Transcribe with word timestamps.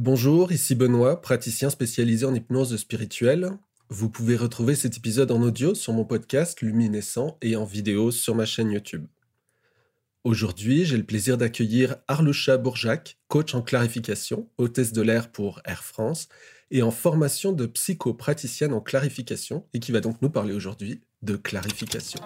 Bonjour, 0.00 0.52
ici 0.52 0.76
Benoît, 0.76 1.20
praticien 1.20 1.70
spécialisé 1.70 2.24
en 2.24 2.32
hypnose 2.32 2.76
spirituelle. 2.76 3.50
Vous 3.88 4.08
pouvez 4.08 4.36
retrouver 4.36 4.76
cet 4.76 4.96
épisode 4.96 5.32
en 5.32 5.42
audio 5.42 5.74
sur 5.74 5.92
mon 5.92 6.04
podcast 6.04 6.60
Luminescent 6.62 7.36
et 7.42 7.56
en 7.56 7.64
vidéo 7.64 8.12
sur 8.12 8.36
ma 8.36 8.46
chaîne 8.46 8.70
YouTube. 8.70 9.08
Aujourd'hui, 10.22 10.84
j'ai 10.84 10.96
le 10.96 11.02
plaisir 11.02 11.36
d'accueillir 11.36 11.96
Arlusha 12.06 12.58
Bourjac, 12.58 13.18
coach 13.26 13.56
en 13.56 13.62
clarification, 13.62 14.48
hôtesse 14.56 14.92
de 14.92 15.02
l'air 15.02 15.32
pour 15.32 15.60
Air 15.64 15.82
France 15.82 16.28
et 16.70 16.82
en 16.82 16.92
formation 16.92 17.50
de 17.50 17.66
psychopraticienne 17.66 18.74
en 18.74 18.80
clarification 18.80 19.66
et 19.74 19.80
qui 19.80 19.90
va 19.90 20.00
donc 20.00 20.22
nous 20.22 20.30
parler 20.30 20.54
aujourd'hui 20.54 21.00
de 21.22 21.34
clarification. 21.34 22.20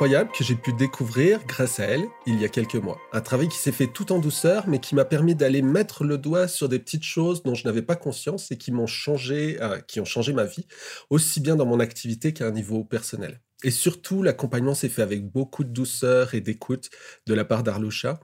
Incroyable 0.00 0.30
que 0.32 0.44
j'ai 0.44 0.54
pu 0.54 0.72
découvrir 0.72 1.44
grâce 1.44 1.78
à 1.78 1.84
elle 1.84 2.06
il 2.24 2.40
y 2.40 2.46
a 2.46 2.48
quelques 2.48 2.76
mois. 2.76 2.98
Un 3.12 3.20
travail 3.20 3.48
qui 3.48 3.58
s'est 3.58 3.70
fait 3.70 3.86
tout 3.86 4.12
en 4.12 4.18
douceur, 4.18 4.66
mais 4.66 4.78
qui 4.78 4.94
m'a 4.94 5.04
permis 5.04 5.34
d'aller 5.34 5.60
mettre 5.60 6.04
le 6.04 6.16
doigt 6.16 6.48
sur 6.48 6.70
des 6.70 6.78
petites 6.78 7.02
choses 7.02 7.42
dont 7.42 7.54
je 7.54 7.66
n'avais 7.66 7.82
pas 7.82 7.96
conscience 7.96 8.50
et 8.50 8.56
qui 8.56 8.72
m'ont 8.72 8.86
changé, 8.86 9.58
euh, 9.60 9.78
qui 9.80 10.00
ont 10.00 10.06
changé 10.06 10.32
ma 10.32 10.46
vie, 10.46 10.66
aussi 11.10 11.42
bien 11.42 11.54
dans 11.54 11.66
mon 11.66 11.80
activité 11.80 12.32
qu'à 12.32 12.46
un 12.46 12.50
niveau 12.50 12.82
personnel. 12.82 13.42
Et 13.62 13.70
surtout, 13.70 14.22
l'accompagnement 14.22 14.72
s'est 14.72 14.88
fait 14.88 15.02
avec 15.02 15.30
beaucoup 15.30 15.64
de 15.64 15.68
douceur 15.68 16.32
et 16.32 16.40
d'écoute 16.40 16.88
de 17.26 17.34
la 17.34 17.44
part 17.44 17.62
d'Arlusha, 17.62 18.20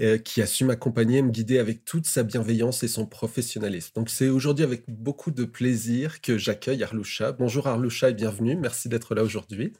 euh, 0.00 0.16
qui 0.16 0.40
a 0.40 0.46
su 0.46 0.64
m'accompagner 0.64 1.18
et 1.18 1.22
me 1.22 1.30
guider 1.30 1.58
avec 1.58 1.84
toute 1.84 2.06
sa 2.06 2.22
bienveillance 2.22 2.82
et 2.84 2.88
son 2.88 3.04
professionnalisme. 3.04 3.90
Donc 3.96 4.08
c'est 4.08 4.30
aujourd'hui 4.30 4.64
avec 4.64 4.84
beaucoup 4.88 5.30
de 5.30 5.44
plaisir 5.44 6.22
que 6.22 6.38
j'accueille 6.38 6.82
Arlusha. 6.82 7.32
Bonjour 7.32 7.66
Arlusha 7.66 8.08
et 8.08 8.14
bienvenue. 8.14 8.56
Merci 8.56 8.88
d'être 8.88 9.14
là 9.14 9.22
aujourd'hui. 9.22 9.74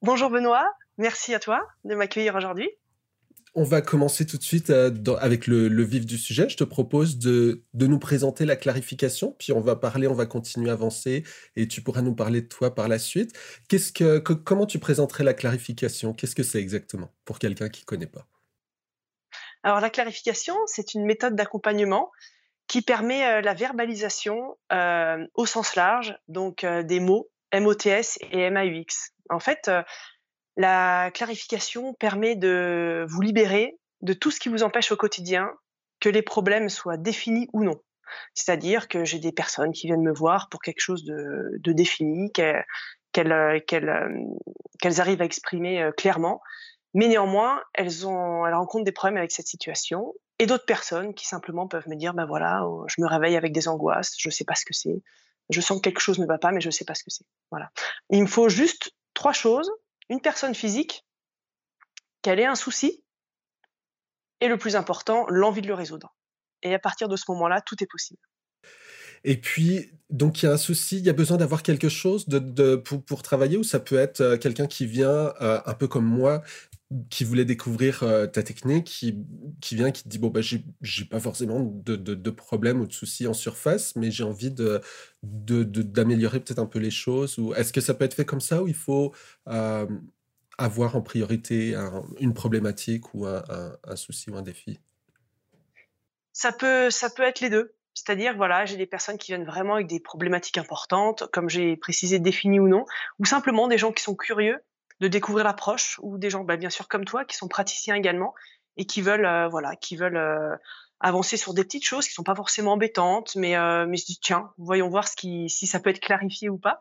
Bonjour 0.00 0.30
Benoît, 0.30 0.68
merci 1.02 1.34
à 1.34 1.40
toi 1.40 1.60
de 1.84 1.94
m'accueillir 1.94 2.34
aujourd'hui. 2.34 2.70
On 3.54 3.64
va 3.64 3.82
commencer 3.82 4.24
tout 4.24 4.38
de 4.38 4.42
suite 4.42 4.70
euh, 4.70 4.90
avec 5.20 5.46
le, 5.46 5.82
vif 5.82 6.06
du 6.06 6.16
sujet. 6.16 6.48
Je 6.48 6.56
te 6.56 6.64
propose 6.64 7.18
de, 7.18 7.62
nous 7.74 7.98
présenter 7.98 8.46
la 8.46 8.56
clarification, 8.56 9.36
puis 9.38 9.52
on 9.52 9.60
va 9.60 9.76
parler, 9.76 10.06
on 10.06 10.14
va 10.14 10.24
continuer 10.24 10.70
à 10.70 10.72
avancer, 10.72 11.24
et 11.54 11.68
tu 11.68 11.82
pourras 11.82 12.00
nous 12.00 12.14
parler 12.14 12.40
de 12.40 12.48
toi 12.48 12.74
par 12.74 12.88
la 12.88 12.98
suite. 12.98 13.38
Qu'est-ce 13.68 13.92
que, 13.92 14.18
comment 14.18 14.64
tu 14.64 14.78
présenterais 14.78 15.24
la 15.24 15.34
clarification? 15.34 16.14
Qu'est-ce 16.14 16.34
que 16.34 16.42
c'est 16.42 16.60
exactement 16.60 17.12
pour 17.26 17.38
quelqu'un 17.38 17.68
qui 17.68 17.82
ne 17.82 17.86
connaît 17.86 18.06
pas? 18.06 18.26
Alors 19.64 19.80
la 19.80 19.90
clarification, 19.90 20.56
c'est 20.64 20.94
une 20.94 21.04
méthode 21.04 21.36
d'accompagnement 21.36 22.10
qui 22.68 22.80
permet 22.80 23.26
euh, 23.26 23.40
la 23.42 23.52
verbalisation 23.52 24.56
euh, 24.72 25.26
au 25.34 25.44
sens 25.44 25.76
large, 25.76 26.16
donc 26.28 26.64
des 26.64 27.00
mots 27.00 27.28
MOTS 27.52 28.18
et 28.30 28.48
MAUX. 28.48 29.12
En 29.28 29.40
fait, 29.40 29.70
la 30.56 31.10
clarification 31.12 31.94
permet 31.94 32.36
de 32.36 33.06
vous 33.08 33.20
libérer 33.20 33.76
de 34.00 34.12
tout 34.12 34.30
ce 34.30 34.40
qui 34.40 34.48
vous 34.48 34.62
empêche 34.62 34.92
au 34.92 34.96
quotidien 34.96 35.50
que 36.00 36.08
les 36.08 36.22
problèmes 36.22 36.68
soient 36.68 36.96
définis 36.96 37.48
ou 37.52 37.64
non. 37.64 37.80
C'est-à-dire 38.34 38.88
que 38.88 39.04
j'ai 39.04 39.18
des 39.18 39.32
personnes 39.32 39.72
qui 39.72 39.86
viennent 39.86 40.02
me 40.02 40.12
voir 40.12 40.48
pour 40.50 40.60
quelque 40.60 40.80
chose 40.80 41.04
de, 41.04 41.72
défini, 41.72 42.30
qu'elles 42.32 42.64
arrivent 44.98 45.22
à 45.22 45.24
exprimer 45.24 45.90
clairement, 45.96 46.42
mais 46.94 47.08
néanmoins, 47.08 47.62
elles, 47.72 48.06
ont, 48.06 48.46
elles 48.46 48.54
rencontrent 48.54 48.84
des 48.84 48.92
problèmes 48.92 49.16
avec 49.16 49.32
cette 49.32 49.46
situation, 49.46 50.12
et 50.38 50.46
d'autres 50.46 50.66
personnes 50.66 51.14
qui 51.14 51.26
simplement 51.26 51.68
peuvent 51.68 51.88
me 51.88 51.96
dire, 51.96 52.14
ben 52.14 52.26
voilà, 52.26 52.66
oh, 52.66 52.84
je 52.88 53.00
me 53.00 53.06
réveille 53.06 53.36
avec 53.36 53.52
des 53.52 53.68
angoisses, 53.68 54.14
je 54.18 54.28
ne 54.28 54.32
sais 54.32 54.44
pas 54.44 54.54
ce 54.54 54.64
que 54.64 54.74
c'est, 54.74 55.02
je 55.50 55.60
sens 55.60 55.78
que 55.78 55.82
quelque 55.82 56.00
chose 56.00 56.18
ne 56.18 56.26
va 56.26 56.38
pas, 56.38 56.52
mais 56.52 56.60
je 56.60 56.68
ne 56.68 56.72
sais 56.72 56.84
pas 56.84 56.94
ce 56.94 57.04
que 57.04 57.10
c'est. 57.10 57.24
Voilà. 57.50 57.70
Il 58.10 58.22
me 58.22 58.26
faut 58.26 58.48
juste 58.48 58.92
trois 59.14 59.32
choses. 59.32 59.70
Une 60.12 60.20
personne 60.20 60.54
physique, 60.54 61.06
qu'elle 62.20 62.38
ait 62.38 62.44
un 62.44 62.54
souci, 62.54 63.02
et 64.42 64.48
le 64.48 64.58
plus 64.58 64.76
important, 64.76 65.24
l'envie 65.30 65.62
de 65.62 65.68
le 65.68 65.72
résoudre. 65.72 66.14
Et 66.62 66.74
à 66.74 66.78
partir 66.78 67.08
de 67.08 67.16
ce 67.16 67.24
moment-là, 67.28 67.62
tout 67.62 67.82
est 67.82 67.86
possible. 67.90 68.20
Et 69.24 69.38
puis, 69.38 69.90
donc 70.10 70.42
il 70.42 70.46
y 70.46 70.48
a 70.50 70.52
un 70.52 70.58
souci, 70.58 70.98
il 70.98 71.06
y 71.06 71.08
a 71.08 71.14
besoin 71.14 71.38
d'avoir 71.38 71.62
quelque 71.62 71.88
chose 71.88 72.26
pour, 73.06 73.22
travailler, 73.22 73.56
ou 73.56 73.64
ça 73.64 73.80
peut 73.80 73.96
être 73.96 74.20
euh, 74.20 74.36
quelqu'un 74.36 74.66
qui 74.66 74.84
vient, 74.84 75.32
euh, 75.40 75.62
un 75.64 75.72
peu 75.72 75.88
comme 75.88 76.04
moi, 76.04 76.42
qui 77.10 77.24
voulait 77.24 77.44
découvrir 77.44 78.02
euh, 78.02 78.26
ta 78.26 78.42
technique, 78.42 78.84
qui, 78.84 79.16
qui 79.60 79.76
vient, 79.76 79.90
qui 79.90 80.02
te 80.02 80.08
dit 80.08 80.18
bon 80.18 80.28
bah 80.28 80.40
j'ai 80.40 81.04
pas 81.04 81.20
forcément 81.20 81.60
de, 81.60 81.96
de, 81.96 82.30
problème 82.30 82.80
ou 82.80 82.86
de 82.86 82.92
soucis 82.92 83.26
en 83.26 83.34
surface, 83.34 83.96
mais 83.96 84.10
j'ai 84.10 84.24
envie 84.24 84.50
de 84.50 84.80
d'améliorer 85.22 86.40
peut-être 86.40 86.58
un 86.58 86.66
peu 86.66 86.78
les 86.78 86.90
choses. 86.90 87.38
Ou 87.38 87.54
est-ce 87.54 87.72
que 87.72 87.80
ça 87.80 87.94
peut 87.94 88.04
être 88.04 88.14
fait 88.14 88.24
comme 88.24 88.40
ça 88.40 88.62
ou 88.62 88.68
il 88.68 88.74
faut 88.74 89.12
euh, 89.48 89.86
avoir 90.58 90.96
en 90.96 91.02
priorité 91.02 91.74
une 92.20 92.34
problématique 92.34 93.14
ou 93.14 93.26
un, 93.26 93.42
un, 93.84 93.96
souci 93.96 94.30
ou 94.30 94.36
un 94.36 94.42
défi? 94.42 94.80
Ça 96.32 96.52
peut 96.52 96.90
ça 96.90 97.10
peut 97.10 97.22
être 97.22 97.40
les 97.40 97.50
deux. 97.50 97.74
C'est-à-dire, 97.94 98.34
voilà, 98.34 98.64
j'ai 98.64 98.78
des 98.78 98.86
personnes 98.86 99.18
qui 99.18 99.32
viennent 99.32 99.44
vraiment 99.44 99.74
avec 99.74 99.86
des 99.86 100.00
problématiques 100.00 100.56
importantes, 100.56 101.24
comme 101.30 101.50
j'ai 101.50 101.76
précisé, 101.76 102.18
définies 102.18 102.58
ou 102.58 102.66
non, 102.66 102.86
ou 103.18 103.26
simplement 103.26 103.68
des 103.68 103.76
gens 103.76 103.92
qui 103.92 104.02
sont 104.02 104.14
curieux 104.14 104.58
de 105.00 105.08
découvrir 105.08 105.44
l'approche 105.44 105.98
ou 106.02 106.18
des 106.18 106.30
gens, 106.30 106.44
bah, 106.44 106.56
bien 106.56 106.70
sûr 106.70 106.88
comme 106.88 107.04
toi, 107.04 107.24
qui 107.24 107.36
sont 107.36 107.48
praticiens 107.48 107.94
également 107.94 108.34
et 108.76 108.86
qui 108.86 109.02
veulent, 109.02 109.26
euh, 109.26 109.48
voilà, 109.48 109.76
qui 109.76 109.96
veulent 109.96 110.16
euh, 110.16 110.56
avancer 111.00 111.36
sur 111.36 111.54
des 111.54 111.64
petites 111.64 111.84
choses 111.84 112.06
qui 112.06 112.14
sont 112.14 112.22
pas 112.22 112.34
forcément 112.34 112.72
embêtantes, 112.72 113.34
mais 113.36 113.56
euh, 113.56 113.86
mais 113.86 113.96
je 113.96 114.06
dis 114.06 114.18
tiens, 114.20 114.52
voyons 114.58 114.88
voir 114.88 115.08
ce 115.08 115.16
qui, 115.16 115.50
si 115.50 115.66
ça 115.66 115.80
peut 115.80 115.90
être 115.90 116.00
clarifié 116.00 116.48
ou 116.48 116.58
pas. 116.58 116.80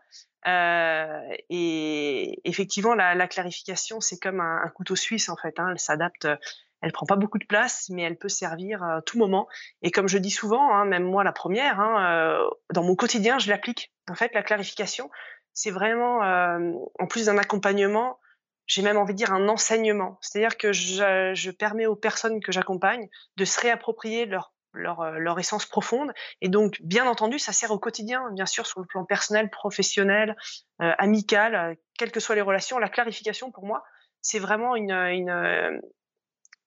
et 1.49 2.39
effectivement, 2.45 2.93
la, 2.95 3.27
clarification, 3.27 3.99
c'est 3.99 4.19
comme 4.19 4.39
un, 4.39 4.67
couteau 4.75 4.95
suisse 4.95 5.29
en 5.29 5.35
fait. 5.35 5.59
Hein, 5.59 5.69
elle 5.71 5.79
s'adapte. 5.79 6.27
Elle 6.83 6.91
prend 6.93 7.05
pas 7.05 7.15
beaucoup 7.15 7.37
de 7.37 7.45
place, 7.45 7.89
mais 7.89 8.01
elle 8.01 8.17
peut 8.17 8.27
servir 8.27 8.81
à 8.81 9.03
tout 9.03 9.19
moment. 9.19 9.47
Et 9.83 9.91
comme 9.91 10.07
je 10.07 10.17
dis 10.17 10.31
souvent, 10.31 10.73
hein, 10.73 10.83
même 10.83 11.03
moi 11.03 11.23
la 11.23 11.31
première, 11.31 11.79
hein, 11.79 12.43
dans 12.73 12.83
mon 12.83 12.95
quotidien, 12.95 13.37
je 13.37 13.49
l'applique. 13.49 13.91
En 14.09 14.15
fait, 14.15 14.33
la 14.33 14.41
clarification, 14.41 15.11
c'est 15.53 15.71
vraiment, 15.71 16.19
en 16.99 17.07
plus 17.07 17.25
d'un 17.25 17.37
accompagnement, 17.37 18.19
j'ai 18.67 18.81
même 18.81 18.97
envie 18.97 19.13
de 19.13 19.17
dire 19.17 19.33
un 19.33 19.49
enseignement. 19.49 20.17
C'est-à-dire 20.21 20.57
que 20.57 20.71
je, 20.71 21.51
permets 21.51 21.87
aux 21.87 21.95
personnes 21.95 22.41
que 22.41 22.51
j'accompagne 22.51 23.09
de 23.35 23.45
se 23.45 23.59
réapproprier 23.59 24.25
leur, 24.25 24.53
leur, 24.73 25.39
essence 25.39 25.65
profonde. 25.65 26.13
Et 26.39 26.47
donc, 26.47 26.77
bien 26.81 27.05
entendu, 27.05 27.37
ça 27.37 27.51
sert 27.51 27.71
au 27.71 27.79
quotidien, 27.79 28.31
bien 28.31 28.45
sûr, 28.45 28.65
sur 28.65 28.79
le 28.79 28.85
plan 28.85 29.03
personnel, 29.03 29.49
professionnel, 29.49 30.35
amical, 30.79 31.77
quelles 31.97 32.11
que 32.11 32.21
soient 32.21 32.35
les 32.35 32.41
relations. 32.41 32.79
La 32.79 32.89
clarification, 32.89 33.51
pour 33.51 33.65
moi, 33.65 33.83
c'est 34.21 34.39
vraiment 34.39 34.75
une 34.75 35.81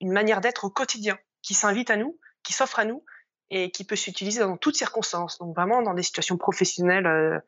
manière 0.03 0.41
d'être 0.41 0.65
au 0.65 0.71
quotidien 0.71 1.19
qui 1.43 1.55
s'invite 1.55 1.91
à 1.91 1.97
nous, 1.97 2.19
qui 2.43 2.53
s'offre 2.53 2.79
à 2.79 2.85
nous 2.85 3.05
et 3.51 3.71
qui 3.71 3.85
peut 3.85 3.97
s'utiliser 3.97 4.41
dans 4.41 4.57
toutes 4.57 4.77
circonstances. 4.77 5.39
Donc, 5.39 5.55
vraiment 5.55 5.81
dans 5.81 5.95
des 5.95 6.03
situations 6.03 6.37
professionnelles 6.37 7.43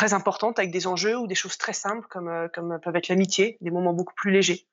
très 0.00 0.14
importantes 0.14 0.58
avec 0.58 0.70
des 0.70 0.86
enjeux 0.86 1.18
ou 1.18 1.26
des 1.26 1.34
choses 1.34 1.58
très 1.58 1.74
simples 1.74 2.06
comme, 2.08 2.28
euh, 2.28 2.48
comme 2.48 2.80
peuvent 2.80 2.96
être 2.96 3.08
l'amitié, 3.08 3.58
des 3.60 3.70
moments 3.70 3.92
beaucoup 3.92 4.14
plus 4.14 4.30
légers. 4.30 4.66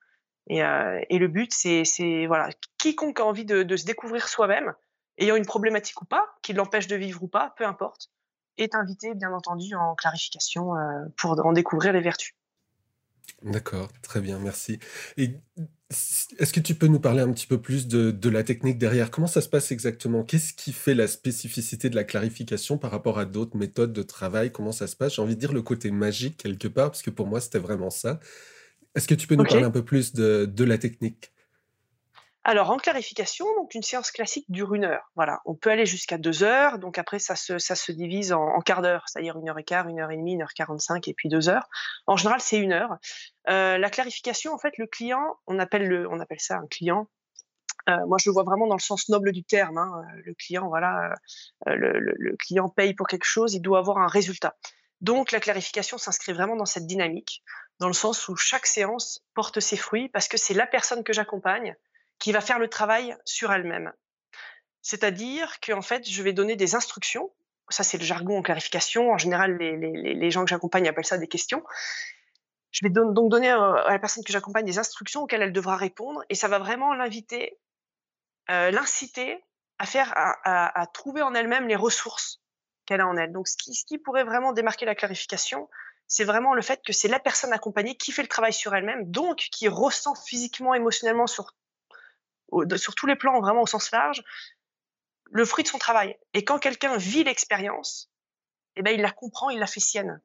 Et, 0.50 0.63
euh, 0.63 1.01
le 1.09 1.27
but, 1.27 1.51
c'est 1.51 2.25
voilà, 2.27 2.47
quiconque 2.77 3.19
a 3.19 3.25
envie 3.25 3.44
de, 3.44 3.62
de 3.63 3.75
se 3.75 3.85
découvrir 3.85 4.29
soi-même, 4.29 4.74
ayant 5.18 5.35
une 5.35 5.45
problématique 5.45 6.01
ou 6.01 6.06
pas, 6.06 6.25
qui 6.44 6.53
l'empêche 6.53 6.88
de 6.88 6.95
vivre 6.95 7.21
ou 7.24 7.27
pas, 7.27 7.53
peu 7.57 7.65
importe, 7.65 8.09
est 8.57 8.74
invité, 8.74 9.15
bien 9.15 9.33
entendu, 9.33 9.75
en 9.75 9.95
clarification 9.95 10.77
euh, 10.77 11.03
pour 11.18 11.45
en 11.45 11.51
découvrir 11.51 11.91
les 11.91 12.00
vertus. 12.00 12.33
D'accord, 13.44 13.92
très 14.01 14.19
bien, 14.19 14.39
merci. 14.39 14.80
Et 15.16 15.36
est-ce 15.89 16.51
que 16.51 16.60
tu 16.60 16.75
peux 16.75 16.88
nous 16.88 17.00
parler 17.00 17.22
un 17.22 17.31
petit 17.31 17.48
peu 17.48 17.62
plus 17.62 17.88
de, 17.88 18.30
la 18.30 18.44
technique 18.44 18.78
derrière? 18.78 19.12
Comment 19.12 19.28
ça 19.28 19.42
se 19.42 19.48
passe 19.48 19.72
exactement? 19.72 20.24
Qu'est-ce 20.24 20.54
qui 20.54 20.74
fait 20.74 20.95
la 20.95 21.07
spécificité 21.07 21.89
de 21.89 21.95
la 21.95 22.04
clarification 22.04 22.78
par 22.78 22.92
rapport 22.92 23.19
à 23.19 23.25
d'autres 23.25 23.56
méthodes 23.56 23.94
de 23.94 24.01
travail? 24.01 24.51
Comment 24.51 24.72
ça 24.72 24.88
se 24.88 24.95
passe? 24.95 25.16
J'ai 25.16 25.22
envie 25.22 25.36
de 25.36 25.39
dire 25.39 25.54
le 25.54 25.62
côté 25.62 25.92
magique 25.92 26.38
quelque 26.38 26.68
part, 26.68 26.92
parce 26.92 27.04
que 27.04 27.12
pour 27.12 27.28
moi, 27.28 27.39
c'était 27.39 27.60
vraiment 27.60 27.92
ça. 27.92 28.19
Est-ce 28.95 29.07
que 29.07 29.16
tu 29.16 29.28
peux 29.28 29.36
nous 29.36 29.45
parler 29.45 29.63
un 29.63 29.72
peu 29.72 29.86
plus 29.86 30.13
de, 30.13 30.63
la 30.63 30.78
technique? 30.78 31.31
Alors, 32.49 32.71
en 32.71 32.77
clarification, 32.77 33.45
donc 33.57 33.75
une 33.75 33.83
séance 33.83 34.09
classique 34.09 34.45
dure 34.47 34.73
une 34.73 34.85
heure. 34.85 35.11
Voilà, 35.15 35.41
on 35.44 35.53
peut 35.53 35.69
aller 35.69 35.85
jusqu'à 35.85 36.17
deux 36.17 36.44
heures. 36.44 36.79
Donc 36.79 36.97
après, 36.97 37.19
ça 37.19 37.35
se, 37.35 37.57
ça 37.57 37.75
se 37.75 37.91
divise 37.91 38.31
en, 38.31 38.41
en 38.41 38.61
quart 38.61 38.81
d'heure, 38.81 39.03
c'est-à-dire 39.05 39.38
une 39.38 39.49
heure 39.49 39.59
et 39.59 39.65
quart, 39.65 39.89
une 39.89 39.99
heure 39.99 40.11
et 40.11 40.15
demie, 40.15 40.31
une 40.31 40.44
heure 40.44 40.53
quarante-cinq 40.53 41.09
et 41.09 41.13
puis 41.13 41.27
deux 41.27 41.49
heures. 41.49 41.67
En 42.05 42.15
général, 42.15 42.39
c'est 42.39 42.57
une 42.57 42.71
heure. 42.71 42.95
Euh, 43.49 43.77
la 43.77 43.89
clarification, 43.89 44.53
en 44.53 44.57
fait, 44.57 44.77
le 44.77 44.88
client, 44.88 45.38
on 45.45 45.59
appelle, 45.59 45.89
le, 45.89 46.09
on 46.09 46.21
appelle 46.21 46.39
ça 46.39 46.55
un 46.55 46.67
client. 46.67 47.09
Euh, 47.89 47.97
moi, 48.07 48.17
je 48.17 48.29
le 48.29 48.33
vois 48.33 48.44
vraiment 48.44 48.65
dans 48.67 48.77
le 48.77 48.81
sens 48.81 49.09
noble 49.09 49.33
du 49.33 49.43
terme. 49.43 49.77
hein. 49.77 49.91
Euh, 50.15 50.21
Le 50.23 50.33
client, 50.33 50.69
voilà, 50.69 51.13
le- 51.65 52.00
le 52.00 52.38
client 52.38 52.69
paye 52.69 52.93
pour 52.93 53.07
quelque 53.07 53.25
chose, 53.25 53.55
il 53.55 53.61
doit 53.61 53.79
avoir 53.79 53.97
un 53.97 54.07
résultat. 54.07 54.55
Donc, 55.01 55.33
la 55.33 55.41
clarification 55.41 55.97
s'inscrit 55.97 56.31
vraiment 56.31 56.55
dans 56.55 56.65
cette 56.65 56.88
dynamique, 56.88 57.43
dans 57.79 57.88
le 57.88 57.93
sens 57.93 58.29
où 58.29 58.38
chaque 58.38 58.65
séance 58.65 59.21
porte 59.33 59.59
ses 59.59 59.75
fruits 59.75 60.07
parce 60.07 60.29
que 60.29 60.38
c'est 60.38 60.53
la 60.53 60.65
personne 60.65 61.03
que 61.03 61.11
j'accompagne 61.11 61.75
qui 62.19 62.31
va 62.31 62.41
faire 62.41 62.59
le 62.59 62.67
travail 62.67 63.15
sur 63.25 63.51
elle-même. 63.51 63.93
C'est-à-dire 64.81 65.59
qu'en 65.59 65.81
fait, 65.81 66.07
je 66.07 66.23
vais 66.23 66.33
donner 66.33 66.55
des 66.55 66.75
instructions. 66.75 67.31
Ça, 67.69 67.83
c'est 67.83 67.97
le 67.97 68.03
jargon 68.03 68.37
en 68.37 68.41
clarification. 68.41 69.11
En 69.11 69.17
général, 69.17 69.57
les, 69.57 70.31
gens 70.31 70.43
que 70.43 70.49
j'accompagne 70.49 70.87
appellent 70.87 71.05
ça 71.05 71.17
des 71.17 71.27
questions. 71.27 71.63
Je 72.71 72.85
vais 72.85 72.89
don- 72.89 73.11
donc 73.11 73.29
donner 73.29 73.51
euh, 73.51 73.73
à 73.85 73.91
la 73.91 73.99
personne 73.99 74.23
que 74.23 74.31
j'accompagne 74.31 74.65
des 74.65 74.79
instructions 74.79 75.23
auxquelles 75.23 75.41
elle 75.41 75.53
devra 75.53 75.75
répondre 75.75 76.23
et 76.29 76.35
ça 76.35 76.47
va 76.47 76.59
vraiment 76.59 76.93
l'inviter, 76.93 77.59
euh, 78.49 78.71
l'inciter 78.71 79.43
à 79.79 79.85
faire, 79.85 80.11
à 80.15 80.87
trouver 80.87 81.21
en 81.21 81.35
elle-même 81.35 81.67
les 81.67 81.75
ressources 81.75 82.41
qu'elle 82.87 83.01
a 83.01 83.07
en 83.07 83.15
elle. 83.15 83.31
Donc, 83.31 83.47
ce 83.47 83.55
qui, 83.57 83.75
ce 83.75 83.85
qui 83.85 83.99
pourrait 83.99 84.23
vraiment 84.23 84.53
démarquer 84.53 84.85
la 84.85 84.95
clarification, 84.95 85.69
c'est 86.07 86.23
vraiment 86.23 86.55
le 86.55 86.61
fait 86.63 86.81
que 86.83 86.93
c'est 86.93 87.09
la 87.09 87.19
personne 87.19 87.53
accompagnée 87.53 87.95
qui 87.95 88.11
fait 88.11 88.23
le 88.23 88.27
travail 88.27 88.53
sur 88.53 88.73
elle-même, 88.73 89.11
donc 89.11 89.37
qui 89.51 89.67
ressent 89.67 90.15
physiquement, 90.15 90.73
émotionnellement, 90.73 91.27
sur, 91.27 91.53
sur 92.77 92.95
tous 92.95 93.05
les 93.05 93.15
plans, 93.15 93.39
vraiment 93.39 93.61
au 93.61 93.67
sens 93.67 93.91
large, 93.91 94.23
le 95.31 95.45
fruit 95.45 95.63
de 95.63 95.69
son 95.69 95.77
travail. 95.77 96.17
Et 96.33 96.44
quand 96.44 96.59
quelqu'un 96.59 96.97
vit 96.97 97.23
l'expérience, 97.23 98.09
eh 98.75 98.81
ben, 98.81 98.91
il 98.91 99.01
la 99.01 99.11
comprend, 99.11 99.49
il 99.49 99.59
la 99.59 99.67
fait 99.67 99.79
sienne. 99.79 100.21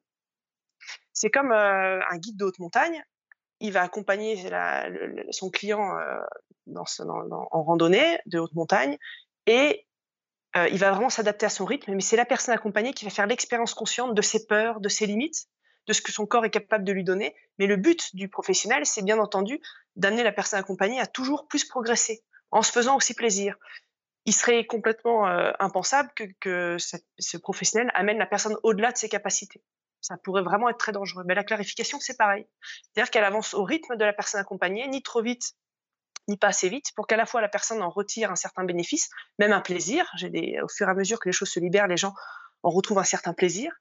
C'est 1.11 1.29
comme 1.29 1.51
euh, 1.51 1.99
un 2.09 2.17
guide 2.17 2.37
de 2.37 2.45
haute 2.45 2.59
montagne. 2.59 3.03
Il 3.59 3.71
va 3.71 3.81
accompagner 3.81 4.49
son 5.31 5.49
client 5.49 5.97
euh, 5.97 6.19
en 6.75 7.63
randonnée 7.63 8.19
de 8.25 8.39
haute 8.39 8.53
montagne 8.53 8.97
et 9.45 9.87
euh, 10.55 10.67
il 10.69 10.77
va 10.79 10.91
vraiment 10.91 11.09
s'adapter 11.09 11.45
à 11.45 11.49
son 11.49 11.65
rythme. 11.65 11.93
Mais 11.93 12.01
c'est 12.01 12.17
la 12.17 12.25
personne 12.25 12.53
accompagnée 12.53 12.93
qui 12.93 13.05
va 13.05 13.11
faire 13.11 13.27
l'expérience 13.27 13.73
consciente 13.73 14.15
de 14.15 14.21
ses 14.21 14.45
peurs, 14.47 14.81
de 14.81 14.89
ses 14.89 15.05
limites, 15.05 15.47
de 15.87 15.93
ce 15.93 16.01
que 16.01 16.11
son 16.11 16.25
corps 16.25 16.45
est 16.45 16.49
capable 16.49 16.83
de 16.83 16.91
lui 16.91 17.03
donner. 17.03 17.35
Mais 17.59 17.67
le 17.67 17.75
but 17.75 18.15
du 18.15 18.29
professionnel, 18.29 18.85
c'est 18.85 19.03
bien 19.03 19.19
entendu 19.19 19.59
d'amener 19.95 20.23
la 20.23 20.31
personne 20.31 20.59
accompagnée 20.59 20.99
à 20.99 21.07
toujours 21.07 21.47
plus 21.47 21.65
progresser, 21.65 22.23
en 22.51 22.61
se 22.61 22.71
faisant 22.71 22.95
aussi 22.95 23.13
plaisir. 23.13 23.55
Il 24.25 24.33
serait 24.33 24.65
complètement 24.65 25.27
euh, 25.27 25.51
impensable 25.59 26.11
que, 26.39 26.77
ce 26.79 27.37
professionnel 27.37 27.91
amène 27.93 28.17
la 28.17 28.25
personne 28.25 28.55
au-delà 28.63 28.91
de 28.91 28.97
ses 28.97 29.09
capacités. 29.09 29.61
Ça 29.99 30.17
pourrait 30.17 30.43
vraiment 30.43 30.69
être 30.69 30.77
très 30.77 30.91
dangereux. 30.91 31.23
Mais 31.25 31.35
la 31.35 31.43
clarification, 31.43 31.99
c'est 31.99 32.17
pareil. 32.17 32.45
C'est-à-dire 32.83 33.11
qu'elle 33.11 33.23
avance 33.23 33.53
au 33.53 33.63
rythme 33.63 33.95
de 33.95 34.03
la 34.03 34.13
personne 34.13 34.39
accompagnée, 34.39 34.87
ni 34.87 35.01
trop 35.01 35.21
vite, 35.21 35.53
ni 36.27 36.37
pas 36.37 36.47
assez 36.47 36.69
vite, 36.69 36.91
pour 36.95 37.07
qu'à 37.07 37.17
la 37.17 37.25
fois 37.25 37.41
la 37.41 37.49
personne 37.49 37.81
en 37.81 37.89
retire 37.89 38.31
un 38.31 38.35
certain 38.35 38.63
bénéfice, 38.63 39.09
même 39.39 39.51
un 39.51 39.61
plaisir. 39.61 40.09
Au 40.61 40.67
fur 40.67 40.87
et 40.87 40.91
à 40.91 40.93
mesure 40.93 41.19
que 41.19 41.29
les 41.29 41.33
choses 41.33 41.49
se 41.49 41.59
libèrent, 41.59 41.87
les 41.87 41.97
gens 41.97 42.13
en 42.63 42.69
retrouvent 42.69 42.99
un 42.99 43.03
certain 43.03 43.33
plaisir. 43.33 43.71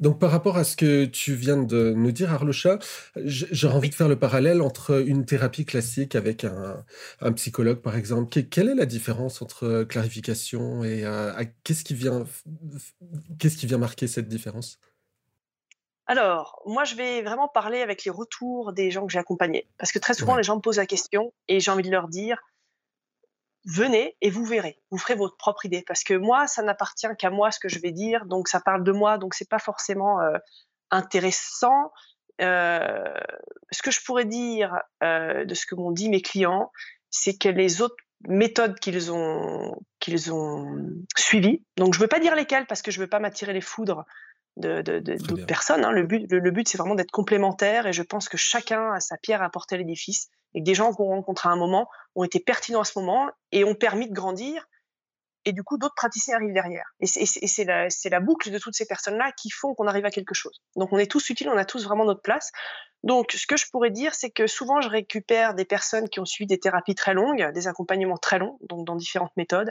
Donc, 0.00 0.18
par 0.18 0.30
rapport 0.32 0.56
à 0.56 0.64
ce 0.64 0.76
que 0.76 1.04
tu 1.04 1.34
viens 1.34 1.62
de 1.62 1.92
nous 1.92 2.10
dire, 2.10 2.32
Arlocha, 2.32 2.78
j'aurais 3.16 3.74
envie 3.76 3.90
de 3.90 3.94
faire 3.94 4.08
le 4.08 4.18
parallèle 4.18 4.60
entre 4.60 5.06
une 5.06 5.24
thérapie 5.24 5.64
classique 5.64 6.16
avec 6.16 6.42
un, 6.44 6.84
un 7.20 7.32
psychologue, 7.32 7.80
par 7.80 7.94
exemple. 7.96 8.28
Que- 8.28 8.40
quelle 8.40 8.68
est 8.70 8.74
la 8.74 8.86
différence 8.86 9.40
entre 9.40 9.84
clarification 9.84 10.82
et 10.82 11.04
euh, 11.04 11.32
qu'est-ce 11.62 11.84
qui 11.84 11.94
vient, 11.94 12.24
qu'est-ce 13.38 13.56
qui 13.56 13.66
vient 13.66 13.78
marquer 13.78 14.08
cette 14.08 14.28
différence? 14.28 14.80
Alors, 16.06 16.60
moi, 16.66 16.84
je 16.84 16.96
vais 16.96 17.22
vraiment 17.22 17.48
parler 17.48 17.80
avec 17.80 18.04
les 18.04 18.10
retours 18.10 18.72
des 18.72 18.90
gens 18.90 19.06
que 19.06 19.12
j'ai 19.12 19.18
accompagnés. 19.18 19.66
Parce 19.78 19.90
que 19.90 19.98
très 19.98 20.12
souvent, 20.14 20.32
Ouais, 20.32 20.38
les 20.38 20.42
gens 20.44 20.56
me 20.56 20.60
posent 20.60 20.76
la 20.76 20.86
question 20.86 21.32
et 21.48 21.60
j'ai 21.60 21.70
envie 21.70 21.82
de 21.82 21.90
leur 21.90 22.08
dire, 22.08 22.38
venez 23.64 24.16
et 24.20 24.30
vous 24.30 24.44
verrez. 24.44 24.80
Vous 24.90 24.98
ferez 24.98 25.14
votre 25.14 25.36
propre 25.36 25.66
idée. 25.66 25.82
Parce 25.86 26.04
que 26.04 26.14
moi, 26.14 26.46
ça 26.46 26.62
n'appartient 26.62 27.08
qu'à 27.18 27.30
moi 27.30 27.50
ce 27.50 27.58
que 27.58 27.68
je 27.68 27.78
vais 27.78 27.92
dire. 27.92 28.26
Donc, 28.26 28.48
ça 28.48 28.60
parle 28.60 28.84
de 28.84 28.92
moi. 28.92 29.18
Donc, 29.18 29.34
c'est 29.34 29.48
pas 29.48 29.58
forcément 29.58 30.20
euh, 30.20 30.36
intéressant. 30.90 31.92
Euh, 32.40 33.14
ce 33.70 33.82
que 33.82 33.90
je 33.90 34.00
pourrais 34.04 34.24
dire 34.24 34.76
euh, 35.02 35.44
de 35.44 35.54
ce 35.54 35.66
que 35.66 35.74
m'ont 35.74 35.92
dit 35.92 36.08
mes 36.08 36.22
clients, 36.22 36.72
c'est 37.10 37.38
que 37.38 37.48
les 37.48 37.80
autres 37.80 37.96
méthodes 38.26 38.78
qu'ils 38.80 39.12
ont 39.12 39.76
qu'ils 40.00 40.32
ont 40.32 40.78
suivies, 41.16 41.62
donc 41.76 41.94
je 41.94 42.00
veux 42.00 42.08
pas 42.08 42.20
dire 42.20 42.34
lesquelles 42.34 42.66
parce 42.66 42.82
que 42.82 42.90
je 42.90 42.98
veux 42.98 43.06
pas 43.06 43.18
m'attirer 43.18 43.52
les 43.52 43.60
foudres 43.60 44.04
de 44.56 44.82
de- 44.82 44.98
de- 45.00 45.16
très 45.16 45.26
d'autres 45.26 45.46
personnes. 45.46 45.84
hein. 45.84 45.90
Le 45.92 46.04
but 46.04 46.30
le, 46.30 46.38
le 46.38 46.50
but 46.50 46.68
c'est 46.68 46.78
vraiment 46.78 46.94
d'être 46.94 47.10
complémentaire 47.10 47.86
et 47.86 47.92
je 47.92 48.02
pense 48.02 48.28
que 48.28 48.36
chacun 48.36 48.92
a 48.92 49.00
sa 49.00 49.16
pierre 49.18 49.42
à 49.42 49.46
apporter 49.46 49.74
à 49.74 49.78
l'édifice 49.78 50.28
et 50.54 50.60
que 50.60 50.64
des 50.64 50.74
gens 50.74 50.92
qu'on 50.92 51.06
rencontre 51.06 51.46
à 51.46 51.50
un 51.50 51.56
moment 51.56 51.88
ont 52.14 52.24
été 52.24 52.38
pertinents 52.40 52.80
à 52.80 52.84
ce 52.84 52.98
moment 52.98 53.28
et 53.52 53.64
ont 53.64 53.74
permis 53.74 54.08
de 54.08 54.14
grandir 54.14 54.66
et 55.46 55.52
du 55.52 55.62
coup, 55.62 55.76
d'autres 55.76 55.94
praticiens 55.94 56.36
arrivent 56.36 56.54
derrière. 56.54 56.86
Et 57.00 57.06
c'est 57.06 57.20
et 57.20 57.26
c'est- 57.26 57.40
et 57.42 57.46
c'est 57.46 57.64
la, 57.64 57.90
c'est 57.90 58.08
la 58.08 58.20
boucle 58.20 58.50
de 58.50 58.58
toutes 58.58 58.74
ces 58.74 58.86
personnes-là 58.86 59.30
qui 59.36 59.50
font 59.50 59.74
qu'on 59.74 59.86
arrive 59.86 60.06
à 60.06 60.10
quelque 60.10 60.32
chose. 60.34 60.62
Donc, 60.74 60.90
on 60.90 60.96
est 60.96 61.10
tous 61.10 61.28
utiles, 61.28 61.50
on 61.50 61.58
a 61.58 61.66
tous 61.66 61.84
vraiment 61.84 62.06
notre 62.06 62.22
place. 62.22 62.50
Donc, 63.02 63.32
ce 63.32 63.46
que 63.46 63.58
je 63.58 63.66
pourrais 63.70 63.90
dire, 63.90 64.14
c'est 64.14 64.30
que 64.30 64.46
souvent, 64.46 64.80
je 64.80 64.88
récupère 64.88 65.52
des 65.52 65.66
personnes 65.66 66.08
qui 66.08 66.18
ont 66.18 66.24
suivi 66.24 66.46
des 66.46 66.58
thérapies 66.58 66.94
très 66.94 67.12
longues, 67.12 67.52
des 67.52 67.68
accompagnements 67.68 68.16
très 68.16 68.38
longs, 68.38 68.56
donc 68.70 68.86
dans 68.86 68.96
différentes 68.96 69.36
méthodes, 69.36 69.70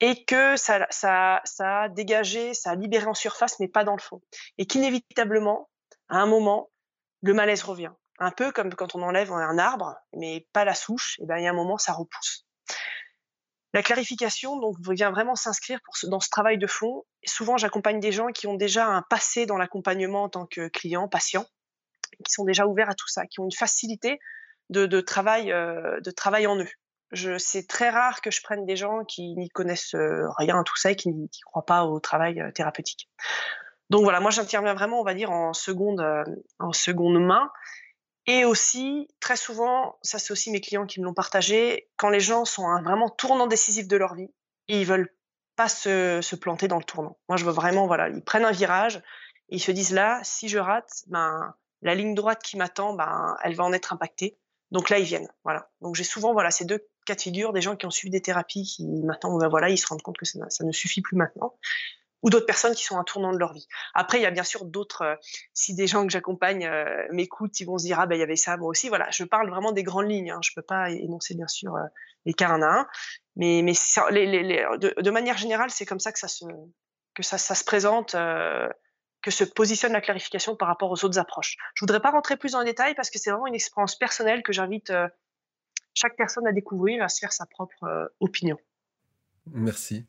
et 0.00 0.24
que 0.24 0.56
ça, 0.56 0.86
ça, 0.90 1.42
a 1.60 1.88
dégagé, 1.88 2.54
ça 2.54 2.70
a 2.70 2.74
libéré 2.74 3.06
en 3.06 3.14
surface, 3.14 3.58
mais 3.60 3.68
pas 3.68 3.84
dans 3.84 3.96
le 3.96 4.00
fond. 4.00 4.20
Et 4.58 4.66
qu'inévitablement, 4.66 5.70
à 6.08 6.18
un 6.18 6.26
moment, 6.26 6.70
le 7.22 7.34
malaise 7.34 7.62
revient. 7.62 7.92
Un 8.18 8.30
peu 8.30 8.52
comme 8.52 8.74
quand 8.74 8.94
on 8.94 9.02
enlève 9.02 9.32
un 9.32 9.58
arbre, 9.58 9.94
mais 10.14 10.46
pas 10.52 10.64
la 10.64 10.74
souche, 10.74 11.18
et 11.20 11.26
ben, 11.26 11.38
il 11.38 11.44
y 11.44 11.46
a 11.46 11.50
un 11.50 11.54
moment, 11.54 11.78
ça 11.78 11.92
repousse. 11.92 12.46
La 13.72 13.82
clarification 13.82 14.58
donc 14.58 14.76
vient 14.90 15.10
vraiment 15.10 15.34
s'inscrire 15.34 15.80
dans 16.04 16.20
ce 16.20 16.30
travail 16.30 16.56
de 16.56 16.66
fond. 16.66 17.04
Et 17.22 17.28
souvent, 17.28 17.58
j'accompagne 17.58 18.00
des 18.00 18.12
gens 18.12 18.28
qui 18.28 18.46
ont 18.46 18.54
déjà 18.54 18.86
un 18.86 19.02
passé 19.02 19.44
dans 19.44 19.58
l'accompagnement 19.58 20.24
en 20.24 20.28
tant 20.30 20.46
que 20.46 20.68
client, 20.68 21.08
patient, 21.08 21.44
qui 22.24 22.32
sont 22.32 22.44
déjà 22.44 22.66
ouverts 22.66 22.88
à 22.88 22.94
tout 22.94 23.08
ça, 23.08 23.26
qui 23.26 23.40
ont 23.40 23.44
une 23.44 23.52
facilité 23.52 24.18
de 24.70 25.00
travail, 25.00 25.52
euh, 25.52 26.00
de 26.00 26.10
travail 26.10 26.46
en 26.46 26.58
eux. 26.58 26.68
C'est 27.12 27.68
très 27.68 27.90
rare 27.90 28.20
que 28.20 28.30
je 28.30 28.42
prenne 28.42 28.66
des 28.66 28.76
gens 28.76 29.04
qui 29.04 29.36
n'y 29.36 29.48
connaissent 29.48 29.94
euh, 29.94 30.28
rien 30.38 30.58
à 30.58 30.64
tout 30.64 30.76
ça 30.76 30.90
et 30.90 30.96
qui 30.96 31.10
ne 31.10 31.26
croient 31.44 31.64
pas 31.64 31.84
au 31.84 32.00
travail 32.00 32.40
euh, 32.40 32.50
thérapeutique. 32.50 33.08
Donc 33.90 34.02
voilà, 34.02 34.18
moi 34.18 34.30
j'interviens 34.30 34.74
vraiment, 34.74 35.00
on 35.00 35.04
va 35.04 35.14
dire, 35.14 35.30
en 35.30 35.52
seconde, 35.52 36.00
euh, 36.00 36.24
en 36.58 36.72
seconde 36.72 37.24
main. 37.24 37.50
Et 38.26 38.44
aussi, 38.44 39.08
très 39.20 39.36
souvent, 39.36 39.98
ça 40.02 40.18
c'est 40.18 40.32
aussi 40.32 40.50
mes 40.50 40.60
clients 40.60 40.86
qui 40.86 41.00
me 41.00 41.04
l'ont 41.04 41.14
partagé, 41.14 41.88
quand 41.96 42.08
les 42.08 42.18
gens 42.18 42.44
sont 42.44 42.66
à 42.66 42.70
un 42.70 42.82
vraiment 42.82 43.08
tournant 43.08 43.46
décisif 43.46 43.86
de 43.86 43.96
leur 43.96 44.14
vie, 44.14 44.32
et 44.66 44.80
ils 44.80 44.86
veulent 44.86 45.14
pas 45.54 45.68
se, 45.68 46.34
planter 46.34 46.66
dans 46.66 46.78
le 46.78 46.84
tournant. 46.84 47.16
Moi, 47.28 47.36
je 47.36 47.44
veux 47.44 47.52
vraiment, 47.52 47.86
voilà, 47.86 48.08
ils 48.08 48.22
prennent 48.22 48.44
un 48.44 48.50
virage, 48.50 49.00
ils 49.48 49.60
se 49.60 49.70
disent 49.70 49.92
là, 49.92 50.20
si 50.24 50.48
je 50.48 50.58
rate, 50.58 51.04
ben, 51.06 51.54
la 51.82 51.94
ligne 51.94 52.14
droite 52.16 52.42
qui 52.42 52.56
m'attend, 52.56 52.94
ben, 52.94 53.36
elle 53.44 53.54
va 53.54 53.62
en 53.62 53.72
être 53.72 53.92
impactée. 53.92 54.36
Donc 54.72 54.90
là, 54.90 54.98
ils 54.98 55.04
viennent, 55.04 55.28
voilà. 55.44 55.70
Donc 55.80 55.94
j'ai 55.94 56.04
souvent, 56.04 56.32
voilà, 56.32 56.50
ces 56.50 56.64
deux 56.64 56.84
cas 57.06 57.14
de 57.14 57.20
figure, 57.22 57.52
des 57.52 57.62
gens 57.62 57.76
qui 57.76 57.86
ont 57.86 57.90
suivi 57.90 58.10
des 58.10 58.20
thérapies, 58.20 58.64
qui 58.64 58.84
maintenant, 58.84 59.36
ben, 59.38 59.48
voilà, 59.48 59.70
ils 59.70 59.78
se 59.78 59.86
rendent 59.86 60.02
compte 60.02 60.18
que 60.18 60.26
ça, 60.26 60.64
ne 60.64 60.72
suffit 60.72 61.00
plus 61.00 61.16
maintenant 61.16 61.54
ou 62.22 62.30
d'autres 62.30 62.46
personnes 62.46 62.74
qui 62.74 62.82
sont 62.82 62.96
à 62.96 63.00
un 63.00 63.04
tournant 63.04 63.32
de 63.32 63.38
leur 63.38 63.52
vie. 63.52 63.68
Après, 63.94 64.18
il 64.18 64.22
y 64.22 64.26
a 64.26 64.30
bien 64.30 64.42
sûr 64.42 64.64
d'autres. 64.64 65.02
euh, 65.02 65.14
si 65.54 65.74
des 65.74 65.86
gens 65.86 66.04
que 66.04 66.10
j'accompagne 66.10 66.66
euh, 66.66 67.06
m'écoutent, 67.12 67.60
ils 67.60 67.64
vont 67.64 67.78
se 67.78 67.84
dire 67.84 68.00
ah 68.00 68.06
ben 68.06 68.16
il 68.16 68.18
y 68.18 68.22
avait 68.22 68.34
ça 68.34 68.56
moi 68.56 68.68
aussi. 68.68 68.88
Voilà, 68.88 69.08
je 69.10 69.22
parle 69.22 69.48
vraiment 69.48 69.70
des 69.70 69.84
grandes 69.84 70.10
lignes. 70.10 70.30
Hein. 70.30 70.40
Je 70.42 70.50
peux 70.54 70.62
pas 70.62 70.90
énoncer 70.90 71.34
bien 71.34 71.46
sûr 71.46 71.76
euh, 71.76 71.84
les 72.24 72.34
cas 72.34 72.48
un 72.48 72.62
à 72.62 72.80
un, 72.80 72.88
mais 73.36 73.62
mais 73.62 73.72
de, 73.72 75.10
manière 75.10 75.38
générale, 75.38 75.70
c'est 75.70 75.86
comme 75.86 76.00
ça 76.00 76.10
que 76.10 76.18
ça 76.18 76.28
se 76.28 76.44
que 77.14 77.22
ça, 77.22 77.38
se 77.38 77.64
présente. 77.64 78.16
que 79.22 79.30
se 79.30 79.44
positionne 79.44 79.92
la 79.92 80.00
clarification 80.00 80.56
par 80.56 80.68
rapport 80.68 80.90
aux 80.90 81.04
autres 81.04 81.18
approches. 81.18 81.56
Je 81.74 81.80
voudrais 81.84 82.00
pas 82.00 82.10
rentrer 82.10 82.36
plus 82.36 82.52
dans 82.52 82.60
les 82.60 82.66
détails 82.66 82.94
parce 82.94 83.10
que 83.10 83.18
c'est 83.18 83.30
vraiment 83.30 83.46
une 83.46 83.54
expérience 83.54 83.96
personnelle 83.96 84.42
que 84.42 84.52
j'invite 84.52 84.92
chaque 85.96 86.16
personne 86.16 86.46
à 86.46 86.52
découvrir, 86.52 87.02
à 87.02 87.08
se 87.08 87.18
faire 87.18 87.32
sa 87.32 87.46
propre 87.46 87.82
euh, 87.82 88.06
opinion. 88.20 88.58
Merci. 89.52 90.06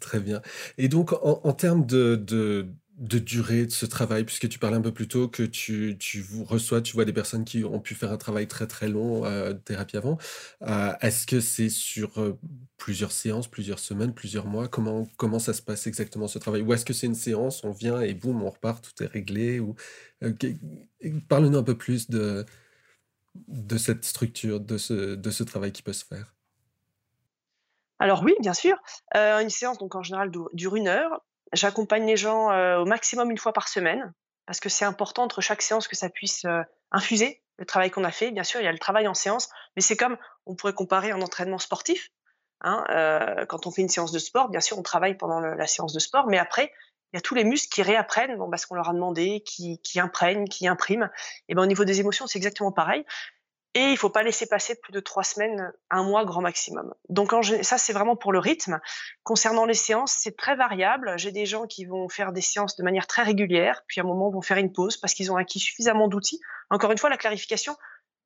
Très 0.00 0.20
bien. 0.20 0.40
Et 0.78 0.88
donc, 0.88 1.12
en, 1.12 1.52
termes 1.52 1.84
de, 1.84 2.14
de, 2.16 3.18
durée 3.18 3.66
de 3.66 3.72
ce 3.72 3.84
travail, 3.84 4.24
puisque 4.24 4.48
tu 4.48 4.58
parlais 4.58 4.76
un 4.76 4.80
peu 4.80 4.92
plus 4.92 5.08
tôt 5.08 5.28
que 5.28 5.42
tu, 5.42 5.96
tu 5.98 6.24
reçois, 6.46 6.80
tu 6.80 6.94
vois 6.94 7.04
des 7.04 7.12
personnes 7.12 7.44
qui 7.44 7.64
ont 7.64 7.80
pu 7.80 7.94
faire 7.94 8.12
un 8.12 8.16
travail 8.16 8.46
très 8.46 8.66
très 8.66 8.88
long 8.88 9.24
euh, 9.26 9.52
de 9.52 9.58
thérapie 9.58 9.96
avant, 9.96 10.18
euh, 10.62 10.92
est-ce 11.00 11.26
que 11.26 11.40
c'est 11.40 11.68
sur 11.68 12.18
euh, 12.18 12.38
plusieurs 12.78 13.12
séances, 13.12 13.48
plusieurs 13.48 13.80
semaines, 13.80 14.14
plusieurs 14.14 14.46
mois? 14.46 14.68
Comment, 14.68 15.06
comment 15.16 15.40
ça 15.40 15.52
se 15.52 15.62
passe 15.62 15.86
exactement 15.86 16.28
ce 16.28 16.38
travail? 16.38 16.62
Ou 16.62 16.72
est-ce 16.72 16.84
que 16.84 16.92
c'est 16.94 17.06
une 17.06 17.14
séance, 17.14 17.64
on 17.64 17.72
vient 17.72 18.00
et 18.00 18.14
boum, 18.14 18.42
on 18.42 18.50
repart, 18.50 18.82
tout 18.82 19.02
est 19.02 19.08
réglé? 19.08 19.60
Euh, 20.22 20.32
parle-nous 21.28 21.58
un 21.58 21.64
peu 21.64 21.76
plus 21.76 22.08
de, 22.08 22.46
de 23.34 23.76
cette 23.78 24.04
structure, 24.04 24.60
de 24.60 24.78
ce, 24.78 25.14
de 25.14 25.30
ce 25.30 25.42
travail 25.44 25.72
qui 25.72 25.82
peut 25.82 25.92
se 25.92 26.04
faire? 26.04 26.34
Alors 27.98 28.22
oui, 28.22 28.34
bien 28.40 28.54
sûr. 28.54 28.76
Heu, 29.14 29.18
une 29.42 29.50
séance 29.50 29.78
donc 29.78 29.94
en 29.94 30.02
général 30.02 30.30
dure 30.52 30.76
1 30.76 30.88
heure. 30.88 31.22
J'accompagne 31.52 32.06
les 32.06 32.16
gens, 32.16 32.50
heu, 32.52 32.78
au 32.78 32.84
maximum 32.86 33.30
une 33.30 33.38
fois 33.38 33.52
par 33.52 33.68
semaine, 33.68 34.12
parce 34.46 34.60
que 34.60 34.68
c'est 34.68 34.84
important 34.84 35.22
entre 35.24 35.40
chaque 35.40 35.62
séance 35.62 35.88
que 35.88 35.96
ça 35.96 36.08
puisse, 36.08 36.44
heu, 36.44 36.62
infuser 36.90 37.42
le 37.58 37.66
travail 37.66 37.90
qu'on 37.90 38.04
a 38.04 38.10
fait. 38.10 38.30
Bien 38.30 38.44
sûr, 38.44 38.60
il 38.60 38.64
y 38.64 38.68
a 38.68 38.72
le 38.72 38.78
travail 38.78 39.06
en 39.08 39.14
séance, 39.14 39.48
mais 39.76 39.82
c'est 39.82 39.96
comme 39.96 40.16
on 40.46 40.56
pourrait 40.56 40.72
comparer 40.74 41.10
un 41.12 41.20
entraînement 41.22 41.58
sportif, 41.58 42.08
hein, 42.62 42.84
quand 43.48 43.66
on 43.66 43.70
fait 43.70 43.82
une 43.82 43.88
séance 43.88 44.12
de 44.12 44.18
sport, 44.18 44.48
bien 44.50 44.60
sûr, 44.60 44.78
on 44.78 44.82
travaille 44.82 45.16
pendant 45.16 45.40
la 45.40 45.66
séance 45.66 45.92
de 45.92 45.98
sport, 46.00 46.26
mais 46.28 46.38
après, 46.38 46.72
il 47.12 47.16
y 47.16 47.18
a 47.18 47.20
tous 47.20 47.34
les 47.34 47.44
muscles 47.44 47.72
qui 47.72 47.82
réapprennent, 47.82 48.36
bon, 48.36 48.50
parce 48.50 48.66
qu'on 48.66 48.74
leur 48.74 48.88
a 48.88 48.92
demandé, 48.92 49.42
qui 49.44 49.78
imprègnent, 49.96 50.46
qui 50.46 50.66
impriment 50.66 51.10
et 51.48 51.54
ben, 51.54 51.62
au 51.62 51.66
niveau 51.66 51.84
des 51.84 52.00
émotions, 52.00 52.26
c'est 52.26 52.38
exactement 52.38 52.72
pareil 52.72 53.04
et 53.74 53.90
il 53.90 53.96
faut 53.96 54.10
pas 54.10 54.22
laisser 54.22 54.46
passer 54.46 54.78
plus 54.80 54.92
de 54.92 55.00
3 55.00 55.22
semaines, 55.22 55.72
un 55.90 56.02
mois 56.02 56.24
grand 56.24 56.42
maximum. 56.42 56.92
Donc 57.08 57.32
ça, 57.62 57.78
c'est 57.78 57.92
vraiment 57.92 58.16
pour 58.16 58.32
le 58.32 58.38
rythme. 58.38 58.80
Concernant 59.22 59.64
les 59.64 59.74
séances, 59.74 60.12
c'est 60.12 60.36
très 60.36 60.56
variable. 60.56 61.14
J'ai 61.16 61.32
des 61.32 61.46
gens 61.46 61.66
qui 61.66 61.86
vont 61.86 62.08
faire 62.08 62.32
des 62.32 62.42
séances 62.42 62.76
de 62.76 62.82
manière 62.82 63.06
très 63.06 63.22
régulière, 63.22 63.82
puis 63.86 64.00
à 64.00 64.04
un 64.04 64.06
moment 64.06 64.30
vont 64.30 64.42
faire 64.42 64.58
une 64.58 64.72
pause 64.72 64.98
parce 64.98 65.14
qu'ils 65.14 65.32
ont 65.32 65.36
acquis 65.36 65.58
suffisamment 65.58 66.08
d'outils. 66.08 66.40
Encore 66.68 66.92
une 66.92 66.98
fois, 66.98 67.08
la 67.08 67.16
clarification 67.16 67.76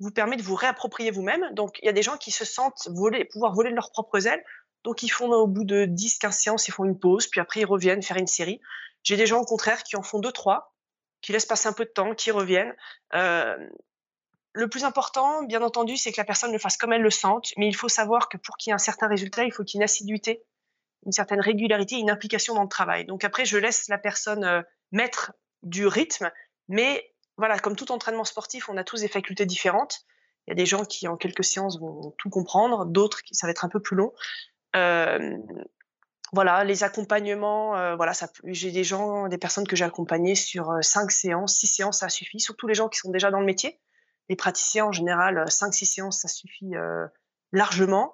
vous 0.00 0.10
permet 0.10 0.36
de 0.36 0.42
vous 0.42 0.56
réapproprier 0.56 1.12
vous-même. 1.12 1.44
Donc 1.54 1.78
il 1.80 1.86
y 1.86 1.88
a 1.88 1.92
des 1.92 2.02
gens 2.02 2.16
qui 2.16 2.32
se 2.32 2.44
sentent 2.44 2.88
pouvoir 3.32 3.54
voler 3.54 3.70
de 3.70 3.76
leurs 3.76 3.92
propres 3.92 4.26
ailes, 4.26 4.42
donc 4.86 5.02
ils 5.02 5.08
font 5.08 5.28
au 5.32 5.48
bout 5.48 5.64
de 5.64 5.84
10-15 5.84 6.30
séances, 6.30 6.68
ils 6.68 6.70
font 6.70 6.84
une 6.84 6.96
pause, 6.96 7.26
puis 7.26 7.40
après 7.40 7.60
ils 7.60 7.66
reviennent 7.66 8.04
faire 8.04 8.18
une 8.18 8.28
série. 8.28 8.60
J'ai 9.02 9.16
des 9.16 9.26
gens 9.26 9.40
au 9.40 9.44
contraire 9.44 9.82
qui 9.82 9.96
en 9.96 10.02
font 10.02 10.20
2-3, 10.20 10.72
qui 11.22 11.32
laissent 11.32 11.44
passer 11.44 11.66
un 11.66 11.72
peu 11.72 11.84
de 11.84 11.90
temps, 11.90 12.14
qui 12.14 12.30
reviennent. 12.30 12.72
Heu, 13.12 13.68
le 14.52 14.68
plus 14.68 14.84
important, 14.84 15.42
bien 15.42 15.60
entendu, 15.62 15.96
c'est 15.96 16.12
que 16.12 16.20
la 16.20 16.24
personne 16.24 16.52
le 16.52 16.58
fasse 16.60 16.76
comme 16.76 16.92
elle 16.92 17.02
le 17.02 17.10
sente, 17.10 17.52
mais 17.56 17.66
il 17.66 17.74
faut 17.74 17.88
savoir 17.88 18.28
que 18.28 18.36
pour 18.36 18.56
qu'il 18.56 18.70
y 18.70 18.72
ait 18.72 18.74
un 18.74 18.78
certain 18.78 19.08
résultat, 19.08 19.42
il 19.42 19.52
faut 19.52 19.64
qu'il 19.64 19.76
y 19.76 19.78
ait 19.78 19.82
une 19.82 19.84
assiduité, 19.84 20.44
une 21.04 21.10
certaine 21.10 21.40
régularité, 21.40 21.96
une 21.96 22.08
implication 22.08 22.54
dans 22.54 22.62
le 22.62 22.68
travail. 22.68 23.06
Donc 23.06 23.24
après, 23.24 23.44
je 23.44 23.58
laisse 23.58 23.88
la 23.88 23.98
personne, 23.98 24.44
heu, 24.44 24.62
mettre 24.92 25.32
du 25.64 25.88
rythme, 25.88 26.30
mais 26.68 27.12
voilà, 27.36 27.58
comme 27.58 27.74
tout 27.74 27.90
entraînement 27.90 28.24
sportif, 28.24 28.68
on 28.68 28.76
a 28.76 28.84
tous 28.84 29.00
des 29.00 29.08
facultés 29.08 29.46
différentes. 29.46 30.06
Il 30.46 30.50
y 30.50 30.52
a 30.52 30.54
des 30.54 30.66
gens 30.66 30.84
qui, 30.84 31.08
en 31.08 31.16
quelques 31.16 31.42
séances, 31.42 31.80
vont 31.80 32.14
tout 32.18 32.30
comprendre, 32.30 32.86
d'autres 32.86 33.20
ça 33.32 33.48
va 33.48 33.50
être 33.50 33.64
un 33.64 33.68
peu 33.68 33.80
plus 33.80 33.96
long. 33.96 34.12
Voilà, 36.32 36.64
les 36.64 36.82
accompagnements, 36.84 37.96
voilà, 37.96 38.12
j'ai 38.44 38.72
des 38.72 38.84
gens, 38.84 39.28
des 39.28 39.38
personnes 39.38 39.66
que 39.66 39.76
j'ai 39.76 39.84
accompagnées 39.84 40.34
sur, 40.34 40.72
heu, 40.72 40.82
5 40.82 41.10
séances, 41.10 41.56
6 41.58 41.66
séances, 41.68 42.00
ça 42.00 42.08
suffit, 42.08 42.40
surtout 42.40 42.66
les 42.66 42.74
gens 42.74 42.88
qui 42.88 42.98
sont 42.98 43.10
déjà 43.10 43.30
dans 43.30 43.40
le 43.40 43.46
métier. 43.46 43.80
Les 44.28 44.36
praticiens, 44.36 44.86
en 44.86 44.92
général, 44.92 45.44
5-6 45.48 45.86
séances, 45.86 46.20
ça 46.20 46.28
suffit, 46.28 46.72
largement 47.52 48.12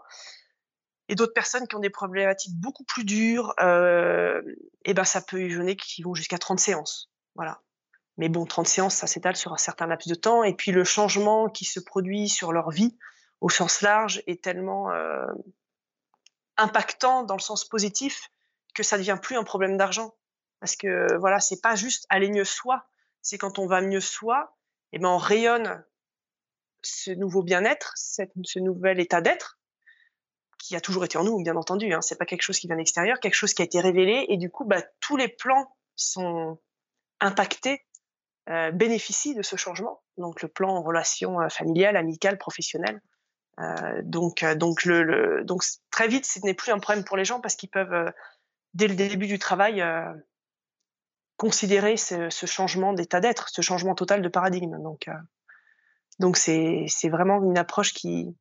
et 1.09 1.15
d'autres 1.15 1.33
personnes 1.33 1.67
qui 1.67 1.75
ont 1.75 1.81
des 1.81 1.91
problématiques 1.91 2.55
beaucoup 2.55 2.85
plus 2.85 3.05
dures, 3.05 3.55
et 3.59 4.95
ben, 4.95 5.05
ça 5.05 5.21
peut 5.21 5.43
a 5.43 5.75
qui 5.75 6.03
vont 6.03 6.15
jusqu'à 6.15 6.39
30 6.39 6.61
séances, 6.61 7.11
voilà. 7.35 7.61
Mais 8.19 8.29
bon, 8.29 8.45
30 8.45 8.69
séances, 8.69 8.95
ça 8.95 9.07
s'étale 9.07 9.37
sur 9.37 9.53
un 9.53 9.59
certain 9.59 9.87
laps 9.87 10.07
de 10.07 10.15
temps 10.15 10.45
et 10.45 10.55
puis 10.55 10.71
le 10.71 10.85
changement 10.85 11.49
qui 11.49 11.65
se 11.65 11.81
produit 11.81 12.29
sur 12.29 12.53
leur 12.53 12.71
vie, 12.71 12.97
au 13.41 13.49
sens 13.49 13.81
large, 13.81 14.23
est 14.27 14.45
tellement, 14.45 14.91
impactant 16.57 17.23
dans 17.23 17.37
le 17.37 17.41
sens 17.41 17.65
positif 17.65 18.31
que 18.75 18.83
ça 18.83 18.99
devient 18.99 19.19
plus 19.21 19.37
un 19.37 19.45
problème 19.45 19.77
d'argent. 19.77 20.15
Parce 20.61 20.77
que, 20.77 21.17
voilà, 21.19 21.41
c'est 21.41 21.61
pas 21.61 21.75
juste 21.75 22.07
aller 22.09 22.31
mieux 22.31 22.45
soi, 22.45 22.87
c'est 23.21 23.39
quand 23.39 23.59
on 23.59 23.67
va 23.67 23.81
mieux 23.81 24.01
soi 24.01 24.57
et 24.93 24.99
ben, 24.99 25.09
on 25.09 25.19
rayonne 25.19 25.85
ce 26.83 27.11
nouveau 27.13 27.43
bien-être, 27.43 27.93
ce 27.97 28.59
nouvel 28.59 29.01
état 29.01 29.21
d'être, 29.21 29.59
qui 30.59 30.77
a 30.77 30.81
toujours 30.81 31.05
été 31.05 31.19
en 31.19 31.25
nous, 31.25 31.43
bien 31.43 31.57
entendu, 31.57 31.93
hein. 31.93 32.01
C'est 32.01 32.17
pas 32.19 32.27
quelque 32.27 32.43
chose 32.43 32.59
qui 32.59 32.67
vient 32.69 32.77
de 32.77 32.81
l'extérieur, 32.81 33.19
quelque 33.21 33.35
chose 33.35 33.55
qui 33.55 33.63
a 33.63 33.65
été 33.65 33.81
révélé 33.81 34.27
et 34.29 34.37
du 34.37 34.51
coup, 34.51 34.65
bah, 34.65 34.83
tous 35.01 35.17
les 35.17 35.29
plans 35.29 35.77
sont 35.97 36.61
impactés, 37.21 37.85
heu, 38.51 38.73
bénéficient 38.73 39.35
de 39.35 39.43
ce 39.43 39.57
changement. 39.57 40.03
Donc 40.19 40.43
le 40.43 40.49
plan 40.49 40.77
en 40.77 40.83
relation, 40.83 41.41
heu, 41.41 41.49
familiale, 41.49 41.97
amicale, 41.97 42.39
professionnelle. 42.39 43.01
Heu, 43.61 44.03
donc 44.03 44.41
c 44.41 45.79
très 45.91 46.09
vite, 46.09 46.25
ce 46.27 46.41
n'est 46.45 46.55
plus 46.55 46.73
un 46.73 46.79
problème 46.79 47.05
pour 47.05 47.17
les 47.17 47.25
gens 47.25 47.41
parce 47.41 47.55
qu'ils 47.55 47.71
peuvent, 47.71 47.93
heu, 47.93 48.11
dès 48.75 48.89
le 48.89 48.95
début 48.95 49.27
du 49.27 49.39
travail, 49.39 49.85
considérer 51.37 51.97
ce 51.97 52.47
changement 52.47 52.93
d'état 52.93 53.21
d'être, 53.21 53.49
ce 53.49 53.63
changement 53.63 53.95
total 53.95 54.23
de 54.23 54.29
paradigme. 54.29 54.79
Donc 56.19 56.37
c'est 56.37 57.09
vraiment 57.11 57.43
une 57.43 57.59
approche 57.59 57.93
qui 57.93 58.37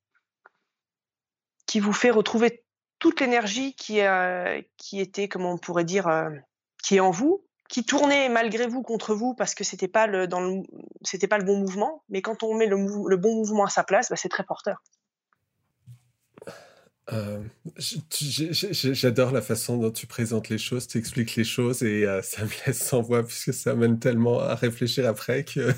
vous 1.79 1.93
fait 1.93 2.11
retrouver 2.11 2.63
toute 2.99 3.19
l'énergie 3.19 3.75
qui, 3.75 3.99
était, 4.99 5.27
comment 5.27 5.53
on 5.53 5.57
pourrait 5.57 5.83
dire, 5.83 6.07
qui 6.83 6.97
est 6.97 6.99
en 6.99 7.11
vous, 7.11 7.43
qui 7.67 7.85
tournait 7.85 8.29
malgré 8.29 8.67
vous 8.67 8.83
contre 8.83 9.15
vous 9.15 9.33
parce 9.33 9.55
que 9.55 9.63
c'était 9.63 9.87
pas 9.87 10.05
le 10.05 10.27
pas 10.27 11.37
le 11.37 11.43
bon 11.43 11.57
mouvement, 11.57 12.03
mais 12.09 12.21
quand 12.21 12.43
on 12.43 12.53
met 12.53 12.67
le 12.67 13.17
bon 13.17 13.35
mouvement 13.35 13.65
à 13.65 13.69
sa 13.69 13.83
place, 13.83 14.09
bah, 14.09 14.15
c'est 14.15 14.29
très 14.29 14.43
porteur. 14.43 14.81
J'ai 17.77 18.93
j'adore 18.93 19.31
la 19.31 19.41
façon 19.41 19.77
dont 19.77 19.91
tu 19.91 20.07
présentes 20.07 20.47
les 20.49 20.57
choses, 20.57 20.87
tu 20.87 20.97
expliques 20.97 21.35
les 21.35 21.43
choses 21.43 21.83
et 21.83 22.05
heu, 22.05 22.21
ça 22.23 22.43
me 22.45 22.49
laisse 22.67 22.79
sans 22.81 23.01
voix 23.01 23.23
puisque 23.25 23.53
ça 23.53 23.73
m'amène 23.75 23.99
tellement 23.99 24.39
à 24.39 24.55
réfléchir 24.55 25.05
après 25.07 25.43
que 25.43 25.73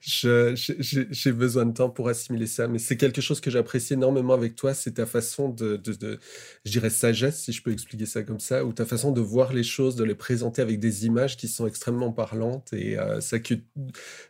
j'ai 0.00 1.32
besoin 1.32 1.66
de 1.66 1.72
temps 1.72 1.90
pour 1.90 2.08
assimiler 2.08 2.46
ça. 2.46 2.66
Mais 2.68 2.78
c'est 2.78 2.96
quelque 2.96 3.20
chose 3.20 3.40
que 3.40 3.50
j'apprécie 3.50 3.94
énormément 3.94 4.34
avec 4.34 4.56
toi, 4.56 4.74
c'est 4.74 4.92
ta 4.94 5.06
façon 5.06 5.48
de 5.48 5.76
de 5.76 6.18
je 6.64 6.70
dirais 6.72 6.90
sagesse, 6.90 7.40
si 7.42 7.52
je 7.52 7.62
peux 7.62 7.72
expliquer 7.72 8.06
ça 8.06 8.22
comme 8.22 8.40
ça, 8.40 8.64
ou 8.64 8.72
ta 8.72 8.84
façon 8.84 9.12
de 9.12 9.20
voir 9.20 9.52
les 9.52 9.62
choses, 9.64 9.96
de 9.96 10.04
les 10.04 10.14
présenter 10.16 10.62
avec 10.62 10.80
des 10.80 11.06
images 11.06 11.36
qui 11.36 11.48
sont 11.48 11.66
extrêmement 11.66 12.12
parlantes 12.12 12.72
et 12.72 12.98
heu, 12.98 13.20
ça 13.20 13.38
que 13.38 13.54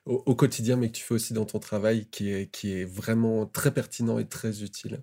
au 0.06 0.22
au 0.26 0.34
quotidien, 0.36 0.76
mais 0.76 0.88
que 0.88 0.96
tu 0.98 1.04
fais 1.04 1.14
aussi 1.14 1.32
dans 1.34 1.44
ton 1.46 1.58
travail 1.58 2.06
qui 2.10 2.30
est 2.32 2.50
qui 2.50 2.72
est 2.72 2.84
vraiment 2.84 3.46
très 3.46 3.72
pertinent 3.72 4.18
et 4.18 4.26
très 4.28 4.62
utile. 4.62 5.02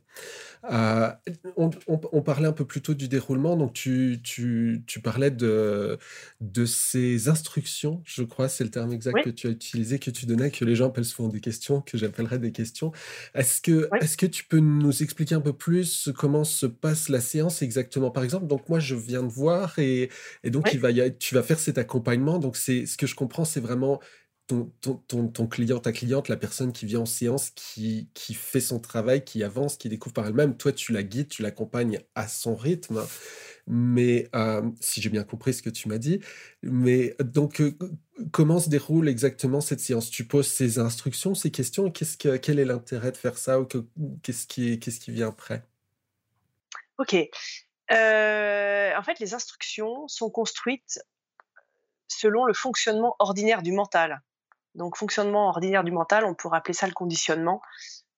On 1.55 1.69
on 1.87 2.01
on 2.11 2.21
parlait 2.21 2.47
un 2.47 2.51
peu 2.53 2.65
plus 2.65 2.81
tôt 2.81 2.93
du 2.93 3.07
déroulement, 3.07 3.55
donc 3.55 3.71
tu 3.73 4.19
tu 4.23 4.83
tu 4.87 4.99
parlais 5.01 5.31
de 5.31 5.97
de 6.41 6.65
ces 6.65 7.29
instructions, 7.29 8.01
je 8.05 8.23
crois, 8.23 8.49
c'est 8.49 8.65
le 8.65 8.69
terme 8.71 8.91
exact 8.91 9.15
Oui, 9.15 9.21
que 9.21 9.29
tu 9.29 9.47
as 9.47 9.49
utilisé, 9.49 9.99
que 9.99 10.11
tu 10.11 10.25
donnais, 10.25 10.51
que 10.51 10.65
les 10.65 10.75
gens 10.75 10.87
appellent 10.87 11.05
souvent 11.05 11.29
des 11.29 11.39
questions, 11.39 11.81
que 11.81 11.97
j'appellerais 11.97 12.39
des 12.39 12.51
questions. 12.51 12.91
Est-ce 13.35 13.61
que 13.61 13.89
oui, 13.91 13.99
est-ce 14.01 14.17
que 14.17 14.25
tu 14.25 14.43
peux 14.43 14.59
nous 14.59 15.01
expliquer 15.01 15.35
un 15.35 15.41
peu 15.41 15.53
plus 15.53 16.09
comment 16.17 16.43
se 16.43 16.65
passe 16.65 17.07
la 17.07 17.21
séance 17.21 17.61
exactement? 17.61 18.11
Par 18.11 18.23
exemple, 18.25 18.47
donc 18.47 18.67
moi 18.67 18.79
je 18.79 18.95
viens 18.95 19.23
de 19.23 19.29
voir 19.31 19.79
et 19.79 20.09
et 20.43 20.49
donc 20.51 20.65
oui, 20.65 20.71
il 20.73 20.79
va 20.79 20.91
y 20.91 20.99
a 21.01 21.09
tu 21.09 21.35
vas 21.35 21.43
faire 21.43 21.59
cet 21.59 21.77
accompagnement, 21.77 22.39
donc 22.39 22.57
c'est 22.57 22.85
ce 22.85 22.97
que 22.97 23.07
je 23.07 23.15
comprends, 23.15 23.45
c'est 23.45 23.61
vraiment 23.61 24.01
ton 24.49 25.47
client, 25.47 25.79
ta 25.79 25.91
cliente, 25.91 26.27
la 26.27 26.37
personne 26.37 26.71
qui 26.71 26.85
vient 26.85 27.01
en 27.01 27.05
séance, 27.05 27.51
qui 27.51 28.09
fait 28.33 28.59
son 28.59 28.79
travail, 28.79 29.23
qui 29.23 29.43
avance, 29.43 29.77
qui 29.77 29.89
découvre 29.89 30.13
par 30.13 30.27
elle-même. 30.27 30.57
Toi, 30.57 30.73
tu 30.73 30.91
la 30.91 31.03
guides, 31.03 31.29
tu 31.29 31.41
l'accompagnes 31.43 31.99
à 32.15 32.27
son 32.27 32.55
rythme. 32.55 33.01
Mais, 33.67 34.27
hem, 34.33 34.73
si 34.81 35.01
j'ai 35.01 35.09
bien 35.09 35.23
compris 35.23 35.53
ce 35.53 35.61
que 35.61 35.69
tu 35.69 35.87
m'as 35.87 35.99
dit. 35.99 36.19
Mais 36.63 37.15
donc, 37.19 37.61
heu, 37.61 37.77
comment 38.31 38.59
se 38.59 38.69
déroule 38.69 39.07
exactement 39.07 39.61
cette 39.61 39.79
séance? 39.79 40.09
Tu 40.09 40.25
poses 40.25 40.47
ces 40.47 40.79
instructions, 40.79 41.35
ces 41.35 41.51
questions 41.51 41.91
qu'est-ce 41.91 42.17
que 42.17 42.37
quel 42.37 42.59
est 42.59 42.65
l'intérêt 42.65 43.11
de 43.11 43.17
faire 43.17 43.37
ça 43.37 43.59
ou 43.59 43.65
que 43.65 43.85
qu'est-ce 44.23 44.47
qui 44.47 44.73
est 44.73 44.79
qu'est-ce 44.79 44.99
qui 44.99 45.11
vient 45.11 45.29
après? 45.29 45.63
OK. 46.97 47.13
Heu, 47.13 48.93
en 48.97 49.03
fait, 49.03 49.19
les 49.19 49.33
instructions 49.33 50.07
sont 50.07 50.29
construites 50.29 50.99
selon 52.07 52.45
le 52.45 52.53
fonctionnement 52.53 53.15
ordinaire 53.19 53.61
du 53.61 53.71
mental. 53.71 54.21
Donc 54.79 54.97
fonctionnement 54.97 55.49
ordinaire 55.49 55.83
du 55.83 55.91
mental, 55.91 56.25
on 56.25 56.33
pourrait 56.33 56.57
appeler 56.57 56.73
ça 56.73 56.87
le 56.87 56.93
conditionnement. 56.93 57.61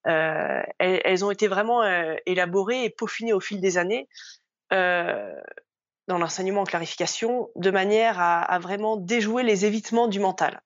Heu, 0.08 0.64
elles 0.80 1.26
ont 1.26 1.32
été 1.32 1.48
vraiment, 1.48 1.84
heu, 1.84 2.16
élaborées 2.26 2.86
et 2.86 2.90
peaufinées 2.90 3.34
au 3.34 3.40
fil 3.40 3.60
des 3.60 3.78
années, 3.78 4.08
heu, 4.72 5.36
dans 6.08 6.18
l'enseignement 6.18 6.62
en 6.62 6.66
clarification, 6.66 7.50
de 7.56 7.72
manière 7.72 8.20
à 8.20 8.60
vraiment 8.60 8.98
déjouer 8.98 9.44
les 9.44 9.66
évitements 9.66 10.08
du 10.08 10.20
mental. 10.20 10.62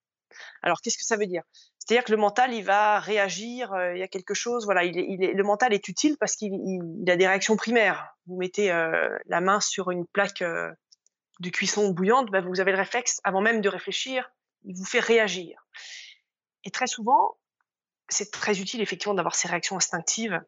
Alors 0.63 0.81
qu'est-ce 0.81 0.97
que 0.97 1.03
ça 1.03 1.17
veut 1.17 1.27
dire? 1.27 1.43
C'est-à-dire 1.79 2.03
que 2.03 2.11
le 2.11 2.17
mental, 2.17 2.53
il 2.53 2.63
va 2.63 2.99
réagir, 2.99 3.73
il 3.93 3.99
y 3.99 4.03
a 4.03 4.07
quelque 4.07 4.33
chose, 4.33 4.65
voilà, 4.65 4.83
il 4.83 5.19
le 5.19 5.43
mental 5.43 5.73
est 5.73 5.87
utile 5.87 6.17
parce 6.19 6.35
qu'il 6.35 6.53
il 6.53 6.81
il 7.01 7.11
a 7.11 7.15
des 7.15 7.27
réactions 7.27 7.55
primaires. 7.55 8.15
Vous 8.27 8.37
mettez, 8.37 8.69
la 8.69 9.41
main 9.41 9.59
sur 9.59 9.91
une 9.91 10.05
plaque, 10.07 10.43
de 11.39 11.49
cuisson 11.49 11.89
bouillante, 11.89 12.31
bah, 12.31 12.41
vous 12.41 12.59
avez 12.59 12.71
le 12.71 12.77
réflexe, 12.77 13.19
avant 13.23 13.41
même 13.41 13.61
de 13.61 13.69
réfléchir, 13.69 14.31
il 14.65 14.75
vous 14.75 14.85
fait 14.85 14.99
réagir 14.99 15.65
et 16.65 16.71
très 16.71 16.87
souvent, 16.87 17.37
c'est 18.09 18.31
très 18.31 18.59
utile 18.59 18.81
effectivement 18.81 19.15
d'avoir 19.15 19.35
ces 19.35 19.47
réactions 19.47 19.77
instinctives 19.77 20.41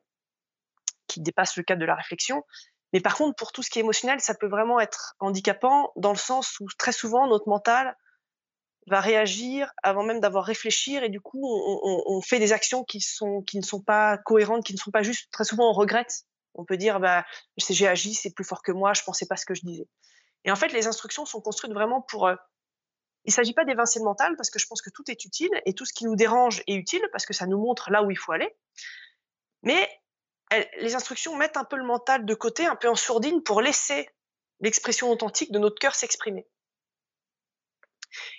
qui 1.07 1.21
dépassent 1.21 1.57
le 1.57 1.63
cadre 1.63 1.81
de 1.81 1.86
la 1.86 1.95
réflexion. 1.95 2.43
Mais 2.93 3.01
par 3.01 3.15
contre, 3.15 3.36
pour 3.36 3.51
tout 3.51 3.63
ce 3.63 3.69
qui 3.69 3.79
est 3.79 3.81
émotionnel, 3.81 4.19
ça 4.21 4.33
peut 4.33 4.47
vraiment 4.47 4.79
être 4.79 5.15
handicapant 5.19 5.91
dans 5.95 6.12
le 6.12 6.17
sens 6.17 6.59
où 6.59 6.67
très 6.77 6.91
souvent 6.91 7.27
notre 7.27 7.50
mental 7.50 7.95
va 8.88 9.01
réagir 9.01 9.71
avant 9.83 10.03
même 10.03 10.21
d'avoir 10.21 10.45
réfléchi 10.45 10.95
et 10.95 11.09
du 11.09 11.19
coup 11.21 11.41
on, 11.43 12.03
on- 12.07 12.21
fait 12.21 12.39
des 12.39 12.53
actions 12.53 12.83
qui 12.86 13.01
sont 13.01 13.41
qui 13.41 13.57
ne 13.59 13.63
sont 13.65 13.81
pas 13.81 14.17
cohérentes, 14.19 14.65
qui 14.65 14.74
ne 14.74 14.79
sont 14.79 14.91
pas 14.91 15.03
justes. 15.03 15.29
Très 15.31 15.43
souvent 15.43 15.69
on 15.69 15.74
regrette, 15.74 16.24
On 16.55 16.65
peut 16.65 16.77
dire, 16.77 17.00
bah, 17.00 17.25
j'ai 17.57 17.88
agi, 17.88 18.13
c'est 18.13 18.33
plus 18.33 18.45
fort 18.45 18.63
que 18.63 18.71
moi, 18.71 18.93
je 18.93 19.03
pensais 19.03 19.27
pas 19.27 19.38
ce 19.38 19.45
que 19.45 19.53
je 19.55 19.62
disais. 19.63 19.88
Et 20.45 20.51
en 20.51 20.55
fait, 20.57 20.74
les 20.74 20.88
instructions 20.88 21.25
sont 21.25 21.41
construites 21.41 21.74
vraiment 21.74 22.01
pour. 22.01 22.29
Il 23.27 23.31
ne 23.31 23.34
s'agit 23.34 23.53
pas 23.53 23.65
d'évincer 23.65 24.00
le 24.00 24.05
mental 24.05 24.36
parce 24.38 24.50
que 24.50 24.57
je 24.57 24.65
pense 24.67 24.81
que 24.81 24.89
tout 24.89 25.03
est 25.12 25.25
utile 25.25 25.51
et 25.65 25.74
tout 25.74 25.86
ce 25.86 25.93
qui 25.93 26.05
nous 26.05 26.15
dérange 26.15 26.63
est 26.65 26.75
utile 26.75 27.05
parce 27.12 27.25
que 27.25 27.34
ça 27.34 27.46
nous 27.46 27.60
montre 27.60 27.91
là 27.91 28.01
où 28.01 28.10
il 28.10 28.17
faut 28.17 28.31
aller. 28.31 28.55
Mais 29.63 29.88
les 30.79 30.96
instructions 30.96 31.36
mettent 31.36 31.57
un 31.57 31.65
peu 31.65 31.75
le 31.75 31.84
mental 31.84 32.25
de 32.25 32.34
côté, 32.34 32.65
un 32.65 32.77
peu 32.77 32.88
en 32.88 32.96
sourdine 32.96 33.43
pour 33.43 33.62
laisser 33.62 34.10
l'expression 34.62 35.12
authentique 35.12 35.51
de 35.51 35.60
notre 35.60 35.77
cœur 35.77 35.93
s'exprimer. 35.93 36.48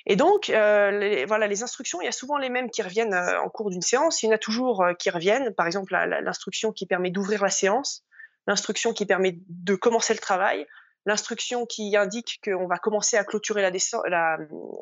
Et 0.07 0.17
donc, 0.17 0.49
euh, 0.51 0.91
les, 0.91 1.25
voilà, 1.27 1.47
les 1.47 1.63
instructions, 1.63 2.01
il 2.01 2.07
y 2.07 2.09
a 2.09 2.13
souvent 2.13 2.39
les 2.39 2.49
mêmes 2.49 2.71
qui 2.71 2.83
reviennent 2.83 3.15
euh, 3.15 3.41
en 3.43 3.51
cours 3.51 3.71
d'une 3.71 3.83
séance. 3.83 4.23
Il 4.23 4.27
y 4.27 4.29
en 4.31 4.35
a 4.35 4.39
toujours 4.39 4.83
euh, 4.83 4.95
qui 4.95 5.11
reviennent. 5.11 5.55
Par 5.55 5.67
exemple, 5.67 5.93
l'instruction 5.93 6.73
qui 6.73 6.87
permet 6.87 7.11
d'ouvrir 7.11 7.43
la 7.43 7.51
séance, 7.51 8.05
l'instruction 8.47 8.93
qui 8.93 9.05
permet 9.05 9.39
de 9.49 9.75
commencer 9.75 10.15
le 10.15 10.19
travail, 10.19 10.67
l'instruction 11.09 11.67
qui 11.67 11.97
indique 11.97 12.41
qu'on 12.45 12.67
va 12.67 12.79
commencer 12.79 13.17
à 13.17 13.25
clôturer 13.25 13.63
la, 13.63 13.71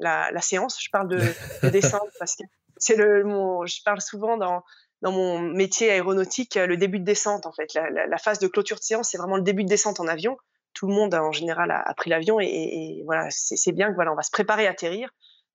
la, 0.01 0.31
la, 0.31 0.41
séance. 0.41 0.79
Je 0.83 0.91
parle 0.91 1.09
de, 1.09 1.21
descente 1.71 2.09
parce 2.19 2.37
que 2.37 2.43
c'est 2.77 2.97
le, 2.97 3.23
je 3.65 3.83
parle 3.85 4.01
souvent 4.01 4.37
dans, 4.37 4.63
dans 5.01 5.13
mon 5.13 5.39
métier 5.41 5.91
aéronautique 5.91 6.57
le 6.57 6.77
début 6.77 6.99
de 6.99 7.05
descente 7.05 7.47
en 7.47 7.53
fait. 7.53 7.73
La, 7.75 8.07
la 8.07 8.19
phase 8.19 8.39
de 8.39 8.49
clôture 8.49 8.77
de 8.77 8.83
séance, 8.83 9.11
c'est 9.11 9.19
vraiment 9.19 9.37
le 9.37 9.43
début 9.43 9.65
de 9.65 9.69
descente 9.69 10.01
en 10.01 10.07
avion 10.07 10.37
tout 10.77 10.87
le 10.87 10.95
monde 10.95 11.15
en 11.15 11.33
général 11.33 11.71
a, 11.71 11.95
pris 11.95 12.11
l'avion 12.11 12.39
et, 12.39 13.03
voilà, 13.07 13.29
c'est 13.31 13.73
bien 13.73 13.89
que 13.89 13.95
voilà, 13.95 14.13
on 14.13 14.15
va 14.15 14.23
se 14.23 14.31
préparer 14.31 14.67
à 14.67 14.71
atterrir. 14.71 15.09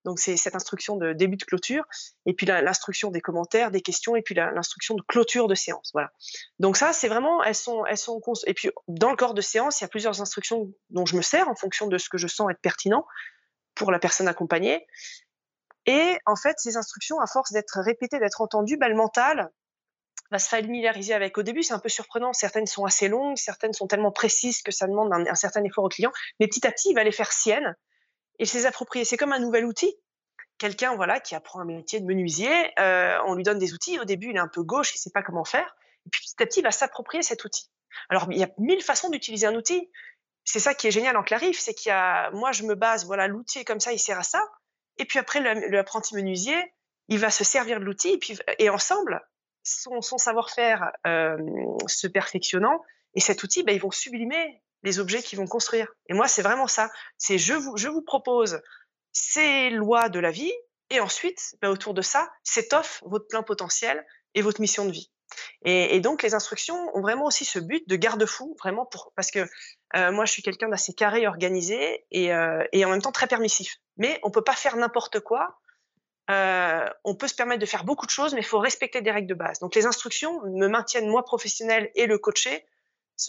Donc 0.05 0.19
c'est 0.19 0.37
cette 0.37 0.55
instruction 0.55 0.97
de 0.97 1.13
début 1.13 1.37
de 1.37 1.43
clôture 1.43 1.83
et 2.25 2.33
puis 2.33 2.45
l'instruction 2.45 3.11
des 3.11 3.21
commentaires, 3.21 3.71
des 3.71 3.81
questions 3.81 4.15
et 4.15 4.21
puis 4.21 4.35
l'instruction 4.35 4.95
de 4.95 5.01
clôture 5.07 5.47
de 5.47 5.55
séance. 5.55 5.91
Voilà. 5.93 6.11
Donc 6.59 6.77
ça 6.77 6.93
c'est 6.93 7.07
vraiment 7.07 7.43
elles 7.43 7.55
sont 7.55 7.85
elles 7.85 7.97
sont 7.97 8.21
et 8.47 8.53
puis 8.53 8.69
dans 8.87 9.11
le 9.11 9.15
corps 9.15 9.33
de 9.33 9.41
séance 9.41 9.79
il 9.79 9.83
y 9.83 9.85
a 9.85 9.89
plusieurs 9.89 10.21
instructions 10.21 10.71
dont 10.89 11.05
je 11.05 11.15
me 11.15 11.21
sers 11.21 11.47
en 11.47 11.55
fonction 11.55 11.87
de 11.87 11.97
ce 11.97 12.09
que 12.09 12.17
je 12.17 12.27
sens 12.27 12.49
être 12.49 12.61
pertinent 12.61 13.05
pour 13.75 13.91
la 13.91 13.99
personne 13.99 14.27
accompagnée. 14.27 14.85
Et 15.85 16.17
en 16.25 16.35
fait 16.35 16.57
ces 16.57 16.77
instructions 16.77 17.19
à 17.19 17.27
force 17.27 17.51
d'être 17.51 17.79
répétées, 17.81 18.19
d'être 18.19 18.41
entendues, 18.41 18.77
bah, 18.77 18.89
le 18.89 18.95
mental 18.95 19.51
va 20.31 20.39
se 20.39 20.47
familiariser 20.47 21.13
avec. 21.13 21.37
Au 21.37 21.43
début, 21.43 21.61
c'est 21.61 21.73
un 21.73 21.79
peu 21.79 21.89
surprenant. 21.89 22.33
Certaines 22.33 22.65
sont 22.65 22.85
assez 22.85 23.09
longues, 23.09 23.37
certaines 23.37 23.73
sont 23.73 23.87
tellement 23.87 24.11
précises 24.11 24.61
que 24.61 24.71
ça 24.71 24.87
demande 24.87 25.11
un, 25.13 25.35
certain 25.35 25.63
effort 25.63 25.83
au 25.83 25.89
client. 25.89 26.11
Mais 26.39 26.47
petit 26.47 26.65
à 26.65 26.71
petit, 26.71 26.89
il 26.91 26.95
va 26.95 27.03
les 27.03 27.11
faire 27.11 27.31
siennes 27.31 27.75
et 28.41 28.45
se 28.45 28.57
les 28.57 28.65
approprier. 28.65 29.05
C'est 29.05 29.17
comme 29.17 29.31
un 29.31 29.39
nouvel 29.39 29.65
outil. 29.65 29.95
Quelqu'un 30.57 30.95
voilà, 30.95 31.19
qui 31.19 31.35
apprend 31.35 31.61
un 31.61 31.65
métier 31.65 31.99
de 31.99 32.05
menuisier, 32.05 32.51
euh, 32.79 33.17
on 33.25 33.35
lui 33.35 33.43
donne 33.43 33.59
des 33.59 33.73
outils. 33.73 33.99
Au 33.99 34.03
début, 34.03 34.31
il 34.31 34.35
est 34.35 34.39
un 34.39 34.47
peu 34.47 34.63
gauche, 34.63 34.93
il 34.93 34.97
ne 34.97 35.01
sait 35.01 35.11
pas 35.11 35.21
comment 35.21 35.45
faire. 35.45 35.75
Et 36.05 36.09
puis 36.09 36.21
petit 36.21 36.43
à 36.43 36.45
petit, 36.45 36.59
il 36.59 36.63
va 36.63 36.71
s'approprier 36.71 37.23
cet 37.23 37.45
outil. 37.45 37.69
Alors, 38.09 38.27
il 38.31 38.37
y 38.37 38.43
a 38.43 38.49
mille 38.57 38.81
façons 38.81 39.09
d'utiliser 39.09 39.45
un 39.45 39.55
outil. 39.55 39.89
C'est 40.43 40.59
ça 40.59 40.73
qui 40.73 40.87
est 40.87 40.91
génial 40.91 41.17
en 41.17 41.23
Clarif, 41.23 41.59
c'est 41.59 41.75
qu'il 41.75 41.89
y 41.89 41.93
a, 41.93 42.31
moi, 42.31 42.51
je 42.51 42.63
me 42.63 42.73
base, 42.73 43.05
voilà, 43.05 43.27
l'outil 43.27 43.59
est 43.59 43.65
comme 43.65 43.79
ça, 43.79 43.93
il 43.93 43.99
sert 43.99 44.17
à 44.17 44.23
ça. 44.23 44.43
Et 44.97 45.05
puis 45.05 45.19
après, 45.19 45.39
l'apprenti 45.69 46.15
menuisier, 46.15 46.73
il 47.09 47.19
va 47.19 47.29
se 47.29 47.43
servir 47.43 47.79
de 47.79 47.85
l'outil, 47.85 48.09
et 48.09 48.17
puis, 48.17 48.39
et 48.57 48.69
ensemble, 48.71 49.21
son, 49.63 50.01
savoir-faire 50.01 50.91
se 51.05 52.07
perfectionnant, 52.07 52.81
et 53.13 53.19
cet 53.19 53.43
outil, 53.43 53.61
bah, 53.61 53.71
ils 53.71 53.81
vont 53.81 53.91
sublimer 53.91 54.63
les 54.83 54.99
objets 54.99 55.21
qu'ils 55.21 55.39
vont 55.39 55.47
construire. 55.47 55.87
Et 56.07 56.13
moi, 56.13 56.27
c'est 56.27 56.41
vraiment 56.41 56.67
ça. 56.67 56.89
C'est 57.17 57.37
je 57.37 57.53
vous, 57.53 57.77
je 57.77 57.87
vous 57.87 58.01
propose 58.01 58.61
ces 59.11 59.69
lois 59.69 60.09
de 60.09 60.19
la 60.19 60.31
vie, 60.31 60.53
et 60.89 60.99
ensuite, 60.99 61.55
bah, 61.61 61.69
autour 61.69 61.93
de 61.93 62.01
ça, 62.01 62.29
s'étoffe 62.43 63.01
votre 63.05 63.27
plein 63.27 63.43
potentiel 63.43 64.05
et 64.35 64.41
votre 64.41 64.61
mission 64.61 64.85
de 64.85 64.91
vie. 64.91 65.11
Et, 65.63 66.01
donc, 66.01 66.23
les 66.23 66.33
instructions 66.33 66.75
ont 66.93 67.01
vraiment 67.01 67.25
aussi 67.25 67.45
ce 67.45 67.57
but 67.57 67.87
de 67.87 67.95
garde-fou, 67.95 68.57
vraiment 68.59 68.85
pour, 68.85 69.13
parce 69.15 69.31
que 69.31 69.47
moi, 69.93 70.25
je 70.25 70.31
suis 70.33 70.41
quelqu'un 70.43 70.67
d'assez 70.67 70.93
carré, 70.93 71.25
organisé 71.25 72.05
et, 72.11 72.31
et, 72.73 72.85
en 72.85 72.89
même 72.89 73.01
temps 73.01 73.13
très 73.13 73.27
permissif. 73.27 73.77
Mais 73.95 74.19
on 74.23 74.31
peut 74.31 74.43
pas 74.43 74.55
faire 74.55 74.75
n'importe 74.75 75.21
quoi 75.21 75.61
euh, 76.31 76.85
on 77.03 77.15
peut 77.15 77.27
se 77.27 77.35
permettre 77.35 77.59
de 77.59 77.65
faire 77.65 77.83
beaucoup 77.83 78.05
de 78.05 78.11
choses, 78.11 78.33
mais 78.33 78.41
il 78.41 78.45
faut 78.45 78.59
respecter 78.59 79.01
des 79.01 79.11
règles 79.11 79.27
de 79.27 79.33
base. 79.33 79.59
Donc 79.59 79.75
les 79.75 79.85
instructions 79.85 80.41
me 80.45 80.67
maintiennent 80.67 81.09
moi 81.09 81.23
professionnel 81.23 81.91
et 81.95 82.05
le 82.05 82.17
coaché, 82.17 82.65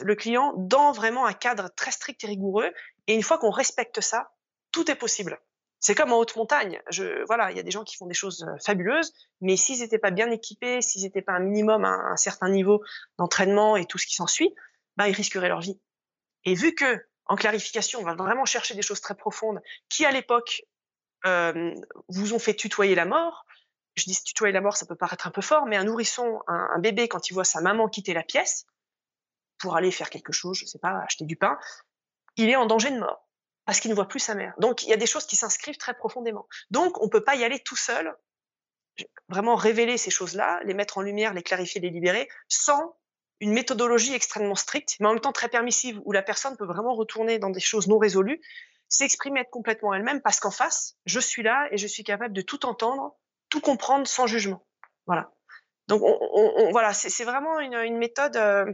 le 0.01 0.15
client, 0.15 0.55
dans 0.57 0.93
vraiment 0.93 1.27
un 1.27 1.33
cadre 1.33 1.71
très 1.75 1.91
strict 1.91 2.23
et 2.25 2.27
rigoureux. 2.27 2.73
Et 3.07 3.15
une 3.15 3.23
fois 3.23 3.39
qu'on 3.39 3.51
respecte 3.51 4.01
ça, 4.01 4.33
tout 4.71 4.91
est 4.91 4.95
possible. 4.95 5.39
C'est 5.81 5.97
comme 5.97 6.13
en 6.13 6.19
haute 6.19 6.37
montagne. 6.37 6.81
Je, 6.91 7.25
voilà, 7.27 7.51
il 7.51 7.57
y 7.57 7.61
a 7.61 7.65
des 7.65 7.73
gens 7.73 7.83
qui 7.83 7.97
font 7.97 8.07
des 8.07 8.15
choses 8.15 8.45
euh, 8.45 8.57
fabuleuses, 8.65 9.13
mais 9.41 9.57
s'ils 9.57 9.81
n'étaient 9.81 9.99
pas 9.99 10.13
bien 10.13 10.31
équipés, 10.31 10.81
s'ils 10.81 11.03
n'étaient 11.03 11.23
pas 11.23 11.33
un 11.33 11.41
minimum 11.41 11.85
à 11.85 11.89
un 11.89 12.17
certain 12.17 12.49
niveau 12.49 12.83
d'entraînement 13.19 13.77
et 13.77 13.85
tout 13.85 13.99
ce 13.99 14.07
qui 14.07 14.15
s'ensuit, 14.15 14.55
bah, 14.97 15.09
ils 15.09 15.15
risqueraient 15.15 15.49
leur 15.49 15.61
vie. 15.61 15.81
Et 16.45 16.55
vu 16.55 16.75
que 16.75 17.05
en 17.27 17.35
clarification, 17.35 18.01
on 18.01 18.05
va 18.05 18.15
vraiment 18.15 18.45
chercher 18.45 18.75
des 18.75 18.83
choses 18.83 19.01
très 19.01 19.15
profondes 19.15 19.61
qui, 19.89 20.05
à 20.05 20.13
l'époque, 20.13 20.63
vous 22.09 22.35
ont 22.35 22.41
fait 22.41 22.55
tutoyer 22.55 22.97
la 22.97 23.05
mort. 23.05 23.47
Je 23.95 24.05
dis 24.05 24.19
tutoyer 24.25 24.53
la 24.53 24.61
mort, 24.61 24.77
ça 24.77 24.87
peut 24.87 24.97
paraître 24.97 25.27
un 25.27 25.31
peu 25.31 25.41
fort, 25.41 25.67
mais 25.67 25.77
un 25.77 25.85
nourrisson, 25.85 26.41
un, 26.49 26.79
bébé, 26.81 27.09
quand 27.09 27.31
il 27.31 27.35
voit 27.35 27.45
sa 27.45 27.61
maman 27.61 27.89
quitter 27.89 28.13
la 28.13 28.25
pièce 28.25 28.67
pour 29.63 29.77
aller 29.77 29.91
faire 29.91 30.11
quelque 30.11 30.33
chose, 30.33 30.59
je 30.59 30.67
sais 30.67 30.79
pas, 30.79 31.01
acheter 31.03 31.25
du 31.25 31.37
pain, 31.37 31.59
il 32.37 32.51
est 32.51 32.57
en 32.57 32.67
danger 32.67 32.91
de 32.91 32.99
mort 32.99 33.27
parce 33.65 33.79
qu'il 33.81 33.91
ne 33.91 33.95
voit 33.95 34.09
plus 34.09 34.19
sa 34.19 34.35
mère. 34.35 34.55
Donc 34.59 34.83
il 34.83 34.89
y 34.89 34.93
a 34.93 34.97
des 34.97 35.07
choses 35.07 35.25
qui 35.25 35.37
s'inscrivent 35.37 35.79
très 35.79 35.95
profondément. 35.95 36.47
Donc 36.71 37.01
on 37.01 37.09
peut 37.09 37.25
pas 37.25 37.37
y 37.37 37.45
aller 37.45 37.61
tout 37.61 37.77
seul, 37.77 38.15
vraiment 39.29 39.55
révéler 39.55 39.97
ces 39.97 40.11
choses-là, 40.11 40.61
les 40.65 40.75
mettre 40.75 40.99
en 40.99 41.03
lumière, 41.03 41.33
les 41.33 41.43
clarifier, 41.43 41.81
les 41.81 41.91
libérer, 41.91 42.29
sans 42.49 42.97
une 43.41 43.53
méthodologie 43.53 44.15
extrêmement 44.15 44.55
stricte, 44.55 44.97
mais 45.01 45.07
en 45.07 45.13
même 45.13 45.21
temps 45.21 45.33
très 45.33 45.49
permissive, 45.49 46.01
où 46.05 46.13
la 46.13 46.23
personne 46.23 46.57
peut 46.57 46.67
vraiment 46.67 46.95
retourner 46.95 47.39
dans 47.39 47.51
des 47.51 47.61
choses 47.61 47.89
non 47.89 47.99
résolues 47.99 48.41
s'exprimer, 48.89 49.41
être 49.41 49.51
complètement 49.51 49.95
elle-même, 49.95 50.21
parce 50.21 50.39
qu'en 50.39 50.51
face, 50.51 50.97
je 51.07 51.19
suis 51.19 51.43
là 51.43 51.67
et 51.71 51.79
je 51.79 51.87
suis 51.87 52.05
capable 52.05 52.35
de 52.35 52.43
tout 52.43 52.67
entendre, 52.67 53.17
tout 53.49 53.61
comprendre 53.61 54.07
sans 54.07 54.27
jugement. 54.27 54.67
Voilà. 55.07 55.33
Donc 55.89 56.03
on, 56.03 56.71
voilà, 56.71 56.93
c'est 56.93 57.25
vraiment 57.25 57.59
une, 57.59 57.97
méthode 57.97 58.37
euh, 58.37 58.73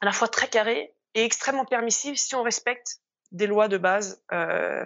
à 0.00 0.06
la 0.06 0.12
fois 0.12 0.28
très 0.28 0.48
carrée 0.48 0.94
et 1.14 1.24
extrêmement 1.24 1.64
permissive 1.64 2.16
si 2.16 2.34
on 2.34 2.42
respecte 2.42 3.00
des 3.32 3.46
lois 3.46 3.68
de 3.68 3.78
base 3.78 4.22
euh, 4.32 4.84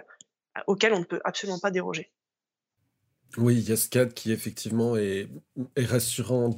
auxquelles 0.67 0.93
on 0.93 0.99
ne 0.99 1.05
peut 1.05 1.21
absolument 1.23 1.59
pas 1.59 1.71
déroger. 1.71 2.11
Oui, 3.37 3.55
il 3.57 3.69
y 3.69 3.71
a 3.71 3.77
ce 3.77 3.87
cadre 3.87 4.13
qui 4.13 4.31
effectivement 4.31 4.95
est, 4.97 5.29
rassurant 5.77 6.49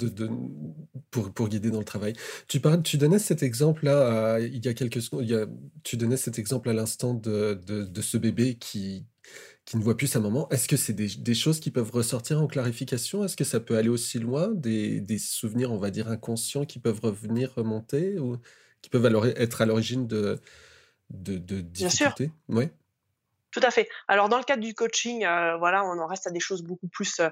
pour, 1.09 1.49
guider 1.49 1.69
dans 1.69 1.79
le 1.79 1.85
travail. 1.85 2.13
Tu, 2.47 2.61
tu 2.83 2.97
donnais 2.97 3.19
cet 3.19 3.43
exemple-là 3.43 4.39
il 4.39 4.65
y 4.65 4.69
a 4.69 4.73
quelques 4.73 5.01
secondes, 5.01 5.49
tu 5.83 5.97
donnais 5.97 6.15
cet 6.15 6.39
exemple 6.39 6.69
à 6.69 6.73
l'instant 6.73 7.13
de, 7.13 7.59
ce 8.01 8.17
bébé 8.17 8.55
qui, 8.55 9.05
qui 9.65 9.77
ne 9.77 9.83
voit 9.83 9.95
plus 9.95 10.07
sa 10.07 10.19
maman. 10.19 10.49
Est-ce 10.49 10.67
que 10.67 10.77
c'est 10.77 10.93
des, 10.93 11.07
des 11.07 11.35
choses 11.35 11.59
qui 11.59 11.71
peuvent 11.71 11.91
ressortir 11.91 12.41
en 12.41 12.47
clarification? 12.47 13.23
Est-ce 13.23 13.37
que 13.37 13.43
ça 13.43 13.59
peut 13.59 13.77
aller 13.77 13.89
aussi 13.89 14.19
loin? 14.19 14.49
Des, 14.49 15.01
des 15.01 15.19
souvenirs, 15.19 15.71
on 15.71 15.77
va 15.77 15.91
dire, 15.91 16.09
inconscients 16.09 16.65
qui 16.65 16.79
peuvent 16.79 16.99
revenir, 17.01 17.53
remonter 17.55 18.17
ou 18.19 18.37
qui 18.81 18.89
peuvent 18.89 19.05
alors 19.05 19.27
être 19.27 19.61
à 19.61 19.65
l'origine 19.65 20.07
de, 20.07 20.39
de, 21.11 21.37
de 21.37 21.61
Bien 21.61 21.89
sûr. 21.89 22.07
difficultés? 22.07 22.31
Oui. 22.49 22.69
Tout 23.51 23.59
à 23.63 23.69
fait. 23.69 23.87
Alors 24.07 24.29
dans 24.29 24.37
le 24.37 24.45
cadre 24.45 24.63
du 24.63 24.73
coaching, 24.73 25.25
euh, 25.25 25.57
voilà, 25.57 25.83
on 25.83 25.99
en 25.99 26.07
reste 26.07 26.25
à 26.25 26.31
des 26.31 26.39
choses 26.39 26.63
beaucoup 26.63 26.87
plus 26.87 27.19
euh, 27.19 27.29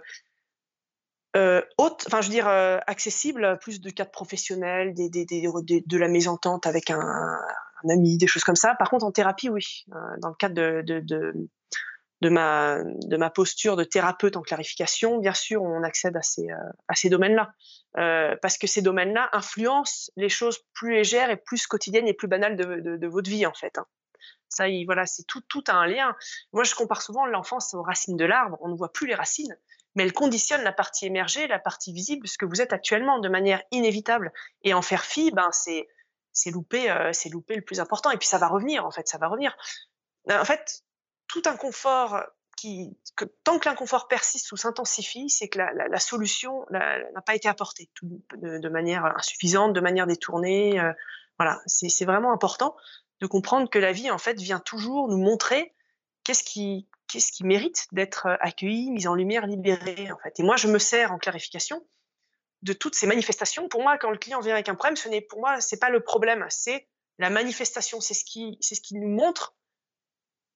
euh, 1.37 1.61
hautes, 1.77 2.03
enfin 2.07 2.19
je 2.19 2.27
veux 2.27 2.33
dire 2.33 2.47
accessibles, 2.47 3.57
plus 3.61 3.79
de 3.79 3.89
cadres 3.89 4.11
professionnels, 4.11 4.93
des, 4.93 5.09
des, 5.09 5.25
des, 5.25 5.47
de 5.85 5.97
la 5.97 6.09
mésentente 6.09 6.67
avec 6.67 6.89
un, 6.89 6.99
un, 6.99 7.89
ami, 7.89 8.17
des 8.17 8.27
choses 8.27 8.43
comme 8.43 8.57
ça. 8.57 8.75
Par 8.75 8.89
contre 8.89 9.05
en 9.05 9.11
thérapie, 9.11 9.47
oui, 9.47 9.85
dans 10.21 10.27
le 10.29 10.35
cadre 10.35 10.55
de, 10.55 10.81
de, 10.85 10.99
de, 10.99 11.49
de, 12.21 12.29
ma, 12.29 12.83
de 12.83 13.17
ma 13.17 13.29
posture 13.29 13.75
de 13.75 13.83
thérapeute 13.83 14.35
en 14.35 14.41
clarification, 14.41 15.17
bien 15.17 15.33
sûr, 15.33 15.63
on 15.63 15.83
accède 15.83 16.17
à 16.17 16.21
ces, 16.21 16.47
à 16.87 16.95
ces 16.95 17.09
domaines-là. 17.09 17.51
parce 18.41 18.57
que 18.57 18.67
ces 18.67 18.81
domaines-là 18.81 19.29
influencent 19.33 20.11
les 20.15 20.29
choses 20.29 20.59
plus 20.73 20.93
légères 20.95 21.29
et 21.29 21.37
plus 21.37 21.67
quotidiennes 21.67 22.07
et 22.07 22.13
plus 22.13 22.27
banales 22.27 22.55
de, 22.55 22.81
de, 22.81 22.97
de 22.97 23.07
votre 23.07 23.29
vie, 23.29 23.45
en 23.45 23.53
fait. 23.53 23.77
Hein. 23.77 23.85
Ça, 24.49 24.65
voilà, 24.85 25.05
c'est 25.05 25.23
tout, 25.23 25.41
tout 25.41 25.63
a 25.67 25.73
un 25.73 25.85
lien. 25.85 26.15
Moi, 26.53 26.63
je 26.63 26.73
compare 26.73 27.01
souvent 27.01 27.25
l'enfance 27.25 27.73
aux 27.73 27.83
racines 27.83 28.17
de 28.17 28.25
l'arbre. 28.25 28.57
On 28.61 28.69
ne 28.69 28.75
voit 28.75 28.91
plus 28.91 29.07
les 29.07 29.15
racines, 29.15 29.55
mais 29.95 30.03
elles 30.03 30.13
conditionnent 30.13 30.63
la 30.63 30.73
partie 30.73 31.05
émergée, 31.05 31.47
la 31.47 31.59
partie 31.59 31.93
visible, 31.93 32.27
ce 32.27 32.37
que 32.37 32.45
vous 32.45 32.59
êtes 32.59 32.73
actuellement, 32.73 33.19
de 33.19 33.29
manière 33.29 33.61
inévitable. 33.71 34.33
Et 34.63 34.73
en 34.73 34.81
faire 34.81 35.05
fi, 35.05 35.31
ben, 35.31 35.51
c'est, 35.51 35.87
c'est 36.33 36.49
louper, 36.49 36.89
euh, 36.89 37.13
c'est 37.13 37.29
louper 37.29 37.55
le 37.55 37.61
plus 37.61 37.79
important. 37.79 38.09
Et 38.09 38.17
puis 38.17 38.27
ça 38.27 38.39
va 38.39 38.47
revenir, 38.47 38.85
en 38.85 38.91
fait, 38.91 39.07
ça 39.07 39.19
va 39.19 39.27
revenir. 39.27 39.55
En 40.29 40.45
fait, 40.45 40.83
tout 41.29 41.41
inconfort 41.45 42.21
qui, 42.57 42.97
que, 43.15 43.23
tant 43.45 43.57
que 43.57 43.69
l'inconfort 43.69 44.09
persiste 44.09 44.51
ou 44.51 44.57
s'intensifie, 44.57 45.29
c'est 45.29 45.47
que 45.47 45.59
la, 45.59 45.99
solution 45.99 46.65
n'a 46.71 47.21
pas 47.25 47.35
été 47.35 47.47
apportée 47.47 47.89
de, 48.01 48.69
manière 48.69 49.05
insuffisante, 49.05 49.71
de 49.73 49.79
manière 49.79 50.07
détournée. 50.07 50.79
Euh, 50.79 50.91
voilà, 51.37 51.61
c'est 51.67 52.05
vraiment 52.05 52.33
important 52.33 52.75
de 53.21 53.27
comprendre 53.27 53.69
que 53.69 53.79
la 53.79 53.93
vie, 53.93 54.11
en 54.11 54.17
fait, 54.17 54.39
vient 54.39 54.59
toujours 54.59 55.07
nous 55.07 55.17
montrer 55.17 55.73
qu'est-ce 56.25 56.43
qui, 56.43 56.87
qu'est-ce 57.07 57.31
qui 57.31 57.45
mérite 57.45 57.87
d'être 57.93 58.27
accueilli, 58.41 58.91
mis 58.91 59.07
en 59.07 59.15
lumière, 59.15 59.47
libéré, 59.47 60.11
en 60.11 60.17
fait. 60.17 60.39
Et 60.39 60.43
moi, 60.43 60.57
je 60.57 60.67
me 60.67 60.79
sers 60.79 61.11
en 61.13 61.17
clarification 61.17 61.85
de 62.61 62.73
toutes 62.73 62.95
ces 62.95 63.07
manifestations. 63.07 63.69
Pour 63.69 63.81
moi, 63.81 63.97
quand 63.97 64.11
le 64.11 64.17
client 64.17 64.41
vient 64.41 64.53
avec 64.53 64.67
un 64.67 64.75
problème, 64.75 64.97
ce 64.97 65.07
n'est 65.07 65.21
pour 65.21 65.39
moi, 65.39 65.61
c'est 65.61 65.79
pas 65.79 65.89
le 65.89 66.01
problème, 66.01 66.45
c'est 66.49 66.87
la 67.19 67.29
manifestation. 67.29 68.01
C'est 68.01 68.13
ce 68.13 68.25
qui, 68.25 68.57
c'est 68.59 68.75
ce 68.75 68.81
qui 68.81 68.95
nous 68.95 69.07
montre 69.07 69.55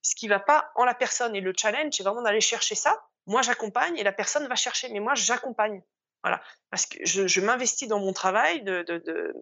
ce 0.04 0.13
qui 0.16 0.28
va 0.28 0.39
pas 0.39 0.72
en 0.76 0.86
la 0.86 0.94
personne. 0.94 1.36
Et 1.36 1.42
le 1.42 1.54
challenge, 1.58 1.94
c'est 1.98 2.04
vraiment 2.04 2.22
d'aller 2.22 2.42
chercher 2.42 2.76
ça. 2.76 3.04
Moi, 3.26 3.42
j'accompagne 3.42 3.98
et 3.98 4.04
la 4.04 4.12
personne 4.12 4.48
va 4.48 4.56
chercher, 4.56 4.89
mais 4.89 5.00
moi, 5.00 5.16
j'accompagne. 5.16 5.82
Voilà, 6.24 6.42
parce 6.70 6.86
que 6.86 6.98
je, 7.04 7.42
m'investis 7.42 7.88
dans 7.89 8.00
mon 8.00 8.13
travail 8.13 8.63
de, 8.63 8.84
de, 8.84 9.34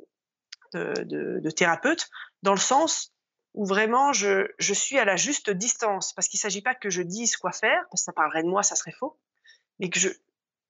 de 0.73 1.49
thérapeute 1.51 2.09
dans 2.41 2.53
le 2.53 2.59
sens 2.59 3.13
où 3.53 3.65
vraiment 3.65 4.13
je, 4.13 4.47
je 4.59 4.73
suis 4.73 4.97
à 4.97 5.05
la 5.05 5.15
juste 5.15 5.49
distance, 5.49 6.13
parce 6.13 6.27
qu'il 6.27 6.37
ne 6.37 6.41
s'agit 6.41 6.61
pas 6.61 6.75
que 6.75 6.89
je 6.89 7.01
dise 7.01 7.35
quoi 7.37 7.51
faire, 7.51 7.83
parce 7.89 8.01
que 8.01 8.05
ça 8.05 8.13
parlerait 8.13 8.43
de 8.43 8.47
moi, 8.47 8.63
ça 8.63 8.75
serait 8.75 8.93
faux, 8.93 9.19
mais 9.79 9.89
que 9.89 9.99
je, 9.99 10.09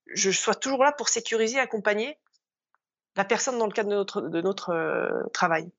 je 0.06 0.30
sois 0.30 0.54
toujours 0.54 0.82
là 0.82 0.92
pour 0.92 1.08
sécuriser, 1.08 1.58
accompagner 1.58 2.18
la 3.16 3.24
personne 3.24 3.58
dans 3.58 3.66
le 3.66 3.72
cadre 3.72 3.90
de 3.90 3.94
notre, 3.94 4.20
de 4.22 4.40
notre 4.40 4.70
euh, 4.70 5.28
travail. 5.32 5.70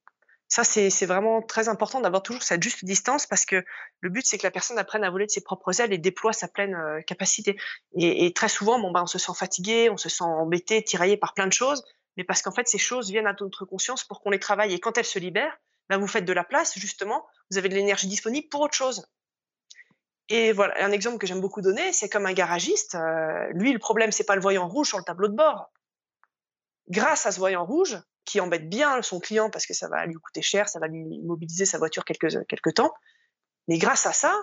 Ça, 0.56 0.64
c'est 0.64 1.08
vraiment 1.08 1.42
très 1.42 1.68
important 1.68 2.00
d'avoir 2.00 2.22
toujours 2.22 2.44
cette 2.44 2.62
juste 2.62 2.86
distance 2.86 3.26
parce 3.26 3.44
que 3.44 3.66
le 4.02 4.10
but, 4.12 4.24
c'est 4.24 4.38
que 4.38 4.46
la 4.46 4.52
personne 4.52 4.78
apprenne 4.78 5.04
à 5.04 5.10
voler 5.10 5.26
de 5.26 5.32
ses 5.32 5.42
propres 5.42 5.82
ailes 5.82 5.92
et 5.92 5.98
déploie 5.98 6.32
sa 6.32 6.48
pleine 6.48 6.76
euh, 6.76 7.02
capacité. 7.02 7.58
Et, 7.96 8.32
très 8.34 8.50
souvent, 8.50 8.78
bah, 8.92 9.02
on 9.02 9.08
se 9.08 9.18
sent 9.18 9.32
fatigué, 9.36 9.90
on 9.90 9.98
se 9.98 10.10
sent 10.10 10.24
embêté, 10.24 10.84
tiraillé 10.84 11.18
par 11.18 11.34
plein 11.34 11.48
de 11.48 11.54
choses, 11.54 11.84
mais 12.18 12.24
parce 12.24 12.44
qu'en 12.44 12.52
fait, 12.52 12.68
ces 12.68 12.78
choses 12.78 13.10
viennent 13.10 13.26
à 13.26 13.34
notre 13.40 13.66
conscience 13.66 14.04
pour 14.04 14.22
qu'on 14.22 14.30
les 14.30 14.38
travaille. 14.38 14.76
Et 14.76 14.80
quand 14.80 14.96
elles 15.00 15.06
se 15.06 15.18
libèrent, 15.18 15.58
bah, 15.90 15.98
vous 15.98 16.06
faites 16.06 16.26
de 16.26 16.34
la 16.34 16.44
place, 16.44 16.78
justement, 16.78 17.26
vous 17.50 17.58
avez 17.58 17.68
de 17.68 17.74
l'énergie 17.74 18.06
disponible 18.06 18.48
pour 18.50 18.62
autre 18.62 18.76
chose. 18.76 19.08
Et 20.30 20.52
voilà, 20.52 20.76
un 20.86 20.92
exemple 20.92 21.18
que 21.18 21.26
j'aime 21.26 21.42
beaucoup 21.42 21.62
donner, 21.62 21.92
c'est 21.94 22.10
comme 22.10 22.28
un 22.28 22.34
garagiste. 22.34 22.94
Euh, 22.94 23.48
lui, 23.54 23.74
le 23.74 23.80
problème, 23.80 24.12
c'est 24.12 24.24
pas 24.24 24.36
le 24.36 24.42
voyant 24.44 24.68
rouge 24.68 24.90
sur 24.90 25.00
le 25.00 25.04
tableau 25.04 25.30
de 25.30 25.36
bord. 25.36 25.72
Grâce 26.90 27.26
à 27.26 27.32
ce 27.32 27.40
voyant 27.40 27.66
rouge, 27.66 27.98
qui 28.26 28.40
embête 28.40 28.70
bien 28.70 29.02
son 29.02 29.20
client 29.20 29.50
parce 29.50 29.66
que 29.66 29.74
ça 29.74 29.88
va 29.88 30.06
lui 30.06 30.16
coûter 30.16 30.42
cher, 30.42 30.70
ça 30.70 30.80
va 30.80 30.88
lui 30.88 31.22
mobiliser 31.24 31.66
sa 31.66 31.78
voiture 31.78 32.06
quelques, 32.06 32.46
quelques 32.48 32.74
temps, 32.74 32.94
mais 33.68 33.78
grâce 33.78 34.06
à 34.06 34.14
ça, 34.14 34.36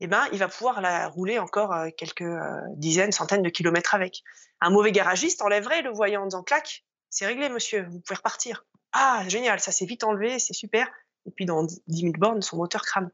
eh 0.00 0.06
ben, 0.06 0.26
il 0.32 0.38
va 0.38 0.48
pouvoir 0.48 0.80
la 0.80 1.08
rouler 1.08 1.38
encore 1.38 1.72
euh, 1.72 1.90
quelques 1.96 2.22
euh, 2.22 2.60
dizaines, 2.74 3.12
centaines 3.12 3.42
de 3.42 3.50
kilomètres 3.50 3.94
avec. 3.94 4.22
Un 4.60 4.70
mauvais 4.70 4.90
garagiste 4.90 5.42
enlèverait 5.42 5.82
le 5.82 5.90
voyant 5.90 6.22
en 6.22 6.26
disant 6.26 6.42
clac, 6.42 6.84
c'est 7.08 7.26
réglé, 7.26 7.48
monsieur, 7.48 7.86
vous 7.88 8.00
pouvez 8.00 8.16
repartir. 8.16 8.64
Ah, 8.92 9.22
génial, 9.28 9.60
ça 9.60 9.70
s'est 9.70 9.86
vite 9.86 10.02
enlevé, 10.02 10.38
c'est 10.38 10.54
super. 10.54 10.90
Et 11.26 11.30
puis 11.30 11.46
dans 11.46 11.62
10 11.62 11.82
000 11.86 12.12
bornes, 12.18 12.42
son 12.42 12.56
moteur 12.56 12.82
crame. 12.82 13.10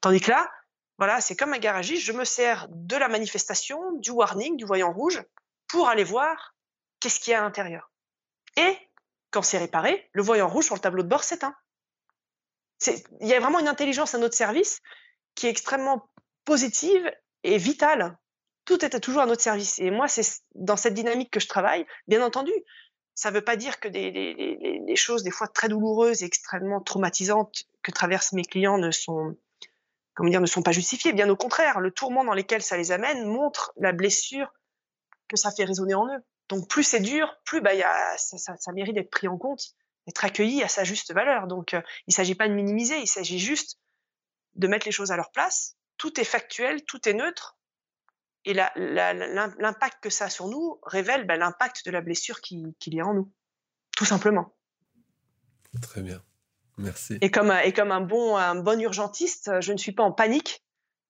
Tandis 0.00 0.20
que 0.20 0.30
là, 0.30 0.50
voilà, 0.96 1.20
c'est 1.20 1.36
comme 1.36 1.52
un 1.52 1.58
garagiste, 1.58 2.02
je 2.02 2.12
me 2.12 2.24
sers 2.24 2.66
de 2.70 2.96
la 2.96 3.08
manifestation, 3.08 3.92
du 3.98 4.10
warning, 4.10 4.56
du 4.56 4.64
voyant 4.64 4.92
rouge, 4.92 5.22
pour 5.68 5.88
aller 5.88 6.04
voir 6.04 6.54
qu'est-ce 7.00 7.20
qu'il 7.20 7.32
y 7.32 7.34
a 7.34 7.40
à 7.40 7.42
l'intérieur. 7.42 7.91
Et 8.56 8.76
quand 9.30 9.42
c'est 9.42 9.58
réparé, 9.58 10.08
le 10.12 10.22
voyant 10.22 10.48
rouge 10.48 10.66
sur 10.66 10.74
le 10.74 10.80
tableau 10.80 11.02
de 11.02 11.08
bord 11.08 11.24
s'éteint. 11.24 11.54
Il 13.20 13.28
y 13.28 13.34
a 13.34 13.40
vraiment 13.40 13.60
une 13.60 13.68
intelligence 13.68 14.14
à 14.14 14.18
notre 14.18 14.36
service 14.36 14.80
qui 15.34 15.46
est 15.46 15.50
extrêmement 15.50 16.10
positive 16.44 17.10
et 17.44 17.56
vitale. 17.58 18.18
Tout 18.64 18.84
est 18.84 19.00
toujours 19.00 19.22
à 19.22 19.26
notre 19.26 19.42
service. 19.42 19.78
Et 19.78 19.90
moi, 19.90 20.08
c'est 20.08 20.42
dans 20.54 20.76
cette 20.76 20.94
dynamique 20.94 21.30
que 21.30 21.40
je 21.40 21.48
travaille. 21.48 21.86
Bien 22.06 22.24
entendu, 22.24 22.52
ça 23.14 23.30
ne 23.30 23.34
veut 23.34 23.44
pas 23.44 23.56
dire 23.56 23.80
que 23.80 23.88
des, 23.88 24.96
choses 24.96 25.22
des 25.22 25.30
fois 25.30 25.48
très 25.48 25.68
douloureuses 25.68 26.22
et 26.22 26.26
extrêmement 26.26 26.80
traumatisantes 26.80 27.64
que 27.82 27.90
traversent 27.90 28.32
mes 28.32 28.44
clients 28.44 28.78
ne 28.78 28.90
sont, 28.90 29.36
comment 30.14 30.30
dire, 30.30 30.40
ne 30.40 30.46
sont 30.46 30.62
pas 30.62 30.72
justifiées. 30.72 31.12
Bien 31.12 31.28
au 31.28 31.36
contraire, 31.36 31.80
le 31.80 31.90
tourment 31.90 32.24
dans 32.24 32.34
lequel 32.34 32.62
ça 32.62 32.76
les 32.76 32.92
amène 32.92 33.26
montre 33.26 33.72
la 33.76 33.92
blessure 33.92 34.52
que 35.28 35.36
ça 35.36 35.50
fait 35.50 35.64
résonner 35.64 35.94
en 35.94 36.06
eux. 36.06 36.22
Donc 36.52 36.68
plus 36.68 36.84
c'est 36.84 37.00
dur, 37.00 37.34
plus 37.46 37.62
bah, 37.62 37.72
y 37.72 37.82
a, 37.82 38.18
ça, 38.18 38.36
ça, 38.36 38.54
ça, 38.58 38.72
mérite 38.72 38.94
d'être 38.94 39.10
pris 39.10 39.26
en 39.26 39.38
compte, 39.38 39.74
d'être 40.06 40.22
accueilli 40.22 40.62
à 40.62 40.68
sa 40.68 40.84
juste 40.84 41.10
valeur. 41.14 41.46
Donc 41.46 41.72
euh, 41.72 41.80
il 42.06 42.10
ne 42.10 42.12
s'agit 42.12 42.34
pas 42.34 42.46
de 42.46 42.52
minimiser, 42.52 42.98
il 42.98 43.06
s'agit 43.06 43.38
juste 43.38 43.78
de 44.56 44.66
mettre 44.66 44.86
les 44.86 44.92
choses 44.92 45.12
à 45.12 45.16
leur 45.16 45.30
place. 45.30 45.78
Tout 45.96 46.20
est 46.20 46.24
factuel, 46.24 46.84
tout 46.84 47.08
est 47.08 47.14
neutre, 47.14 47.56
et 48.44 48.52
l'impact 48.52 50.02
que 50.02 50.10
ça 50.10 50.26
a 50.26 50.28
sur 50.28 50.46
nous 50.48 50.78
révèle 50.82 51.26
bah, 51.26 51.38
l'impact 51.38 51.86
de 51.86 51.90
la 51.90 52.02
blessure 52.02 52.42
qu'il 52.42 52.74
y 52.84 53.00
a 53.00 53.06
en 53.06 53.14
nous, 53.14 53.32
tout 53.96 54.04
simplement. 54.04 54.54
Très 55.80 56.02
bien, 56.02 56.22
merci. 56.76 57.16
Et 57.22 57.30
comme, 57.30 57.50
et 57.64 57.72
comme 57.72 57.92
un, 57.92 58.02
bon, 58.02 58.36
un 58.36 58.56
bon 58.56 58.78
urgentiste, 58.78 59.50
je 59.62 59.72
ne 59.72 59.78
suis 59.78 59.92
pas 59.92 60.02
en 60.02 60.12
panique 60.12 60.62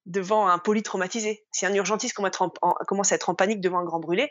devant 0.07 0.47
un 0.47 0.61
polytraumatisé. 0.61 1.45
Si 1.51 1.67
un 1.67 1.75
urgentiste 1.75 2.15
commence 2.15 3.11
à 3.11 3.17
être 3.17 3.29
en 3.29 3.35
panique 3.35 3.61
devant 3.61 3.81
un 3.81 3.85
grand 3.85 3.99
brûlé, 3.99 4.31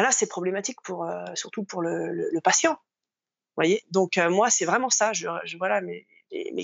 là 0.00 0.10
c'est 0.12 0.26
problématique 0.26 0.80
pour, 0.82 1.04
euh, 1.04 1.24
surtout 1.34 1.64
pour 1.64 1.82
le, 1.82 2.40
patient. 2.42 2.76
voyez 3.56 3.82
Donc 3.90 4.18
euh, 4.18 4.30
moi, 4.30 4.50
c'est 4.50 4.64
vraiment 4.64 4.90
ça. 4.90 5.12
Je, 5.12 5.28
voilà, 5.58 5.80
mes, 5.80 6.06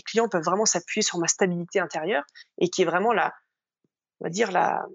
clients 0.02 0.28
peuvent 0.28 0.44
vraiment 0.44 0.64
s'appuyer 0.64 1.02
sur 1.02 1.18
ma 1.18 1.28
stabilité 1.28 1.80
intérieure 1.80 2.24
et 2.58 2.70
qui 2.70 2.82
est 2.82 2.86
vraiment 2.86 3.12
la, 3.12 3.34
on 4.20 4.24
va 4.24 4.30
dire 4.30 4.50
la, 4.50 4.86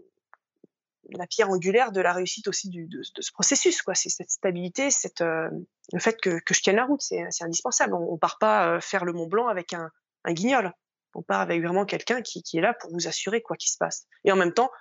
pierre 1.30 1.50
angulaire 1.50 1.91
de 1.91 2.02
la 2.02 2.13
réussite 2.13 2.48
aussi 2.48 2.69
de, 2.69 3.02
ce 3.04 3.32
processus. 3.32 3.84
C'est 3.93 4.10
cette 4.10 4.32
stabilité, 4.32 4.89
cette, 4.89 5.22
euh, 5.22 5.50
le 5.91 6.00
fait 6.00 6.19
que, 6.19 6.39
je 6.50 6.62
tienne 6.62 6.78
la 6.78 6.86
route, 6.86 7.02
c'est, 7.02 7.28
indispensable. 7.41 7.93
On, 7.93 8.13
ne 8.13 8.17
part 8.17 8.39
pas 8.39 8.80
faire 8.82 9.06
le 9.06 9.13
Mont 9.13 9.28
Blanc 9.28 9.48
avec 9.48 9.74
un, 9.74 9.91
guignol. 10.30 10.74
On 11.15 11.22
part 11.22 11.41
avec 11.41 11.62
vraiment 11.62 11.86
quelqu'un 11.86 12.24
qui, 12.24 12.41
est 12.58 12.62
là 12.62 12.74
pour 12.74 12.91
vous 12.91 13.08
assurer 13.08 13.43
quoi 13.43 13.56
qu'il 13.58 13.69
se 13.69 13.78
passe. 13.78 14.08
Et 14.24 14.32
en 14.32 14.36
même 14.36 14.54
temps, 14.54 14.72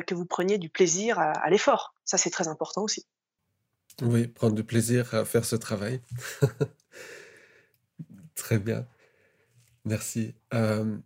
que 0.00 0.14
vous 0.14 0.26
preniez 0.26 0.58
du 0.58 0.70
plaisir 0.70 1.18
à, 1.18 1.50
l'effort. 1.50 1.94
Ça, 2.04 2.16
c'est 2.16 2.30
très 2.30 2.48
important 2.48 2.82
aussi. 2.82 3.06
Oui, 4.00 4.26
prendre 4.26 4.54
du 4.54 4.64
plaisir 4.64 5.14
à 5.14 5.24
faire 5.24 5.44
ce 5.44 5.56
travail. 5.56 6.00
très 8.34 8.58
bien. 8.58 8.86
Merci. 9.84 10.34
Euh, 10.54 10.96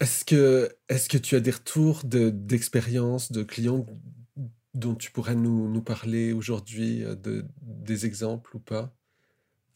est-ce 0.00 0.24
que, 0.24 0.74
est 0.88 1.08
que 1.08 1.18
tu 1.18 1.34
as 1.36 1.40
des 1.40 1.50
retours 1.50 2.04
de, 2.04 2.30
d'expériences 2.30 3.32
de 3.32 3.42
clients 3.42 3.84
dont 4.74 4.94
tu 4.94 5.10
pourrais 5.10 5.34
nous, 5.34 5.70
nous 5.70 5.82
parler 5.82 6.32
aujourd'hui, 6.32 7.04
euh, 7.04 7.14
de, 7.14 7.44
des 7.60 8.06
exemples 8.06 8.56
ou 8.56 8.60
pas? 8.60 8.95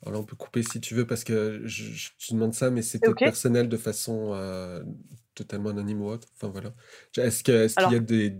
Alors 0.03 0.15
là, 0.15 0.19
on 0.21 0.25
peut 0.25 0.37
couper 0.37 0.63
si 0.63 0.81
tu 0.81 0.95
veux 0.95 1.07
parce 1.07 1.25
que 1.25 1.61
je, 1.67 1.85
je 1.93 2.09
te 2.29 2.33
demande 2.35 2.55
ça, 2.55 2.71
mais 2.71 2.83
c'est 2.83 3.01
peut-être 3.01 3.23
personnel 3.23 3.69
de 3.69 3.77
façon 3.77 4.33
euh, 4.35 4.83
totalement 5.35 5.71
anonyme 5.71 6.01
ou 6.03 6.09
autre. 6.09 6.29
Enfin 6.37 6.49
voilà. 6.49 6.75
Est-ce 7.17 7.43
qu'il 7.43 7.93
y 7.93 7.95
a 7.95 7.99
des, 8.01 8.37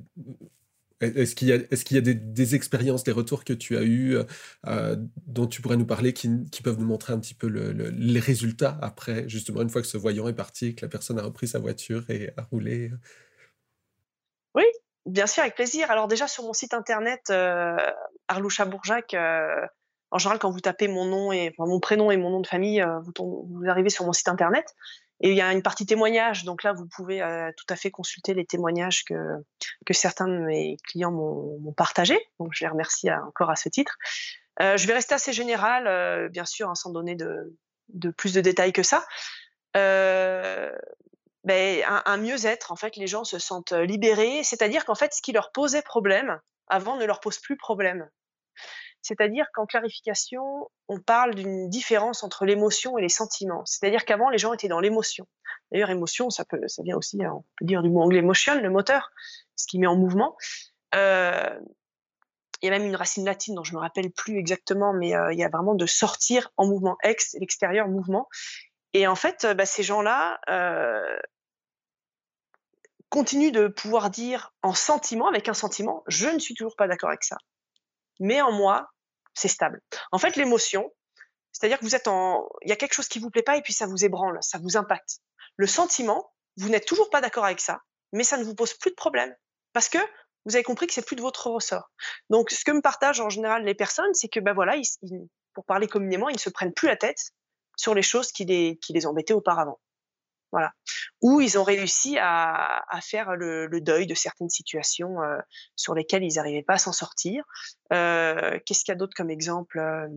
est-ce 1.01 1.35
qu'il 1.35 1.49
y 1.49 1.53
a, 1.53 1.57
est-ce 1.57 1.85
qu'il 1.85 1.95
y 1.95 1.99
a 1.99 2.03
des, 2.03 2.15
des 2.15 2.55
expériences, 2.55 3.05
des 3.05 3.13
retours 3.13 3.45
que 3.45 3.55
tu 3.55 3.77
as 3.79 3.83
eus 3.85 4.19
euh, 4.67 4.97
dont 5.27 5.47
tu 5.47 5.63
pourrais 5.63 5.79
nous 5.79 5.87
parler 5.87 6.13
qui, 6.13 6.29
qui 6.51 6.63
peuvent 6.63 6.79
nous 6.79 6.87
montrer 6.87 7.15
un 7.15 7.19
petit 7.21 7.35
peu 7.35 7.49
le- 7.49 7.73
le- 7.73 7.89
les 7.91 8.21
résultats 8.21 8.79
après, 8.83 9.27
justement, 9.29 9.63
une 9.63 9.71
fois 9.71 9.81
que 9.81 9.89
ce 9.89 9.97
voyant 9.97 10.29
est 10.29 10.35
parti, 10.35 10.75
que 10.75 10.85
la 10.85 10.91
personne 10.91 11.19
a 11.19 11.23
repris 11.23 11.49
sa 11.49 11.59
voiture 11.59 12.05
et 12.11 12.31
a 12.37 12.43
roulé? 12.43 12.91
oui, 14.55 14.65
bien 15.07 15.27
sûr, 15.27 15.43
avec 15.43 15.55
plaisir. 15.55 15.91
Alors 15.91 16.09
déjà, 16.09 16.27
sur 16.27 16.45
mon 16.45 16.53
site 16.53 16.75
internet, 16.75 17.23
euh, 17.31 17.77
Arloucha 18.29 18.65
Bourjac, 18.65 19.15
euh, 19.15 19.67
en 20.11 20.19
général, 20.19 20.39
quand 20.39 20.51
vous 20.51 20.61
tapez 20.61 20.89
mon 20.89 21.05
nom 21.05 21.33
et 21.33 21.55
mon 21.59 21.79
prénom 21.81 22.11
et 22.11 22.17
mon 22.17 22.31
nom 22.31 22.41
de 22.41 22.47
famille, 22.47 22.83
euh, 22.83 23.01
vous, 23.01 23.63
arrivez 23.69 23.91
sur 23.91 24.05
mon 24.05 24.13
site 24.13 24.29
internet. 24.29 24.75
Et 25.21 25.31
il 25.31 25.37
y 25.37 25.41
a 25.41 25.53
une 25.53 25.63
partie 25.63 25.87
témoignages. 25.87 26.45
Donc 26.45 26.63
là, 26.63 26.73
vous 26.73 26.87
pouvez 26.87 27.23
euh, 27.23 27.51
tout 27.57 27.67
à 27.69 27.77
fait 27.77 27.91
consulter 27.91 28.35
les 28.35 28.45
témoignages 28.45 29.05
que, 29.05 29.15
certains 29.93 30.27
de 30.27 30.39
mes 30.39 30.77
clients 30.89 31.13
m'ont 31.13 31.73
partagés. 31.77 32.19
Donc 32.39 32.51
je 32.53 32.65
les 32.65 32.71
remercie 32.71 33.09
à- 33.09 33.23
encore 33.25 33.51
à 33.51 33.57
ce 33.57 33.69
titre. 33.69 33.97
Euh, 34.61 34.77
je 34.77 34.87
vais 34.87 34.95
rester 34.95 35.15
assez 35.15 35.33
général, 35.33 35.87
euh, 35.87 36.29
bien 36.29 36.45
sûr, 36.45 36.69
hein, 36.69 36.75
sans 36.75 36.91
donner 36.91 37.15
de, 37.15 37.55
plus 38.17 38.33
de 38.33 38.41
détails 38.41 38.73
que 38.73 38.83
ça. 38.83 39.05
Euh, 39.77 40.73
ben, 41.45 41.83
un, 41.87 42.03
un 42.07 42.17
mieux-être, 42.17 42.73
en 42.73 42.77
fait, 42.77 42.97
les 42.97 43.07
gens 43.07 43.25
se 43.25 43.39
sentent 43.39 43.73
libérés. 43.73 44.43
C'est-à-dire 44.43 44.85
qu'en 44.85 44.95
fait, 44.95 45.15
ce 45.15 45.23
qui 45.23 45.33
leur 45.33 45.53
posait 45.53 45.83
problème 45.83 46.41
avant 46.67 46.97
ne 46.97 47.05
leur 47.05 47.21
pose 47.21 47.39
plus 47.39 47.57
problème. 47.57 48.09
C'est-à-dire 49.03 49.47
qu'en 49.55 49.67
clarification, 49.67 50.71
on 50.89 51.01
parle 51.01 51.35
d'une 51.35 51.69
différence 51.69 52.23
entre 52.23 52.45
l'émotion 52.45 52.99
et 52.99 53.03
les 53.03 53.09
sentiments. 53.09 53.65
C'est-à-dire 53.65 54.05
qu'avant, 54.05 54.29
les 54.29 54.39
gens 54.39 54.53
étaient 54.53 54.69
dans 54.69 54.81
l'émotion. 54.81 55.27
D'ailleurs, 55.73 55.91
émotion, 55.91 56.31
ça, 56.31 56.45
peut, 56.45 56.61
ça 56.67 56.83
vient 56.83 56.97
aussi, 56.97 57.23
hein, 57.25 57.33
on 57.35 57.45
peut 57.59 57.65
dire 57.65 57.83
du 57.83 57.91
mot 57.91 58.03
anglais 58.03 58.23
motion, 58.23 58.61
le 58.61 58.71
moteur, 58.71 59.11
ce 59.57 59.67
qui 59.67 59.79
met 59.79 59.87
en 59.87 59.97
mouvement. 59.97 60.37
Euh, 60.95 61.59
il 62.63 62.67
y 62.67 62.69
a 62.69 62.79
même 62.79 62.87
une 62.87 62.97
racine 62.97 63.25
latine 63.25 63.55
dont 63.55 63.65
je 63.65 63.75
me 63.75 63.81
rappelle 63.81 64.11
plus 64.11 64.37
exactement, 64.39 64.93
mais 64.93 65.15
euh, 65.15 65.33
il 65.33 65.39
y 65.39 65.45
a 65.45 65.49
vraiment 65.49 65.75
de 65.75 65.87
sortir 65.87 66.51
en 66.57 66.67
mouvement, 66.67 66.99
ex, 67.03 67.35
l'extérieur, 67.41 67.89
mouvement. 67.89 68.29
Et 68.93 69.07
en 69.07 69.15
fait, 69.15 69.47
bah, 69.57 69.65
ces 69.65 69.83
gens-là 69.83 70.41
euh, 70.51 71.17
continuent 73.09 73.53
de 73.53 73.69
pouvoir 73.69 74.11
dire 74.11 74.53
en 74.63 74.75
sentiment, 74.75 75.29
avec 75.29 75.49
un 75.49 75.55
sentiment, 75.55 76.03
je 76.07 76.29
ne 76.29 76.39
suis 76.39 76.55
toujours 76.55 76.77
pas 76.77 76.87
d'accord 76.87 77.09
avec 77.09 77.25
ça. 77.25 77.39
Mais 78.21 78.41
en 78.41 78.53
moi, 78.53 78.89
c'est 79.35 79.49
stable. 79.49 79.81
En 80.13 80.19
fait, 80.19 80.37
l'émotion, 80.37 80.93
c'est-à-dire 81.53 81.79
que 81.79 81.85
vous 81.85 81.95
êtes 81.95 82.09
en, 82.09 82.49
il 82.63 82.69
y 82.69 82.73
a 82.73 82.77
quelque 82.77 82.95
chose 82.95 83.09
qui 83.09 83.19
vous 83.19 83.31
plaît 83.31 83.43
pas 83.43 83.57
et 83.57 83.63
puis 83.63 83.73
ça 83.73 83.87
vous 83.87 84.05
ébranle, 84.05 84.39
ça 84.41 84.59
vous 84.59 84.77
impacte. 84.77 85.21
Le 85.57 85.67
sentiment, 85.67 86.33
vous 86.57 86.69
n'êtes 86.69 86.87
toujours 86.87 87.11
pas 87.11 87.21
d'accord 87.21 87.45
avec 87.45 87.61
ça, 87.61 87.81
mais 88.13 88.25
ça 88.25 88.37
ne 88.37 88.45
vous 88.45 88.55
pose 88.55 88.75
plus 88.75 88.91
de 88.91 88.97
problème 88.97 89.35
parce 89.73 89.89
que 89.89 89.99
vous 90.47 90.55
avez 90.55 90.63
compris 90.63 90.87
que 90.87 90.95
c'est 90.95 91.05
plus 91.05 91.17
de 91.17 91.21
votre 91.21 91.49
ressort. 91.49 91.91
Donc, 92.31 92.51
ce 92.51 92.65
que 92.65 92.73
me 92.73 92.81
partagent 92.81 93.21
en 93.21 93.29
général 93.29 93.65
les 93.65 93.75
personnes, 93.75 94.13
c'est 94.15 94.29
que, 94.29 94.41
ben 94.41 94.55
voilà, 94.55 94.77
ils, 94.77 95.29
pour 95.53 95.65
parler 95.65 95.87
communément, 95.87 96.29
ils 96.29 96.35
ne 96.35 96.39
se 96.39 96.51
prennent 96.51 96.73
plus 96.73 96.89
la 96.89 96.97
tête 96.97 97.19
sur 97.77 97.95
les 97.95 98.03
choses 98.03 98.33
qui 98.33 98.45
les, 98.45 98.79
qui 98.79 98.93
les 98.93 99.07
embêtaient 99.07 99.35
auparavant. 99.35 99.79
Voilà. 100.53 100.73
Ou 101.23 101.41
ils 101.41 101.59
ont 101.59 101.65
réussi 101.65 102.19
à, 102.21 102.83
faire 103.03 103.37
le, 103.37 103.69
deuil 103.81 104.07
de 104.07 104.15
certaines 104.15 104.51
situations 104.51 105.23
euh, 105.23 105.39
sur 105.77 105.95
lesquelles 105.95 106.25
ils 106.25 106.37
n'arrivaient 106.37 106.63
pas 106.63 106.75
à 106.75 106.79
s'en 106.79 106.93
sortir. 106.93 107.45
Euh, 107.93 108.59
Qu'est-ce 108.67 108.85
qu'il 108.85 108.93
y 108.93 108.97
a 108.97 108.99
d'autre 108.99 109.15
comme 109.17 109.31
exemple 109.31 109.79
euh? 109.79 110.09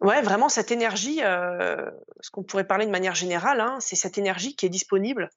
Ouais, 0.00 0.20
vraiment 0.22 0.48
cette 0.48 0.70
énergie, 0.70 1.18
ce 1.18 2.30
qu'on 2.30 2.42
pourrait 2.42 2.66
parler 2.66 2.84
de 2.84 2.90
manière 2.90 3.14
générale, 3.14 3.60
hein, 3.60 3.78
c'est 3.80 3.96
cette 3.96 4.18
énergie 4.18 4.54
qui 4.54 4.66
est 4.66 4.70
disponible 4.70 5.30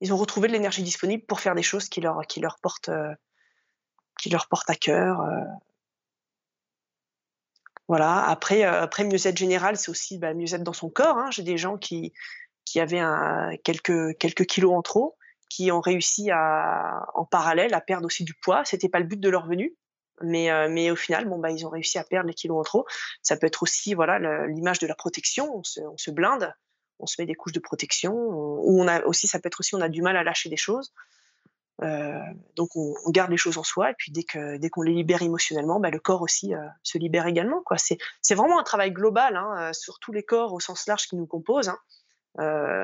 ils 0.00 0.12
ont 0.12 0.16
retrouvé 0.16 0.48
de 0.48 0.52
l'énergie 0.52 0.82
disponible 0.82 1.24
pour 1.26 1.40
faire 1.40 1.54
des 1.54 1.62
choses 1.62 1.88
qui 1.88 2.00
leur, 2.00 2.22
qui 2.26 2.40
leur, 2.40 2.58
portent, 2.60 2.90
qui 4.18 4.30
leur 4.30 4.48
portent 4.48 4.70
à 4.70 4.74
cœur. 4.74 5.20
Euh. 7.90 7.96
Voilà. 7.96 8.24
Après, 8.26 8.64
euh, 8.64 8.82
après 8.82 9.04
mieux-être 9.04 9.36
général, 9.36 9.76
c'est 9.76 9.90
aussi 9.90 10.18
bah, 10.18 10.34
mieux-être 10.34 10.62
dans 10.62 10.72
son 10.72 10.90
corps. 10.90 11.18
Hein. 11.18 11.30
J'ai 11.30 11.42
des 11.42 11.58
gens 11.58 11.76
qui, 11.76 12.12
qui 12.64 12.80
avaient 12.80 13.02
quelques, 13.64 14.16
quelques 14.18 14.46
kilos 14.46 14.72
en 14.74 14.82
trop, 14.82 15.16
qui 15.48 15.72
ont 15.72 15.80
réussi 15.80 16.30
à, 16.30 17.06
en 17.14 17.24
parallèle 17.24 17.74
à 17.74 17.80
perdre 17.80 18.06
aussi 18.06 18.24
du 18.24 18.34
poids. 18.34 18.64
C'était 18.64 18.88
pas 18.88 19.00
le 19.00 19.06
but 19.06 19.20
de 19.20 19.28
leur 19.28 19.46
venue. 19.46 19.74
Mais, 20.22 20.50
mais 20.68 20.90
au 20.90 20.96
final, 20.96 21.26
bon, 21.26 21.38
bah, 21.38 21.50
ils 21.50 21.64
ont 21.66 21.70
réussi 21.70 21.96
à 21.98 22.04
perdre 22.04 22.28
les 22.28 22.34
kilos 22.34 22.58
en 22.58 22.62
trop. 22.62 22.86
Ça 23.22 23.38
peut 23.38 23.46
être 23.46 23.62
aussi 23.62 23.94
voilà 23.94 24.46
l'image 24.48 24.78
de 24.78 24.86
la 24.86 24.94
protection. 24.94 25.50
On 25.56 25.64
se, 25.64 25.80
on 25.80 25.96
se 25.96 26.10
blinde 26.10 26.52
on 27.00 27.06
se 27.06 27.16
met 27.20 27.26
des 27.26 27.34
couches 27.34 27.52
de 27.52 27.60
protection, 27.60 28.14
ou 28.14 28.80
on 28.80 28.86
a 28.86 29.02
aussi, 29.04 29.26
ça 29.26 29.38
peut 29.38 29.46
être 29.48 29.60
aussi, 29.60 29.74
on 29.74 29.80
a 29.80 29.88
du 29.88 30.02
mal 30.02 30.16
à 30.16 30.22
lâcher 30.22 30.48
des 30.48 30.56
choses. 30.56 30.92
Euh, 31.82 32.18
donc 32.56 32.76
on, 32.76 32.94
garde 33.08 33.30
les 33.30 33.38
choses 33.38 33.56
en 33.56 33.62
soi 33.62 33.90
et 33.90 33.94
puis 33.96 34.12
dès 34.12 34.22
que 34.22 34.58
dès 34.58 34.68
qu'on 34.68 34.82
les 34.82 34.92
libère 34.92 35.22
émotionnellement, 35.22 35.80
bah, 35.80 35.90
le 35.90 35.98
corps 35.98 36.20
aussi 36.20 36.54
euh, 36.54 36.66
se 36.82 36.98
libère 36.98 37.26
également. 37.26 37.62
Quoi. 37.62 37.78
C'est, 37.78 37.98
c'est 38.20 38.34
vraiment 38.34 38.60
un 38.60 38.62
travail 38.62 38.92
global 38.92 39.36
hein, 39.36 39.54
euh, 39.58 39.72
sur 39.72 39.98
tous 39.98 40.12
les 40.12 40.22
corps 40.22 40.52
au 40.52 40.60
sens 40.60 40.86
large 40.86 41.06
qui 41.06 41.16
nous 41.16 41.26
composent. 41.26 41.70
Hein. 41.70 41.78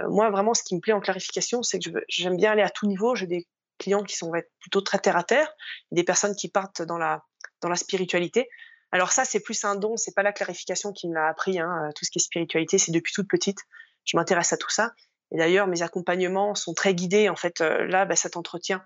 moi 0.09 0.31
vraiment, 0.31 0.55
ce 0.55 0.63
qui 0.63 0.75
me 0.75 0.81
plaît 0.81 0.95
en 0.95 1.01
clarification, 1.01 1.63
c'est 1.63 1.79
que 1.79 1.91
j'aime 2.09 2.37
bien 2.37 2.53
aller 2.53 2.63
à 2.63 2.71
tout 2.71 2.87
niveau. 2.87 3.15
J'ai 3.15 3.27
des 3.27 3.47
clients 3.79 4.03
qui 4.03 4.17
sont 4.17 4.33
plutôt 4.61 4.81
très 4.81 4.99
terre 4.99 5.17
à 5.17 5.25
terre, 5.25 5.53
des 5.91 6.05
personnes 6.05 6.35
qui 6.35 6.49
partent 6.49 6.83
dans 6.83 6.99
la 6.99 7.23
dans 7.61 7.69
la 7.69 7.77
spiritualité. 7.77 8.49
Alors 8.93 9.13
ça, 9.13 9.25
c'est 9.25 9.41
plus 9.41 9.65
un 9.65 9.75
don, 9.75 9.97
c'est 9.97 10.15
pas 10.15 10.23
la 10.23 10.33
clarification 10.33 10.93
qui 10.93 11.09
me 11.09 11.15
l'a 11.15 11.29
appris. 11.29 11.59
Hein. 11.59 11.91
Tout 11.97 12.05
ce 12.05 12.11
qui 12.11 12.19
est 12.19 12.23
spiritualité, 12.23 12.79
c'est 12.79 12.93
depuis 12.93 13.13
toute 13.13 13.29
petite 13.29 13.59
je 14.07 14.17
m'intéresse 14.17 14.53
à 14.53 14.57
tout 14.57 14.71
ça. 14.71 14.93
Et 15.33 15.39
d'ailleurs, 15.39 15.67
mes 15.67 15.83
accompagnements 15.83 16.55
sont 16.55 16.75
très 16.75 16.95
guidés. 16.95 17.29
En 17.29 17.37
fait, 17.37 17.61
euh, 17.61 17.87
là, 17.87 18.05
bah, 18.05 18.17
cet 18.17 18.37
entretien, 18.37 18.85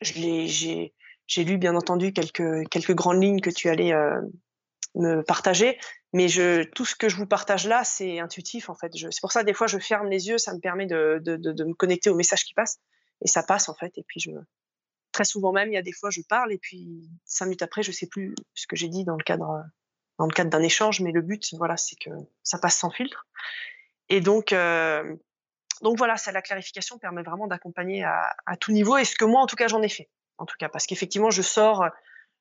j'ai 0.00 0.92
lu, 1.36 1.58
bien 1.58 1.76
entendu, 1.76 2.12
quelques, 2.12 2.94
grandes 2.94 3.22
lignes 3.22 3.40
que 3.40 3.50
tu 3.50 3.68
allais 3.68 3.92
euh, 3.92 4.20
me 4.94 5.22
partager. 5.22 5.78
Mais 6.12 6.26
tout 6.74 6.84
ce 6.84 6.94
que 6.94 7.08
je 7.08 7.16
vous 7.16 7.26
partage 7.26 7.66
là, 7.66 7.84
c'est 7.84 8.18
intuitif, 8.18 8.70
en 8.70 8.74
fait. 8.74 8.92
C'est 8.94 9.20
pour 9.20 9.32
ça, 9.32 9.44
des 9.44 9.54
fois, 9.54 9.66
je 9.66 9.78
ferme 9.78 10.08
les 10.08 10.28
yeux. 10.28 10.38
Ça 10.38 10.54
me 10.54 10.60
permet 10.60 10.86
de, 10.86 11.20
me 11.24 11.74
connecter 11.74 12.10
aux 12.10 12.14
messages 12.14 12.44
qui 12.44 12.54
passent. 12.54 12.78
Et 13.22 13.28
ça 13.28 13.42
passe, 13.42 13.68
en 13.68 13.74
fait. 13.74 13.92
Et 13.96 14.04
puis, 14.06 14.24
très 15.12 15.24
souvent 15.24 15.52
même, 15.52 15.68
il 15.68 15.74
y 15.74 15.78
a 15.78 15.82
des 15.82 15.92
fois, 15.92 16.10
je 16.10 16.22
parle. 16.22 16.52
Et 16.52 16.58
puis, 16.58 17.08
cinq 17.24 17.46
minutes 17.46 17.62
après, 17.62 17.82
je 17.82 17.92
sais 17.92 18.06
plus 18.06 18.34
ce 18.54 18.66
que 18.66 18.74
j'ai 18.74 18.88
dit 18.88 19.04
dans 19.04 19.16
le 19.16 19.22
cadre 19.22 19.64
dans 20.18 20.26
le 20.26 20.32
cadre 20.32 20.50
d'un 20.50 20.62
échange. 20.62 21.00
Mais 21.00 21.12
le 21.12 21.22
but, 21.22 21.54
voilà, 21.54 21.76
c'est 21.76 21.96
que 21.96 22.10
ça 22.42 22.58
passe 22.58 22.76
sans 22.76 22.90
filtre. 22.90 23.26
Et 24.08 24.20
donc, 24.20 24.52
euh, 24.52 25.16
donc 25.82 25.98
voilà, 25.98 26.16
ça, 26.16 26.32
la 26.32 26.42
clarification 26.42 26.98
permet 26.98 27.22
vraiment 27.22 27.46
d'accompagner 27.46 28.04
à, 28.04 28.56
tout 28.60 28.72
niveau. 28.72 28.96
Et 28.96 29.04
ce 29.04 29.16
que 29.16 29.24
moi, 29.24 29.40
en 29.40 29.46
tout 29.46 29.56
cas, 29.56 29.68
j'en 29.68 29.82
ai 29.82 29.88
fait. 29.88 30.08
En 30.38 30.46
tout 30.46 30.56
cas, 30.58 30.68
parce 30.68 30.86
qu'effectivement, 30.86 31.30
je 31.30 31.42
sors, 31.42 31.84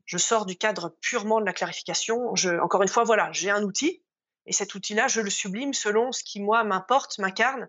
je 0.06 0.18
sors 0.18 0.46
du 0.46 0.56
cadre 0.56 0.96
purement 1.02 1.40
de 1.40 1.46
la 1.46 1.54
clarification. 1.54 2.36
Je, 2.36 2.50
encore 2.60 2.82
une 2.82 2.88
fois, 2.88 3.04
voilà, 3.04 3.32
j'ai 3.32 3.50
un 3.50 3.64
outil. 3.64 4.04
Et 4.46 4.54
cet 4.54 4.76
outil-là, 4.76 5.08
je 5.08 5.22
le 5.22 5.30
sublime 5.30 5.74
selon 5.74 6.12
ce 6.12 6.24
qui, 6.24 6.40
moi, 6.40 6.64
m'importe, 6.64 7.20
m'incarne. 7.20 7.68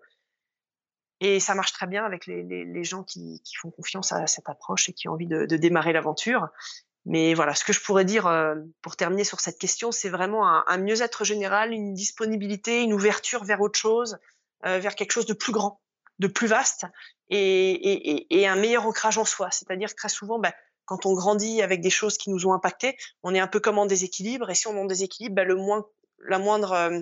Et 1.21 1.41
ça 1.41 1.55
marche 1.55 1.73
très 1.73 1.89
bien 1.89 2.05
avec 2.05 2.27
les, 2.27 2.85
gens 2.85 3.03
qui, 3.03 3.43
font 3.61 3.71
confiance 3.71 4.13
à 4.13 4.27
cette 4.27 4.49
approche 4.49 4.89
et 4.89 4.93
qui 4.93 5.09
ont 5.09 5.13
envie 5.13 5.27
de, 5.27 5.47
de 5.47 5.57
démarrer 5.57 5.93
l'aventure. 5.93 6.49
Mais 7.09 7.33
voilà, 7.33 7.55
ce 7.55 7.65
que 7.65 7.73
je 7.73 7.81
pourrais 7.81 8.05
dire 8.05 8.27
euh, 8.27 8.55
pour 8.83 8.95
terminer 8.97 9.25
sur 9.25 9.41
cette 9.41 9.59
question, 9.59 9.93
c'est 9.93 10.11
vraiment 10.11 10.47
un, 10.47 10.77
mieux-être 10.77 11.25
général, 11.25 11.73
une 11.73 11.95
disponibilité, 11.95 12.83
une 12.83 12.93
ouverture 12.93 13.45
vers 13.45 13.63
autre 13.63 13.79
chose, 13.79 14.19
euh, 14.67 14.79
vers 14.79 14.95
quelque 14.95 15.13
chose 15.13 15.27
de 15.27 15.35
plus 15.35 15.53
grand, 15.53 15.81
de 16.19 16.27
plus 16.27 16.47
vaste, 16.47 16.85
et, 17.31 18.47
un 18.47 18.57
meilleur 18.57 18.87
ancrage 18.87 19.19
en 19.19 19.25
soi. 19.25 19.51
C'est-à-dire 19.51 19.91
que 19.91 19.95
très 19.95 20.09
souvent, 20.09 20.39
bah, 20.39 20.53
quand 20.85 21.07
on 21.07 21.13
grandit 21.13 21.63
avec 21.63 21.81
des 21.81 21.91
choses 21.91 22.17
qui 22.17 22.31
nous 22.31 22.47
ont 22.47 22.53
impacté, 22.53 22.97
on 23.23 23.35
est 23.35 23.41
un 23.41 23.47
peu 23.47 23.61
comme 23.61 23.79
en 23.79 23.87
déséquilibre, 23.87 24.51
et 24.51 24.55
si 24.55 24.67
on 24.67 24.77
est 24.77 24.81
en 24.81 24.87
déséquilibre, 24.87 25.37
bah, 25.37 25.45
le, 25.45 25.57
moins, 25.57 25.87
la 26.27 26.39
moindre, 26.39 26.73
euh, 26.73 27.01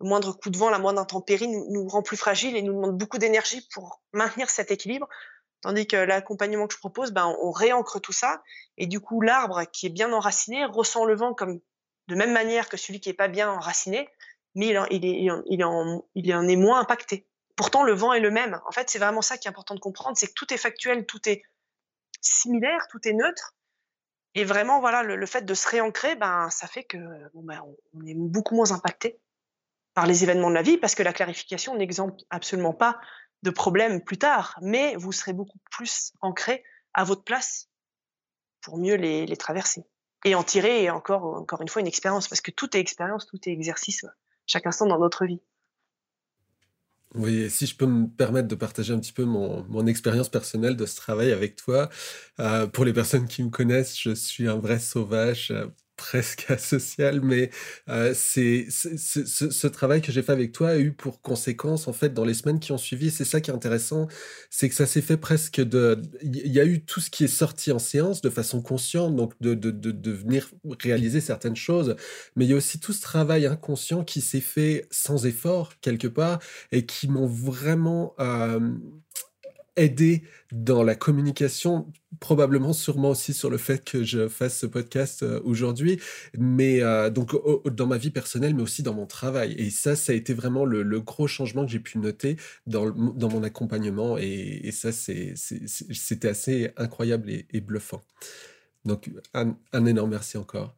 moindre 0.00 0.32
coup 0.32 0.50
de 0.50 0.56
vent, 0.56 0.70
la 0.70 0.78
moindre 0.78 1.00
intempérie 1.00 1.48
nous, 1.48 1.86
rend 1.88 2.02
plus 2.02 2.16
fragile 2.16 2.56
et 2.56 2.62
nous 2.62 2.72
demande 2.72 2.96
beaucoup 2.96 3.18
d'énergie 3.18 3.66
pour 3.72 4.00
maintenir 4.12 4.50
cet 4.50 4.70
équilibre. 4.70 5.08
Tandis 5.60 5.86
que 5.86 5.96
l'accompagnement 5.96 6.66
que 6.66 6.74
je 6.74 6.78
propose, 6.78 7.12
ben, 7.12 7.36
on 7.42 7.50
réancre 7.50 8.00
tout 8.00 8.12
ça. 8.12 8.42
Et 8.78 8.86
du 8.86 8.98
coup, 8.98 9.20
l'arbre 9.20 9.62
qui 9.70 9.86
est 9.86 9.90
bien 9.90 10.10
enraciné 10.12 10.64
ressent 10.64 11.04
le 11.04 11.14
vent 11.14 11.34
comme 11.34 11.60
de 12.08 12.14
même 12.14 12.32
manière 12.32 12.68
que 12.68 12.76
celui 12.76 13.00
qui 13.00 13.10
n'est 13.10 13.14
pas 13.14 13.28
bien 13.28 13.50
enraciné, 13.50 14.08
mais 14.54 14.68
il, 14.68 14.78
en, 14.78 14.86
il, 14.86 15.04
est, 15.04 15.20
il, 15.48 15.64
en, 15.64 16.04
il 16.14 16.34
en 16.34 16.48
est 16.48 16.56
moins 16.56 16.80
impacté. 16.80 17.26
Pourtant, 17.56 17.82
le 17.82 17.92
vent 17.92 18.12
est 18.12 18.20
le 18.20 18.30
même. 18.30 18.60
En 18.66 18.72
fait, 18.72 18.88
c'est 18.90 18.98
vraiment 18.98 19.22
ça 19.22 19.36
qui 19.36 19.46
est 19.46 19.50
important 19.50 19.74
de 19.74 19.80
comprendre, 19.80 20.16
c'est 20.16 20.28
que 20.28 20.34
tout 20.34 20.52
est 20.52 20.56
factuel, 20.56 21.06
tout 21.06 21.28
est 21.28 21.42
similaire, 22.20 22.86
tout 22.90 23.06
est 23.06 23.12
neutre. 23.12 23.54
Et 24.34 24.44
vraiment, 24.44 24.80
voilà, 24.80 25.02
le, 25.02 25.26
fait 25.26 25.42
de 25.42 25.54
se 25.54 25.68
réancrer, 25.68 26.14
ben, 26.14 26.48
ça 26.50 26.66
fait 26.66 26.84
que 26.84 26.98
bon, 27.34 27.42
ben, 27.42 27.60
on 27.94 28.06
est 28.06 28.14
beaucoup 28.14 28.54
moins 28.54 28.70
impacté 28.72 29.18
par 29.92 30.06
les 30.06 30.22
événements 30.22 30.50
de 30.50 30.54
la 30.54 30.62
vie, 30.62 30.78
parce 30.78 30.94
que 30.94 31.02
la 31.02 31.12
clarification 31.12 31.76
n'exemple 31.76 32.16
absolument 32.30 32.72
pas 32.72 33.00
de 33.42 33.50
problèmes 33.50 34.02
plus 34.04 34.18
tard, 34.18 34.56
mais 34.62 34.94
vous 34.96 35.12
serez 35.12 35.32
beaucoup 35.32 35.58
plus 35.70 36.12
ancré 36.20 36.62
à 36.94 37.02
votre 37.04 37.24
place 37.24 37.68
pour 38.60 38.78
mieux 38.78 38.94
les, 38.94 39.26
les 39.26 39.36
traverser 39.36 39.84
et 40.24 40.34
en 40.34 40.42
tirer 40.42 40.90
encore, 40.90 41.24
encore 41.24 41.62
une 41.62 41.68
fois 41.68 41.80
une 41.80 41.88
expérience, 41.88 42.28
parce 42.28 42.40
que 42.40 42.50
tout 42.50 42.76
est 42.76 42.80
expérience, 42.80 43.26
tout 43.26 43.38
est 43.48 43.52
exercice, 43.52 44.04
chaque 44.50 44.66
instant 44.66 44.86
dans 44.86 44.98
notre 44.98 45.24
vie. 45.26 45.40
Oui, 47.14 47.50
si 47.50 47.66
je 47.66 47.76
peux 47.76 47.86
me 47.86 48.06
permettre 48.06 48.46
de 48.46 48.54
partager 48.54 48.92
un 48.92 49.00
petit 49.00 49.12
peu 49.12 49.24
mon, 49.24 49.64
mon 49.64 49.86
expérience 49.86 50.28
personnelle 50.28 50.76
de 50.76 50.86
ce 50.86 50.94
travail 50.96 51.32
avec 51.32 51.56
toi, 51.56 51.88
euh, 52.38 52.68
pour 52.68 52.84
les 52.84 52.92
personnes 52.92 53.26
qui 53.26 53.42
me 53.42 53.50
connaissent, 53.50 53.98
je 53.98 54.14
suis 54.14 54.46
un 54.48 54.58
vrai 54.58 54.78
sauvage. 54.78 55.52
Presque 56.00 56.46
asocial, 56.48 57.20
mais 57.20 57.50
euh, 57.90 58.14
c'est 58.14 58.68
ce, 58.70 59.66
travail 59.66 60.00
que 60.00 60.10
j'ai 60.10 60.22
fait 60.22 60.32
avec 60.32 60.50
toi 60.52 60.70
a 60.70 60.78
eu 60.78 60.92
pour 60.92 61.20
conséquence, 61.20 61.88
en 61.88 61.92
fait, 61.92 62.14
dans 62.14 62.24
les 62.24 62.32
semaines 62.32 62.58
qui 62.58 62.72
ont 62.72 62.78
suivi, 62.78 63.10
c'est 63.10 63.26
ça 63.26 63.42
qui 63.42 63.50
est 63.50 63.54
intéressant, 63.54 64.08
c'est 64.48 64.70
que 64.70 64.74
ça 64.74 64.86
s'est 64.86 65.02
fait 65.02 65.18
presque 65.18 65.60
de... 65.60 66.00
Il 66.22 66.50
y 66.50 66.58
a 66.58 66.64
eu 66.64 66.82
tout 66.82 67.00
ce 67.00 67.10
qui 67.10 67.24
est 67.24 67.28
sorti 67.28 67.70
en 67.70 67.78
séance 67.78 68.22
de 68.22 68.30
façon 68.30 68.62
consciente, 68.62 69.14
donc 69.14 69.34
de, 69.42 69.52
de, 69.52 69.70
de, 69.70 70.10
venir 70.10 70.50
réaliser 70.82 71.20
certaines 71.20 71.54
choses, 71.54 71.94
mais 72.34 72.46
il 72.46 72.50
y 72.50 72.54
a 72.54 72.56
aussi 72.56 72.80
tout 72.80 72.94
ce 72.94 73.02
travail 73.02 73.44
inconscient 73.44 74.02
qui 74.02 74.22
s'est 74.22 74.40
fait 74.40 74.88
sans 74.90 75.26
effort, 75.26 75.74
quelque 75.82 76.08
part, 76.08 76.38
et 76.72 76.86
qui 76.86 77.08
m'ont 77.08 77.26
vraiment... 77.26 78.14
Euh, 78.20 78.58
aidé 79.76 80.22
dans 80.52 80.82
la 80.82 80.94
communication, 80.94 81.92
probablement 82.18 82.72
sûrement 82.72 83.10
aussi 83.10 83.32
sur 83.32 83.50
le 83.50 83.58
fait 83.58 83.84
que 83.84 84.02
je 84.02 84.28
fasse 84.28 84.58
ce 84.58 84.66
podcast 84.66 85.22
euh, 85.22 85.40
aujourd'hui, 85.44 86.00
mais 86.36 86.82
euh, 86.82 87.10
donc 87.10 87.32
dans 87.66 87.86
ma 87.86 87.96
vie 87.96 88.10
personnelle, 88.10 88.54
mais 88.54 88.62
aussi 88.62 88.82
dans 88.82 88.94
mon 88.94 89.06
travail. 89.06 89.54
Et 89.58 89.70
ça, 89.70 89.96
ça 89.96 90.12
a 90.12 90.14
été 90.14 90.34
vraiment 90.34 90.64
le, 90.64 91.00
gros 91.00 91.28
changement 91.28 91.64
que 91.64 91.72
j'ai 91.72 91.80
pu 91.80 91.98
noter 91.98 92.36
dans, 92.66 92.90
dans 92.90 93.28
mon 93.28 93.42
accompagnement. 93.42 94.18
Et, 94.18 94.70
ça, 94.72 94.92
c'était 94.92 96.28
assez 96.28 96.72
incroyable 96.76 97.30
et, 97.30 97.60
bluffant. 97.60 98.02
Donc, 98.84 99.10
un, 99.34 99.86
énorme 99.86 100.10
merci 100.10 100.38
encore. 100.38 100.74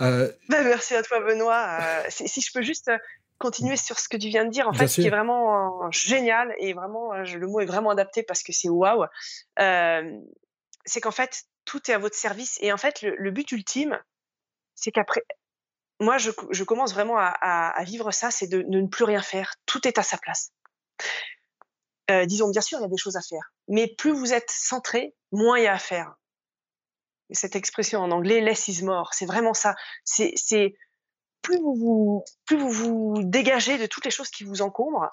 Euh, 0.00 0.30
bah, 0.48 0.62
merci 0.64 0.94
à 0.94 1.02
toi, 1.02 1.20
Benoît. 1.20 1.78
si 2.08 2.40
je 2.40 2.52
peux 2.52 2.62
juste 2.62 2.90
continuer 3.38 3.76
sur 3.76 3.98
ce 3.98 4.08
que 4.08 4.16
tu 4.16 4.28
viens 4.28 4.44
de 4.44 4.50
dire, 4.50 4.68
en 4.68 4.72
fait, 4.72 4.88
ce 4.88 5.00
qui 5.00 5.06
est 5.06 5.10
vraiment 5.10 5.84
euh, 5.84 5.90
génial 5.90 6.54
et 6.58 6.72
vraiment, 6.72 7.14
euh, 7.14 7.22
le 7.24 7.46
mot 7.46 7.60
est 7.60 7.66
vraiment 7.66 7.90
adapté 7.90 8.22
parce 8.22 8.42
que 8.42 8.52
c'est 8.52 8.68
waouh, 8.68 9.06
euh, 9.60 10.20
c'est 10.84 11.00
qu'en 11.00 11.10
fait, 11.10 11.44
tout 11.64 11.90
est 11.90 11.94
à 11.94 11.98
votre 11.98 12.16
service 12.16 12.58
et 12.60 12.72
en 12.72 12.76
fait, 12.76 13.02
le, 13.02 13.30
but 13.30 13.50
ultime, 13.52 13.98
c'est 14.74 14.90
qu'après, 14.90 15.22
moi, 16.00 16.18
je, 16.18 16.30
je, 16.50 16.64
commence 16.64 16.92
vraiment 16.94 17.18
à, 17.18 17.28
à, 17.30 17.84
vivre 17.84 18.10
ça, 18.10 18.30
c'est 18.30 18.46
de, 18.46 18.62
de, 18.62 18.80
ne 18.80 18.86
plus 18.86 19.04
rien 19.04 19.22
faire. 19.22 19.54
Tout 19.66 19.86
est 19.86 19.98
à 19.98 20.02
sa 20.02 20.16
place. 20.16 20.52
Euh, 22.10 22.24
disons, 22.24 22.48
bien 22.50 22.62
sûr, 22.62 22.78
il 22.78 22.82
y 22.82 22.84
a 22.84 22.88
des 22.88 22.96
choses 22.96 23.16
à 23.16 23.20
faire, 23.20 23.52
mais 23.68 23.86
plus 23.98 24.12
vous 24.12 24.32
êtes 24.32 24.50
centré, 24.50 25.14
moins 25.30 25.58
il 25.58 25.64
y 25.64 25.66
a 25.66 25.74
à 25.74 25.78
faire. 25.78 26.14
Cette 27.30 27.56
expression 27.56 28.00
en 28.00 28.10
anglais, 28.10 28.40
less 28.40 28.68
is 28.68 28.82
more, 28.82 29.12
c'est 29.12 29.26
vraiment 29.26 29.52
ça. 29.52 29.74
C'est 30.04 30.32
plus 31.42 31.58
vous 31.58 32.24
vous, 32.50 33.14
dégagez 33.22 33.78
de 33.78 33.86
toutes 33.86 34.04
les 34.04 34.10
choses 34.10 34.30
qui 34.30 34.44
vous 34.44 34.62
encombrent, 34.62 35.08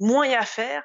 moins 0.00 0.26
il 0.26 0.32
y 0.32 0.34
a 0.34 0.40
à 0.40 0.46
faire 0.46 0.82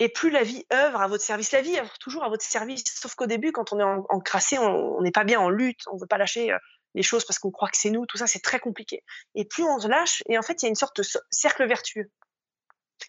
et 0.00 0.08
plus 0.08 0.30
la 0.30 0.42
vie 0.42 0.64
œuvre 0.72 1.00
à 1.00 1.06
votre 1.06 1.24
service. 1.24 1.52
La 1.52 1.60
vie 1.60 1.78
œuvre 1.78 1.96
toujours 1.98 2.24
à 2.24 2.28
votre 2.28 2.44
service, 2.44 2.84
sauf 2.84 3.14
qu'au 3.14 3.26
début, 3.26 3.52
quand 3.52 3.72
on 3.72 3.80
est 3.80 3.84
en, 3.84 4.20
crassé, 4.20 4.58
on 4.58 5.00
n'est 5.02 5.12
pas 5.12 5.24
bien 5.24 5.40
en 5.40 5.48
lutte, 5.48 5.80
on 5.90 5.96
ne 5.96 6.00
veut 6.00 6.06
pas 6.06 6.18
lâcher 6.18 6.52
euh, 6.52 6.58
les 6.94 7.02
choses 7.02 7.24
parce 7.24 7.38
qu'on 7.38 7.50
croit 7.50 7.68
que 7.68 7.76
c'est 7.76 7.90
nous, 7.90 8.06
tout 8.06 8.16
ça, 8.16 8.26
c'est 8.26 8.40
très 8.40 8.58
compliqué. 8.58 9.02
Et 9.34 9.44
plus 9.44 9.64
on 9.64 9.78
se 9.78 9.88
lâche, 9.88 10.22
et 10.28 10.38
en 10.38 10.42
fait, 10.42 10.62
il 10.62 10.66
y 10.66 10.66
a 10.66 10.68
une 10.68 10.74
sorte 10.74 10.96
de 11.00 11.06
cercle 11.30 11.66
vertueux. 11.66 12.10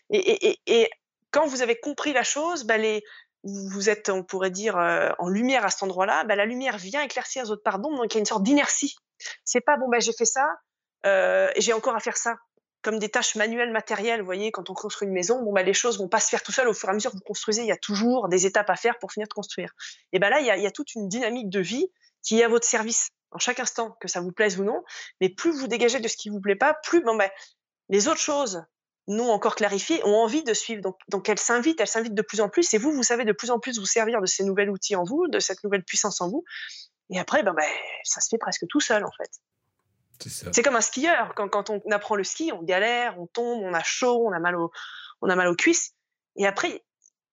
Et, 0.09 0.89
quand 1.31 1.47
vous 1.47 1.61
avez 1.61 1.77
compris 1.77 2.13
la 2.13 2.23
chose, 2.23 2.63
bah 2.63 2.77
vous 3.43 3.89
êtes, 3.89 4.09
on 4.09 4.23
pourrait 4.23 4.51
dire, 4.51 4.77
euh, 4.77 5.09
en 5.19 5.27
lumière 5.27 5.65
à 5.65 5.69
cet 5.69 5.83
endroit-là, 5.83 6.23
bah 6.23 6.35
la 6.35 6.45
lumière 6.45 6.77
vient 6.77 7.01
éclaircir 7.01 7.45
votre 7.45 7.61
pardon, 7.61 7.93
donc 7.93 8.13
il 8.13 8.15
y 8.15 8.17
a 8.17 8.19
une 8.19 8.25
sorte 8.25 8.43
d'inertie. 8.43 8.95
C'est 9.43 9.61
pas 9.61 9.77
bon, 9.77 9.87
bah, 9.89 9.99
j'ai 9.99 10.13
fait 10.13 10.25
ça, 10.25 10.47
euh, 11.05 11.49
j'ai 11.57 11.73
encore 11.73 11.95
à 11.95 11.99
faire 11.99 12.17
ça 12.17 12.35
comme 12.81 12.99
des 12.99 13.09
tâches 13.09 13.35
manuelles 13.35 13.71
matérielles. 13.71 14.19
Vous 14.19 14.27
voyez, 14.27 14.51
quand 14.51 14.69
on 14.69 14.75
construit 14.75 15.07
une 15.07 15.13
maison, 15.13 15.41
bon, 15.41 15.51
bah, 15.51 15.63
les 15.63 15.73
choses 15.73 15.97
vont 15.97 16.07
pas 16.07 16.19
se 16.19 16.29
faire 16.29 16.43
tout 16.43 16.51
seul. 16.51 16.67
Au 16.67 16.73
fur 16.73 16.87
et 16.87 16.91
à 16.91 16.93
mesure 16.93 17.11
que 17.11 17.17
vous 17.17 17.23
construisez, 17.23 17.63
il 17.63 17.67
y 17.67 17.71
a 17.71 17.77
toujours 17.77 18.29
des 18.29 18.45
étapes 18.45 18.69
à 18.69 18.75
faire 18.75 18.99
pour 18.99 19.11
finir 19.11 19.27
de 19.27 19.33
construire. 19.33 19.71
Et 20.13 20.19
ben 20.19 20.29
là, 20.29 20.39
il 20.39 20.45
y, 20.45 20.51
a, 20.51 20.57
il 20.57 20.61
y 20.61 20.67
a 20.67 20.71
toute 20.71 20.93
une 20.93 21.09
dynamique 21.09 21.49
de 21.49 21.59
vie 21.59 21.87
qui 22.21 22.39
est 22.39 22.43
à 22.43 22.47
votre 22.47 22.65
service 22.65 23.09
en 23.31 23.39
chaque 23.39 23.59
instant, 23.59 23.97
que 23.99 24.07
ça 24.07 24.21
vous 24.21 24.31
plaise 24.31 24.59
ou 24.59 24.63
non. 24.63 24.83
Mais 25.19 25.29
plus 25.29 25.51
vous 25.51 25.67
dégagez 25.67 25.99
de 25.99 26.07
ce 26.07 26.15
qui 26.15 26.29
vous 26.29 26.39
plaît 26.39 26.55
pas, 26.55 26.75
plus 26.83 27.01
bon, 27.01 27.15
ben, 27.15 27.29
les 27.89 28.07
autres 28.07 28.19
choses 28.19 28.63
non 29.07 29.29
encore 29.31 29.55
clarifiées 29.55 30.03
ont 30.03 30.15
envie 30.15 30.43
de 30.43 30.53
suivre. 30.53 30.81
Donc, 30.81 30.97
donc 31.09 31.27
elles 31.29 31.39
s'invitent, 31.39 31.79
elles 31.81 31.87
s'invitent 31.87 32.15
de 32.15 32.21
plus 32.21 32.41
en 32.41 32.49
plus. 32.49 32.73
Et 32.73 32.77
vous, 32.77 32.91
vous 32.91 33.03
savez 33.03 33.25
de 33.25 33.33
plus 33.33 33.51
en 33.51 33.59
plus 33.59 33.79
vous 33.79 33.85
servir 33.85 34.21
de 34.21 34.25
ces 34.25 34.43
nouveaux 34.43 34.61
outils 34.63 34.95
en 34.95 35.03
vous, 35.03 35.27
de 35.27 35.39
cette 35.39 35.63
nouvelle 35.63 35.83
puissance 35.83 36.21
en 36.21 36.29
vous. 36.29 36.43
Et 37.09 37.19
après, 37.19 37.43
ben, 37.43 37.53
ben, 37.53 37.67
ça 38.03 38.21
se 38.21 38.29
fait 38.29 38.37
presque 38.37 38.65
tout 38.67 38.81
seul, 38.81 39.03
en 39.05 39.11
fait. 39.11 39.29
C'est 40.19 40.63
comme 40.63 40.75
un 40.75 40.81
skieur. 40.81 41.33
Quand, 41.35 41.49
quand, 41.49 41.69
on 41.69 41.81
apprend 41.91 42.15
le 42.15 42.23
ski, 42.23 42.51
on 42.53 42.63
galère, 42.63 43.19
on 43.19 43.27
tombe, 43.27 43.61
on 43.63 43.73
a 43.73 43.83
chaud, 43.83 44.25
on 44.25 44.31
a 44.31 44.39
mal, 44.39 44.55
au, 44.55 44.71
on 45.21 45.29
a 45.29 45.35
mal 45.35 45.47
aux 45.47 45.55
cuisses. 45.55 45.93
Et 46.37 46.47
après, 46.47 46.83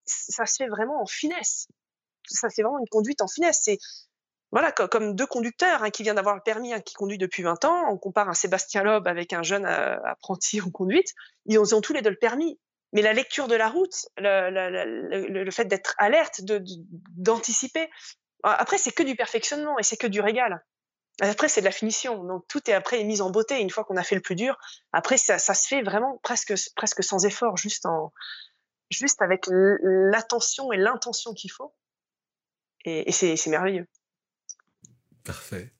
ça 0.04 0.46
se 0.46 0.56
fait 0.56 0.68
vraiment 0.68 1.00
en 1.00 1.06
finesse. 1.06 1.68
Ça, 2.26 2.48
c'est 2.50 2.62
vraiment 2.62 2.78
une 2.78 2.88
conduite 2.88 3.22
en 3.22 3.28
finesse. 3.28 3.60
C'est 3.62 3.78
voilà, 4.50 4.70
comme 4.70 5.16
deux 5.16 5.26
conducteurs, 5.26 5.82
un 5.82 5.90
qui 5.90 6.02
vient 6.02 6.12
d'avoir 6.12 6.34
le 6.34 6.42
permis, 6.42 6.74
un 6.74 6.80
qui 6.80 6.92
conduit 6.92 7.16
depuis 7.16 7.42
20 7.42 7.64
ans. 7.64 7.90
On 7.90 7.96
compare 7.96 8.28
un 8.28 8.34
Sébastien 8.34 8.82
Loeb 8.82 9.08
avec 9.08 9.32
un 9.32 9.42
jeune 9.42 9.64
euh, 9.64 9.96
apprenti 10.04 10.60
en 10.60 10.70
conduite. 10.70 11.14
Ils 11.46 11.58
ont, 11.58 11.80
tous 11.80 11.94
les 11.94 12.02
deux 12.02 12.10
le 12.10 12.18
permis. 12.18 12.60
Mais 12.92 13.00
la 13.00 13.14
lecture 13.14 13.48
de 13.48 13.54
la 13.54 13.70
route, 13.70 14.06
le, 14.18 15.42
le 15.42 15.50
fait 15.50 15.64
d'être 15.64 15.94
alerte, 15.96 16.42
d'anticiper, 17.16 17.88
après, 18.42 18.78
c'est 18.78 18.92
que 18.92 19.02
du 19.02 19.16
perfectionnement 19.16 19.78
et 19.78 19.82
c'est 19.82 19.96
que 19.96 20.06
du 20.06 20.20
régal. 20.20 20.64
Après, 21.20 21.48
c'est 21.48 21.60
de 21.60 21.66
la 21.66 21.72
finition. 21.72 22.24
Donc, 22.24 22.46
tout 22.48 22.68
est 22.70 22.72
après 22.72 23.02
mis 23.04 23.20
en 23.20 23.30
beauté. 23.30 23.60
Une 23.60 23.70
fois 23.70 23.84
qu'on 23.84 23.96
a 23.96 24.02
fait 24.02 24.14
le 24.14 24.22
plus 24.22 24.34
dur, 24.34 24.58
après, 24.92 25.18
ça, 25.18 25.38
se 25.38 25.68
fait 25.68 25.82
vraiment 25.82 26.18
presque, 26.22 26.54
presque 26.74 27.04
sans 27.04 27.24
effort, 27.26 27.56
juste, 27.56 27.86
en, 27.86 28.12
juste 28.90 29.22
avec 29.22 29.44
l'attention 29.48 30.72
et 30.72 30.76
l'intention 30.76 31.34
qu'il 31.34 31.52
faut. 31.52 31.74
et 32.84 33.12
c'est 33.12 33.46
merveilleux. 33.48 33.86
Parfait. 35.24 35.72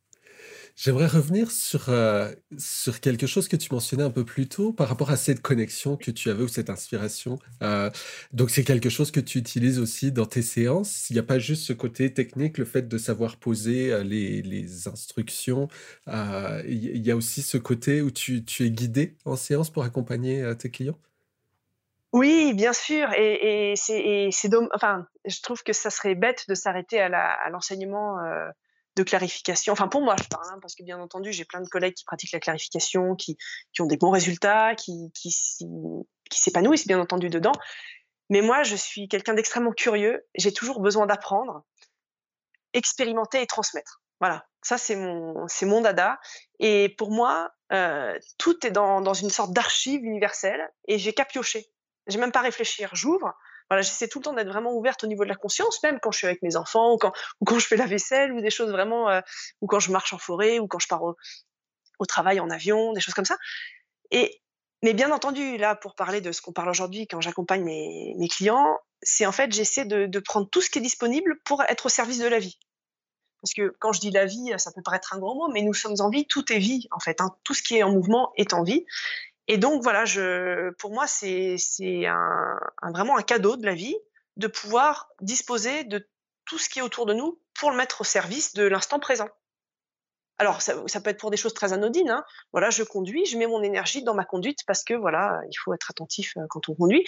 J'aimerais 0.75 1.07
revenir 1.07 1.51
sur, 1.51 1.91
euh, 1.91 2.33
sur 2.57 3.01
quelque 3.01 3.27
chose 3.27 3.47
que 3.47 3.57
tu 3.57 3.73
mentionnais 3.73 4.03
un 4.03 4.11
peu 4.11 4.25
plus 4.25 4.49
tôt 4.49 4.73
par 4.73 4.89
rapport 4.89 5.11
à 5.11 5.17
cette 5.17 5.43
connexion 5.43 5.97
que 5.97 6.11
tu 6.11 6.31
avais 6.31 6.43
ou 6.43 6.49
cette 6.49 6.71
inspiration. 6.71 7.39
Euh, 7.63 7.91
donc, 8.33 8.51
c'est 8.51 8.65
quelque 8.65 8.89
chose 8.89 9.11
que 9.11 9.21
tu 9.21 9.39
utilises 9.39 9.79
aussi 9.79 10.13
dans 10.13 10.25
tes 10.25 10.41
séances. 10.41 11.11
Il 11.11 11.13
n'y 11.15 11.19
a 11.19 11.25
pas 11.25 11.39
juste 11.39 11.65
ce 11.65 11.75
côté 11.75 12.13
technique, 12.15 12.57
le 12.57 12.65
fait 12.65 12.89
de 12.89 12.99
savoir 12.99 13.37
poser 13.37 13.93
euh, 13.93 14.03
les, 14.03 14.41
les 14.41 14.89
instructions. 14.89 15.69
il 16.07 17.07
y 17.07 17.11
a 17.11 17.17
aussi 17.17 17.43
ce 17.43 17.59
côté 17.59 18.01
où 18.01 18.11
tu, 18.11 18.45
tu 18.45 18.65
es 18.65 18.71
guidé 18.71 19.17
en 19.27 19.37
séance 19.37 19.71
pour 19.71 19.85
accompagner 19.85 20.55
tes 20.59 20.71
clients? 20.71 20.99
Oui, 22.13 22.55
bien 22.55 22.73
sûr. 22.73 23.13
Et, 23.13 23.73
et 23.73 23.77
c'est, 23.77 24.51
enfin, 24.75 25.07
je 25.27 25.41
trouve 25.43 25.63
que 25.63 25.73
ça 25.73 25.91
serait 25.91 26.15
bête 26.15 26.45
de 26.49 26.55
s'arrêter 26.55 26.99
à 27.01 27.51
l'enseignement 27.51 28.17
de 28.97 29.03
clarification. 29.03 29.73
Enfin, 29.73 29.89
pour 29.89 30.03
moi, 30.03 30.17
je 30.23 30.29
parle, 30.29 30.47
hein, 30.51 30.59
parce 30.61 30.75
que 30.75 30.83
bien 30.83 31.01
entendu, 31.01 31.33
j'ai 31.33 31.45
plein 31.45 31.61
de 31.61 31.69
collègues 31.69 31.95
qui 31.95 32.05
pratiquent 32.05 32.33
la 32.33 32.41
clarification, 32.41 33.17
qui, 33.17 33.37
ont 33.81 33.87
des 33.87 33.97
bons 33.97 34.11
résultats, 34.11 34.75
qui, 34.75 35.11
qui, 35.15 35.35
qui 36.31 36.41
s'épanouissent 36.41 36.87
bien 36.87 37.01
entendu 37.01 37.31
dedans. 37.31 37.53
Mais 38.31 38.41
moi, 38.43 38.63
je 38.63 38.77
suis 38.77 39.09
quelqu'un 39.09 39.35
d'extrêmement 39.35 39.73
curieux. 39.73 40.25
J'ai 40.35 40.53
toujours 40.53 40.81
besoin 40.81 41.07
d'apprendre, 41.07 41.65
expérimenter 42.73 43.43
et 43.43 43.47
transmettre. 43.47 44.03
Voilà, 44.21 44.47
ça 44.63 44.79
c'est 44.79 44.95
mon, 44.95 45.47
mon 45.63 45.81
dada. 45.81 46.21
Et 46.61 46.95
pour 46.97 47.11
moi, 47.11 47.53
euh, 47.73 48.17
tout 48.39 48.67
est 48.67 48.71
dans, 48.71 49.01
dans 49.01 49.15
une 49.15 49.31
sorte 49.31 49.53
d'archive 49.53 50.05
universelle 50.05 50.73
et 50.87 50.99
j'ai 50.99 51.13
qu'à 51.13 51.25
piocher. 51.25 51.67
J'ai 52.07 52.19
même 52.19 52.33
pas 52.33 52.41
réfléchir. 52.41 52.91
J'ouvre, 52.95 53.35
voilà, 53.73 53.81
j'essaie 53.81 54.07
tout 54.07 54.19
le 54.19 54.25
temps 54.25 54.35
d'être 54.35 54.49
vraiment 54.49 54.75
ouverte 54.75 55.03
au 55.03 55.07
niveau 55.07 55.25
de 55.25 55.31
la 55.31 55.35
conscience, 55.35 55.83
même 55.83 55.99
quand 55.99 56.11
je 56.13 56.19
suis 56.19 56.27
avec 56.27 56.43
mes 56.43 56.57
enfants, 56.57 56.93
ou 56.93 56.99
quand, 56.99 57.59
je 57.59 57.67
fais 57.67 57.77
la 57.77 57.87
vaisselle, 57.87 58.31
ou 58.35 58.43
des 58.43 58.51
choses 58.51 58.71
vraiment, 58.71 59.09
euh, 59.09 59.23
ou 59.63 59.67
quand 59.67 59.81
je 59.81 59.91
marche 59.91 60.13
en 60.13 60.19
forêt, 60.19 60.59
ou 60.59 60.69
quand 60.69 60.79
je 60.79 60.89
pars 60.89 61.03
au, 61.03 61.17
travail 62.07 62.39
en 62.39 62.51
avion, 62.51 62.93
des 62.93 63.01
choses 63.01 63.15
comme 63.15 63.25
ça. 63.25 63.39
Et, 64.11 64.43
mais 64.83 64.93
bien 64.93 65.11
entendu, 65.11 65.57
là, 65.57 65.75
pour 65.75 65.95
parler 65.95 66.21
de 66.21 66.33
ce 66.33 66.43
qu'on 66.43 66.53
parle 66.53 66.69
aujourd'hui, 66.69 67.07
quand 67.07 67.23
j'accompagne 67.23 67.65
mes, 67.65 68.29
clients, 68.29 68.79
c'est 69.01 69.25
en 69.25 69.33
fait, 69.33 69.51
j'essaie 69.55 69.87
de, 69.87 70.05
de 70.05 70.19
prendre 70.19 70.47
tout 70.51 70.61
ce 70.61 70.69
qui 70.69 70.79
est 70.79 70.83
disponible 70.83 71.41
pour 71.47 71.63
être 71.63 71.87
au 71.87 71.89
service 71.89 72.19
de 72.19 72.27
la 72.27 72.41
vie. 72.41 72.59
Parce 73.41 73.55
que 73.55 73.75
quand 73.81 73.95
je 73.95 74.01
dis 74.01 74.11
la 74.11 74.27
vie, 74.27 74.53
ça 74.59 74.71
peut 74.71 74.83
paraître 74.83 75.15
un 75.15 75.19
grand 75.19 75.35
mot, 75.35 75.49
mais 75.51 75.63
nous 75.63 75.73
sommes 75.73 75.97
en 76.01 76.11
vie, 76.11 76.27
tout 76.27 76.53
est 76.53 76.59
vie 76.59 76.89
en 76.91 77.01
fait. 77.01 77.23
Hein. 77.23 77.35
Tout 77.43 77.55
ce 77.55 77.63
qui 77.63 77.77
est 77.79 77.83
en 77.83 77.91
mouvement 77.91 78.33
est 78.37 78.53
en 78.53 78.63
vie. 78.65 78.85
Et 79.53 79.59
donc 79.59 79.83
voilà, 79.83 80.05
pour 80.79 80.93
moi, 80.93 81.07
c'est 81.07 81.57
vraiment 82.83 83.19
un 83.19 83.23
cadeau 83.23 83.57
de 83.57 83.67
la 83.67 83.75
vie 83.75 83.95
de 84.39 84.47
pouvoir 84.47 85.11
disposer 85.21 85.85
de 85.85 86.09
tout 86.47 86.57
ce 86.57 86.71
qui 86.71 86.79
est 86.79 86.83
autour 86.83 87.05
de 87.05 87.13
nous 87.13 87.39
pour 87.53 87.71
le 87.71 87.77
mettre 87.77 88.01
au 88.01 88.05
service 88.05 88.55
de 88.55 88.65
l'instant 88.65 88.99
présent. 88.99 89.29
Alors, 90.39 90.63
ça, 90.63 90.75
peut 91.03 91.11
être 91.11 91.21
pour 91.21 91.31
des 91.31 91.37
choses 91.37 91.53
très 91.53 91.75
anodines. 91.75 92.09
Hein. 92.09 92.25
Voilà, 92.53 92.71
je 92.71 92.83
conduis, 92.83 93.27
je 93.27 93.37
mets 93.37 93.47
mon 93.47 93.63
énergie 93.63 94.03
dans 94.03 94.15
ma 94.15 94.25
conduite 94.25 94.61
parce 94.67 94.85
que 94.85 94.95
voilà, 94.95 95.39
il 95.51 95.55
faut 95.63 95.75
être 95.75 95.91
attentif 95.91 96.33
euh, 96.39 96.47
quand 96.49 96.71
on 96.71 96.75
conduit. 96.75 97.05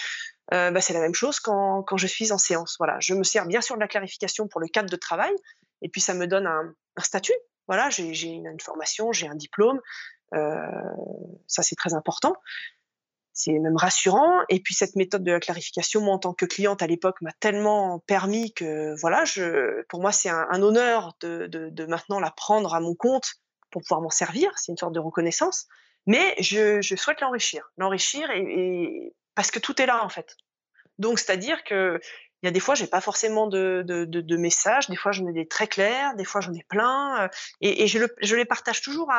Euh, 0.52 0.70
bah, 0.70 0.82
c'est 0.82 0.92
la 0.92 1.00
même 1.00 1.14
chose 1.14 1.40
quand, 1.40 1.96
je 1.96 2.06
suis 2.06 2.30
en 2.30 2.36
séance. 2.36 2.76
Voilà, 2.78 2.98
je 3.00 3.14
me 3.14 3.24
sers 3.24 3.46
bien 3.46 3.62
sûr 3.62 3.76
de 3.76 3.80
la 3.80 3.88
clarification 3.88 4.48
pour 4.48 4.60
le 4.60 4.68
cadre 4.68 4.90
de 4.90 4.96
travail, 4.96 5.34
et 5.80 5.88
puis 5.88 6.02
ça 6.02 6.12
me 6.12 6.26
donne 6.26 6.46
un, 6.46 6.74
statut. 6.98 7.32
Voilà, 7.68 7.88
j'ai 7.88 8.28
une, 8.28 8.60
formation, 8.60 9.12
j'ai 9.12 9.28
un 9.28 9.34
diplôme, 9.34 9.80
ça, 11.46 11.62
c'est 11.62 11.76
très 11.76 11.94
important. 11.94 12.34
C'est 13.36 13.58
même 13.58 13.76
rassurant. 13.76 14.42
Et 14.48 14.60
puis 14.60 14.74
cette 14.74 14.94
méthode 14.94 15.24
de 15.24 15.32
la 15.32 15.40
clarification, 15.40 16.00
moi 16.00 16.14
en 16.14 16.18
tant 16.18 16.34
que 16.34 16.46
cliente 16.46 16.82
à 16.82 16.86
l'époque, 16.86 17.20
m'a 17.20 17.32
tellement 17.32 17.98
permis 17.98 18.54
que 18.54 18.94
voilà, 19.00 19.24
pour 19.88 20.00
moi 20.00 20.12
c'est 20.12 20.28
un, 20.28 20.62
honneur 20.62 21.16
de, 21.20 21.86
maintenant 21.86 22.20
la 22.20 22.30
prendre 22.30 22.74
à 22.74 22.80
mon 22.80 22.94
compte 22.94 23.34
pour 23.70 23.82
pouvoir 23.82 24.00
m'en 24.02 24.10
servir. 24.10 24.52
C'est 24.56 24.70
une 24.70 24.78
sorte 24.78 24.94
de 24.94 25.00
reconnaissance. 25.00 25.66
Mais 26.06 26.34
je, 26.38 26.80
souhaite 26.96 27.20
l'enrichir, 27.20 27.68
l'enrichir 27.76 28.28
parce 29.34 29.50
que 29.50 29.58
tout 29.58 29.82
est 29.82 29.86
là 29.86 30.04
en 30.04 30.08
fait. 30.08 30.36
Donc 30.98 31.18
c'est-à-dire 31.18 31.64
que 31.64 32.00
il 32.44 32.46
y 32.46 32.48
a 32.48 32.50
des 32.50 32.60
fois, 32.60 32.74
j'ai 32.74 32.86
pas 32.86 33.00
forcément 33.00 33.46
de, 33.46 34.36
messages. 34.36 34.90
Des 34.90 34.96
fois, 34.96 35.12
j'en 35.12 35.26
ai 35.26 35.32
des 35.32 35.48
très 35.48 35.66
clairs. 35.66 36.14
Des 36.14 36.26
fois, 36.26 36.42
j'en 36.42 36.52
ai 36.52 36.62
plein. 36.68 37.24
Euh, 37.24 37.28
et, 37.62 37.86
je, 37.86 37.98
le, 37.98 38.14
je, 38.20 38.36
les 38.36 38.44
partage 38.44 38.82
toujours 38.82 39.10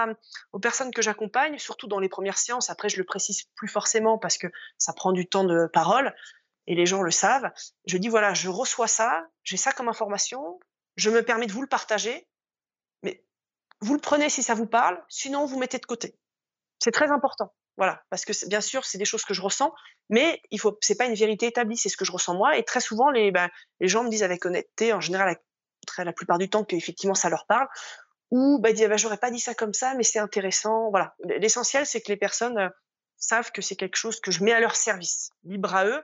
aux 0.54 0.60
personnes 0.60 0.94
que 0.94 1.02
j'accompagne, 1.02 1.58
surtout 1.58 1.88
dans 1.88 1.98
les 1.98 2.08
premières 2.08 2.38
séances. 2.38 2.70
Après, 2.70 2.88
je 2.88 2.98
le 2.98 3.04
précise 3.04 3.46
plus 3.56 3.68
forcément 3.68 4.20
parce 4.20 4.38
que 4.38 4.46
ça 4.78 4.94
prend 4.94 5.12
du 5.12 5.26
temps 5.26 5.44
de 5.44 5.66
parole 5.74 6.14
et 6.68 6.76
les 6.76 6.86
gens 6.86 7.02
le 7.02 7.10
savent. 7.10 7.52
Je 7.88 7.98
dis 7.98 8.10
voilà, 8.10 8.36
je 8.36 8.48
reçois 8.48 8.88
ça, 8.88 9.26
j'ai 9.44 9.58
ça 9.58 9.72
comme 9.72 9.90
information. 9.90 10.60
Je 10.96 11.10
me 11.10 11.24
permets 11.24 11.48
de 11.48 11.52
vous 11.52 11.64
le 11.64 11.68
partager, 11.68 12.28
mais 13.02 13.26
vous 13.82 13.96
le 13.96 14.02
prenez 14.02 14.30
si 14.30 14.44
ça 14.44 14.54
vous 14.54 14.68
parle. 14.68 15.04
Sinon, 15.10 15.48
vous 15.48 15.58
mettez 15.58 15.80
de 15.80 15.86
côté. 15.88 16.16
C'est 16.78 16.92
très 16.92 17.10
important. 17.10 17.52
Voilà, 17.78 18.02
parce 18.10 18.24
que 18.24 18.48
bien 18.48 18.62
sûr, 18.62 18.86
c'est 18.86 18.98
des 18.98 19.06
choses 19.06 19.24
que 19.24 19.34
je 19.34 19.42
ressens, 19.42 19.74
mais 20.10 20.42
il 20.52 20.60
faut, 20.60 20.78
c'est 20.82 20.96
pas 20.96 21.06
une 21.06 21.16
vérité 21.16 21.48
établie, 21.48 21.76
c'est 21.76 21.90
ce 21.90 21.98
que 21.98 22.06
je 22.06 22.12
ressens 22.12 22.36
moi. 22.36 22.58
Et 22.58 22.64
très 22.64 22.80
souvent, 22.80 23.10
les, 23.10 23.32
ben, 23.32 23.50
les 23.82 23.88
gens 23.88 24.04
me 24.04 24.10
disent 24.10 24.24
avec 24.24 24.46
honnêteté, 24.46 24.94
en 24.94 25.02
général, 25.02 25.38
la, 25.98 26.04
la 26.06 26.14
plupart 26.14 26.38
du 26.38 26.50
temps, 26.50 26.64
qu'effectivement 26.64 27.16
ça 27.16 27.30
leur 27.30 27.46
parle, 27.48 27.68
ou 28.32 28.60
bah, 28.60 28.72
disent, 28.72 28.86
ah, 28.86 28.90
ben, 28.90 28.98
j'aurais 28.98 29.18
pas 29.18 29.32
dit 29.32 29.42
ça 29.42 29.54
comme 29.56 29.74
ça, 29.74 29.94
mais 29.96 30.04
c'est 30.04 30.20
intéressant. 30.20 30.90
Voilà, 30.90 31.16
l'essentiel, 31.24 31.86
c'est 31.86 32.02
que 32.02 32.10
les 32.10 32.18
personnes 32.18 32.58
euh, 32.58 32.70
savent 33.18 33.52
que 33.52 33.62
c'est 33.62 33.76
quelque 33.76 33.98
chose 33.98 34.22
que 34.22 34.32
je 34.32 34.44
mets 34.44 34.54
à 34.54 34.62
leur 34.62 34.76
service, 34.76 35.32
libre 35.44 35.76
à 35.76 35.86
eux 35.86 36.04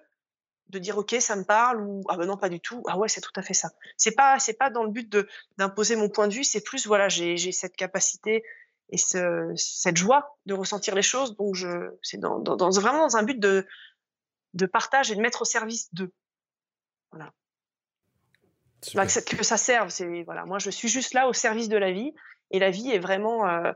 de 0.72 0.80
dire 0.80 0.97
ok 0.97 1.15
ça 1.19 1.36
me 1.36 1.43
parle 1.43 1.82
ou 1.82 2.01
ah 2.07 2.17
ben 2.17 2.26
non 2.26 2.38
pas 2.38 2.49
du 2.49 2.59
tout 2.59 2.82
ah 2.88 2.97
ouais 2.97 3.09
c'est 3.09 3.22
tout 3.22 3.32
à 3.36 3.41
fait 3.41 3.53
ça 3.53 3.69
c'est 3.97 4.11
pas 4.11 4.39
c'est 4.39 4.53
pas 4.53 4.69
dans 4.69 4.84
le 4.84 4.89
but 4.89 5.07
de 5.09 5.28
d'imposer 5.57 5.95
mon 5.95 6.09
point 6.09 6.28
de 6.28 6.34
vue 6.34 6.43
c'est 6.43 6.61
plus 6.61 6.88
voilà 6.88 7.09
j'ai 7.09 7.51
cette 7.51 7.76
capacité 7.76 8.43
et 8.91 8.97
ce, 8.97 9.51
cette 9.55 9.97
joie 9.97 10.37
de 10.45 10.53
ressentir 10.53 10.95
les 10.95 11.01
choses. 11.01 11.35
Donc, 11.37 11.55
c'est 12.01 12.17
dans, 12.17 12.39
dans, 12.39 12.55
dans, 12.55 12.69
vraiment 12.71 13.07
dans 13.07 13.17
un 13.17 13.23
but 13.23 13.39
de, 13.39 13.65
de 14.53 14.65
partage 14.65 15.11
et 15.11 15.15
de 15.15 15.21
mettre 15.21 15.41
au 15.41 15.45
service 15.45 15.93
d'eux. 15.93 16.11
Voilà. 17.11 17.31
Bah, 18.95 19.05
que, 19.05 19.35
que, 19.35 19.43
ça 19.43 19.57
serve. 19.57 19.89
C'est 19.89 20.23
voilà, 20.23 20.45
moi, 20.45 20.59
je 20.59 20.69
suis 20.69 20.87
juste 20.87 21.13
là 21.13 21.27
au 21.27 21.33
service 21.33 21.69
de 21.69 21.77
la 21.77 21.91
vie, 21.91 22.13
et 22.49 22.59
la 22.59 22.69
vie 22.69 22.91
est 22.91 22.99
vraiment, 22.99 23.47
euh, 23.47 23.71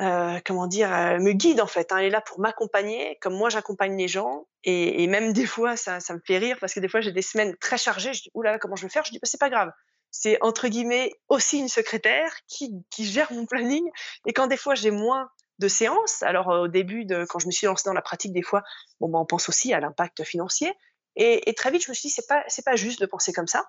euh, 0.00 0.40
comment 0.44 0.66
dire, 0.66 0.92
euh, 0.92 1.18
me 1.18 1.32
guide 1.32 1.60
en 1.60 1.66
fait, 1.66 1.92
hein. 1.92 1.98
Elle 1.98 2.06
est 2.06 2.10
là 2.10 2.20
pour 2.20 2.40
m'accompagner 2.40 3.18
comme 3.20 3.34
moi 3.34 3.48
j'accompagne 3.48 3.96
les 3.96 4.08
gens 4.08 4.46
et 4.64 5.02
et 5.02 5.06
même 5.06 5.32
des 5.32 5.46
fois 5.46 5.76
ça 5.76 6.00
ça 6.00 6.14
me 6.14 6.20
fait 6.26 6.38
rire 6.38 6.58
parce 6.60 6.74
que 6.74 6.80
des 6.80 6.88
fois 6.88 7.00
j'ai 7.00 7.12
des 7.12 7.22
semaines 7.22 7.56
très 7.58 7.78
chargées, 7.78 8.12
je 8.12 8.22
dis: 8.22 8.30
«Ouh 8.34 8.42
là 8.42 8.52
là, 8.52 8.58
comment 8.58 8.76
je 8.76 8.82
vais 8.82 8.90
faire?» 8.90 9.04
je 9.04 9.12
dis: 9.12 9.18
«Bah, 9.18 9.28
c'est 9.30 9.40
pas 9.40 9.50
grave». 9.50 9.70
C'est 10.10 10.38
entre 10.42 10.68
guillemets 10.68 11.12
«aussi 11.28 11.58
une 11.58 11.68
secrétaire 11.68 12.32
qui 12.48 12.72
qui 12.90 13.04
gère 13.04 13.32
mon 13.32 13.46
planning» 13.46 13.84
et 14.26 14.32
quand 14.32 14.46
des 14.46 14.56
fois 14.56 14.74
j'ai 14.74 14.90
moins 14.90 15.28
de 15.58 15.68
séances, 15.68 16.22
alors, 16.22 16.48
au 16.48 16.68
début 16.68 17.06
de 17.06 17.24
quand 17.24 17.38
je 17.38 17.46
me 17.46 17.50
suis 17.52 17.66
lancée 17.66 17.84
dans 17.88 17.94
la 17.94 18.02
pratique 18.02 18.32
des 18.32 18.42
fois, 18.42 18.62
bon, 19.00 19.08
bah, 19.08 19.18
on 19.18 19.26
pense 19.26 19.48
aussi 19.48 19.72
à 19.72 19.80
l'impact 19.80 20.22
financier 20.24 20.72
et 21.16 21.48
et 21.48 21.54
très 21.54 21.70
vite 21.70 21.84
je 21.84 21.90
me 21.90 21.94
suis 21.94 22.08
dit: 22.08 22.14
«C'est 22.14 22.26
pas 22.26 22.44
c'est 22.48 22.64
pas 22.64 22.76
juste 22.76 23.00
de 23.00 23.06
penser 23.06 23.32
comme 23.32 23.46
ça, 23.46 23.64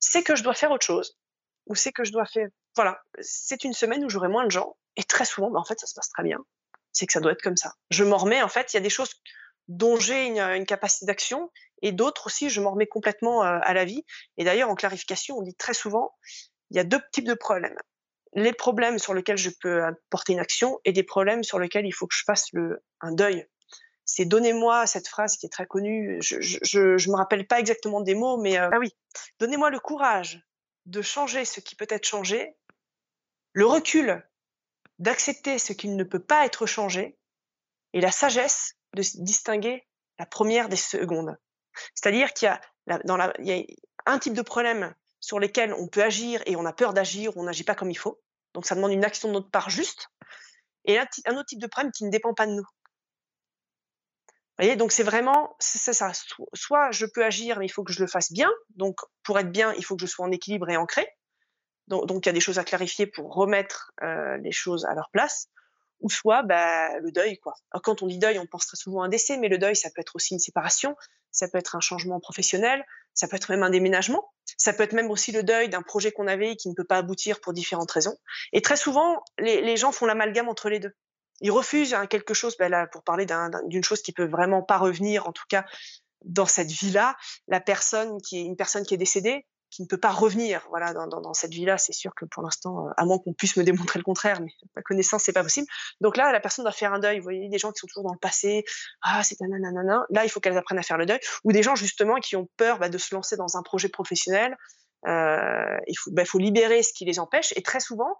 c'est 0.00 0.22
que 0.22 0.36
je 0.36 0.42
dois 0.42 0.54
faire 0.54 0.70
autre 0.70 0.86
chose 0.86 1.18
ou 1.66 1.74
c'est 1.74 1.92
que 1.92 2.04
je 2.04 2.12
dois 2.12 2.26
faire» 2.26 2.48
voilà, 2.76 3.00
c'est 3.20 3.64
une 3.64 3.72
semaine 3.72 4.04
où 4.04 4.08
j'aurai 4.08 4.28
moins 4.28 4.44
de 4.44 4.50
gens 4.50 4.76
et 4.96 5.04
très 5.04 5.24
souvent, 5.24 5.50
bah, 5.50 5.60
en 5.60 5.64
fait, 5.64 5.78
ça 5.78 5.86
se 5.86 5.94
passe 5.94 6.10
très 6.10 6.22
bien. 6.22 6.38
C'est 6.92 7.06
que 7.06 7.12
ça 7.12 7.20
doit 7.20 7.32
être 7.32 7.42
comme 7.42 7.56
ça. 7.56 7.74
Je 7.90 8.04
m'en 8.04 8.16
remets, 8.16 8.42
en 8.42 8.48
fait, 8.48 8.72
il 8.72 8.76
y 8.76 8.78
a 8.78 8.82
des 8.82 8.90
choses 8.90 9.10
dont 9.68 9.96
j'ai 9.96 10.26
une, 10.26 10.38
une 10.38 10.66
capacité 10.66 11.06
d'action 11.06 11.50
et 11.82 11.92
d'autres 11.92 12.26
aussi, 12.26 12.48
je 12.48 12.60
m'en 12.60 12.70
remets 12.70 12.86
complètement 12.86 13.42
à 13.42 13.74
la 13.74 13.84
vie. 13.84 14.04
Et 14.38 14.44
d'ailleurs, 14.44 14.70
en 14.70 14.74
clarification, 14.74 15.36
on 15.36 15.42
dit 15.42 15.54
très 15.54 15.74
souvent, 15.74 16.14
il 16.70 16.78
y 16.78 16.80
a 16.80 16.84
deux 16.84 17.00
types 17.12 17.26
de 17.26 17.34
problèmes. 17.34 17.76
Les 18.32 18.52
problèmes 18.52 18.98
sur 18.98 19.14
lesquels 19.14 19.36
je 19.36 19.50
peux 19.60 19.82
porter 20.10 20.32
une 20.32 20.40
action 20.40 20.80
et 20.84 20.92
des 20.92 21.02
problèmes 21.02 21.44
sur 21.44 21.58
lesquels 21.58 21.86
il 21.86 21.92
faut 21.92 22.06
que 22.06 22.14
je 22.14 22.24
fasse 22.24 22.46
le, 22.52 22.82
un 23.00 23.12
deuil. 23.12 23.46
C'est 24.06 24.24
donnez-moi 24.24 24.86
cette 24.86 25.08
phrase 25.08 25.36
qui 25.36 25.46
est 25.46 25.50
très 25.50 25.66
connue. 25.66 26.18
Je, 26.20 26.40
je, 26.40 26.96
je, 26.96 27.10
me 27.10 27.16
rappelle 27.16 27.46
pas 27.46 27.60
exactement 27.60 28.00
des 28.00 28.14
mots, 28.14 28.38
mais 28.38 28.58
euh, 28.58 28.70
ah 28.72 28.78
oui, 28.78 28.94
donnez-moi 29.38 29.70
le 29.70 29.78
courage 29.78 30.42
de 30.86 31.00
changer 31.00 31.44
ce 31.44 31.60
qui 31.60 31.76
peut 31.76 31.86
être 31.88 32.06
changé, 32.06 32.56
le 33.52 33.66
recul 33.66 34.26
d'accepter 34.98 35.58
ce 35.58 35.72
qui 35.72 35.88
ne 35.88 36.04
peut 36.04 36.22
pas 36.22 36.44
être 36.44 36.66
changé 36.66 37.16
et 37.92 38.00
la 38.00 38.10
sagesse 38.10 38.74
de 38.94 39.02
distinguer 39.22 39.86
la 40.18 40.26
première 40.26 40.68
des 40.68 40.76
secondes. 40.76 41.36
C'est-à-dire 41.94 42.32
qu'il 42.32 42.46
y 42.46 42.92
a, 42.92 42.98
dans 43.04 43.16
la, 43.16 43.32
il 43.38 43.46
y 43.46 43.52
a 43.52 43.64
un 44.06 44.18
type 44.18 44.34
de 44.34 44.42
problème 44.42 44.94
sur 45.20 45.40
lesquels 45.40 45.72
on 45.74 45.88
peut 45.88 46.02
agir 46.02 46.42
et 46.46 46.56
on 46.56 46.64
a 46.66 46.72
peur 46.72 46.92
d'agir, 46.92 47.36
on 47.36 47.44
n'agit 47.44 47.64
pas 47.64 47.74
comme 47.74 47.90
il 47.90 47.98
faut. 47.98 48.20
Donc 48.52 48.66
ça 48.66 48.74
demande 48.74 48.92
une 48.92 49.04
action 49.04 49.28
de 49.28 49.34
notre 49.34 49.50
part 49.50 49.70
juste. 49.70 50.08
Et 50.84 50.98
un, 50.98 51.06
autre 51.32 51.46
type 51.46 51.60
de 51.60 51.66
problème 51.66 51.92
qui 51.92 52.04
ne 52.04 52.10
dépend 52.10 52.34
pas 52.34 52.46
de 52.46 52.52
nous. 52.52 52.66
Vous 54.26 54.62
voyez, 54.62 54.76
donc 54.76 54.92
c'est 54.92 55.02
vraiment, 55.02 55.56
c'est 55.58 55.92
ça. 55.92 56.12
Soit 56.52 56.92
je 56.92 57.06
peux 57.06 57.24
agir, 57.24 57.58
mais 57.58 57.66
il 57.66 57.70
faut 57.70 57.82
que 57.82 57.92
je 57.92 58.00
le 58.00 58.06
fasse 58.06 58.32
bien. 58.32 58.50
Donc 58.76 59.00
pour 59.24 59.38
être 59.38 59.50
bien, 59.50 59.72
il 59.74 59.84
faut 59.84 59.96
que 59.96 60.02
je 60.02 60.06
sois 60.06 60.26
en 60.26 60.30
équilibre 60.30 60.70
et 60.70 60.76
ancré. 60.76 61.08
Donc, 61.86 62.24
il 62.24 62.26
y 62.26 62.30
a 62.30 62.32
des 62.32 62.40
choses 62.40 62.58
à 62.58 62.64
clarifier 62.64 63.06
pour 63.06 63.34
remettre 63.34 63.92
euh, 64.02 64.38
les 64.38 64.52
choses 64.52 64.86
à 64.86 64.94
leur 64.94 65.10
place. 65.10 65.50
Ou 66.04 66.10
soit 66.10 66.42
bah, 66.42 67.00
le 67.00 67.10
deuil. 67.10 67.38
Quoi. 67.38 67.54
Quand 67.82 68.02
on 68.02 68.06
dit 68.06 68.18
deuil, 68.18 68.38
on 68.38 68.46
pense 68.46 68.66
très 68.66 68.76
souvent 68.76 69.02
à 69.02 69.06
un 69.06 69.08
décès, 69.08 69.38
mais 69.38 69.48
le 69.48 69.56
deuil, 69.58 69.74
ça 69.74 69.88
peut 69.90 70.02
être 70.02 70.14
aussi 70.14 70.34
une 70.34 70.38
séparation, 70.38 70.94
ça 71.32 71.48
peut 71.48 71.58
être 71.58 71.76
un 71.76 71.80
changement 71.80 72.20
professionnel, 72.20 72.84
ça 73.14 73.26
peut 73.26 73.36
être 73.36 73.50
même 73.50 73.62
un 73.62 73.70
déménagement, 73.70 74.32
ça 74.58 74.74
peut 74.74 74.82
être 74.82 74.92
même 74.92 75.10
aussi 75.10 75.32
le 75.32 75.42
deuil 75.42 75.70
d'un 75.70 75.80
projet 75.80 76.12
qu'on 76.12 76.26
avait 76.26 76.52
et 76.52 76.56
qui 76.56 76.68
ne 76.68 76.74
peut 76.74 76.84
pas 76.84 76.98
aboutir 76.98 77.40
pour 77.40 77.54
différentes 77.54 77.90
raisons. 77.90 78.16
Et 78.52 78.60
très 78.60 78.76
souvent, 78.76 79.24
les, 79.38 79.76
gens 79.78 79.92
font 79.92 80.04
l'amalgame 80.04 80.48
entre 80.48 80.68
les 80.68 80.78
deux. 80.78 80.92
Ils 81.40 81.50
refusent 81.50 81.94
hein, 81.94 82.06
quelque 82.06 82.34
chose, 82.34 82.56
ben 82.58 82.86
pour 82.92 83.02
parler 83.02 83.26
d'une 83.66 83.82
chose 83.82 84.02
qui 84.02 84.12
peut 84.12 84.28
vraiment 84.28 84.62
pas 84.62 84.76
revenir, 84.76 85.26
en 85.26 85.32
tout 85.32 85.44
cas 85.48 85.64
dans 86.24 86.46
cette 86.46 86.70
vie-là, 86.70 87.16
la 87.48 87.60
personne 87.60 88.20
qui 88.20 88.38
est 88.38 88.44
une 88.44 88.56
personne 88.56 88.84
qui 88.84 88.94
est 88.94 88.98
décédée, 88.98 89.46
qui 89.74 89.82
ne 89.82 89.88
peut 89.88 89.98
pas 89.98 90.12
revenir 90.12 90.64
voilà, 90.70 90.92
dans, 90.92 91.34
cette 91.34 91.52
vie-là. 91.52 91.78
C'est 91.78 91.92
sûr 91.92 92.14
que 92.14 92.24
pour 92.24 92.44
l'instant, 92.44 92.86
euh, 92.86 92.90
à 92.96 93.04
moins 93.04 93.18
qu'on 93.18 93.32
puisse 93.32 93.56
me 93.56 93.64
démontrer 93.64 93.98
le 93.98 94.04
contraire, 94.04 94.40
mais 94.40 94.52
ma 94.76 94.82
connaissance, 94.82 95.24
c'est 95.24 95.32
pas 95.32 95.42
possible. 95.42 95.66
Donc 96.00 96.16
là, 96.16 96.30
la 96.30 96.38
personne 96.38 96.64
doit 96.64 96.72
faire 96.72 96.92
un 96.92 97.00
deuil. 97.00 97.18
Vous 97.18 97.24
voyez, 97.24 97.48
des 97.48 97.58
gens 97.58 97.72
qui 97.72 97.80
sont 97.80 97.88
toujours 97.88 98.04
dans 98.04 98.12
le 98.12 98.18
passé, 98.18 98.64
ah, 99.02 99.24
c'est 99.24 99.40
nanana. 99.40 100.06
Là, 100.10 100.24
il 100.24 100.28
faut 100.28 100.38
qu'elles 100.38 100.56
apprennent 100.56 100.78
à 100.78 100.84
faire 100.84 100.96
le 100.96 101.06
deuil. 101.06 101.18
Ou 101.42 101.50
des 101.50 101.64
gens, 101.64 101.74
justement, 101.74 102.16
qui 102.16 102.36
ont 102.36 102.48
peur 102.56 102.78
bah, 102.78 102.88
de 102.88 102.98
se 102.98 103.12
lancer 103.14 103.36
dans 103.36 103.56
un 103.56 103.62
projet 103.62 103.88
professionnel. 103.88 104.56
Euh, 105.08 105.76
il 105.88 105.98
faut, 105.98 106.12
bah, 106.12 106.22
libérer 106.34 106.84
ce 106.84 106.92
qui 106.92 107.04
les 107.04 107.18
empêche. 107.18 107.52
Et 107.56 107.62
très 107.62 107.80
souvent, 107.80 108.16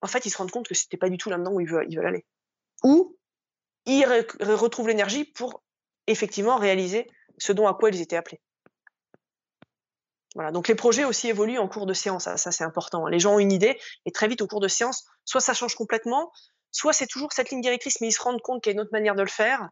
en 0.00 0.06
fait, 0.06 0.24
ils 0.24 0.30
se 0.30 0.38
rendent 0.38 0.50
compte 0.50 0.66
que 0.66 0.74
c'était 0.74 0.96
pas 0.96 1.10
du 1.10 1.18
tout 1.18 1.28
là-dedans 1.28 1.52
où 1.52 1.60
ils 1.60 1.68
veulent, 1.68 1.86
ils 1.90 1.96
veulent 1.96 2.06
aller. 2.06 2.24
Ou 2.82 3.18
ils 3.84 4.06
retrouvent 4.40 4.88
l'énergie 4.88 5.24
pour 5.24 5.62
effectivement 6.06 6.56
réaliser 6.56 7.10
ce 7.36 7.52
dont 7.52 7.68
à 7.68 7.74
quoi 7.74 7.90
ils 7.90 8.00
étaient 8.00 8.16
appelés. 8.16 8.40
Voilà, 10.34 10.50
donc 10.50 10.66
les 10.68 10.74
projets 10.74 11.04
aussi 11.04 11.28
évoluent 11.28 11.58
en 11.58 11.68
cours 11.68 11.86
de 11.86 11.94
séance, 11.94 12.24
ça, 12.24 12.52
c'est 12.52 12.64
important. 12.64 13.06
Les 13.06 13.20
gens 13.20 13.34
ont 13.34 13.38
une 13.38 13.52
idée 13.52 13.78
et 14.04 14.10
très 14.10 14.26
vite 14.26 14.42
au 14.42 14.48
cours 14.48 14.60
de 14.60 14.68
séance, 14.68 15.04
soit 15.24 15.40
ça 15.40 15.54
change 15.54 15.76
complètement, 15.76 16.32
soit 16.72 16.92
c'est 16.92 17.06
toujours 17.06 17.32
cette 17.32 17.50
ligne 17.50 17.60
directrice, 17.60 18.00
mais 18.00 18.08
ils 18.08 18.12
se 18.12 18.20
rendent 18.20 18.42
compte 18.42 18.62
qu'il 18.62 18.70
y 18.70 18.72
a 18.72 18.74
une 18.74 18.80
autre 18.80 18.92
manière 18.92 19.14
de 19.14 19.22
le 19.22 19.28
faire. 19.28 19.68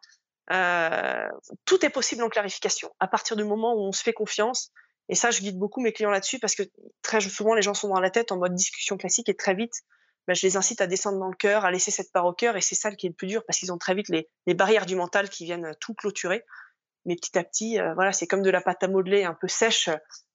Euh, 0.52 1.28
tout 1.64 1.84
est 1.84 1.90
possible 1.90 2.22
en 2.22 2.28
clarification 2.28 2.90
à 3.00 3.08
partir 3.08 3.36
du 3.36 3.44
moment 3.44 3.74
où 3.74 3.80
on 3.80 3.92
se 3.92 4.02
fait 4.02 4.12
confiance. 4.12 4.70
Et 5.08 5.14
ça, 5.16 5.30
je 5.30 5.40
guide 5.40 5.58
beaucoup 5.58 5.80
mes 5.80 5.92
clients 5.92 6.10
là-dessus 6.10 6.38
parce 6.38 6.54
que 6.54 6.62
très 7.02 7.20
souvent 7.20 7.54
les 7.54 7.62
gens 7.62 7.74
sont 7.74 7.88
dans 7.88 8.00
la 8.00 8.10
tête 8.10 8.30
en 8.30 8.36
mode 8.36 8.54
discussion 8.54 8.96
classique 8.96 9.28
et 9.28 9.34
très 9.34 9.54
vite, 9.54 9.74
ben, 10.28 10.34
je 10.34 10.46
les 10.46 10.56
incite 10.56 10.80
à 10.80 10.86
descendre 10.86 11.18
dans 11.18 11.28
le 11.28 11.36
cœur, 11.36 11.64
à 11.64 11.72
laisser 11.72 11.90
cette 11.90 12.12
part 12.12 12.24
au 12.26 12.32
cœur 12.32 12.56
et 12.56 12.60
c'est 12.60 12.76
ça 12.76 12.92
qui 12.94 13.06
est 13.06 13.10
le 13.10 13.14
plus 13.14 13.26
dur 13.26 13.42
parce 13.44 13.58
qu'ils 13.58 13.72
ont 13.72 13.78
très 13.78 13.94
vite 13.94 14.08
les, 14.08 14.54
barrières 14.54 14.86
du 14.86 14.94
mental 14.94 15.28
qui 15.28 15.44
viennent 15.44 15.74
tout 15.80 15.94
clôturer 15.94 16.44
mais 17.04 17.16
petit 17.16 17.36
à 17.36 17.42
petit, 17.42 17.80
euh, 17.80 17.94
voilà, 17.94 18.12
c'est 18.12 18.28
comme 18.28 18.42
de 18.42 18.50
la 18.50 18.60
pâte 18.60 18.84
à 18.84 18.88
modeler 18.88 19.24
un 19.24 19.34
peu 19.34 19.48
sèche. 19.48 19.90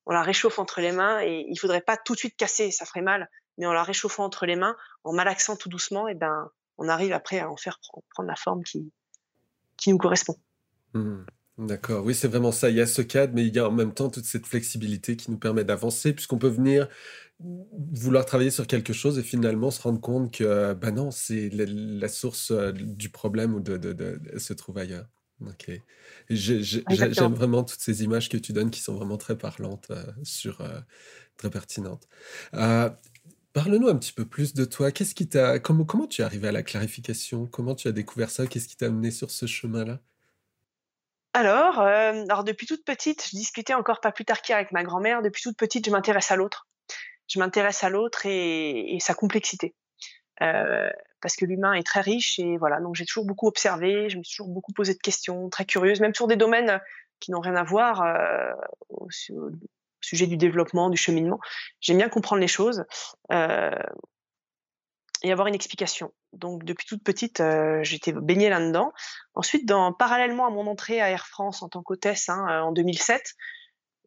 On 0.08 0.14
la 0.14 0.24
réchauffe 0.24 0.58
entre 0.58 0.80
les 0.80 0.94
mains 0.94 1.22
et 1.22 1.46
il 1.50 1.60
faudrait 1.60 1.82
pas 1.82 1.98
tout 1.98 2.14
de 2.14 2.20
suite 2.20 2.38
casser, 2.38 2.72
ça 2.72 2.86
ferait 2.86 3.02
mal, 3.02 3.30
mais 3.58 3.66
en 3.66 3.74
la 3.74 3.84
réchauffant 3.84 4.24
entre 4.24 4.46
les 4.46 4.56
mains, 4.56 4.76
en 5.04 5.12
malaxant 5.12 5.58
tout 5.58 5.68
doucement, 5.68 6.08
et 6.08 6.16
ben, 6.16 6.50
on 6.78 6.88
arrive 6.88 7.12
après 7.12 7.40
à 7.40 7.52
en 7.52 7.58
faire 7.58 7.80
prendre 8.14 8.30
la 8.30 8.38
forme 8.38 8.64
qui, 8.64 8.94
qui 9.76 9.92
nous 9.92 9.98
correspond. 9.98 10.36
Mmh. 10.94 11.26
D'accord, 11.58 12.06
oui, 12.06 12.16
c'est 12.16 12.30
vraiment 12.30 12.54
ça. 12.54 12.70
Il 12.70 12.78
y 12.78 12.82
a 12.82 12.88
ce 12.88 13.02
cadre, 13.02 13.34
mais 13.36 13.46
il 13.46 13.54
y 13.54 13.60
a 13.60 13.68
en 13.68 13.72
même 13.72 13.94
temps 13.94 14.10
toute 14.10 14.24
cette 14.24 14.46
flexibilité 14.46 15.18
qui 15.18 15.30
nous 15.30 15.40
permet 15.40 15.66
d'avancer, 15.66 16.14
puisqu'on 16.14 16.38
peut 16.38 16.48
venir 16.48 16.88
vouloir 17.40 18.26
travailler 18.26 18.52
sur 18.52 18.66
quelque 18.66 18.94
chose 18.94 19.20
et 19.20 19.24
finalement 19.24 19.72
se 19.72 19.82
rendre 19.82 20.00
compte 20.00 20.32
que, 20.32 20.74
ben 20.74 20.92
non, 20.92 21.12
c'est 21.12 21.50
la, 21.50 22.08
source 22.08 22.52
euh, 22.52 22.72
du 22.72 23.10
problème 23.10 23.56
ou 23.56 23.60
de, 23.60 23.76
de, 23.76 23.92
de 23.92 24.40
se 24.40 24.54
trouve 24.54 24.78
ailleurs. 24.78 25.08
OK. 25.46 25.72
j'aime 26.30 27.34
vraiment 27.34 27.64
toutes 27.64 27.80
ces 27.80 28.04
images 28.04 28.30
que 28.30 28.38
tu 28.38 28.54
donnes 28.54 28.72
qui 28.72 28.82
sont 28.82 28.96
vraiment 28.96 29.18
très 29.18 29.38
parlantes, 29.38 29.88
euh, 29.92 30.04
sur, 30.24 30.62
euh, 30.62 30.80
très 31.38 31.50
pertinentes. 31.50 32.08
Euh, 32.56 32.90
parle-nous 33.54 33.88
un 33.88 33.96
petit 33.96 34.14
peu 34.14 34.26
plus 34.26 34.54
de 34.54 34.66
toi. 34.66 34.92
Qu'est-ce 34.92 35.14
qui 35.14 35.30
t'a 35.30 35.60
comment 35.60 35.86
comment 35.86 36.08
tu 36.08 36.22
es 36.22 36.26
arrivé 36.26 36.48
à 36.48 36.52
la 36.52 36.64
clarification? 36.64 37.46
Comment 37.46 37.76
tu 37.76 37.88
as 37.88 37.92
découvert 37.92 38.32
ça? 38.32 38.48
Qu'est-ce 38.48 38.68
qui 38.68 38.78
t'a 38.78 38.88
amené 38.88 39.12
sur 39.12 39.30
ce 39.30 39.46
chemin-là? 39.46 40.00
Alors, 41.34 41.80
alors 41.82 42.44
depuis 42.44 42.66
toute 42.66 42.84
petite, 42.84 43.24
je 43.32 43.38
discutais 43.38 43.76
encore 43.76 44.02
pas 44.02 44.12
plus 44.12 44.26
tard 44.26 44.42
qu'hier 44.42 44.58
avec 44.58 44.72
ma 44.72 44.84
grand-mère, 44.84 45.22
depuis 45.22 45.44
toute 45.44 45.56
petite, 45.56 45.86
je 45.86 45.92
m'intéresse 45.92 46.32
à 46.32 46.36
l'autre. 46.36 46.68
Je 47.28 47.38
m'intéresse 47.38 47.84
à 47.84 47.90
l'autre 47.90 48.26
et 48.26 48.96
et 48.96 49.00
sa 49.00 49.14
complexité 49.14 49.76
parce 51.22 51.36
que 51.36 51.46
l'humain 51.46 51.74
est 51.74 51.86
très 51.86 52.02
riche 52.02 52.40
et 52.40 52.58
voilà, 52.58 52.80
donc 52.80 52.96
j'ai 52.96 53.06
toujours 53.06 53.26
beaucoup 53.26 53.48
observé, 53.48 54.10
je 54.10 54.18
me 54.18 54.24
suis 54.24 54.38
toujours 54.38 54.54
beaucoup 54.54 54.74
posé 54.74 54.94
de 54.94 55.00
questions, 55.00 55.50
très 55.50 55.66
curieuse, 55.66 56.00
même 56.00 56.14
sur 56.14 56.28
des 56.28 56.36
domaines 56.36 56.80
qui 57.20 57.32
n'ont 57.32 57.40
rien 57.40 57.56
à 57.56 57.64
voir 57.64 58.02
euh, 58.02 58.54
au, 58.90 59.08
sujet 60.02 60.28
du 60.28 60.38
développement, 60.38 60.90
du 60.90 60.98
cheminement. 60.98 61.40
J'aime 61.82 61.98
bien 61.98 62.10
comprendre 62.10 62.40
les 62.40 62.48
choses 62.48 62.86
euh, 63.32 63.72
et 65.24 65.32
avoir 65.32 65.48
une 65.48 65.56
explication. 65.56 66.14
Donc 66.34 66.64
depuis 66.64 66.86
toute 66.86 67.04
petite, 67.04 67.40
euh, 67.40 67.84
j'étais 67.84 68.14
baignée 68.14 68.50
là-dedans. 68.50 68.94
Ensuite, 69.34 69.68
parallèlement 69.98 70.46
à 70.46 70.50
mon 70.50 70.68
entrée 70.68 71.02
à 71.02 71.10
Air 71.10 71.26
France 71.28 71.64
en 71.64 71.70
tant 71.70 71.82
qu'hôtesse 71.82 72.30
hein, 72.30 72.62
en 72.62 72.72
2007, 72.72 73.34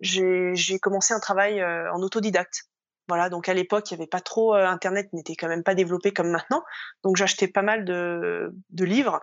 j'ai 0.01 0.79
commencé 0.81 1.13
un 1.13 1.21
travail 1.21 1.63
en 1.63 2.01
autodidacte. 2.01 2.70
Voilà, 3.11 3.29
donc 3.29 3.49
à 3.49 3.55
l'époque, 3.55 3.91
il 3.91 3.95
n'y 3.95 4.03
avait 4.03 4.09
pas 4.09 4.21
trop, 4.21 4.55
euh, 4.55 4.65
Internet 4.65 5.13
n'était 5.13 5.35
quand 5.35 5.49
même 5.49 5.65
pas 5.65 5.75
développé 5.75 6.13
comme 6.13 6.31
maintenant. 6.31 6.63
Donc 7.03 7.17
j'achetais 7.17 7.49
pas 7.49 7.63
mal 7.63 7.85
de, 7.85 8.53
livres. 8.79 9.21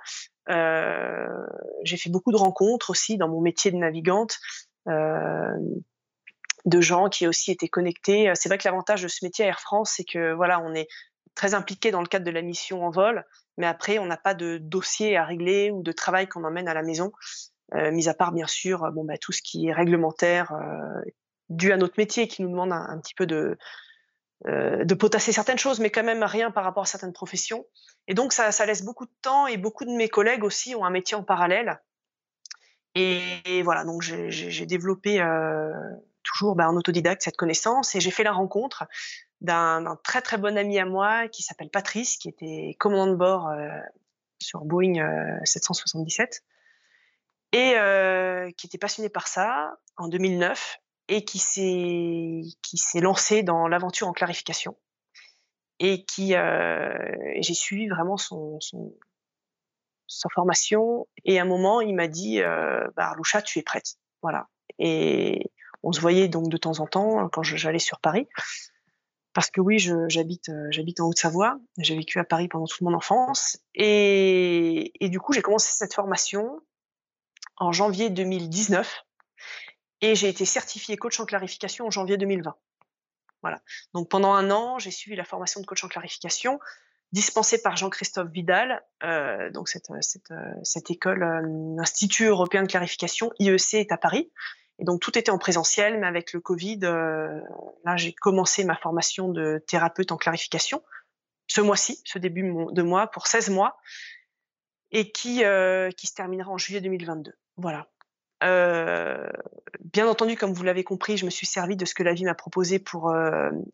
Euh, 0.50 1.26
j'ai 1.84 1.96
fait 1.96 2.10
beaucoup 2.10 2.34
de 2.34 2.38
rencontres 2.38 2.90
aussi 2.90 3.16
dans 3.16 3.30
mon 3.30 3.40
métier 3.40 3.72
de 3.72 3.78
navigante. 3.78 4.40
Euh, 4.90 5.54
de 6.66 6.82
gens 6.82 7.08
qui 7.08 7.28
aussi 7.28 7.50
étaient 7.50 7.70
connectés. 7.70 8.30
C'est 8.36 8.50
vrai 8.50 8.58
que 8.58 8.68
l'avantage 8.68 9.04
de 9.04 9.08
ce 9.08 9.24
métier 9.24 9.46
à 9.46 9.48
Air 9.48 9.62
France, 9.62 9.94
c'est 9.96 10.04
que 10.04 10.34
voilà, 10.34 10.60
on 10.60 10.74
est 10.74 10.90
très 11.34 11.54
impliqué 11.54 11.90
dans 11.90 12.02
le 12.02 12.08
cadre 12.08 12.26
de 12.26 12.32
la 12.32 12.42
mission 12.42 12.86
en 12.86 12.90
vol, 12.90 13.24
mais 13.56 13.68
après, 13.68 14.00
on 14.00 14.06
n'a 14.06 14.18
pas 14.18 14.34
de 14.34 14.58
dossier 14.58 15.16
à 15.16 15.24
régler 15.24 15.72
ou 15.72 15.82
de 15.82 15.94
travail 15.94 16.28
qu'on 16.28 16.44
emmène 16.44 16.68
à 16.68 16.74
la 16.74 16.84
maison, 16.84 17.14
mis 17.74 18.10
à 18.10 18.14
part 18.14 18.34
bien 18.34 18.48
sûr, 18.48 18.92
bon 18.92 19.06
bah, 19.06 19.18
tout 19.18 19.32
ce 19.32 19.42
qui 19.42 19.68
est 19.68 19.72
réglementaire 19.72 20.52
dû 21.50 21.72
à 21.72 21.78
notre 21.78 21.96
métier 21.98 22.28
qui 22.28 22.42
nous 22.42 22.50
demande 22.50 22.72
un, 22.72 23.00
petit 23.00 23.14
peu 23.14 23.26
de, 23.26 23.58
euh, 24.46 24.86
de 24.86 24.94
potasser 24.94 25.32
certaines 25.32 25.58
choses, 25.58 25.80
mais 25.80 25.90
quand 25.90 26.04
même 26.04 26.24
rien 26.24 26.52
par 26.52 26.64
rapport 26.64 26.84
à 26.84 26.86
certaines 26.86 27.14
professions. 27.14 27.66
Et 28.08 28.14
donc, 28.14 28.34
ça, 28.34 28.66
laisse 28.66 28.84
beaucoup 28.84 29.06
de 29.06 29.14
temps 29.22 29.48
et 29.48 29.58
beaucoup 29.58 29.84
de 29.84 29.92
mes 29.92 30.10
collègues 30.10 30.44
aussi 30.44 30.76
ont 30.76 30.86
un 30.86 30.92
métier 30.92 31.18
en 31.18 31.24
parallèle. 31.24 31.82
Et, 32.94 33.62
voilà, 33.64 33.84
donc 33.84 34.02
j'ai 34.02 34.66
développé 34.66 35.22
euh, 35.22 35.72
toujours 36.24 36.56
bah, 36.56 36.70
en 36.70 36.76
autodidacte 36.76 37.24
cette 37.24 37.36
connaissance. 37.36 37.96
Et 37.96 38.00
j'ai 38.00 38.12
fait 38.12 38.24
la 38.24 38.32
rencontre 38.32 38.86
d'un 39.42 39.98
très 40.04 40.22
très 40.22 40.38
bon 40.38 40.58
ami 40.58 40.80
à 40.80 40.86
moi 40.86 41.28
qui 41.28 41.44
s'appelle 41.44 41.70
Patrice, 41.70 42.18
qui 42.18 42.30
était 42.30 42.76
commandant 42.80 43.12
de 43.12 43.16
bord 43.16 43.52
sur 44.40 44.66
Boeing 44.66 45.40
777 45.44 46.44
et 47.54 47.76
qui 48.58 48.66
était 48.66 48.80
passionné 48.80 49.10
par 49.10 49.28
ça 49.28 49.78
en 49.98 50.08
2009 50.08 50.80
et 51.08 51.24
qui 51.24 51.40
s'est 51.40 53.00
lancé 53.00 53.44
dans 53.44 53.68
l'aventure 53.68 54.08
en 54.08 54.14
clarification 54.14 54.78
et 55.80 56.06
qui 56.06 56.30
j'ai 56.30 57.54
suivi 57.54 57.88
vraiment 57.88 58.18
son, 58.18 58.60
sa 60.08 60.30
formation 60.30 61.08
et 61.24 61.40
à 61.40 61.44
un 61.44 61.46
moment 61.46 61.82
il 61.82 61.96
m'a 61.96 62.08
dit 62.08 62.40
bah 62.42 63.10
Arloucha 63.10 63.42
tu 63.42 63.60
es 63.60 63.64
prête 63.64 63.98
voilà. 64.22 64.48
Et 64.80 65.52
on 65.84 65.92
se 65.92 66.02
voyait 66.02 66.28
donc 66.28 66.50
de 66.50 66.58
temps 66.58 66.80
en 66.80 66.88
temps 66.88 67.30
quand 67.30 67.44
j'allais 67.44 67.80
sur 67.80 68.00
Paris. 68.00 68.28
Parce 69.34 69.52
que 69.52 69.62
oui 69.62 69.78
j'habite 69.80 70.52
j'habite 70.72 71.00
en 71.00 71.08
Haute-Savoie. 71.08 71.60
J'ai 71.78 71.96
vécu 71.96 72.20
à 72.20 72.24
Paris 72.24 72.48
pendant 72.48 72.66
toute 72.66 72.82
mon 72.82 72.94
enfance. 72.94 73.60
Et 73.76 74.92
du 75.02 75.20
coup 75.20 75.34
j'ai 75.34 75.42
commencé 75.42 75.72
cette 75.72 75.94
formation 75.94 76.60
en 77.58 77.72
janvier 77.72 78.10
2019 78.10 79.04
et 80.02 80.16
j'ai 80.16 80.30
été 80.30 80.46
certifiée 80.46 80.98
coach 80.98 81.20
en 81.20 81.26
clarification 81.26 81.88
en 81.88 81.92
janvier 81.92 82.18
2020. 82.18 82.56
Voilà. 83.42 83.62
Donc 83.94 84.10
pendant 84.10 84.34
un 84.34 84.52
an, 84.52 84.80
j'ai 84.80 84.92
suivi 84.92 85.16
la 85.16 85.24
formation 85.24 85.62
de 85.62 85.66
coach 85.66 85.84
en 85.84 85.88
clarification 85.88 86.60
dispensée 87.14 87.62
par 87.62 87.78
Jean-Christophe 87.78 88.30
Vidal, 88.32 88.84
euh, 89.04 89.50
donc 89.52 89.70
cette, 89.70 89.88
cette, 90.02 90.34
cette 90.64 90.92
école, 90.92 91.24
euh, 91.24 91.82
Institut 91.82 92.26
européen 92.26 92.64
de 92.64 92.68
clarification, 92.68 93.32
IEC, 93.40 93.76
est 93.76 93.92
à 93.94 93.98
Paris. 93.98 94.30
Et 94.80 94.84
donc 94.84 95.02
tout 95.02 95.18
était 95.18 95.32
en 95.32 95.38
présentiel, 95.38 96.00
mais 96.00 96.08
avec 96.08 96.34
le 96.34 96.40
Covid, 96.40 96.80
euh, 96.84 97.40
là 97.86 97.96
j'ai 97.96 98.14
commencé 98.14 98.64
ma 98.64 98.76
formation 98.76 99.30
de 99.30 99.64
thérapeute 99.68 100.12
en 100.12 100.18
clarification 100.18 100.84
ce 101.48 101.62
mois-ci, 101.62 102.02
ce 102.04 102.20
début 102.20 102.44
de 102.44 102.82
mois, 102.82 103.08
pour 103.08 103.28
16 103.28 103.50
mois, 103.50 103.78
et 104.92 105.12
qui, 105.12 105.44
euh, 105.44 105.90
qui 105.92 106.08
se 106.08 106.14
terminera 106.14 106.52
en 106.52 106.58
juillet 106.58 106.82
2022. 106.82 107.34
Voilà. 107.56 107.88
Bien 108.42 110.08
entendu, 110.08 110.36
comme 110.36 110.54
vous 110.54 110.64
l'avez 110.64 110.84
compris, 110.84 111.18
je 111.18 111.26
me 111.26 111.30
suis 111.30 111.48
servi 111.48 111.76
de 111.76 111.86
ce 111.86 111.96
que 111.96 112.04
la 112.04 112.14
vie 112.14 112.26
m'a 112.26 112.36
proposé 112.36 112.80
pour 112.80 113.14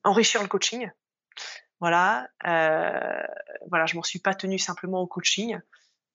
enrichir 0.04 0.42
le 0.42 0.48
coaching. 0.48 0.90
Voilà, 1.80 2.30
euh, 2.48 3.24
voilà, 3.68 3.86
je 3.86 3.98
m'en 3.98 4.04
suis 4.04 4.20
pas 4.20 4.34
tenue 4.34 4.58
simplement 4.58 5.02
au 5.02 5.08
coaching. 5.08 5.60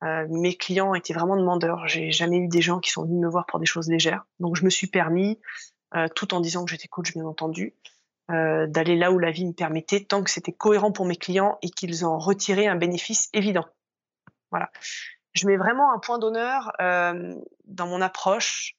Mes 0.01 0.57
clients 0.57 0.95
étaient 0.95 1.13
vraiment 1.13 1.37
demandeurs. 1.37 1.87
J'ai 1.87 2.11
jamais 2.11 2.39
eu 2.39 2.49
des 2.49 2.63
gens 2.63 2.81
qui 2.81 2.91
sont 2.91 3.05
venus 3.05 3.21
me 3.21 3.29
voir 3.29 3.45
pour 3.45 3.59
des 3.59 3.67
choses 3.67 3.89
légères. 3.91 4.25
Donc 4.41 4.57
je 4.57 4.65
me 4.65 4.71
suis 4.71 4.87
permis, 4.87 5.39
tout 6.15 6.33
en 6.33 6.41
disant 6.41 6.65
que 6.65 6.71
j'étais 6.71 6.89
coach, 6.89 7.13
bien 7.13 7.27
entendu, 7.27 7.75
d'aller 8.29 8.97
là 8.97 9.13
où 9.13 9.19
la 9.19 9.31
vie 9.31 9.45
me 9.45 9.53
permettait, 9.53 10.05
tant 10.05 10.23
que 10.23 10.31
c'était 10.31 10.53
cohérent 10.53 10.93
pour 10.93 11.05
mes 11.05 11.17
clients 11.17 11.59
et 11.61 11.69
qu'ils 11.69 12.07
en 12.07 12.19
retiraient 12.19 12.67
un 12.67 12.77
bénéfice 12.77 13.29
évident. 13.35 13.67
Voilà 14.51 14.71
je 15.39 15.47
mets 15.47 15.57
vraiment 15.57 15.93
un 15.93 15.99
point 15.99 16.19
d'honneur 16.19 16.73
euh, 16.81 17.35
dans 17.65 17.87
mon 17.87 18.01
approche. 18.01 18.75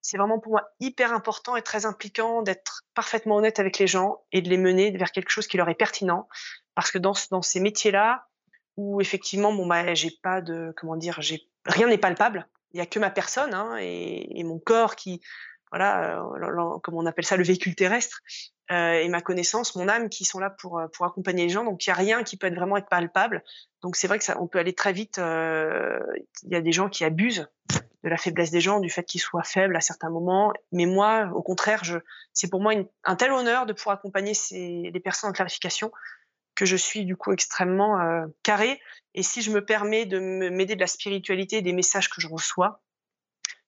C'est 0.00 0.16
vraiment 0.16 0.38
pour 0.38 0.52
moi 0.52 0.68
hyper 0.80 1.12
important 1.12 1.56
et 1.56 1.62
très 1.62 1.86
impliquant 1.86 2.42
d'être 2.42 2.82
parfaitement 2.94 3.36
honnête 3.36 3.58
avec 3.58 3.78
les 3.78 3.86
gens 3.86 4.22
et 4.32 4.42
de 4.42 4.48
les 4.48 4.58
mener 4.58 4.90
vers 4.96 5.10
quelque 5.10 5.30
chose 5.30 5.46
qui 5.46 5.56
leur 5.56 5.68
est 5.68 5.74
pertinent. 5.74 6.28
Parce 6.74 6.90
que 6.90 6.98
dans, 6.98 7.14
ces 7.14 7.60
métiers-là, 7.60 8.26
où 8.76 9.00
effectivement, 9.00 9.52
bon 9.52 9.66
bah, 9.66 9.94
j'ai 9.94 10.10
pas 10.22 10.40
de, 10.40 10.74
comment 10.76 10.96
dire, 10.96 11.20
rien 11.66 11.88
n'est 11.88 11.98
palpable. 11.98 12.46
Il 12.72 12.78
y 12.78 12.80
a 12.80 12.86
que 12.86 12.98
ma 12.98 13.10
personne 13.10 13.54
hein, 13.54 13.76
et, 13.78 14.42
mon 14.44 14.58
corps 14.58 14.96
qui, 14.96 15.22
voilà, 15.74 16.20
euh, 16.20 16.78
comme 16.84 16.94
on 16.94 17.04
appelle 17.04 17.24
ça, 17.24 17.36
le 17.36 17.42
véhicule 17.42 17.74
terrestre, 17.74 18.20
euh, 18.70 18.92
et 18.92 19.08
ma 19.08 19.20
connaissance, 19.20 19.74
mon 19.74 19.88
âme 19.88 20.08
qui 20.08 20.24
sont 20.24 20.38
là 20.38 20.48
pour, 20.48 20.78
euh, 20.78 20.86
pour 20.86 21.04
accompagner 21.04 21.42
les 21.42 21.48
gens. 21.48 21.64
Donc 21.64 21.84
il 21.84 21.90
n'y 21.90 21.92
a 21.92 21.96
rien 21.96 22.22
qui 22.22 22.36
peut 22.36 22.48
vraiment 22.54 22.76
être 22.76 22.88
palpable. 22.88 23.42
Donc 23.82 23.96
c'est 23.96 24.06
vrai 24.06 24.18
que 24.18 24.24
ça, 24.24 24.40
on 24.40 24.46
peut 24.46 24.60
aller 24.60 24.72
très 24.72 24.92
vite. 24.92 25.16
Il 25.18 26.52
y 26.52 26.54
a 26.54 26.60
des 26.60 26.70
gens 26.70 26.88
qui 26.88 27.04
abusent 27.04 27.48
de 28.04 28.08
la 28.08 28.16
faiblesse 28.16 28.52
des 28.52 28.60
gens, 28.60 28.78
du 28.78 28.88
fait 28.88 29.02
qu'ils 29.02 29.20
soient 29.20 29.42
faibles 29.42 29.74
à 29.74 29.80
certains 29.80 30.10
moments. 30.10 30.52
Mais 30.70 30.86
moi, 30.86 31.28
au 31.34 31.42
contraire, 31.42 31.82
c'est 32.32 32.48
pour 32.48 32.60
moi 32.60 32.72
un 33.02 33.16
tel 33.16 33.32
honneur 33.32 33.66
de 33.66 33.72
pouvoir 33.72 33.96
accompagner 33.96 34.34
ces, 34.34 34.90
les 34.94 35.00
personnes 35.00 35.30
en 35.30 35.32
clarification 35.32 35.90
que 36.54 36.66
je 36.66 36.76
suis 36.76 37.04
du 37.04 37.16
coup 37.16 37.32
extrêmement 37.32 37.98
carré. 38.44 38.80
Et 39.14 39.24
si 39.24 39.42
je 39.42 39.50
me 39.50 39.64
permets 39.64 40.06
de 40.06 40.20
m'aider 40.20 40.76
de 40.76 40.80
la 40.80 40.86
spiritualité, 40.86 41.62
des 41.62 41.72
messages 41.72 42.08
que 42.08 42.20
je 42.20 42.28
reçois 42.28 42.80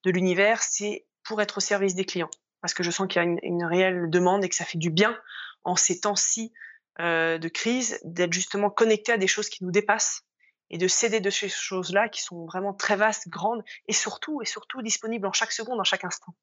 de 0.05 0.13
l'univers, 0.13 0.63
c'est 0.63 1.05
pour 1.27 1.41
être 1.43 1.59
au 1.59 1.61
service 1.61 1.95
des 1.95 2.05
clients 2.05 2.31
parce 2.61 2.75
que 2.75 2.83
je 2.83 2.91
sens 2.91 3.07
qu'il 3.09 3.23
y 3.23 3.25
a 3.25 3.29
une, 3.43 3.65
réelle 3.65 4.11
demande 4.11 4.45
et 4.45 4.49
que 4.49 4.55
ça 4.55 4.65
fait 4.65 4.79
du 4.79 4.91
bien 4.91 5.17
en 5.65 5.77
ces 5.77 6.01
temps-ci 6.01 6.53
euh, 6.99 7.39
de 7.39 7.49
crise 7.49 8.01
d'être 8.05 8.33
justement 8.33 8.71
connecté 8.71 9.13
à 9.13 9.19
des 9.19 9.27
choses 9.27 9.49
qui 9.49 9.63
nous 9.63 9.71
dépassent 9.71 10.25
et 10.71 10.79
de 10.79 10.89
céder 10.89 11.21
de 11.21 11.31
ces 11.31 11.49
choses-là 11.49 12.09
qui 12.09 12.23
sont 12.23 12.45
vraiment 12.45 12.75
très 12.75 12.97
vastes, 12.97 13.29
grandes 13.29 13.63
et 13.87 13.93
surtout 13.93 14.43
et 14.43 14.47
surtout 14.47 14.83
disponibles 14.83 15.27
en 15.27 15.33
chaque 15.33 15.53
seconde, 15.53 15.79
en 15.79 15.85
chaque 15.85 16.05
instant. 16.05 16.35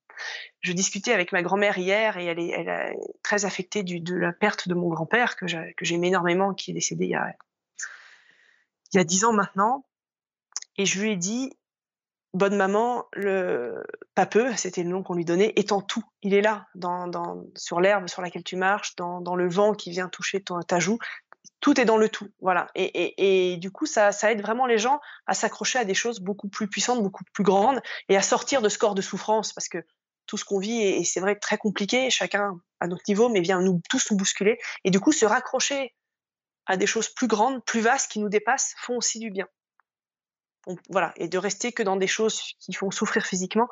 Je 0.62 0.72
discutais 0.72 1.12
avec 1.12 1.34
ma 1.34 1.42
grand-mère 1.42 1.78
hier 1.78 2.16
et 2.18 2.26
elle 2.26 2.40
est, 2.40 2.96
très 3.22 3.44
affectée 3.44 3.84
de 3.84 4.16
la 4.16 4.32
perte 4.32 4.70
de 4.70 4.76
mon 4.76 4.88
grand-père 4.88 5.36
que 5.36 5.46
j'aime 5.48 6.04
énormément, 6.06 6.54
qui 6.54 6.72
est 6.72 6.74
décédé 6.74 7.06
il 7.06 8.98
y 8.98 9.00
a 9.00 9.04
dix 9.04 9.26
ans 9.26 9.34
maintenant. 9.34 9.86
Et 10.78 10.86
je 10.86 11.02
lui 11.02 11.12
ai 11.12 11.16
dit, 11.18 11.52
bonne 12.34 12.56
maman, 12.56 13.06
le 13.14 13.84
papeux, 14.16 14.56
c'était 14.56 14.84
le 14.84 14.90
nom 14.90 15.04
qu'on 15.04 15.14
lui 15.14 15.26
donnait, 15.26 15.54
est 15.56 15.72
en 15.72 15.82
tout. 15.82 16.04
Il 16.22 16.34
est 16.34 16.42
là, 16.42 16.68
dans, 16.76 17.08
dans, 17.08 17.44
sur 17.56 17.80
l'herbe 17.80 18.08
sur 18.10 18.22
laquelle 18.22 18.44
tu 18.44 18.56
marches, 18.56 18.96
dans, 18.96 19.22
dans, 19.22 19.36
le 19.36 19.48
vent 19.48 19.74
qui 19.74 19.92
vient 19.92 20.10
toucher 20.10 20.42
ton, 20.42 20.60
ta 20.62 20.80
joue. 20.80 20.98
Tout 21.60 21.80
est 21.80 21.86
dans 21.86 21.98
le 21.98 22.10
tout, 22.10 22.30
voilà. 22.42 22.68
Et, 22.76 22.84
et, 22.84 23.54
et 23.54 23.58
du 23.58 23.72
coup, 23.72 23.86
ça, 23.86 24.12
ça, 24.12 24.32
aide 24.32 24.42
vraiment 24.42 24.66
les 24.66 24.78
gens 24.78 25.00
à 25.28 25.34
s'accrocher 25.34 25.80
à 25.80 25.86
des 25.86 25.94
choses 25.94 26.20
beaucoup 26.20 26.50
plus 26.50 26.68
puissantes, 26.68 27.02
beaucoup 27.02 27.24
plus 27.34 27.44
grandes, 27.44 27.82
et 28.10 28.18
à 28.18 28.22
sortir 28.22 28.62
de 28.62 28.70
ce 28.70 28.78
corps 28.78 28.96
de 28.96 29.02
souffrance, 29.02 29.54
parce 29.54 29.70
que 29.70 29.86
tout 30.26 30.38
ce 30.38 30.46
qu'on 30.46 30.60
vit, 30.60 30.82
et 30.82 31.04
c'est 31.04 31.20
vrai, 31.20 31.36
très 31.36 31.58
compliqué, 31.58 32.10
chacun 32.10 32.60
à 32.80 32.88
notre 32.88 33.04
niveau, 33.08 33.30
mais 33.30 33.42
vient 33.42 33.62
nous 33.62 33.82
tous 33.90 34.12
nous 34.12 34.18
bousculer. 34.18 34.58
Et 34.84 34.92
du 34.92 35.00
coup, 35.00 35.12
se 35.12 35.26
raccrocher 35.26 35.94
à 36.66 36.78
des 36.78 36.88
choses 36.88 37.10
plus 37.10 37.28
grandes, 37.28 37.64
plus 37.64 37.82
vastes, 37.82 38.12
qui 38.12 38.20
nous 38.20 38.30
dépassent, 38.30 38.74
font 38.78 38.98
aussi 38.98 39.20
du 39.20 39.32
bien 39.32 39.48
voilà, 40.90 41.14
et 41.18 41.28
de 41.28 41.38
rester 41.38 41.72
que 41.72 41.84
dans 41.84 41.96
des 41.96 42.08
choses 42.08 42.42
qui 42.60 42.74
font 42.74 42.92
souffrir 42.92 43.26
physiquement, 43.26 43.68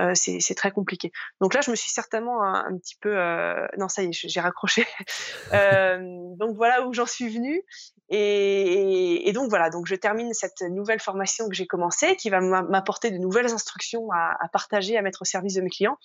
euh, 0.00 0.12
c'est 0.14 0.54
très 0.56 0.72
compliqué. 0.72 1.12
Donc 1.40 1.54
là, 1.54 1.60
je 1.60 1.70
me 1.70 1.76
suis 1.76 1.90
certainement 1.90 2.42
un, 2.42 2.76
petit 2.78 2.96
peu, 3.00 3.16
euh, 3.16 3.66
non, 3.78 3.88
ça 3.88 4.02
y 4.02 4.06
est, 4.06 4.12
j'ai 4.12 4.40
raccroché. 4.40 4.86
euh, 5.52 5.98
donc 6.36 6.56
voilà 6.56 6.84
où 6.86 6.92
j'en 6.92 7.06
suis 7.06 7.28
venue, 7.28 7.62
et, 8.08 9.28
et, 9.28 9.32
donc 9.32 9.48
voilà, 9.50 9.70
donc 9.70 9.86
je 9.86 9.94
termine 9.94 10.34
cette 10.34 10.62
nouvelle 10.62 11.00
formation 11.00 11.48
que 11.48 11.54
j'ai 11.54 11.66
commencée, 11.66 12.16
qui 12.16 12.28
va 12.28 12.40
m'apporter 12.40 13.12
de 13.12 13.18
nouvelles 13.18 13.52
instructions 13.52 14.10
à, 14.12 14.36
à, 14.40 14.48
partager, 14.48 14.96
à 14.96 15.02
mettre 15.02 15.22
au 15.22 15.24
service 15.24 15.54
de 15.54 15.60
mes 15.60 15.70
clients. 15.70 15.96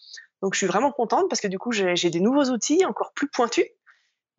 Donc 0.42 0.54
je 0.54 0.60
suis 0.60 0.68
vraiment 0.68 0.92
contente 0.92 1.28
parce 1.28 1.42
que 1.42 1.48
du 1.48 1.58
coup, 1.58 1.72
j'ai 1.72 2.10
des 2.10 2.20
nouveaux 2.20 2.46
outils 2.46 2.86
encore 2.86 3.12
plus 3.14 3.28
pointus 3.28 3.66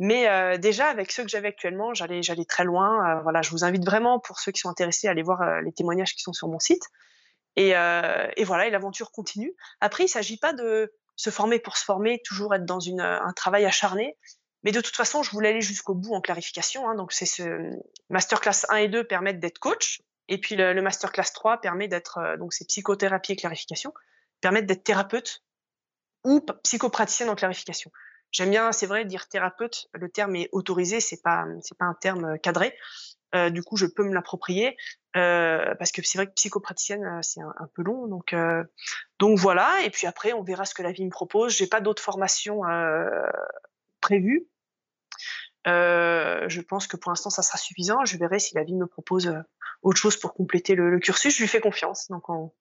mais 0.00 0.28
euh, 0.30 0.56
déjà, 0.56 0.88
avec 0.88 1.12
ceux 1.12 1.24
que 1.24 1.28
j'avais 1.28 1.48
actuellement, 1.48 1.92
j'allais, 1.92 2.22
j'allais 2.22 2.46
très 2.46 2.64
loin. 2.64 3.18
Euh, 3.18 3.20
voilà, 3.20 3.42
je 3.42 3.50
vous 3.50 3.64
invite 3.64 3.84
vraiment, 3.84 4.18
pour 4.18 4.40
ceux 4.40 4.50
qui 4.50 4.58
sont 4.58 4.70
intéressés, 4.70 5.08
à 5.08 5.10
aller 5.10 5.22
voir 5.22 5.42
euh, 5.42 5.60
les 5.60 5.72
témoignages 5.72 6.14
qui 6.14 6.22
sont 6.22 6.32
sur 6.32 6.48
mon 6.48 6.58
site. 6.58 6.82
Et, 7.56 7.76
euh, 7.76 8.26
et 8.38 8.44
voilà, 8.44 8.66
et 8.66 8.70
l'aventure 8.70 9.12
continue. 9.12 9.54
Après, 9.82 10.04
il 10.04 10.06
ne 10.06 10.12
s'agit 10.12 10.38
pas 10.38 10.54
de 10.54 10.90
se 11.16 11.28
former 11.28 11.58
pour 11.58 11.76
se 11.76 11.84
former, 11.84 12.22
toujours 12.24 12.54
être 12.54 12.64
dans 12.64 12.80
une, 12.80 13.02
un 13.02 13.32
travail 13.34 13.66
acharné. 13.66 14.16
Mais 14.62 14.72
de 14.72 14.80
toute 14.80 14.96
façon, 14.96 15.22
je 15.22 15.30
voulais 15.32 15.50
aller 15.50 15.60
jusqu'au 15.60 15.94
bout 15.94 16.14
en 16.14 16.22
clarification. 16.22 16.88
Hein, 16.88 16.94
donc, 16.94 17.12
c'est 17.12 17.26
ce 17.26 17.78
masterclass 18.08 18.64
1 18.70 18.76
et 18.76 18.88
2 18.88 19.04
permettent 19.04 19.40
d'être 19.40 19.58
coach. 19.58 20.00
Et 20.28 20.40
puis, 20.40 20.56
le, 20.56 20.80
masterclass 20.80 21.30
3 21.34 21.60
permet 21.60 21.88
d'être, 21.88 22.38
donc, 22.38 22.54
c'est 22.54 22.66
psychothérapie 22.66 23.32
et 23.32 23.36
clarification, 23.36 23.92
permettent 24.40 24.66
d'être 24.66 24.84
thérapeute 24.84 25.42
ou 26.24 26.40
psychopraticienne 26.62 27.28
en 27.28 27.34
clarification. 27.34 27.90
J'aime 28.32 28.50
bien, 28.50 28.72
c'est 28.72 28.86
vrai, 28.86 29.04
dire 29.04 29.28
thérapeute. 29.28 29.88
Le 29.92 30.08
terme 30.08 30.36
est 30.36 30.48
autorisé, 30.52 31.00
c'est 31.00 31.22
pas, 31.22 31.46
c'est 31.62 31.76
pas 31.76 31.86
un 31.86 31.94
terme 31.94 32.24
euh, 32.24 32.36
cadré. 32.36 32.76
Euh, 33.34 33.50
du 33.50 33.62
coup, 33.62 33.76
je 33.76 33.86
peux 33.86 34.04
me 34.04 34.14
l'approprier 34.14 34.76
euh, 35.16 35.74
parce 35.78 35.92
que 35.92 36.02
c'est 36.02 36.18
vrai 36.18 36.26
que 36.26 36.32
psychopraticienne, 36.32 37.20
c'est 37.22 37.40
un, 37.40 37.68
peu 37.74 37.82
long. 37.82 38.08
Donc, 38.08 38.34
donc 39.20 39.38
voilà. 39.38 39.82
Et 39.84 39.90
puis 39.90 40.08
après, 40.08 40.32
on 40.32 40.42
verra 40.42 40.64
ce 40.64 40.74
que 40.74 40.82
la 40.82 40.90
vie 40.90 41.04
me 41.04 41.10
propose. 41.10 41.56
J'ai 41.56 41.68
pas 41.68 41.80
d'autres 41.80 42.02
formations 42.02 42.62
prévues. 44.00 44.48
je 45.64 46.60
pense 46.62 46.88
que 46.88 46.96
pour 46.96 47.12
l'instant, 47.12 47.30
ça 47.30 47.42
sera 47.42 47.56
suffisant. 47.56 48.04
Je 48.04 48.16
verrai 48.16 48.40
si 48.40 48.56
la 48.56 48.64
vie 48.64 48.74
me 48.74 48.86
propose 48.86 49.32
autre 49.82 50.00
chose 50.00 50.16
pour 50.16 50.34
compléter 50.34 50.74
le, 50.74 50.90
le 50.90 50.98
cursus. 50.98 51.36
Je 51.36 51.42
lui 51.42 51.48
fais 51.48 51.60
confiance. 51.60 52.08
Donc, 52.08 52.28
on, 52.30 52.52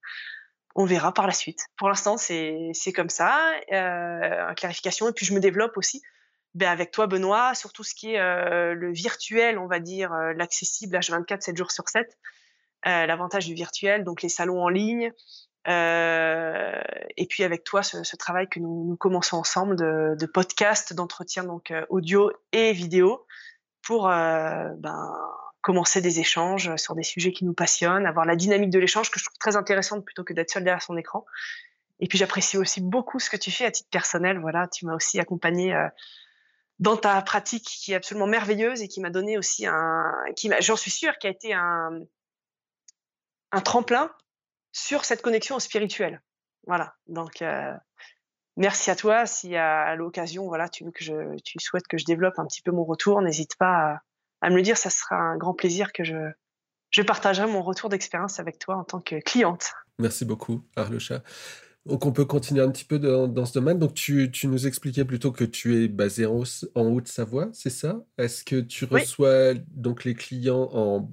on 0.76 0.86
verra 0.86 1.14
par 1.14 1.28
la 1.28 1.34
suite. 1.34 1.68
Pour 1.78 1.90
l'instant, 1.90 2.18
c'est 2.18 2.94
comme 2.96 3.10
ça, 3.10 3.52
euh, 3.72 4.54
clarification. 4.54 5.10
Et 5.10 5.14
puis, 5.14 5.26
je 5.26 5.34
me 5.34 5.40
développe 5.40 5.78
aussi 5.78 6.02
ben, 6.56 6.70
avec 6.70 6.92
toi, 6.92 7.08
Benoît, 7.08 7.54
sur 7.54 7.72
tout 7.74 7.84
ce 7.84 7.94
qui 7.94 8.14
est 8.14 8.20
euh, 8.20 8.74
le 8.74 8.92
virtuel, 8.92 9.60
on 9.60 9.68
va 9.68 9.80
dire, 9.80 10.12
euh, 10.14 10.34
l'accessible 10.34 10.98
H24, 10.98 11.42
7 11.42 11.58
jours 11.58 11.72
sur 11.72 11.88
7. 11.88 12.18
Euh, 12.88 13.06
l'avantage 13.06 13.46
du 13.46 13.54
virtuel, 13.54 14.04
donc 14.04 14.22
les 14.22 14.30
salons 14.30 14.64
en 14.64 14.70
ligne, 14.70 15.12
et 15.68 17.28
puis 17.30 17.44
avec 17.44 17.64
toi, 17.64 17.84
ce, 17.84 18.16
travail 18.16 18.48
que 18.48 18.60
nous, 18.60 18.96
commençons 19.00 19.38
ensemble 19.38 19.76
de, 19.76 20.16
de 20.18 20.26
podcast, 20.26 20.94
d'entretien 20.94 21.44
donc 21.44 21.72
audio 21.90 22.32
et 22.54 22.72
vidéo 22.74 23.28
pour 23.84 24.08
ben, 24.08 25.14
commencer 25.62 26.02
des 26.02 26.20
échanges 26.20 26.76
sur 26.78 26.96
des 26.96 27.04
sujets 27.04 27.32
qui 27.32 27.46
nous 27.46 27.54
passionnent, 27.54 28.06
avoir 28.06 28.26
la 28.26 28.36
dynamique 28.36 28.70
de 28.70 28.80
l'échange 28.80 29.12
que 29.12 29.20
je 29.20 29.26
trouve 29.26 29.38
très 29.38 29.56
intéressante 29.56 30.06
plutôt 30.06 30.24
que 30.24 30.34
d'être 30.34 30.52
seul 30.52 30.64
derrière 30.64 30.82
son 30.82 30.98
écran. 30.98 31.26
Et 32.00 32.08
puis 32.08 32.18
j'apprécie 32.18 32.58
aussi 32.58 32.82
beaucoup 32.82 33.20
ce 33.20 33.30
que 33.30 33.38
tu 33.38 33.52
fais 33.52 33.66
à 33.66 33.72
titre 33.72 33.90
personnel. 33.90 34.40
Voilà, 34.40 34.68
tu 34.68 34.86
m'as 34.86 34.96
aussi 34.96 35.20
accompagné 35.20 35.74
euh, 35.74 35.88
dans 36.80 36.96
ta 36.96 37.22
pratique 37.22 37.66
qui 37.66 37.92
est 37.92 37.96
absolument 37.96 38.28
merveilleuse 38.28 38.82
et 38.82 38.88
qui 38.88 39.02
m'a 39.02 39.10
donné 39.10 39.38
aussi 39.38 39.66
un, 39.66 40.14
qui 40.36 40.50
j'en 40.62 40.78
suis 40.78 40.92
sûre, 40.92 41.18
qui 41.18 41.28
a 41.28 41.30
été 41.30 41.54
un, 41.54 42.00
un 43.52 43.62
tremplin 43.62 44.12
sur 44.72 45.04
cette 45.04 45.22
connexion 45.22 45.58
au 45.58 45.60
spirituel. 45.60 46.22
Voilà. 46.68 46.96
Donc 47.08 47.42
euh, 47.42 47.74
merci 48.56 48.92
à 48.92 48.96
toi. 48.96 49.26
Si 49.26 49.58
à, 49.58 49.96
l'occasion, 49.96 50.48
voilà, 50.48 50.70
tu 50.70 50.86
veux 50.86 50.92
que 50.92 51.04
je, 51.04 51.38
tu 51.44 51.60
souhaites 51.60 51.88
que 51.88 51.98
je 51.98 52.06
développe 52.06 52.40
un 52.40 52.46
petit 52.46 52.62
peu 52.62 52.72
mon 52.72 52.86
retour, 52.86 53.22
n'hésite 53.22 53.58
pas 53.58 53.94
à, 53.94 54.02
à 54.42 54.50
me 54.50 54.56
le 54.56 54.62
dire. 54.62 54.78
Ça 54.78 54.90
sera 54.90 55.16
un 55.16 55.38
grand 55.38 55.54
plaisir 55.54 55.92
que 55.94 56.04
je, 56.04 56.32
je 56.92 57.02
partagerai 57.02 57.48
mon 57.48 57.62
retour 57.62 57.90
d'expérience 57.90 58.40
avec 58.40 58.60
toi 58.60 58.76
en 58.76 58.84
tant 58.84 59.00
que 59.00 59.20
cliente. 59.20 59.74
Merci 60.00 60.26
beaucoup, 60.26 60.64
Arlecha. 60.76 61.22
Donc 61.86 62.06
on 62.06 62.12
peut 62.12 62.26
continuer 62.26 62.62
un 62.62 62.70
petit 62.70 62.84
peu 62.84 63.00
dans, 63.00 63.46
ce 63.46 63.54
domaine. 63.54 63.80
Donc 63.80 63.94
tu, 63.94 64.30
nous 64.44 64.68
expliquais 64.68 65.06
plutôt 65.06 65.32
que 65.32 65.44
tu 65.44 65.84
es 65.84 65.88
basé 65.88 66.26
en, 66.26 66.44
en 66.76 66.86
Haute-Savoie, 66.86 67.50
c'est 67.54 67.70
ça? 67.70 68.04
Est-ce 68.18 68.44
que 68.44 68.60
tu 68.60 68.86
reçois 68.86 69.54
donc 69.70 70.04
les 70.04 70.14
clients 70.14 70.70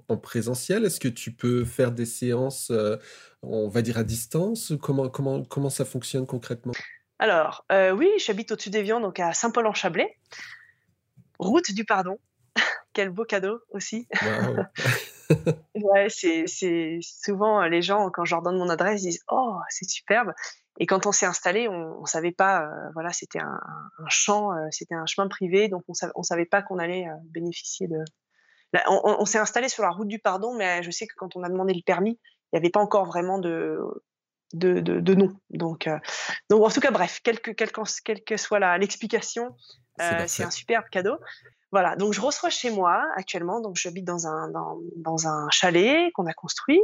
en, 0.09 0.17
présentiel? 0.17 0.85
Est-ce 0.85 1.01
que 1.01 1.09
tu 1.09 1.33
peux 1.33 1.65
faire 1.65 1.93
des 1.93 2.05
séances, 2.05 2.71
euh, 2.71 2.97
on 3.43 3.69
va 3.69 3.83
dire 3.83 3.97
à 3.97 4.05
distance? 4.05 4.73
Comment, 4.83 5.09
comment, 5.09 5.45
comment 5.45 5.71
ça 5.71 5.85
fonctionne 5.85 6.27
concrètement? 6.27 6.73
Alors 7.19 7.65
euh, 7.73 7.93
oui, 7.93 8.11
j'habite 8.19 8.53
au-dessus 8.53 8.71
des 8.71 8.85
donc 8.85 9.19
à 9.21 9.33
Saint-Paul-en-Chablais, 9.33 10.19
route 11.39 11.73
du 11.73 11.85
pardon. 11.85 12.19
Quel 12.97 13.11
beau 13.11 13.27
cadeau 13.27 13.61
aussi. 13.73 14.09
ouais, 15.75 16.09
c'est 16.09 16.99
souvent 17.03 17.61
les 17.67 17.83
gens, 17.83 18.09
quand 18.09 18.25
je 18.25 18.35
leur 18.35 18.41
donne 18.41 18.57
mon 18.57 18.71
adresse, 18.71 19.03
disent 19.03 19.23
Oh, 19.31 19.59
c'est 19.69 19.87
superbe. 19.87 20.33
Et 20.79 20.87
quand 20.87 21.05
on 21.05 21.13
s'est 21.13 21.27
installé, 21.27 21.69
on, 21.69 22.01
ne 22.01 22.07
savait 22.07 22.33
pas, 22.33 22.63
euh, 22.63 22.91
voilà, 22.95 23.13
c'était 23.13 23.39
un, 23.39 23.61
champ, 24.09 24.51
euh, 24.55 24.65
c'était 24.71 24.95
un 24.95 25.05
chemin 25.05 25.29
privé, 25.29 25.69
donc 25.69 25.83
on 25.89 25.93
savait, 25.93 26.15
savait 26.23 26.47
pas 26.47 26.63
qu'on 26.63 26.79
allait 26.79 27.07
euh, 27.07 27.17
bénéficier 27.25 27.87
de. 27.87 27.99
on, 28.89 29.27
s'est 29.27 29.41
installé 29.41 29.69
sur 29.69 29.83
la 29.83 29.91
route 29.91 30.09
du 30.09 30.19
pardon, 30.19 30.55
mais 30.57 30.83
je 30.83 30.91
sais 30.91 31.07
que 31.07 31.15
quand 31.19 31.37
on 31.37 31.43
a 31.43 31.51
demandé 31.51 31.75
le 31.75 31.83
permis, 31.85 32.19
il 32.23 32.55
n'y 32.55 32.61
avait 32.61 32.71
pas 32.71 32.81
encore 32.81 33.05
vraiment 33.05 33.39
de 33.39 33.79
de, 34.55 34.81
de, 34.81 35.15
nom. 35.15 35.39
Donc, 35.51 35.87
donc 36.49 36.65
en 36.65 36.71
tout 36.71 36.81
cas, 36.81 36.91
bref, 36.91 37.21
quelle 37.23 37.41
que, 37.41 37.51
que 37.51 38.37
soit 38.39 38.79
l'explication, 38.79 39.55
c'est 39.99 40.45
un 40.45 40.51
superbe 40.51 40.87
cadeau. 40.91 41.19
Voilà, 41.73 41.97
donc 41.97 42.13
je 42.13 42.21
reçois 42.21 42.51
chez 42.51 42.71
moi 42.71 43.05
actuellement, 43.17 43.61
donc 43.61 43.77
j'habite 43.77 44.05
dans 44.05 44.27
un, 44.27 44.49
dans, 44.51 44.79
dans 44.97 45.27
un 45.27 45.49
chalet 45.51 46.13
qu'on 46.15 46.27
a 46.27 46.33
construit. 46.33 46.81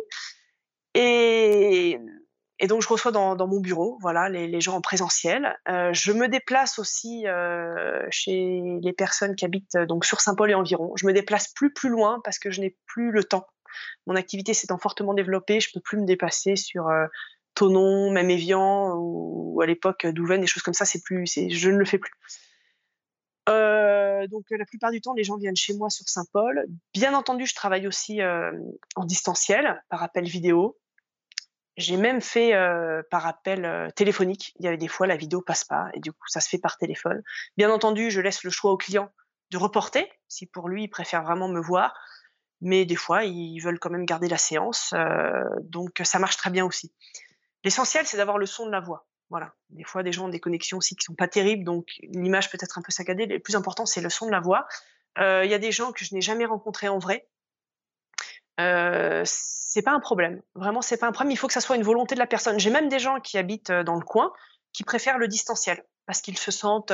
Et 0.95 1.99
et 2.62 2.68
donc, 2.68 2.80
je 2.80 2.87
reçois 2.87 3.11
dans, 3.11 3.49
mon 3.49 3.59
bureau, 3.59 3.99
voilà, 4.01 4.28
les, 4.28 4.61
gens 4.61 4.76
en 4.76 4.80
présentiel. 4.80 5.59
Euh, 5.68 5.93
je 5.93 6.12
me 6.12 6.28
déplace 6.28 6.78
aussi 6.78 7.26
euh, 7.26 8.07
chez 8.11 8.62
les 8.80 8.93
personnes 8.93 9.35
qui 9.35 9.45
habitent 9.45 9.76
donc 9.76 10.05
sur 10.05 10.20
Saint-Paul 10.20 10.49
et 10.49 10.55
environ. 10.55 10.93
Je 10.95 11.05
me 11.05 11.12
déplace 11.12 11.53
plus 11.55 11.72
plus 11.72 11.89
loin 11.89 12.20
parce 12.22 12.39
que 12.39 12.53
je 12.53 12.61
n'ai 12.61 12.76
plus 12.87 13.11
le 13.11 13.24
temps. 13.24 13.49
Mon 14.07 14.14
activité 14.14 14.55
s'étant 14.55 14.78
fortement 14.78 15.12
développée, 15.12 15.59
je 15.59 15.70
peux 15.74 15.80
plus 15.80 15.99
me 15.99 16.07
déplacer 16.07 16.55
sur 16.55 16.89
euh, 16.89 17.07
même 17.61 18.30
Evian 18.30 18.95
ou, 18.97 19.61
à 19.61 19.66
l'époque 19.66 20.07
Douvain, 20.07 20.39
des 20.39 20.47
choses 20.47 20.62
comme 20.62 20.72
ça. 20.72 20.85
C'est 20.85 21.03
plus, 21.03 21.26
je 21.26 21.68
ne 21.68 21.76
le 21.76 21.85
fais 21.85 21.99
plus. 21.99 22.12
Donc 23.47 24.45
la 24.51 24.64
plupart 24.64 24.90
du 24.90 25.01
temps, 25.01 25.14
les 25.14 25.24
gens 25.24 25.36
viennent 25.36 25.57
chez 25.57 25.74
moi 25.74 25.90
sur 25.90 26.09
Saint-Paul. 26.09 26.66
Bien 26.95 27.14
entendu, 27.14 27.47
je 27.47 27.55
travaille 27.55 27.86
aussi 27.86 28.20
en 28.97 29.05
distanciel 29.05 29.82
par 29.88 30.03
appel 30.03 30.24
vidéo. 30.24 30.78
J'ai 31.78 31.97
même 31.97 32.20
fait 32.20 32.53
par 33.11 33.26
appel 33.26 33.90
téléphonique. 33.97 34.53
Il 34.59 34.64
y 34.64 34.68
avait 34.68 34.76
des 34.76 34.88
fois 34.88 35.07
la 35.07 35.16
vidéo 35.16 35.40
passe 35.40 35.64
pas 35.64 35.88
et 35.95 36.01
du 36.01 36.12
coup 36.12 36.26
ça 36.26 36.40
se 36.40 36.49
fait 36.49 36.59
par 36.59 36.76
téléphone. 36.76 37.22
Bien 37.57 37.70
entendu, 37.70 38.11
je 38.11 38.20
laisse 38.20 38.45
le 38.45 38.51
choix 38.51 38.72
au 38.72 38.76
client 38.76 39.11
de 39.51 39.57
reporter 39.57 40.07
si 40.28 40.47
pour 40.47 40.68
lui 40.68 40.84
il 40.84 40.88
préfère 40.88 41.22
vraiment 41.22 41.49
me 41.49 41.61
voir, 41.61 41.95
mais 42.61 42.84
des 42.84 42.97
fois 42.97 43.24
ils 43.24 43.59
veulent 43.61 43.78
quand 43.78 43.90
même 43.90 44.05
garder 44.05 44.28
la 44.28 44.38
séance, 44.38 44.95
donc 45.62 46.01
ça 46.05 46.18
marche 46.18 46.36
très 46.36 46.51
bien 46.51 46.64
aussi. 46.64 46.93
L'essentiel 47.64 48.07
c'est 48.07 48.18
d'avoir 48.18 48.38
le 48.38 48.47
son 48.47 48.66
de 48.66 48.70
la 48.70 48.80
voix. 48.80 49.07
Voilà. 49.33 49.53
Des 49.70 49.83
fois 49.83 50.05
des 50.05 50.12
gens 50.12 50.26
ont 50.26 50.28
des 50.28 50.39
connexions 50.39 50.78
aussi 50.78 50.95
qui 50.95 51.05
sont 51.05 51.14
pas 51.14 51.26
terribles, 51.26 51.64
donc 51.64 51.89
l'image 52.03 52.51
peut 52.51 52.59
être 52.61 52.78
un 52.78 52.83
peu 52.83 52.93
saccadée. 52.93 53.26
Le 53.26 53.41
plus 53.41 53.57
important 53.57 53.85
c'est 53.85 54.01
le 54.01 54.11
son 54.11 54.26
de 54.26 54.30
la 54.30 54.41
voix. 54.41 54.68
Il 55.18 55.51
y 55.51 55.55
a 55.55 55.59
des 55.59 55.72
gens 55.72 55.93
que 55.93 56.05
je 56.05 56.14
n'ai 56.14 56.22
jamais 56.22 56.47
rencontrés 56.47 56.89
en 56.89 56.99
vrai, 56.99 57.26
euh, 58.61 59.22
c'est 59.24 59.83
pas 59.83 59.93
un 59.93 60.01
problème. 60.01 60.43
Vraiment, 60.55 60.83
c'est 60.83 60.97
pas 60.97 61.07
un 61.07 61.12
problème. 61.12 61.33
Il 61.33 61.37
faut 61.37 61.47
que 61.47 61.53
ça 61.53 61.61
soit 61.61 61.76
une 61.76 61.83
volonté 61.83 62.14
de 62.14 62.20
la 62.20 62.26
personne. 62.26 62.59
J'ai 62.59 62.70
même 62.70 62.89
des 62.89 62.99
gens 62.99 63.20
qui 63.20 63.39
habitent 63.39 63.72
dans 63.72 63.95
le 63.95 64.05
coin 64.05 64.33
qui 64.72 64.85
préfèrent 64.85 65.18
le 65.18 65.28
distanciel 65.28 65.85
parce 66.07 66.20
qu'ils 66.20 66.39
se 66.39 66.51
sentent 66.51 66.93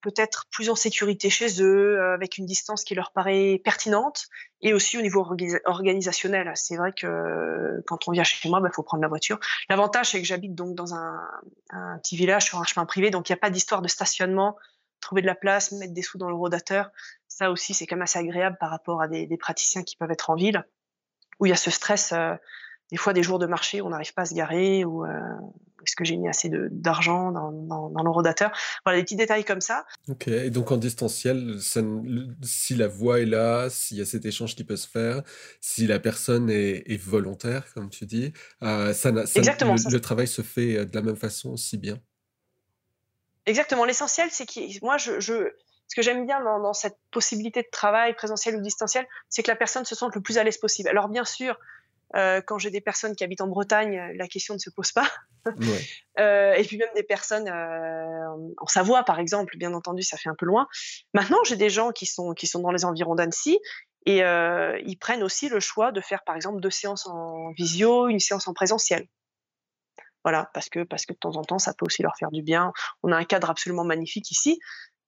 peut-être 0.00 0.46
plus 0.50 0.70
en 0.70 0.74
sécurité 0.74 1.30
chez 1.30 1.62
eux, 1.62 2.00
avec 2.12 2.38
une 2.38 2.46
distance 2.46 2.84
qui 2.84 2.94
leur 2.94 3.12
paraît 3.12 3.60
pertinente, 3.64 4.26
et 4.60 4.72
aussi 4.74 4.98
au 4.98 5.02
niveau 5.02 5.26
organisationnel. 5.66 6.52
C'est 6.54 6.76
vrai 6.76 6.92
que 6.92 7.82
quand 7.86 8.08
on 8.08 8.12
vient 8.12 8.24
chez 8.24 8.48
moi, 8.48 8.58
il 8.60 8.62
bah, 8.62 8.70
faut 8.72 8.82
prendre 8.82 9.02
la 9.02 9.08
voiture. 9.08 9.38
L'avantage, 9.68 10.10
c'est 10.10 10.20
que 10.20 10.26
j'habite 10.26 10.54
donc 10.54 10.74
dans 10.74 10.94
un, 10.94 11.18
petit 12.02 12.16
village 12.16 12.44
sur 12.44 12.58
un 12.58 12.64
chemin 12.64 12.86
privé, 12.86 13.10
donc 13.10 13.28
il 13.28 13.32
n'y 13.32 13.38
a 13.38 13.40
pas 13.40 13.50
d'histoire 13.50 13.82
de 13.82 13.88
stationnement 13.88 14.56
trouver 15.00 15.22
de 15.22 15.26
la 15.26 15.34
place, 15.34 15.72
mettre 15.72 15.92
des 15.92 16.02
sous 16.02 16.18
dans 16.18 16.28
le 16.28 16.34
rodateur. 16.34 16.90
Ça 17.28 17.50
aussi, 17.50 17.74
c'est 17.74 17.86
quand 17.86 17.96
même 17.96 18.02
assez 18.02 18.18
agréable 18.18 18.56
par 18.58 18.70
rapport 18.70 19.00
à 19.00 19.08
des, 19.08 19.36
praticiens 19.38 19.82
qui 19.82 19.96
peuvent 19.96 20.10
être 20.10 20.30
en 20.30 20.34
ville, 20.34 20.64
où 21.38 21.46
il 21.46 21.50
y 21.50 21.52
a 21.52 21.56
ce 21.56 21.70
stress, 21.70 22.12
euh, 22.12 22.34
des 22.90 22.96
fois 22.96 23.12
des 23.12 23.22
jours 23.22 23.38
de 23.38 23.46
marché, 23.46 23.80
où 23.80 23.86
on 23.86 23.90
n'arrive 23.90 24.14
pas 24.14 24.22
à 24.22 24.26
se 24.26 24.34
garer, 24.34 24.84
ou 24.84 25.04
euh, 25.04 25.10
est-ce 25.84 25.94
que 25.96 26.04
j'ai 26.04 26.16
mis 26.16 26.28
assez 26.28 26.50
d'argent 26.52 27.30
dans, 27.32 27.52
dans, 27.88 28.02
le 28.02 28.10
rodateur 28.10 28.50
Voilà, 28.84 28.98
des 28.98 29.04
petits 29.04 29.16
détails 29.16 29.44
comme 29.44 29.60
ça. 29.60 29.86
Ok, 30.08 30.28
et 30.28 30.50
donc 30.50 30.70
en 30.70 30.76
distanciel, 30.76 31.58
si 32.42 32.74
la 32.74 32.88
voix 32.88 33.20
est 33.20 33.26
là, 33.26 33.68
s'il 33.70 33.98
y 33.98 34.00
a 34.00 34.04
cet 34.04 34.24
échange 34.26 34.56
qui 34.56 34.64
peut 34.64 34.76
se 34.76 34.88
faire, 34.88 35.22
si 35.60 35.86
la 35.86 35.98
personne 35.98 36.50
est, 36.50 37.02
volontaire, 37.02 37.64
comme 37.74 37.90
tu 37.90 38.06
dis, 38.06 38.32
euh, 38.62 38.92
ça, 38.92 39.10
Exactement, 39.34 39.76
le 39.90 40.00
travail 40.00 40.26
se 40.26 40.42
fait 40.42 40.84
de 40.84 40.94
la 40.94 41.02
même 41.02 41.16
façon 41.16 41.50
aussi 41.50 41.78
bien. 41.78 41.98
Exactement. 43.48 43.86
L'essentiel, 43.86 44.28
c'est 44.30 44.44
que 44.44 44.84
moi, 44.84 44.98
je, 44.98 45.20
ce 45.20 45.96
que 45.96 46.02
j'aime 46.02 46.26
bien 46.26 46.40
dans, 46.42 46.74
cette 46.74 46.98
possibilité 47.10 47.62
de 47.62 47.68
travail 47.72 48.14
présentiel 48.14 48.56
ou 48.56 48.60
distanciel, 48.60 49.06
c'est 49.30 49.42
que 49.42 49.50
la 49.50 49.56
personne 49.56 49.86
se 49.86 49.94
sente 49.94 50.14
le 50.14 50.20
plus 50.20 50.36
à 50.36 50.44
l'aise 50.44 50.58
possible. 50.58 50.88
Alors, 50.90 51.08
bien 51.08 51.24
sûr, 51.24 51.58
euh, 52.16 52.40
quand 52.40 52.58
j'ai 52.58 52.70
des 52.70 52.80
personnes 52.80 53.14
qui 53.14 53.24
habitent 53.24 53.40
en 53.40 53.48
Bretagne, 53.48 54.12
la 54.14 54.28
question 54.28 54.54
ne 54.54 54.58
se 54.58 54.70
pose 54.70 54.92
pas. 54.92 55.08
Euh, 56.18 56.52
et 56.54 56.64
puis 56.64 56.76
même 56.76 56.88
des 56.96 57.04
personnes 57.04 57.48
euh, 57.48 58.52
en 58.58 58.66
Savoie, 58.66 59.04
par 59.04 59.20
exemple, 59.20 59.56
bien 59.56 59.72
entendu, 59.72 60.02
ça 60.02 60.16
fait 60.16 60.28
un 60.28 60.34
peu 60.36 60.44
loin. 60.44 60.66
Maintenant, 61.14 61.38
j'ai 61.44 61.54
des 61.54 61.70
gens 61.70 61.92
qui 61.92 62.06
sont, 62.06 62.34
qui 62.34 62.48
sont 62.48 62.58
dans 62.58 62.72
les 62.72 62.84
environs 62.84 63.14
d'Annecy 63.14 63.58
et 64.04 64.18
ils 64.18 64.96
prennent 65.00 65.22
aussi 65.22 65.48
le 65.48 65.60
choix 65.60 65.92
de 65.92 66.00
faire, 66.00 66.24
par 66.24 66.34
exemple, 66.34 66.60
deux 66.60 66.70
séances 66.70 67.06
en 67.06 67.52
visio, 67.52 68.08
une 68.08 68.18
séance 68.18 68.48
en 68.48 68.52
présentiel. 68.52 69.06
Voilà, 70.24 70.50
parce 70.52 70.68
que, 70.68 70.82
parce 70.82 71.06
que 71.06 71.12
de 71.12 71.18
temps 71.18 71.36
en 71.36 71.44
temps, 71.44 71.60
ça 71.60 71.72
peut 71.72 71.86
aussi 71.86 72.02
leur 72.02 72.16
faire 72.18 72.32
du 72.32 72.42
bien. 72.42 72.72
On 73.02 73.12
a 73.12 73.16
un 73.16 73.24
cadre 73.24 73.48
absolument 73.48 73.84
magnifique 73.84 74.30
ici. 74.30 74.58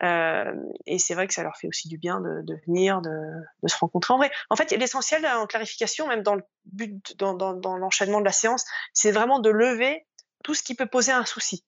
Euh, 0.03 0.55
et 0.87 0.99
c'est 0.99 1.15
vrai 1.15 1.27
que 1.27 1.35
ça 1.35 1.43
leur 1.43 1.57
fait 1.57 1.69
aussi 1.69 1.89
du 1.89 1.99
bien 1.99 2.21
de, 2.21 2.55
venir, 2.67 3.03
de, 3.03 3.69
se 3.69 3.77
rencontrer 3.77 4.15
en 4.15 4.17
vrai. 4.17 4.31
En 4.49 4.57
fait, 4.57 4.71
l'essentiel 4.73 5.27
en 5.27 5.47
clarification, 5.47 6.07
même 6.07 6.23
dans 6.23 6.35
le 6.35 6.43
but, 6.65 7.17
dans, 7.19 7.53
l'enchaînement 7.77 8.21
de 8.21 8.25
la 8.25 8.33
séance, 8.33 8.65
c'est 8.95 9.11
vraiment 9.11 9.41
de 9.41 9.51
lever 9.51 10.07
tout 10.43 10.55
ce 10.55 10.63
qui 10.63 10.75
peut 10.75 10.87
poser 10.87 11.13
un 11.13 11.27
souci. 11.27 11.65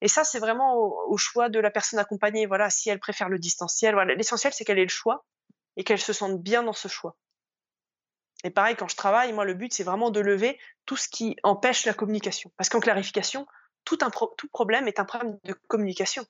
Et 0.00 0.08
ça, 0.08 0.24
c'est 0.24 0.40
vraiment 0.40 0.74
au, 0.76 1.16
choix 1.16 1.48
de 1.48 1.60
la 1.60 1.70
personne 1.70 2.00
accompagnée. 2.00 2.46
Voilà, 2.46 2.70
si 2.70 2.90
elle 2.90 2.98
préfère 2.98 3.28
le 3.28 3.38
distanciel. 3.38 3.96
L'essentiel, 4.16 4.52
c'est 4.52 4.64
qu'elle 4.64 4.78
ait 4.78 4.84
le 4.84 4.88
choix 4.88 5.24
et 5.76 5.84
qu'elle 5.84 6.00
se 6.00 6.12
sente 6.12 6.42
bien 6.42 6.64
dans 6.64 6.72
ce 6.72 6.88
choix. 6.88 7.16
Et 8.44 8.50
pareil, 8.50 8.76
quand 8.76 8.88
je 8.88 8.96
travaille, 8.96 9.32
moi, 9.32 9.44
le 9.44 9.54
but, 9.54 9.72
c'est 9.72 9.84
vraiment 9.84 10.10
de 10.10 10.20
lever 10.20 10.58
tout 10.86 10.96
ce 10.96 11.08
qui 11.08 11.36
empêche 11.44 11.84
la 11.86 11.94
communication. 11.94 12.52
Parce 12.56 12.68
qu'en 12.68 12.80
clarification, 12.80 13.46
tout 13.84 13.98
problème 14.52 14.88
est 14.88 14.98
un 14.98 15.04
problème 15.04 15.38
de 15.44 15.52
communication. 15.68 16.24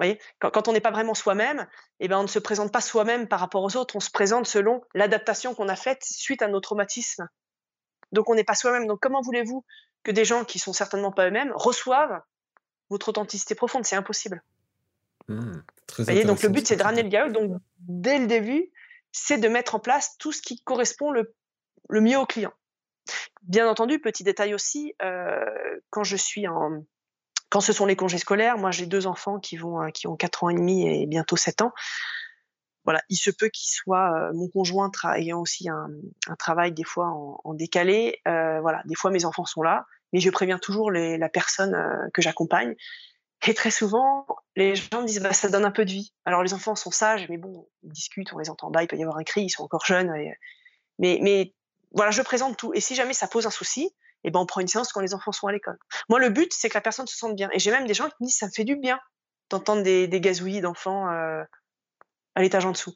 Voyez 0.00 0.18
quand, 0.38 0.66
on 0.66 0.72
n'est 0.72 0.80
pas 0.80 0.90
vraiment 0.90 1.12
soi-même, 1.12 1.66
eh 2.00 2.08
ben, 2.08 2.18
on 2.18 2.22
ne 2.22 2.28
se 2.28 2.38
présente 2.38 2.72
pas 2.72 2.80
soi-même 2.80 3.28
par 3.28 3.38
rapport 3.38 3.62
aux 3.62 3.76
autres, 3.76 3.96
on 3.96 4.00
se 4.00 4.10
présente 4.10 4.46
selon 4.46 4.82
l'adaptation 4.94 5.54
qu'on 5.54 5.68
a 5.68 5.76
faite 5.76 6.02
suite 6.04 6.40
à 6.40 6.48
nos 6.48 6.60
traumatismes. 6.60 7.28
Donc 8.10 8.30
on 8.30 8.34
n'est 8.34 8.44
pas 8.44 8.54
soi-même. 8.54 8.86
Donc 8.86 9.00
comment 9.00 9.20
voulez-vous 9.20 9.62
que 10.02 10.10
des 10.10 10.24
gens 10.24 10.46
qui 10.46 10.58
sont 10.58 10.72
certainement 10.72 11.12
pas 11.12 11.28
eux-mêmes 11.28 11.52
reçoivent 11.54 12.22
votre 12.88 13.10
authenticité 13.10 13.54
profonde? 13.54 13.84
C'est 13.84 13.94
impossible. 13.94 14.42
Mmh, 15.28 15.52
Vous 15.98 16.04
voyez, 16.04 16.24
donc 16.24 16.42
le 16.42 16.48
but 16.48 16.66
c'est 16.66 16.76
de 16.76 16.82
ramener 16.82 17.02
le 17.02 17.10
dialogue. 17.10 17.32
Donc 17.32 17.60
dès 17.80 18.18
le 18.18 18.26
début, 18.26 18.72
c'est 19.12 19.36
de 19.36 19.48
mettre 19.48 19.74
en 19.74 19.80
place 19.80 20.16
tout 20.16 20.32
ce 20.32 20.40
qui 20.40 20.62
correspond 20.62 21.10
le, 21.10 21.34
mieux 21.90 22.16
au 22.16 22.24
client. 22.24 22.54
Bien 23.42 23.68
entendu, 23.68 23.98
petit 23.98 24.24
détail 24.24 24.54
aussi, 24.54 24.94
quand 25.90 26.04
je 26.04 26.16
suis 26.16 26.48
en 26.48 26.84
quand 27.50 27.60
ce 27.60 27.72
sont 27.72 27.86
les 27.86 27.96
congés 27.96 28.18
scolaires, 28.18 28.58
moi 28.58 28.70
j'ai 28.70 28.86
deux 28.86 29.06
enfants 29.06 29.38
qui 29.38 29.56
vont 29.56 29.90
qui 29.92 30.06
ont 30.06 30.16
4 30.16 30.44
ans 30.44 30.50
et 30.50 30.54
demi 30.54 30.88
et 30.88 31.06
bientôt 31.06 31.36
7 31.36 31.62
ans. 31.62 31.72
Voilà, 32.84 33.02
il 33.10 33.16
se 33.16 33.30
peut 33.30 33.48
qu'il 33.48 33.68
soit 33.68 34.32
mon 34.32 34.48
conjoint 34.48 34.90
ayant 35.14 35.40
aussi 35.40 35.68
un, 35.68 35.90
travail 36.38 36.72
des 36.72 36.84
fois 36.84 37.08
en, 37.44 37.52
décalé. 37.52 38.20
voilà, 38.24 38.82
des 38.86 38.94
fois 38.94 39.10
mes 39.10 39.26
enfants 39.26 39.44
sont 39.44 39.62
là, 39.62 39.84
mais 40.12 40.20
je 40.20 40.30
préviens 40.30 40.58
toujours 40.58 40.90
la 40.90 41.28
personne 41.28 41.76
que 42.14 42.22
j'accompagne. 42.22 42.74
Et 43.46 43.54
très 43.54 43.70
souvent, 43.70 44.26
les 44.54 44.76
gens 44.76 45.00
me 45.00 45.06
disent 45.06 45.20
bah, 45.20 45.32
ça 45.32 45.48
donne 45.48 45.64
un 45.64 45.70
peu 45.70 45.84
de 45.84 45.90
vie. 45.90 46.12
Alors 46.24 46.42
les 46.42 46.52
enfants 46.52 46.74
sont 46.74 46.90
sages, 46.90 47.28
mais 47.28 47.38
bon, 47.38 47.66
ils 47.82 47.92
discutent, 47.92 48.32
on 48.32 48.38
les 48.38 48.50
entend 48.50 48.70
bas, 48.70 48.82
il 48.82 48.86
peut 48.86 48.96
y 48.96 49.02
avoir 49.02 49.18
un 49.18 49.24
cri, 49.24 49.42
ils 49.42 49.50
sont 49.50 49.62
encore 49.62 49.84
jeunes. 49.84 50.12
mais, 50.98 51.18
mais 51.22 51.54
voilà, 51.92 52.10
je 52.10 52.22
présente 52.22 52.56
tout. 52.56 52.72
Et 52.74 52.80
si 52.80 52.94
jamais 52.94 53.14
ça 53.14 53.26
pose 53.26 53.46
un 53.46 53.50
souci, 53.50 53.94
eh 54.24 54.30
ben 54.30 54.40
on 54.40 54.46
prend 54.46 54.60
une 54.60 54.68
séance 54.68 54.92
quand 54.92 55.00
les 55.00 55.14
enfants 55.14 55.32
sont 55.32 55.46
à 55.46 55.52
l'école. 55.52 55.78
Moi, 56.08 56.18
le 56.18 56.28
but, 56.28 56.52
c'est 56.52 56.68
que 56.68 56.74
la 56.74 56.80
personne 56.80 57.06
se 57.06 57.16
sente 57.16 57.34
bien. 57.34 57.48
Et 57.52 57.58
j'ai 57.58 57.70
même 57.70 57.86
des 57.86 57.94
gens 57.94 58.08
qui 58.08 58.16
me 58.20 58.26
disent 58.26 58.36
ça 58.36 58.46
me 58.46 58.52
fait 58.52 58.64
du 58.64 58.76
bien 58.76 59.00
d'entendre 59.48 59.82
des, 59.82 60.08
des 60.08 60.20
gazouillis 60.20 60.60
d'enfants 60.60 61.10
euh, 61.10 61.42
à 62.34 62.42
l'étage 62.42 62.64
en 62.64 62.70
dessous. 62.70 62.94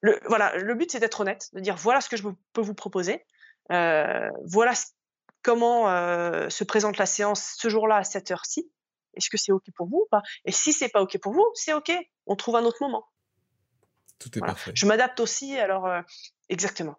Le, 0.00 0.18
voilà, 0.26 0.54
le 0.56 0.74
but, 0.74 0.90
c'est 0.90 1.00
d'être 1.00 1.20
honnête, 1.20 1.48
de 1.52 1.60
dire 1.60 1.76
voilà 1.76 2.00
ce 2.00 2.08
que 2.08 2.16
je 2.16 2.24
peux 2.52 2.60
vous 2.60 2.74
proposer, 2.74 3.24
euh, 3.72 4.28
voilà 4.44 4.72
comment 5.42 5.88
euh, 5.88 6.50
se 6.50 6.64
présente 6.64 6.98
la 6.98 7.06
séance 7.06 7.54
ce 7.58 7.68
jour-là 7.68 7.96
à 7.96 8.04
cette 8.04 8.30
heure-ci. 8.30 8.70
Est-ce 9.14 9.30
que 9.30 9.38
c'est 9.38 9.52
OK 9.52 9.64
pour 9.76 9.88
vous 9.88 10.04
ou 10.04 10.08
pas? 10.10 10.22
Et 10.44 10.52
si 10.52 10.72
c'est 10.72 10.88
pas 10.88 11.00
OK 11.00 11.16
pour 11.18 11.32
vous, 11.32 11.46
c'est 11.54 11.72
OK. 11.72 11.92
On 12.26 12.36
trouve 12.36 12.56
un 12.56 12.64
autre 12.64 12.82
moment. 12.82 13.06
Tout 14.18 14.36
est 14.36 14.40
parfait. 14.40 14.72
Je 14.74 14.86
m'adapte 14.86 15.20
aussi, 15.20 15.56
alors, 15.56 15.88
exactement. 16.48 16.96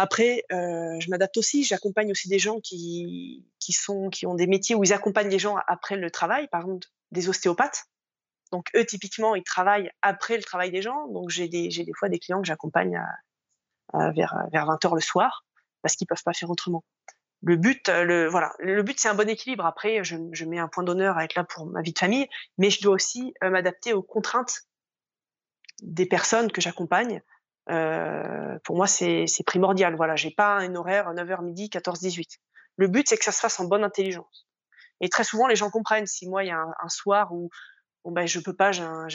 Après, 0.00 0.44
euh, 0.52 1.00
je 1.00 1.10
m'adapte 1.10 1.36
aussi. 1.38 1.64
J'accompagne 1.64 2.12
aussi 2.12 2.28
des 2.28 2.38
gens 2.38 2.60
qui, 2.60 3.44
qui, 3.58 3.72
sont, 3.72 4.10
qui 4.10 4.26
ont 4.26 4.34
des 4.34 4.46
métiers 4.46 4.76
où 4.76 4.84
ils 4.84 4.92
accompagnent 4.92 5.28
les 5.28 5.40
gens 5.40 5.56
après 5.66 5.96
le 5.96 6.08
travail, 6.08 6.46
par 6.48 6.60
exemple 6.60 6.86
des 7.10 7.28
ostéopathes. 7.28 7.86
Donc, 8.52 8.68
eux, 8.76 8.84
typiquement, 8.84 9.34
ils 9.34 9.42
travaillent 9.42 9.90
après 10.00 10.36
le 10.36 10.42
travail 10.44 10.70
des 10.70 10.82
gens. 10.82 11.08
Donc, 11.08 11.30
j'ai 11.30 11.48
des, 11.48 11.68
des 11.68 11.92
fois 11.98 12.08
des 12.08 12.20
clients 12.20 12.40
que 12.40 12.46
j'accompagne 12.46 13.02
vers, 13.92 14.36
vers 14.52 14.66
20 14.66 14.84
h 14.84 14.94
le 14.94 15.00
soir 15.00 15.44
parce 15.82 15.96
qu'ils 15.96 16.06
peuvent 16.06 16.22
pas 16.22 16.32
faire 16.32 16.50
autrement. 16.50 16.84
Le 17.42 17.56
but, 17.56 17.88
le, 17.88 18.28
voilà, 18.28 18.52
le 18.60 18.82
but, 18.84 19.00
c'est 19.00 19.08
un 19.08 19.14
bon 19.14 19.28
équilibre. 19.28 19.66
Après, 19.66 20.04
je, 20.04 20.16
je 20.30 20.44
mets 20.44 20.60
un 20.60 20.68
point 20.68 20.84
d'honneur 20.84 21.18
à 21.18 21.24
être 21.24 21.34
là 21.34 21.42
pour 21.42 21.66
ma 21.66 21.82
vie 21.82 21.92
de 21.92 21.98
famille, 21.98 22.28
mais 22.56 22.70
je 22.70 22.80
dois 22.80 22.94
aussi 22.94 23.34
euh, 23.42 23.50
m'adapter 23.50 23.92
aux 23.92 24.02
contraintes 24.02 24.62
des 25.82 26.06
personnes 26.06 26.52
que 26.52 26.60
j'accompagne 26.60 27.16
euh, 27.16 27.37
pour 27.68 28.76
moi, 28.76 28.86
c'est 28.86 29.26
primordial. 29.46 29.94
Voilà, 29.96 30.16
j'ai 30.16 30.30
pas 30.30 30.56
un 30.56 30.74
horaire 30.74 31.12
9h 31.12 31.44
midi, 31.44 31.70
14 31.70 32.00
18. 32.00 32.38
Le 32.76 32.86
but, 32.86 33.08
c'est 33.08 33.16
que 33.16 33.24
ça 33.24 33.32
se 33.32 33.40
fasse 33.40 33.58
en 33.60 33.64
bonne 33.64 33.84
intelligence. 33.84 34.46
Et 35.00 35.08
très 35.08 35.24
souvent, 35.24 35.46
les 35.46 35.56
gens 35.56 35.70
comprennent. 35.70 36.06
Si 36.06 36.28
moi, 36.28 36.44
il 36.44 36.48
y 36.48 36.52
a 36.52 36.58
un, 36.58 36.88
soir 36.88 37.32
où 37.32 37.50
bon 38.04 38.12
ben 38.12 38.26
je 38.26 38.40
peux 38.40 38.54
pas, 38.54 38.72
j'ai 38.72 38.82
un, 38.82 39.06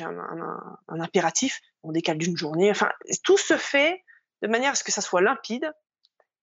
impératif, 0.88 1.60
on 1.82 1.92
décale 1.92 2.18
d'une 2.18 2.38
journée. 2.38 2.70
Enfin, 2.72 2.90
tout 3.24 3.38
se 3.38 3.58
fait 3.58 4.04
de 4.42 4.48
manière 4.48 4.74
à 4.74 4.76
ce 4.76 4.84
que 4.84 4.92
ça 4.92 5.02
soit 5.02 5.22
limpide, 5.22 5.72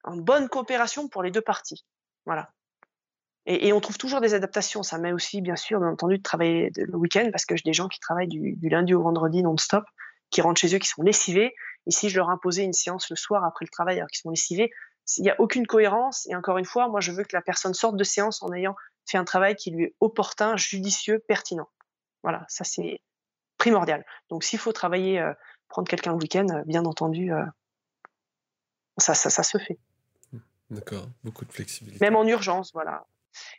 en 0.04 0.16
bonne 0.16 0.48
coopération 0.48 1.08
pour 1.08 1.22
les 1.22 1.30
deux 1.30 1.42
parties. 1.42 1.84
Voilà. 2.24 2.50
Et, 3.46 3.72
on 3.72 3.80
trouve 3.80 3.98
toujours 3.98 4.20
des 4.20 4.34
adaptations. 4.34 4.82
Ça 4.82 4.98
m'est 4.98 5.12
aussi, 5.12 5.40
bien 5.40 5.56
sûr, 5.56 5.80
bien 5.80 5.88
entendu, 5.88 6.18
de 6.18 6.22
travailler 6.22 6.70
le 6.76 6.96
week-end 6.96 7.28
parce 7.32 7.44
que 7.44 7.56
j'ai 7.56 7.64
des 7.64 7.72
gens 7.72 7.88
qui 7.88 7.98
travaillent 7.98 8.28
du, 8.28 8.54
du 8.56 8.68
lundi 8.68 8.94
au 8.94 9.02
vendredi 9.02 9.42
non-stop, 9.42 9.84
qui 10.30 10.40
rentrent 10.40 10.61
chez 10.61 10.74
eux, 10.74 10.78
qui 10.78 10.88
sont 10.88 11.02
lessivés 11.02 11.54
et 11.87 11.91
si 11.91 12.09
je 12.09 12.16
leur 12.16 12.31
imposais 12.31 12.62
une 12.62 12.72
séance 12.72 13.11
le 13.11 13.16
soir 13.16 13.45
après 13.45 13.64
le 13.64 13.70
travail 13.70 13.97
alors 13.97 14.09
qu'ils 14.09 14.20
sont 14.20 14.31
lessivés, 14.31 14.70
il 15.18 15.22
n'y 15.22 15.31
a 15.31 15.41
aucune 15.41 15.66
cohérence. 15.66 16.26
Et 16.28 16.35
encore 16.35 16.59
une 16.59 16.64
fois, 16.64 16.89
moi, 16.89 17.01
je 17.01 17.12
veux 17.12 17.24
que 17.24 17.35
la 17.35 17.43
personne 17.43 17.74
sorte 17.74 17.97
de 17.97 18.05
séance 18.05 18.43
en 18.43 18.53
ayant 18.53 18.76
fait 19.07 19.18
un 19.18 19.24
travail 19.24 19.57
qui 19.57 19.70
lui 19.70 19.85
est 19.85 19.95
opportun, 20.01 20.57
judicieux, 20.57 21.18
pertinent. 21.26 21.68
Voilà, 22.22 22.45
ça 22.49 22.64
c'est 22.64 23.01
primordial. 23.59 24.05
Donc 24.28 24.45
s'il 24.45 24.59
faut 24.59 24.72
travailler, 24.72 25.20
euh, 25.20 25.33
prendre 25.68 25.89
quelqu'un 25.89 26.12
le 26.12 26.18
week-end, 26.18 26.47
euh, 26.51 26.62
bien 26.66 26.85
entendu, 26.85 27.33
euh, 27.33 27.45
ça, 28.99 29.14
ça, 29.14 29.31
ça, 29.31 29.43
se 29.43 29.59
fait. 29.59 29.78
Mmh, 30.33 30.39
d'accord, 30.70 31.07
beaucoup 31.24 31.45
de 31.45 31.53
flexibilité. 31.53 32.05
Même 32.05 32.16
en 32.16 32.26
urgence, 32.26 32.72
voilà. 32.72 33.07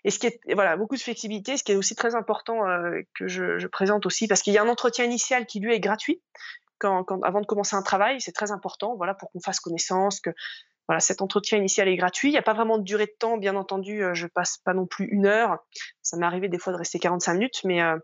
Et 0.03 0.11
ce 0.11 0.19
qui 0.19 0.27
est, 0.27 0.39
voilà, 0.53 0.77
beaucoup 0.77 0.95
de 0.95 1.01
flexibilité, 1.01 1.57
ce 1.57 1.63
qui 1.63 1.71
est 1.71 1.75
aussi 1.75 1.95
très 1.95 2.13
important 2.13 2.59
que 3.15 3.27
je, 3.27 3.57
je, 3.57 3.67
présente 3.67 4.05
aussi, 4.05 4.27
parce 4.27 4.41
qu'il 4.41 4.53
y 4.53 4.57
a 4.57 4.63
un 4.63 4.67
entretien 4.67 5.05
initial 5.05 5.45
qui 5.45 5.61
lui 5.61 5.73
est 5.73 5.79
gratuit, 5.79 6.21
avant 6.83 7.41
de 7.41 7.45
commencer 7.45 7.75
un 7.75 7.81
travail, 7.81 8.21
c'est 8.21 8.31
très 8.31 8.51
important, 8.51 8.95
voilà, 8.95 9.13
pour 9.13 9.31
qu'on 9.31 9.39
fasse 9.39 9.59
connaissance, 9.59 10.19
que 10.19 10.31
voilà, 10.87 10.99
cet 10.99 11.21
entretien 11.21 11.57
initial 11.57 11.87
est 11.87 11.95
gratuit. 11.95 12.29
Il 12.29 12.33
n'y 12.33 12.37
a 12.37 12.43
pas 12.43 12.53
vraiment 12.53 12.77
de 12.77 12.83
durée 12.83 13.05
de 13.05 13.15
temps, 13.17 13.37
bien 13.37 13.55
entendu. 13.55 14.03
Euh, 14.03 14.13
je 14.13 14.27
passe 14.27 14.57
pas 14.57 14.73
non 14.73 14.85
plus 14.85 15.05
une 15.05 15.25
heure. 15.25 15.57
Ça 16.01 16.17
m'est 16.17 16.25
arrivé 16.25 16.49
des 16.49 16.59
fois 16.59 16.73
de 16.73 16.77
rester 16.77 16.99
45 16.99 17.33
minutes, 17.33 17.61
mais 17.63 17.81
euh, 17.81 17.97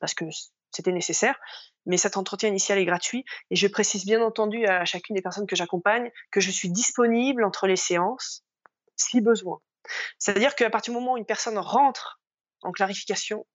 parce 0.00 0.14
que 0.14 0.24
c'était 0.70 0.92
nécessaire. 0.92 1.38
Mais 1.86 1.96
cet 1.98 2.16
entretien 2.16 2.48
initial 2.48 2.78
est 2.78 2.84
gratuit 2.86 3.24
et 3.50 3.56
je 3.56 3.66
précise 3.66 4.06
bien 4.06 4.22
entendu 4.22 4.64
à 4.64 4.84
chacune 4.84 5.14
des 5.14 5.22
personnes 5.22 5.46
que 5.46 5.56
j'accompagne 5.56 6.10
que 6.30 6.40
je 6.40 6.50
suis 6.50 6.70
disponible 6.70 7.44
entre 7.44 7.66
les 7.66 7.76
séances 7.76 8.42
si 8.96 9.20
besoin. 9.20 9.60
C'est-à-dire 10.18 10.54
qu'à 10.54 10.70
partir 10.70 10.94
du 10.94 11.00
moment 11.00 11.14
où 11.14 11.16
une 11.18 11.26
personne 11.26 11.58
rentre 11.58 12.20
en 12.62 12.72
clarification, 12.72 13.46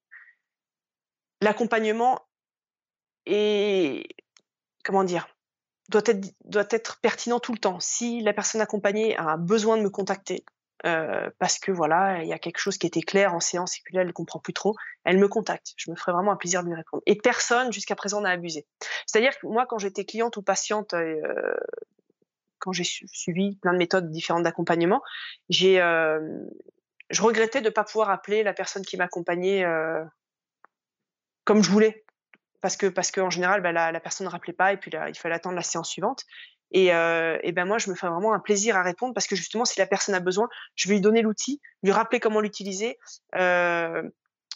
l'accompagnement 1.42 2.20
est 3.26 4.06
comment 4.84 5.04
dire, 5.04 5.28
doit 5.90 6.04
être, 6.06 7.00
pertinent 7.02 7.40
tout 7.40 7.52
le 7.52 7.58
temps. 7.58 7.80
Si 7.80 8.22
la 8.22 8.34
personne 8.34 8.62
accompagnée 8.62 9.18
a 9.18 9.38
besoin 9.38 9.78
de 9.78 9.82
me 9.82 9.90
contacter, 9.90 10.46
euh, 10.86 11.30
parce 11.40 11.60
que 11.60 11.72
voilà, 11.72 12.24
il 12.24 12.30
y 12.30 12.34
a 12.34 12.40
quelque 12.40 12.60
chose 12.60 12.78
qui 12.78 12.88
était 12.88 13.02
clair 13.02 13.34
en 13.34 13.40
séance 13.40 13.78
et 13.78 13.82
que 13.82 13.96
là, 13.96 14.02
elle 14.02 14.08
ne 14.08 14.14
comprend 14.14 14.40
plus 14.40 14.54
trop, 14.54 14.76
elle 15.04 15.18
me 15.18 15.28
contacte. 15.28 15.74
Je 15.76 15.92
me 15.92 15.96
ferai 15.96 16.14
vraiment 16.14 16.32
un 16.32 16.38
plaisir 16.38 16.64
de 16.64 16.70
lui 16.70 16.76
répondre. 16.76 17.04
Et 17.06 17.16
personne 17.16 17.74
jusqu'à 17.74 17.96
présent 17.96 18.22
n'a 18.22 18.30
abusé. 18.30 18.66
C'est-à-dire 19.06 19.38
que 19.38 19.48
moi, 19.48 19.66
quand 19.66 19.78
j'étais 19.78 20.06
cliente 20.06 20.38
ou 20.38 20.42
patiente, 20.42 20.94
euh, 20.94 21.54
quand 22.60 22.72
j'ai 22.72 22.84
suivi 22.84 23.58
plein 23.58 23.74
de 23.74 23.78
méthodes 23.78 24.12
différentes 24.12 24.44
d'accompagnement, 24.44 25.02
euh, 25.62 26.46
je 27.10 27.22
regrettais 27.22 27.62
de 27.62 27.66
ne 27.66 27.74
pas 27.74 27.84
pouvoir 27.84 28.10
appeler 28.10 28.44
la 28.44 28.54
personne 28.54 28.86
qui 28.86 28.96
m'accompagnait 28.96 29.66
comme 31.46 31.64
je 31.64 31.72
voulais 31.72 32.04
parce 32.62 32.78
que 32.78 32.88
parce 32.88 33.12
qu'en 33.12 33.30
général, 33.30 33.62
bah, 33.62 33.72
la, 33.72 34.00
personne 34.00 34.26
ne 34.26 34.32
rappelait 34.32 34.54
pas 34.54 34.74
et 34.74 34.78
puis 34.78 34.92
il 35.08 35.18
fallait 35.18 35.36
attendre 35.36 35.56
la 35.56 35.64
séance 35.64 35.90
suivante. 35.90 36.26
Et, 36.72 36.94
euh, 36.94 37.40
et, 37.42 37.52
ben 37.52 37.66
moi, 37.66 37.80
je 37.80 37.90
me 37.90 37.96
fais 37.96 38.08
vraiment 38.08 38.34
un 38.34 38.40
plaisir 38.40 38.76
à 38.76 38.84
répondre 38.84 39.14
parce 39.14 39.28
que 39.28 39.36
justement, 39.36 39.66
si 39.66 39.80
la 39.80 39.88
personne 39.88 40.14
a 40.14 40.20
besoin, 40.20 40.48
je 40.76 40.88
vais 40.88 40.96
lui 40.96 41.02
donner 41.02 41.22
l'outil, 41.22 41.62
lui 41.82 41.92
rappeler 41.92 42.20
comment 42.20 42.42
l'utiliser. 42.42 43.00
Euh, 43.36 44.04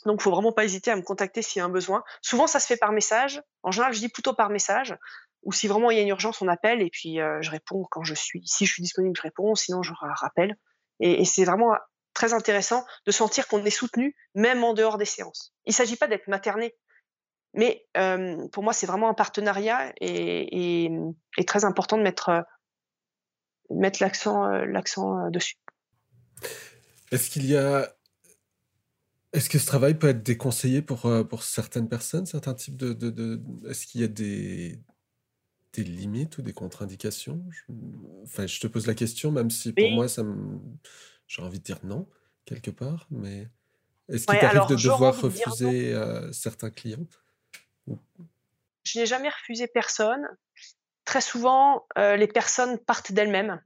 donc, 0.06 0.22
faut 0.22 0.32
vraiment 0.32 0.52
pas 0.52 0.64
hésiter 0.64 0.92
à 0.92 0.96
me 0.96 1.02
contacter 1.02 1.42
s'il 1.42 1.60
y 1.60 1.62
a 1.62 1.66
un 1.66 1.70
besoin. 1.70 2.04
Souvent, 2.22 2.46
ça 2.46 2.60
se 2.60 2.68
fait 2.68 2.78
par 2.78 2.92
message. 2.92 3.42
En 3.64 3.72
général, 3.72 3.94
je 3.94 4.00
dis 4.00 4.10
plutôt 4.10 4.34
par 4.34 4.50
message. 4.50 4.96
Ou 5.44 5.52
si 5.52 5.68
vraiment 5.68 5.92
il 5.92 5.98
y 5.98 6.00
a 6.00 6.04
une 6.04 6.10
urgence, 6.10 6.42
on 6.42 6.48
appelle 6.48 6.82
et 6.82 6.90
puis 6.90 7.20
euh, 7.20 7.42
je 7.42 7.50
réponds 7.50 7.86
quand 7.90 8.04
je 8.04 8.14
suis. 8.14 8.42
Si 8.46 8.66
je 8.66 8.72
suis 8.72 8.84
disponible, 8.84 9.16
je 9.16 9.22
réponds. 9.22 9.56
Sinon, 9.56 9.82
je 9.82 9.92
rappelle. 10.00 10.56
Et, 11.00 11.26
c'est 11.26 11.44
vraiment 11.44 11.76
très 12.14 12.34
intéressant 12.34 12.86
de 13.06 13.12
sentir 13.12 13.48
qu'on 13.48 13.64
est 13.66 13.70
soutenu, 13.70 14.16
même 14.36 14.64
en 14.64 14.74
dehors 14.74 14.98
des 14.98 15.06
séances. 15.06 15.54
Il 15.66 15.74
s'agit 15.74 15.96
pas 15.96 16.08
d'être 16.08 16.28
materné. 16.28 16.76
Mais 17.54 17.88
pour 18.52 18.64
moi, 18.64 18.74
c'est 18.74 18.88
vraiment 18.88 19.10
un 19.10 19.14
partenariat 19.14 19.94
et, 20.02 20.86
et, 21.38 21.46
très 21.46 21.66
important 21.66 21.98
de 21.98 22.04
mettre, 22.04 22.44
mettre 23.70 24.02
l'accent, 24.02 24.48
l'accent 24.48 25.30
dessus. 25.30 25.56
Est-ce 27.12 27.30
qu'il 27.30 27.46
y 27.46 27.56
a. 27.56 27.96
Est-ce 29.34 29.50
que 29.50 29.58
ce 29.58 29.66
travail 29.66 29.96
peut 29.96 30.10
être 30.10 30.24
déconseillé 30.24 30.82
pour, 30.82 31.02
pour 31.30 31.44
certaines 31.44 31.90
personnes, 31.90 32.26
certains 32.26 32.54
types 32.54 32.78
de. 32.78 32.94
de, 32.94 33.10
de... 33.10 33.42
Est-ce 33.70 33.86
qu'il 33.86 34.02
y 34.02 34.04
a 34.04 34.08
des, 34.08 34.80
des 35.74 35.84
limites 35.84 36.40
ou 36.40 36.42
des 36.42 36.54
contre-indications? 36.54 37.44
Enfin, 38.24 38.48
je 38.48 38.60
te 38.60 38.68
pose 38.68 38.88
la 38.88 38.96
question, 38.96 39.32
même 39.32 39.52
si 39.52 39.74
pour 39.74 39.92
moi, 39.92 40.08
ça 40.08 40.24
me... 40.24 40.60
j'ai 41.28 41.44
envie 41.44 41.60
de 41.60 41.64
dire 41.64 41.80
non, 41.84 42.08
quelque 42.46 42.72
part, 42.72 43.08
mais 43.12 43.48
est-ce 44.10 44.26
qu'il 44.26 44.40
t'arrive 44.40 44.70
de 44.70 44.76
devoir 44.76 45.20
refuser 45.20 45.96
certains 46.32 46.72
clients? 46.72 47.08
Je 48.84 49.00
n'ai 49.00 49.06
jamais 49.06 49.30
refusé 49.30 49.68
personne. 49.68 50.28
Très 51.06 51.22
souvent, 51.22 51.86
euh, 51.98 52.16
les 52.16 52.28
personnes 52.28 52.78
partent 52.78 53.12
d'elles-mêmes 53.12 53.62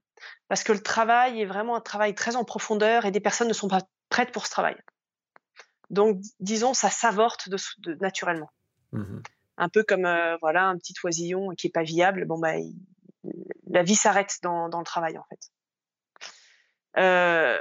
parce 0.48 0.64
que 0.64 0.72
le 0.72 0.82
travail 0.82 1.42
est 1.42 1.46
vraiment 1.46 1.76
un 1.76 1.82
travail 1.82 2.16
très 2.16 2.36
en 2.36 2.44
profondeur 2.44 3.06
et 3.06 3.12
des 3.12 3.20
personnes 3.20 3.48
ne 3.48 3.54
sont 3.54 3.68
pas 3.68 3.82
prêtes 4.10 4.32
pour 4.32 4.46
ce 4.46 4.52
travail. 4.52 4.76
Donc, 5.90 6.20
disons, 6.40 6.74
ça 6.74 6.90
s'avorte 6.90 7.50
de, 7.50 7.94
naturellement. 8.02 8.52
Mmh 8.92 9.20
un 9.58 9.70
peu 9.70 9.84
comme 9.84 10.06
euh, 10.06 10.38
voilà 10.38 10.66
un 10.66 10.78
petit 10.78 10.94
oisillon 11.04 11.50
qui 11.58 11.68
est 11.68 11.72
pas 11.72 11.84
viable. 11.84 12.26
Bon 12.26 12.38
bah, 12.38 12.54
la 13.68 13.84
vie 13.84 13.96
s'arrête 13.96 14.38
dans, 14.44 14.68
le 14.68 14.84
travail 14.84 15.18
en 15.18 15.24
fait. 15.30 15.52
Euh, 16.98 17.60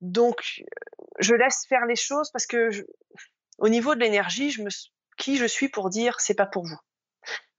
donc, 0.00 0.62
je 1.18 1.34
laisse 1.34 1.66
faire 1.68 1.86
les 1.86 1.96
choses 1.96 2.30
parce 2.30 2.46
que 2.46 2.70
au 3.58 3.68
niveau 3.68 3.94
de 3.94 4.00
l'énergie, 4.00 4.50
je 4.50 4.62
me, 4.62 4.70
qui 5.16 5.36
je 5.36 5.44
suis 5.44 5.68
pour 5.68 5.90
dire 5.90 6.20
c'est 6.20 6.34
pas 6.34 6.46
pour 6.46 6.64
vous. 6.64 6.78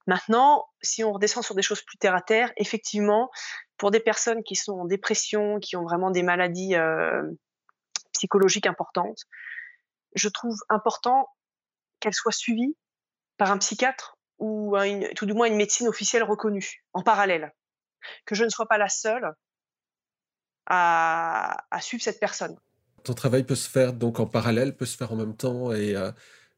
Maintenant, 0.06 0.66
si 0.82 1.02
on 1.02 1.12
redescend 1.12 1.44
sur 1.44 1.54
des 1.54 1.62
choses 1.62 1.82
plus 1.82 1.98
terre 1.98 2.14
à 2.14 2.20
terre, 2.20 2.52
effectivement, 2.56 3.30
pour 3.76 3.90
des 3.90 4.00
personnes 4.00 4.42
qui 4.44 4.54
sont 4.54 4.72
en 4.72 4.84
dépression, 4.84 5.58
qui 5.58 5.76
ont 5.76 5.82
vraiment 5.82 6.10
des 6.10 6.22
maladies 6.22 6.76
psychologiques 8.12 8.66
importantes, 8.66 9.24
je 10.14 10.28
trouve 10.28 10.56
important 10.68 11.28
qu'elles 12.00 12.14
soient 12.14 12.32
suivies 12.32 12.76
par 13.36 13.50
un 13.50 13.58
psychiatre 13.58 14.16
ou 14.38 14.76
tout 15.16 15.26
du 15.26 15.32
moins 15.32 15.46
une 15.46 15.56
médecine 15.56 15.88
officielle 15.88 16.22
reconnue 16.22 16.84
en 16.92 17.02
parallèle. 17.02 17.52
Que 18.24 18.34
je 18.34 18.44
ne 18.44 18.48
sois 18.48 18.66
pas 18.66 18.78
la 18.78 18.88
seule 18.88 19.34
à, 20.66 21.56
suivre 21.80 22.02
cette 22.02 22.20
personne. 22.20 22.56
Ton 23.02 23.14
travail 23.14 23.44
peut 23.44 23.54
se 23.54 23.68
faire 23.68 23.92
donc 23.92 24.20
en 24.20 24.26
parallèle, 24.26 24.76
peut 24.76 24.86
se 24.86 24.96
faire 24.96 25.12
en 25.12 25.16
même 25.16 25.36
temps 25.36 25.72
et, 25.72 25.94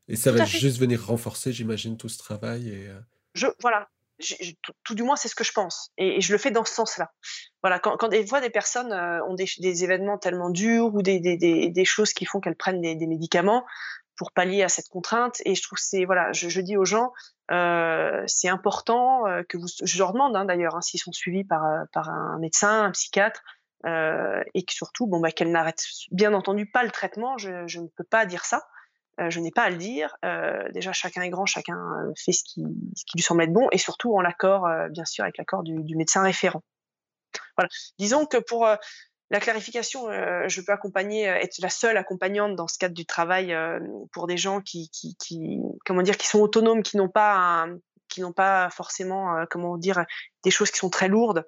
et 0.08 0.16
ça 0.16 0.32
va 0.32 0.44
juste 0.44 0.78
venir 0.78 1.06
renforcer, 1.06 1.52
j'imagine, 1.52 1.96
tout 1.96 2.08
ce 2.08 2.18
travail. 2.18 2.68
Et, 2.68 2.88
je, 3.34 3.46
voilà, 3.60 3.88
tout, 4.84 4.94
du 4.94 5.02
moins, 5.02 5.16
c'est 5.16 5.28
ce 5.28 5.34
que 5.34 5.44
je 5.44 5.52
pense. 5.52 5.90
Et, 5.96 6.20
je 6.20 6.32
le 6.32 6.38
fais 6.38 6.50
dans 6.50 6.64
ce 6.64 6.74
sens-là. 6.74 7.12
Voilà, 7.62 7.78
quand, 7.78 7.96
quand 7.96 8.08
des 8.08 8.26
fois 8.26 8.40
des 8.40 8.50
personnes 8.50 8.92
euh, 8.92 9.24
ont 9.26 9.34
des, 9.34 9.46
des, 9.58 9.84
événements 9.84 10.18
tellement 10.18 10.50
durs 10.50 10.94
ou 10.94 11.02
des, 11.02 11.20
des, 11.20 11.36
des 11.70 11.84
choses 11.84 12.12
qui 12.12 12.24
font 12.24 12.40
qu'elles 12.40 12.56
prennent 12.56 12.80
des, 12.80 13.06
médicaments 13.06 13.64
pour 14.16 14.32
pallier 14.32 14.64
à 14.64 14.68
cette 14.68 14.88
contrainte, 14.88 15.40
et 15.44 15.54
je 15.54 15.62
trouve 15.62 15.78
c'est 15.78 16.04
voilà, 16.04 16.32
je, 16.32 16.48
je, 16.48 16.60
dis 16.60 16.76
aux 16.76 16.84
gens, 16.84 17.12
euh, 17.52 18.24
c'est 18.26 18.48
important 18.48 19.26
euh, 19.28 19.44
que 19.48 19.56
vous, 19.56 19.68
je 19.80 19.98
leur 19.98 20.12
demande 20.12 20.34
hein, 20.34 20.44
d'ailleurs 20.44 20.74
hein, 20.74 20.80
s'ils 20.80 20.98
sont 20.98 21.12
suivis 21.12 21.44
par 21.44 21.62
par 21.92 22.08
un 22.08 22.38
médecin, 22.40 22.82
un 22.82 22.90
psychiatre, 22.90 23.42
et 23.84 24.64
que 24.64 24.72
surtout, 24.72 25.06
bon 25.06 25.20
bah 25.20 25.30
qu'elles 25.30 25.52
n'arrêtent 25.52 25.84
bien 26.10 26.34
entendu 26.34 26.66
pas 26.66 26.82
le 26.82 26.90
traitement. 26.90 27.38
Je 27.38 27.78
ne 27.78 27.86
peux 27.96 28.04
pas 28.04 28.26
dire 28.26 28.44
ça. 28.44 28.66
Euh, 29.20 29.30
je 29.30 29.40
n'ai 29.40 29.50
pas 29.50 29.62
à 29.62 29.70
le 29.70 29.76
dire. 29.76 30.16
Euh, 30.24 30.70
déjà, 30.72 30.92
chacun 30.92 31.22
est 31.22 31.30
grand, 31.30 31.46
chacun 31.46 31.76
euh, 31.76 32.12
fait 32.16 32.32
ce 32.32 32.44
qui, 32.44 32.64
ce 32.94 33.04
qui 33.04 33.16
lui 33.16 33.22
semble 33.22 33.42
être 33.42 33.52
bon, 33.52 33.68
et 33.72 33.78
surtout 33.78 34.14
en 34.14 34.20
l'accord, 34.20 34.68
bien 34.90 35.04
sûr, 35.04 35.24
avec 35.24 35.38
l'accord 35.38 35.62
du, 35.62 35.96
médecin 35.96 36.22
référent. 36.22 36.62
Voilà. 37.56 37.68
Disons 37.98 38.26
que 38.26 38.36
pour 38.36 38.66
la 39.30 39.40
clarification, 39.40 40.08
je 40.10 40.60
peux 40.60 40.72
accompagner, 40.72 41.24
être 41.24 41.58
la 41.60 41.68
seule 41.68 41.96
accompagnante 41.96 42.54
dans 42.54 42.68
ce 42.68 42.78
cadre 42.78 42.94
du 42.94 43.04
travail 43.04 43.54
pour 44.12 44.26
des 44.26 44.36
gens 44.36 44.60
qui, 44.60 44.90
comment 45.84 46.02
dire, 46.02 46.16
qui 46.16 46.26
sont 46.26 46.38
autonomes, 46.38 46.82
qui 46.82 46.96
n'ont 46.96 47.08
pas, 47.08 47.66
qui 48.08 48.20
n'ont 48.20 48.32
pas 48.32 48.70
forcément, 48.70 49.44
comment 49.50 49.76
dire, 49.76 50.04
des 50.44 50.50
choses 50.50 50.70
qui 50.70 50.78
sont 50.78 50.90
très 50.90 51.08
lourdes 51.08 51.44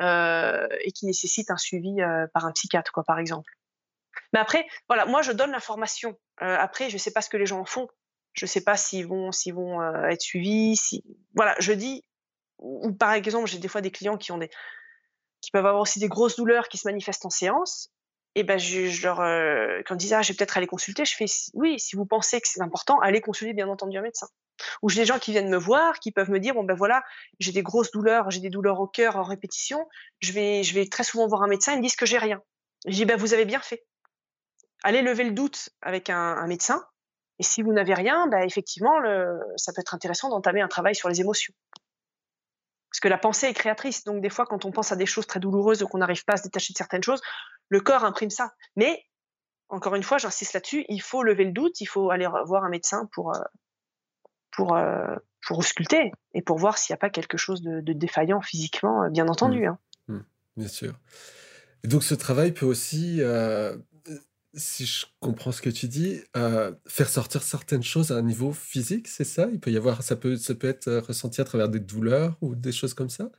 et 0.00 0.92
qui 0.94 1.06
nécessitent 1.06 1.50
un 1.50 1.56
suivi 1.56 1.96
par 2.34 2.44
un 2.44 2.52
psychiatre, 2.52 2.92
quoi, 2.92 3.04
par 3.04 3.18
exemple. 3.18 3.57
Mais 4.32 4.40
après, 4.40 4.66
voilà, 4.88 5.06
moi 5.06 5.22
je 5.22 5.32
donne 5.32 5.50
l'information. 5.50 6.18
Euh, 6.42 6.56
après, 6.58 6.88
je 6.88 6.94
ne 6.94 6.98
sais 6.98 7.12
pas 7.12 7.22
ce 7.22 7.28
que 7.28 7.36
les 7.36 7.46
gens 7.46 7.60
en 7.60 7.64
font. 7.64 7.88
Je 8.34 8.44
ne 8.44 8.48
sais 8.48 8.62
pas 8.62 8.76
s'ils 8.76 9.06
vont, 9.06 9.32
s'ils 9.32 9.54
vont 9.54 9.80
euh, 9.80 10.08
être 10.08 10.22
suivis. 10.22 10.76
Si... 10.76 11.04
Voilà, 11.34 11.54
je 11.58 11.72
dis, 11.72 12.04
ou, 12.58 12.92
par 12.92 13.12
exemple, 13.12 13.48
j'ai 13.48 13.58
des 13.58 13.68
fois 13.68 13.80
des 13.80 13.90
clients 13.90 14.16
qui 14.16 14.32
ont 14.32 14.38
des, 14.38 14.50
qui 15.40 15.50
peuvent 15.50 15.66
avoir 15.66 15.82
aussi 15.82 15.98
des 15.98 16.08
grosses 16.08 16.36
douleurs 16.36 16.68
qui 16.68 16.78
se 16.78 16.86
manifestent 16.86 17.26
en 17.26 17.30
séance. 17.30 17.90
Et 18.34 18.44
ben, 18.44 18.58
je, 18.58 19.02
leur, 19.02 19.20
euh, 19.20 19.80
quand 19.86 19.94
ils 19.96 19.98
disent, 19.98 20.12
ah, 20.12 20.22
je 20.22 20.32
vais 20.32 20.36
peut-être 20.36 20.56
aller 20.56 20.66
consulter, 20.66 21.04
je 21.04 21.16
fais, 21.16 21.24
oui, 21.54 21.80
si 21.80 21.96
vous 21.96 22.06
pensez 22.06 22.40
que 22.40 22.46
c'est 22.46 22.60
important, 22.60 23.00
allez 23.00 23.20
consulter 23.20 23.52
bien 23.52 23.68
entendu 23.68 23.98
un 23.98 24.02
médecin. 24.02 24.28
Ou 24.82 24.88
j'ai 24.88 25.00
des 25.00 25.06
gens 25.06 25.18
qui 25.18 25.32
viennent 25.32 25.48
me 25.48 25.56
voir, 25.56 25.98
qui 25.98 26.12
peuvent 26.12 26.30
me 26.30 26.38
dire, 26.38 26.54
bon 26.54 26.62
ben 26.62 26.74
voilà, 26.74 27.02
j'ai 27.40 27.52
des 27.52 27.62
grosses 27.62 27.90
douleurs, 27.90 28.30
j'ai 28.30 28.40
des 28.40 28.50
douleurs 28.50 28.78
au 28.80 28.86
cœur 28.86 29.16
en 29.16 29.22
répétition, 29.22 29.88
je 30.20 30.32
vais, 30.32 30.62
je 30.62 30.74
vais 30.74 30.86
très 30.86 31.04
souvent 31.04 31.26
voir 31.26 31.42
un 31.42 31.48
médecin, 31.48 31.72
ils 31.72 31.78
me 31.78 31.82
disent 31.82 31.96
que 31.96 32.06
j'ai 32.06 32.18
rien. 32.18 32.40
Je 32.86 32.92
dis, 32.92 33.04
ben 33.04 33.16
vous 33.16 33.34
avez 33.34 33.44
bien 33.44 33.60
fait 33.60 33.84
allez 34.82 35.02
lever 35.02 35.24
le 35.24 35.32
doute 35.32 35.70
avec 35.82 36.10
un, 36.10 36.46
médecin. 36.46 36.84
Et 37.38 37.42
si 37.42 37.62
vous 37.62 37.72
n'avez 37.72 37.94
rien, 37.94 38.26
bah, 38.26 38.44
effectivement, 38.44 38.98
le, 38.98 39.38
ça 39.56 39.72
peut 39.72 39.80
être 39.80 39.94
intéressant 39.94 40.28
d'entamer 40.28 40.60
un 40.60 40.68
travail 40.68 40.94
sur 40.94 41.08
les 41.08 41.20
émotions. 41.20 41.54
Parce 42.90 43.00
que 43.00 43.08
la 43.08 43.18
pensée 43.18 43.46
est 43.46 43.54
créatrice. 43.54 44.04
Donc, 44.04 44.22
des 44.22 44.30
fois, 44.30 44.46
quand 44.46 44.64
on 44.64 44.72
pense 44.72 44.92
à 44.92 44.96
des 44.96 45.06
choses 45.06 45.26
très 45.26 45.40
douloureuses 45.40 45.82
ou 45.82 45.86
qu'on 45.86 45.98
n'arrive 45.98 46.24
pas 46.24 46.34
à 46.34 46.36
se 46.36 46.42
détacher 46.42 46.72
de 46.72 46.78
certaines 46.78 47.02
choses, 47.02 47.20
le 47.68 47.80
corps 47.80 48.04
imprime 48.04 48.30
ça. 48.30 48.54
Mais, 48.76 49.04
encore 49.68 49.94
une 49.94 50.02
fois, 50.02 50.18
j'insiste 50.18 50.54
là-dessus, 50.54 50.84
il 50.88 51.02
faut 51.02 51.22
lever 51.22 51.44
le 51.44 51.52
doute, 51.52 51.80
il 51.80 51.86
faut 51.86 52.10
aller 52.10 52.26
voir 52.46 52.64
un 52.64 52.70
médecin 52.70 53.08
pour, 53.12 53.36
euh, 53.36 53.40
pour, 54.52 54.74
euh, 54.74 55.14
pour 55.46 55.58
ausculter 55.58 56.10
et 56.32 56.42
pour 56.42 56.58
voir 56.58 56.78
s'il 56.78 56.94
n'y 56.94 56.98
a 56.98 57.00
pas 57.00 57.10
quelque 57.10 57.36
chose 57.36 57.62
de, 57.62 57.92
défaillant 57.92 58.40
physiquement, 58.40 59.04
euh, 59.04 59.10
bien 59.10 59.28
entendu. 59.28 59.60
Mmh. 59.60 59.66
Hein. 59.66 59.78
Mmh. 60.08 60.18
Bien 60.56 60.68
sûr. 60.68 60.94
Et 61.84 61.88
donc, 61.88 62.02
ce 62.02 62.14
travail 62.14 62.52
peut 62.52 62.66
aussi 62.66 63.20
si 64.54 64.86
je 64.86 65.06
comprends 65.20 65.52
ce 65.52 65.62
que 65.62 65.70
tu 65.70 65.88
dis, 65.88 66.22
euh, 66.36 66.72
faire 66.86 67.08
sortir 67.08 67.42
certaines 67.42 67.82
choses 67.82 68.10
à 68.12 68.16
un 68.16 68.22
niveau 68.22 68.52
physique, 68.52 69.08
c'est 69.08 69.24
ça? 69.24 69.48
Il 69.52 69.60
peut 69.60 69.70
y 69.70 69.76
avoir 69.76 70.02
ça 70.02 70.16
peut 70.16 70.36
ça 70.36 70.54
peut 70.54 70.68
être, 70.68 70.88
euh, 70.88 71.00
ressenti 71.00 71.40
à 71.40 71.44
travers 71.44 71.68
des 71.68 71.80
douleurs 71.80 72.36
ou 72.40 72.54
des 72.54 72.72
choses 72.72 72.94
comme 72.94 73.10
ça? 73.10 73.30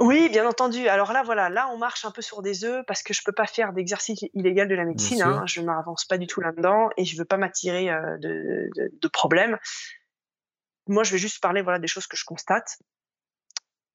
Oui, 0.00 0.30
bien 0.30 0.48
entendu. 0.48 0.88
Alors 0.88 1.12
là, 1.12 1.22
voilà, 1.22 1.50
là, 1.50 1.68
on 1.74 1.76
marche 1.76 2.06
un 2.06 2.10
peu 2.10 2.22
sur 2.22 2.40
des 2.40 2.64
œufs 2.64 2.82
parce 2.86 3.02
que 3.02 3.12
je 3.12 3.20
peux 3.22 3.32
pas 3.32 3.46
faire 3.46 3.74
d'exercice 3.74 4.20
illégal 4.32 4.66
de 4.66 4.74
la 4.74 4.86
médecine, 4.86 5.20
hein. 5.20 5.42
Je 5.46 5.60
m'avance 5.60 6.06
pas 6.06 6.16
du 6.16 6.26
tout 6.26 6.40
là-dedans 6.40 6.88
et 6.96 7.04
je 7.04 7.18
veux 7.18 7.26
pas 7.26 7.36
m'attirer, 7.36 7.90
euh, 7.90 8.16
de 8.18 8.70
de 8.76 9.08
problèmes. 9.08 9.58
Moi, 10.86 11.04
je 11.04 11.12
vais 11.12 11.18
juste 11.18 11.40
parler, 11.40 11.62
voilà, 11.62 11.78
des 11.78 11.86
choses 11.86 12.06
que 12.06 12.16
je 12.16 12.24
constate. 12.24 12.78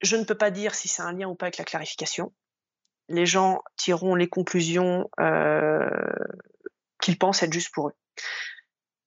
Je 0.01 0.15
ne 0.15 0.23
peux 0.23 0.36
pas 0.38 0.51
dire 0.51 0.76
si 0.76 0.88
c'est 0.88 1.01
un 1.01 1.11
lien 1.13 1.28
ou 1.28 1.36
pas 1.36 1.45
avec 1.47 1.57
la 1.57 1.65
clarification 1.65 2.34
les 3.10 3.26
gens 3.26 3.62
tireront 3.78 4.16
les 4.16 4.28
conclusions 4.28 5.10
euh, 5.20 5.89
qu'ils 7.01 7.18
pensent 7.18 7.43
être 7.43 7.53
justes 7.53 7.74
pour 7.74 7.89
eux. 7.89 7.93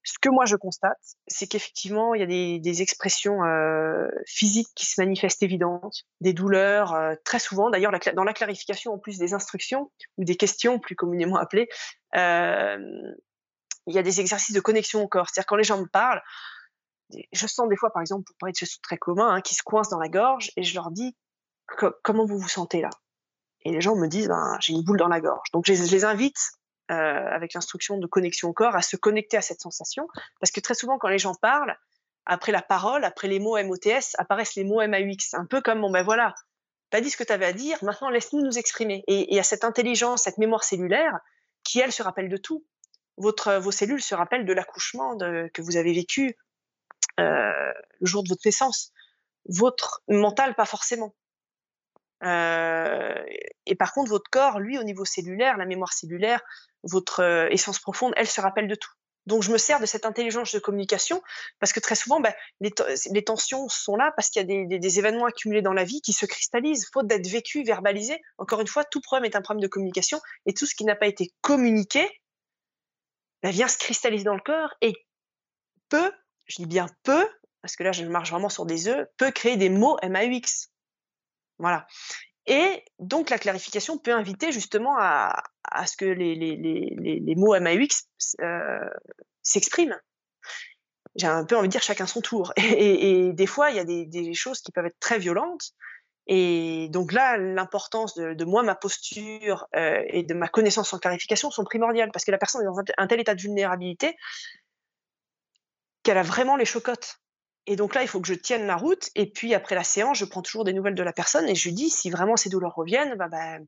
Ce 0.05 0.19
que 0.21 0.31
moi 0.31 0.47
je 0.47 0.57
constate, 0.57 0.99
c'est 1.27 1.47
qu'effectivement, 1.47 2.15
il 2.15 2.21
y 2.21 2.23
a 2.23 2.59
des, 2.61 2.83
expressions 2.83 3.45
euh, 3.45 4.09
physiques 4.27 4.69
qui 4.75 4.87
se 4.87 5.01
manifestent 5.01 5.43
évidentes, 5.43 6.05
des 6.21 6.33
douleurs, 6.33 6.95
euh, 6.95 7.15
très 7.25 7.39
souvent. 7.39 7.69
D'ailleurs, 7.69 7.93
dans 8.15 8.25
la 8.25 8.33
clarification, 8.33 8.95
en 8.95 8.99
plus 8.99 9.19
des 9.19 9.35
instructions 9.35 9.91
ou 10.17 10.25
des 10.25 10.37
questions 10.37 10.79
plus 10.79 10.97
communément 10.97 11.37
appelées, 11.37 11.69
il 12.15 13.95
y 13.95 13.99
a 13.99 14.03
des 14.03 14.21
exercices 14.21 14.55
de 14.55 14.61
connexion 14.61 15.03
au 15.03 15.09
corps. 15.09 15.29
C'est-à-dire 15.29 15.47
quand 15.47 15.57
les 15.57 15.65
gens 15.65 15.79
me 15.79 15.87
parlent, 15.87 16.23
je 17.33 17.47
sens 17.47 17.69
des 17.69 17.77
fois, 17.77 17.91
par 17.93 18.03
exemple, 18.03 18.25
pour 18.25 18.37
parler 18.39 18.53
de 18.53 18.59
choses 18.59 18.81
très 18.83 18.99
communs, 18.99 19.29
hein, 19.29 19.41
qui 19.41 19.55
se 19.55 19.63
coincent 19.63 19.91
dans 19.91 19.99
la 19.99 20.09
gorge, 20.09 20.51
et 20.57 20.63
je 20.63 20.75
leur 20.75 20.91
dis 20.91 21.17
comment 22.03 22.25
vous 22.25 22.39
vous 22.39 22.49
sentez 22.49 22.81
là? 22.81 22.91
Et 23.65 23.73
les 23.73 23.81
gens 23.81 23.97
me 23.97 24.07
disent, 24.07 24.29
ben, 24.29 24.57
j'ai 24.61 24.73
une 24.73 24.83
boule 24.83 24.99
dans 24.99 25.09
la 25.09 25.21
gorge. 25.21 25.51
Donc 25.53 25.65
je 25.67 25.73
les, 25.73 26.05
invite, 26.05 26.39
euh, 26.91 26.95
avec 26.95 27.55
l'instruction 27.55 27.99
de 27.99 28.07
connexion 28.07 28.49
au 28.49 28.53
corps, 28.53 28.77
à 28.77 28.83
se 28.83 28.97
connecter 28.97 29.37
à 29.37 29.43
cette 29.43 29.61
sensation. 29.61 30.09
Parce 30.41 30.51
que 30.53 30.61
très 30.61 30.75
souvent, 30.75 30.99
quand 30.99 31.09
les 31.09 31.19
gens 31.19 31.35
parlent, 31.35 31.77
après 32.25 32.53
la 32.53 32.63
parole, 32.63 33.05
après 33.05 33.29
les 33.29 33.41
mots 33.41 33.63
MOTS, 33.63 34.15
apparaissent 34.19 34.55
les 34.55 34.65
mots 34.65 34.87
MAUX. 34.87 35.35
Un 35.35 35.47
peu 35.47 35.61
comme, 35.61 35.81
bon 35.81 35.91
ben 35.91 36.03
voilà, 36.03 36.35
t'as 36.91 37.01
dit 37.01 37.11
ce 37.11 37.17
que 37.17 37.25
tu 37.25 37.33
avais 37.33 37.47
à 37.47 37.53
dire, 37.53 37.79
maintenant 37.83 38.11
laisse-nous 38.11 38.43
nous 38.43 38.59
exprimer. 38.59 39.03
Et 39.07 39.31
il 39.31 39.35
y 39.35 39.41
a 39.41 39.43
cette 39.43 39.65
intelligence, 39.65 40.23
cette 40.23 40.39
mémoire 40.39 40.63
cellulaire, 40.63 41.19
qui, 41.65 41.81
elle, 41.81 41.93
se 41.93 42.03
rappelle 42.03 42.29
de 42.29 42.37
tout. 42.37 42.65
Votre, 43.17 43.55
vos 43.55 43.73
cellules 43.73 44.03
se 44.03 44.15
rappellent 44.15 44.47
de 44.47 44.53
l'accouchement 44.53 45.17
que 45.19 45.63
vous 45.63 45.77
avez 45.77 45.93
vécu 45.93 46.37
euh, 47.19 47.73
le 48.01 48.07
jour 48.07 48.23
de 48.23 48.29
votre 48.29 48.43
naissance. 48.45 48.93
Votre 49.49 50.03
mental, 50.09 50.55
pas 50.55 50.67
forcément. 50.67 51.15
Euh, 52.25 53.15
et 53.67 53.75
par 53.75 53.93
contre, 53.93 54.11
votre 54.11 54.31
corps, 54.31 54.59
lui, 54.59 54.79
au 54.79 54.83
niveau 54.83 55.05
cellulaire, 55.05 55.57
la 55.57 55.67
mémoire 55.67 55.93
cellulaire, 55.93 56.41
votre 56.83 57.21
euh, 57.21 57.49
essence 57.51 57.79
profonde, 57.79 58.13
elle 58.17 58.27
se 58.27 58.41
rappelle 58.41 58.69
de 58.69 58.75
tout. 58.75 58.91
Donc, 59.27 59.43
je 59.43 59.53
me 59.53 59.59
sers 59.59 59.79
de 59.79 59.85
cette 59.85 60.07
intelligence 60.07 60.55
de 60.55 60.59
communication 60.59 61.23
parce 61.61 61.75
que 61.75 61.81
très 61.81 61.95
souvent, 61.95 62.19
bah, 62.19 62.35
les, 62.61 63.25
tensions 63.25 63.69
sont 63.69 63.95
là 63.95 64.11
parce 64.17 64.31
qu'il 64.31 64.41
y 64.41 64.75
a 64.75 64.79
des, 64.79 64.99
événements 64.99 65.27
accumulés 65.27 65.61
dans 65.61 65.75
la 65.75 65.85
vie 65.85 66.01
qui 66.01 66.15
se 66.15 66.25
cristallisent, 66.25 66.89
faute 66.91 67.07
d'être 67.07 67.27
vécu, 67.29 67.63
verbalisé. 67.63 68.19
Encore 68.39 68.63
une 68.63 68.67
fois, 68.67 68.85
tout 68.85 69.03
problème 69.03 69.31
est 69.31 69.37
un 69.37 69.43
problème 69.43 69.61
de 69.61 69.69
communication 69.69 70.19
et 70.47 70.55
tout 70.55 70.65
ce 70.65 70.75
qui 70.75 70.85
n'a 70.85 70.97
pas 70.97 71.07
été 71.07 71.31
communiqué 71.43 72.09
bah, 73.43 73.51
vient 73.51 73.69
se 73.69 73.77
cristalliser 73.77 74.25
dans 74.25 74.35
le 74.35 74.41
corps 74.41 74.75
et 74.81 74.95
peut, 75.91 76.11
je 76.47 76.63
dis 76.63 76.67
bien 76.67 76.87
peut, 77.03 77.29
parce 77.61 77.77
que 77.77 77.83
là, 77.83 77.93
je 77.93 78.05
marche 78.05 78.31
vraiment 78.31 78.49
sur 78.49 78.65
des 78.65 78.89
œufs, 78.89 79.07
peut 79.19 79.31
créer 79.31 79.59
des 79.59 79.69
mots 79.69 79.99
MAUX. 80.03 80.71
Voilà. 81.59 81.87
Et 82.47 82.83
donc 82.99 83.29
la 83.29 83.39
clarification 83.39 83.99
peut 83.99 84.15
inviter 84.15 84.53
justement 84.53 84.97
à, 84.99 85.43
ce 85.87 85.97
que 85.97 86.07
les, 86.07 87.35
mots 87.37 87.59
MAUX 87.61 88.09
euh, 88.41 88.89
s'expriment. 89.43 90.01
J'ai 91.15 91.27
un 91.27 91.45
peu 91.45 91.57
envie 91.57 91.69
de 91.69 91.73
dire 91.73 91.83
chacun 91.83 92.07
son 92.07 92.21
tour. 92.23 92.53
Et, 92.57 93.33
des 93.35 93.47
fois, 93.47 93.71
il 93.71 93.77
y 93.77 93.81
a 93.81 93.85
des, 93.85 94.35
choses 94.35 94.61
qui 94.61 94.73
peuvent 94.73 94.87
être 94.87 94.99
très 94.99 95.19
violentes. 95.19 95.73
Et 96.27 96.89
donc 96.91 97.13
là, 97.13 97.37
l'importance 97.37 98.15
de, 98.15 98.35
de, 98.35 98.45
moi, 98.45 98.63
ma 98.63 98.75
posture 98.75 99.67
euh, 99.75 100.03
et 100.09 100.23
de 100.23 100.35
ma 100.35 100.49
connaissance 100.49 100.93
en 100.93 100.99
clarification 100.99 101.51
sont 101.51 101.65
primordiales 101.65 102.11
parce 102.13 102.25
que 102.25 102.31
la 102.31 102.39
personne 102.39 102.63
est 102.63 102.67
dans 102.67 102.79
un 102.99 103.07
tel 103.07 103.21
état 103.21 103.35
de 103.35 103.41
vulnérabilité 103.41 104.15
qu'elle 106.03 106.19
a 106.19 106.23
vraiment 106.23 106.57
les 106.57 106.67
chocottes. 106.67 107.19
Et 107.71 107.77
donc 107.77 107.95
là, 107.95 108.01
il 108.01 108.09
faut 108.09 108.19
que 108.19 108.27
je 108.27 108.33
tienne 108.35 108.67
la 108.67 108.77
route. 108.77 109.11
Et 109.15 109.31
puis 109.31 109.53
après 109.53 109.75
la 109.75 109.85
séance, 109.85 110.17
je 110.17 110.25
prends 110.25 110.41
toujours 110.41 110.65
des 110.65 110.73
nouvelles 110.73 110.95
de 110.95 111.03
la 111.03 111.13
personne 111.13 111.47
et 111.47 111.55
je 111.55 111.69
lui 111.69 111.75
dis 111.75 111.91
si 111.91 112.09
vraiment 112.09 112.35
ces 112.35 112.49
douleurs 112.49 112.75
reviennent, 112.75 113.15
bah, 113.17 113.29
bah, 113.29 113.59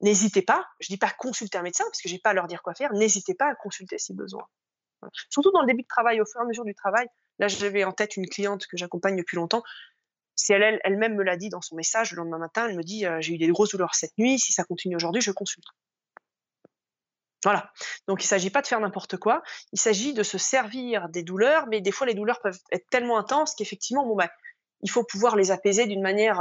n'hésitez 0.00 0.40
pas. 0.40 0.64
Je 0.78 0.86
dis 0.86 0.98
pas 0.98 1.10
consulter 1.10 1.58
un 1.58 1.62
médecin 1.62 1.82
parce 1.86 2.00
que 2.00 2.08
j'ai 2.08 2.20
pas 2.20 2.30
à 2.30 2.32
leur 2.32 2.46
dire 2.46 2.62
quoi 2.62 2.74
faire. 2.74 2.92
N'hésitez 2.92 3.34
pas 3.34 3.46
à 3.46 3.54
consulter 3.56 3.98
si 3.98 4.14
besoin. 4.14 4.46
Surtout 5.30 5.50
dans 5.50 5.62
le 5.62 5.66
début 5.66 5.82
de 5.82 5.88
travail, 5.88 6.20
au 6.20 6.24
fur 6.26 6.40
et 6.40 6.44
à 6.44 6.46
mesure 6.46 6.64
du 6.64 6.76
travail. 6.76 7.08
Là, 7.40 7.48
j'avais 7.48 7.82
en 7.82 7.92
tête 7.92 8.16
une 8.16 8.28
cliente 8.28 8.68
que 8.68 8.76
j'accompagne 8.76 9.16
depuis 9.16 9.34
longtemps. 9.34 9.64
Si 10.36 10.52
elle, 10.52 10.80
elle-même 10.84 11.16
me 11.16 11.24
l'a 11.24 11.36
dit 11.36 11.48
dans 11.48 11.60
son 11.60 11.74
message 11.74 12.12
le 12.12 12.18
lendemain 12.18 12.38
matin, 12.38 12.68
elle 12.68 12.76
me 12.76 12.84
dit 12.84 13.04
j'ai 13.18 13.34
eu 13.34 13.38
des 13.38 13.48
grosses 13.48 13.70
douleurs 13.70 13.96
cette 13.96 14.16
nuit, 14.16 14.38
si 14.38 14.52
ça 14.52 14.62
continue 14.62 14.94
aujourd'hui, 14.94 15.22
je 15.22 15.32
consulte. 15.32 15.66
Voilà. 17.44 17.70
Donc 18.06 18.22
il 18.22 18.26
ne 18.26 18.28
s'agit 18.28 18.50
pas 18.50 18.62
de 18.62 18.66
faire 18.66 18.80
n'importe 18.80 19.16
quoi. 19.16 19.42
Il 19.72 19.80
s'agit 19.80 20.12
de 20.12 20.22
se 20.22 20.38
servir 20.38 21.08
des 21.08 21.22
douleurs, 21.22 21.66
mais 21.68 21.80
des 21.80 21.92
fois 21.92 22.06
les 22.06 22.14
douleurs 22.14 22.40
peuvent 22.40 22.58
être 22.72 22.88
tellement 22.90 23.18
intenses 23.18 23.54
qu'effectivement, 23.54 24.06
bon 24.06 24.16
bah, 24.16 24.28
il 24.82 24.90
faut 24.90 25.04
pouvoir 25.04 25.36
les 25.36 25.50
apaiser 25.50 25.86
d'une 25.86 26.02
manière, 26.02 26.40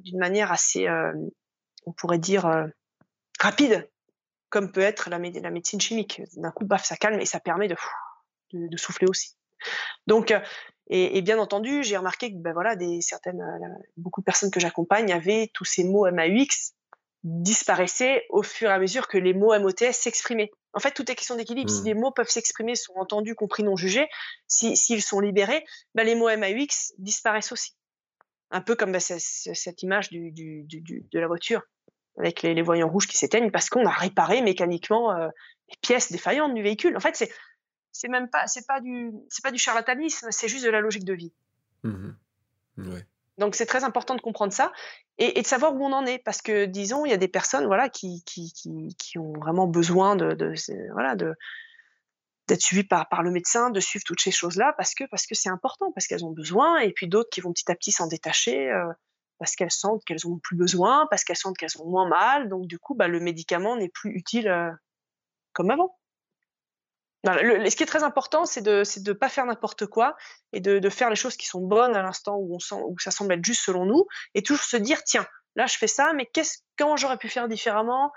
d'une 0.00 0.18
manière 0.18 0.52
assez, 0.52 0.88
on 1.86 1.92
pourrait 1.92 2.18
dire 2.18 2.50
rapide, 3.40 3.90
comme 4.50 4.70
peut 4.70 4.82
être 4.82 5.10
la, 5.10 5.18
médecine 5.18 5.80
chimique. 5.80 6.22
D'un 6.36 6.50
coup, 6.50 6.64
baf, 6.64 6.84
ça 6.84 6.96
calme 6.96 7.20
et 7.20 7.26
ça 7.26 7.40
permet 7.40 7.68
de, 7.68 8.76
souffler 8.76 9.06
aussi. 9.08 9.36
Donc, 10.06 10.34
et, 10.88 11.22
bien 11.22 11.38
entendu, 11.38 11.82
j'ai 11.82 11.96
remarqué 11.96 12.30
que 12.30 12.36
ben 12.36 12.52
voilà, 12.52 12.76
des, 12.76 13.00
certaines, 13.00 13.42
beaucoup 13.96 14.20
de 14.20 14.26
personnes 14.26 14.50
que 14.50 14.60
j'accompagne 14.60 15.12
avaient 15.12 15.50
tous 15.54 15.64
ces 15.64 15.84
mots 15.84 16.10
MAUX 16.10 16.74
disparaissaient 17.24 18.26
au 18.30 18.42
fur 18.42 18.70
et 18.70 18.72
à 18.72 18.78
mesure 18.78 19.08
que 19.08 19.18
les 19.18 19.34
mots 19.34 19.56
MOTS 19.58 19.92
s'exprimaient. 19.92 20.50
En 20.72 20.80
fait, 20.80 20.92
tout 20.92 21.10
est 21.10 21.14
question 21.14 21.36
d'équilibre. 21.36 21.70
Si 21.70 21.82
mmh. 21.82 21.86
les 21.86 21.94
mots 21.94 22.10
peuvent 22.10 22.30
s'exprimer, 22.30 22.74
sont 22.74 22.94
entendus, 22.96 23.34
compris, 23.34 23.62
non 23.62 23.76
jugés, 23.76 24.08
s'ils 24.48 24.76
si, 24.76 25.00
sont 25.00 25.20
libérés, 25.20 25.64
ben 25.94 26.04
les 26.04 26.14
mots 26.14 26.34
MAUX 26.36 26.94
disparaissent 26.98 27.52
aussi. 27.52 27.76
Un 28.50 28.60
peu 28.60 28.74
comme 28.74 28.92
ben, 28.92 29.00
cette 29.00 29.82
image 29.82 30.10
du, 30.10 30.32
du, 30.32 30.64
du, 30.64 31.06
de 31.10 31.18
la 31.18 31.26
voiture 31.26 31.62
avec 32.18 32.42
les, 32.42 32.60
voyants 32.62 32.88
rouges 32.88 33.06
qui 33.06 33.16
s'éteignent 33.16 33.50
parce 33.50 33.70
qu'on 33.70 33.86
a 33.86 33.90
réparé 33.90 34.42
mécaniquement 34.42 35.12
euh, 35.12 35.28
les 35.68 35.76
pièces 35.80 36.12
défaillantes 36.12 36.54
du 36.54 36.62
véhicule. 36.62 36.96
En 36.96 37.00
fait, 37.00 37.16
c'est 37.16 37.32
c'est 37.90 38.08
même 38.08 38.28
pas 38.28 38.46
c'est 38.46 38.66
pas 38.66 38.80
du 38.80 39.12
c'est 39.28 39.42
pas 39.42 39.50
du 39.50 39.58
charlatanisme, 39.58 40.28
c'est 40.30 40.48
juste 40.48 40.64
de 40.64 40.70
la 40.70 40.80
logique 40.80 41.04
de 41.04 41.14
vie. 41.14 41.32
Mmh 41.84 42.10
Donc 43.42 43.54
c'est 43.56 43.66
très 43.66 43.84
important 43.84 44.14
de 44.14 44.20
comprendre 44.20 44.52
ça 44.52 44.72
et, 45.18 45.40
de 45.40 45.46
savoir 45.46 45.74
où 45.74 45.84
on 45.84 45.92
en 45.92 46.06
est 46.06 46.18
parce 46.18 46.40
que 46.40 46.64
disons 46.64 47.04
il 47.04 47.10
y 47.10 47.12
a 47.12 47.16
des 47.16 47.28
personnes 47.28 47.66
voilà 47.66 47.88
qui 47.88 48.22
qui, 48.24 48.52
qui, 48.52 49.18
ont 49.18 49.32
vraiment 49.32 49.66
besoin 49.66 50.14
de, 50.16 50.32
de 50.32 50.54
voilà 50.92 51.16
de 51.16 51.34
d'être 52.48 52.60
suivies 52.60 52.84
par, 52.84 53.08
par 53.08 53.22
le 53.22 53.30
médecin, 53.30 53.70
de 53.70 53.80
suivre 53.80 54.04
toutes 54.06 54.20
ces 54.20 54.30
choses-là 54.30 54.74
parce 54.76 54.94
que 54.94 55.04
parce 55.10 55.26
que 55.26 55.34
c'est 55.34 55.48
important, 55.48 55.92
parce 55.92 56.06
qu'elles 56.06 56.24
ont 56.24 56.32
besoin, 56.32 56.78
et 56.78 56.92
puis 56.92 57.08
d'autres 57.08 57.30
qui 57.30 57.40
vont 57.40 57.52
petit 57.52 57.70
à 57.70 57.74
petit 57.74 57.92
s'en 57.92 58.06
détacher. 58.06 58.70
Euh, 58.70 58.92
parce 59.38 59.56
qu'elles 59.56 59.72
sentent 59.72 60.04
qu'elles 60.04 60.28
ont 60.28 60.38
plus 60.38 60.54
besoin, 60.54 61.08
parce 61.10 61.24
qu'elles 61.24 61.36
sentent 61.36 61.58
qu'elles 61.58 61.80
ont 61.80 61.88
moins 61.88 62.08
mal. 62.08 62.48
Donc 62.48 62.68
du 62.68 62.78
coup, 62.78 62.94
bah, 62.94 63.08
le 63.08 63.18
médicament 63.18 63.76
n'est 63.76 63.88
plus 63.88 64.12
utile 64.12 64.46
euh, 64.46 64.70
comme 65.52 65.70
avant. 65.70 65.98
Ce 67.24 67.76
qui 67.76 67.82
est 67.82 67.86
très 67.86 68.02
important, 68.02 68.44
c'est 68.44 68.62
de 68.62 68.82
ne 69.06 69.12
pas 69.12 69.28
faire 69.28 69.46
n'importe 69.46 69.86
quoi 69.86 70.16
et 70.52 70.60
de, 70.60 70.88
faire 70.88 71.10
les 71.10 71.16
choses 71.16 71.36
qui 71.36 71.46
sont 71.46 71.60
bonnes 71.60 71.94
à 71.94 72.02
l'instant 72.02 72.36
où, 72.38 72.58
ça 72.60 73.10
semble 73.10 73.34
être 73.34 73.44
juste 73.44 73.62
selon 73.62 73.86
nous, 73.86 74.06
et 74.34 74.42
toujours 74.42 74.64
se 74.64 74.76
dire, 74.76 75.02
tiens, 75.04 75.26
là 75.54 75.66
je 75.66 75.76
fais 75.76 75.86
ça, 75.86 76.12
mais 76.14 76.30
comment 76.78 76.96
j'aurais 76.96 77.18
pu 77.18 77.28
faire 77.28 77.48
différemment? 77.48 78.12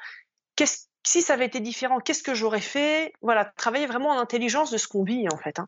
Si 1.07 1.21
ça 1.21 1.33
avait 1.33 1.45
été 1.45 1.59
différent, 1.59 1.99
qu'est-ce 1.99 2.23
que 2.23 2.33
j'aurais 2.33 2.61
fait? 2.61 3.13
Voilà, 3.21 3.45
travailler 3.45 3.85
vraiment 3.85 4.09
en 4.09 4.17
intelligence 4.17 4.71
de 4.71 4.77
ce 4.77 4.87
qu'on 4.87 5.03
vit 5.03 5.27
en 5.31 5.37
fait. 5.37 5.59
Hein. 5.59 5.67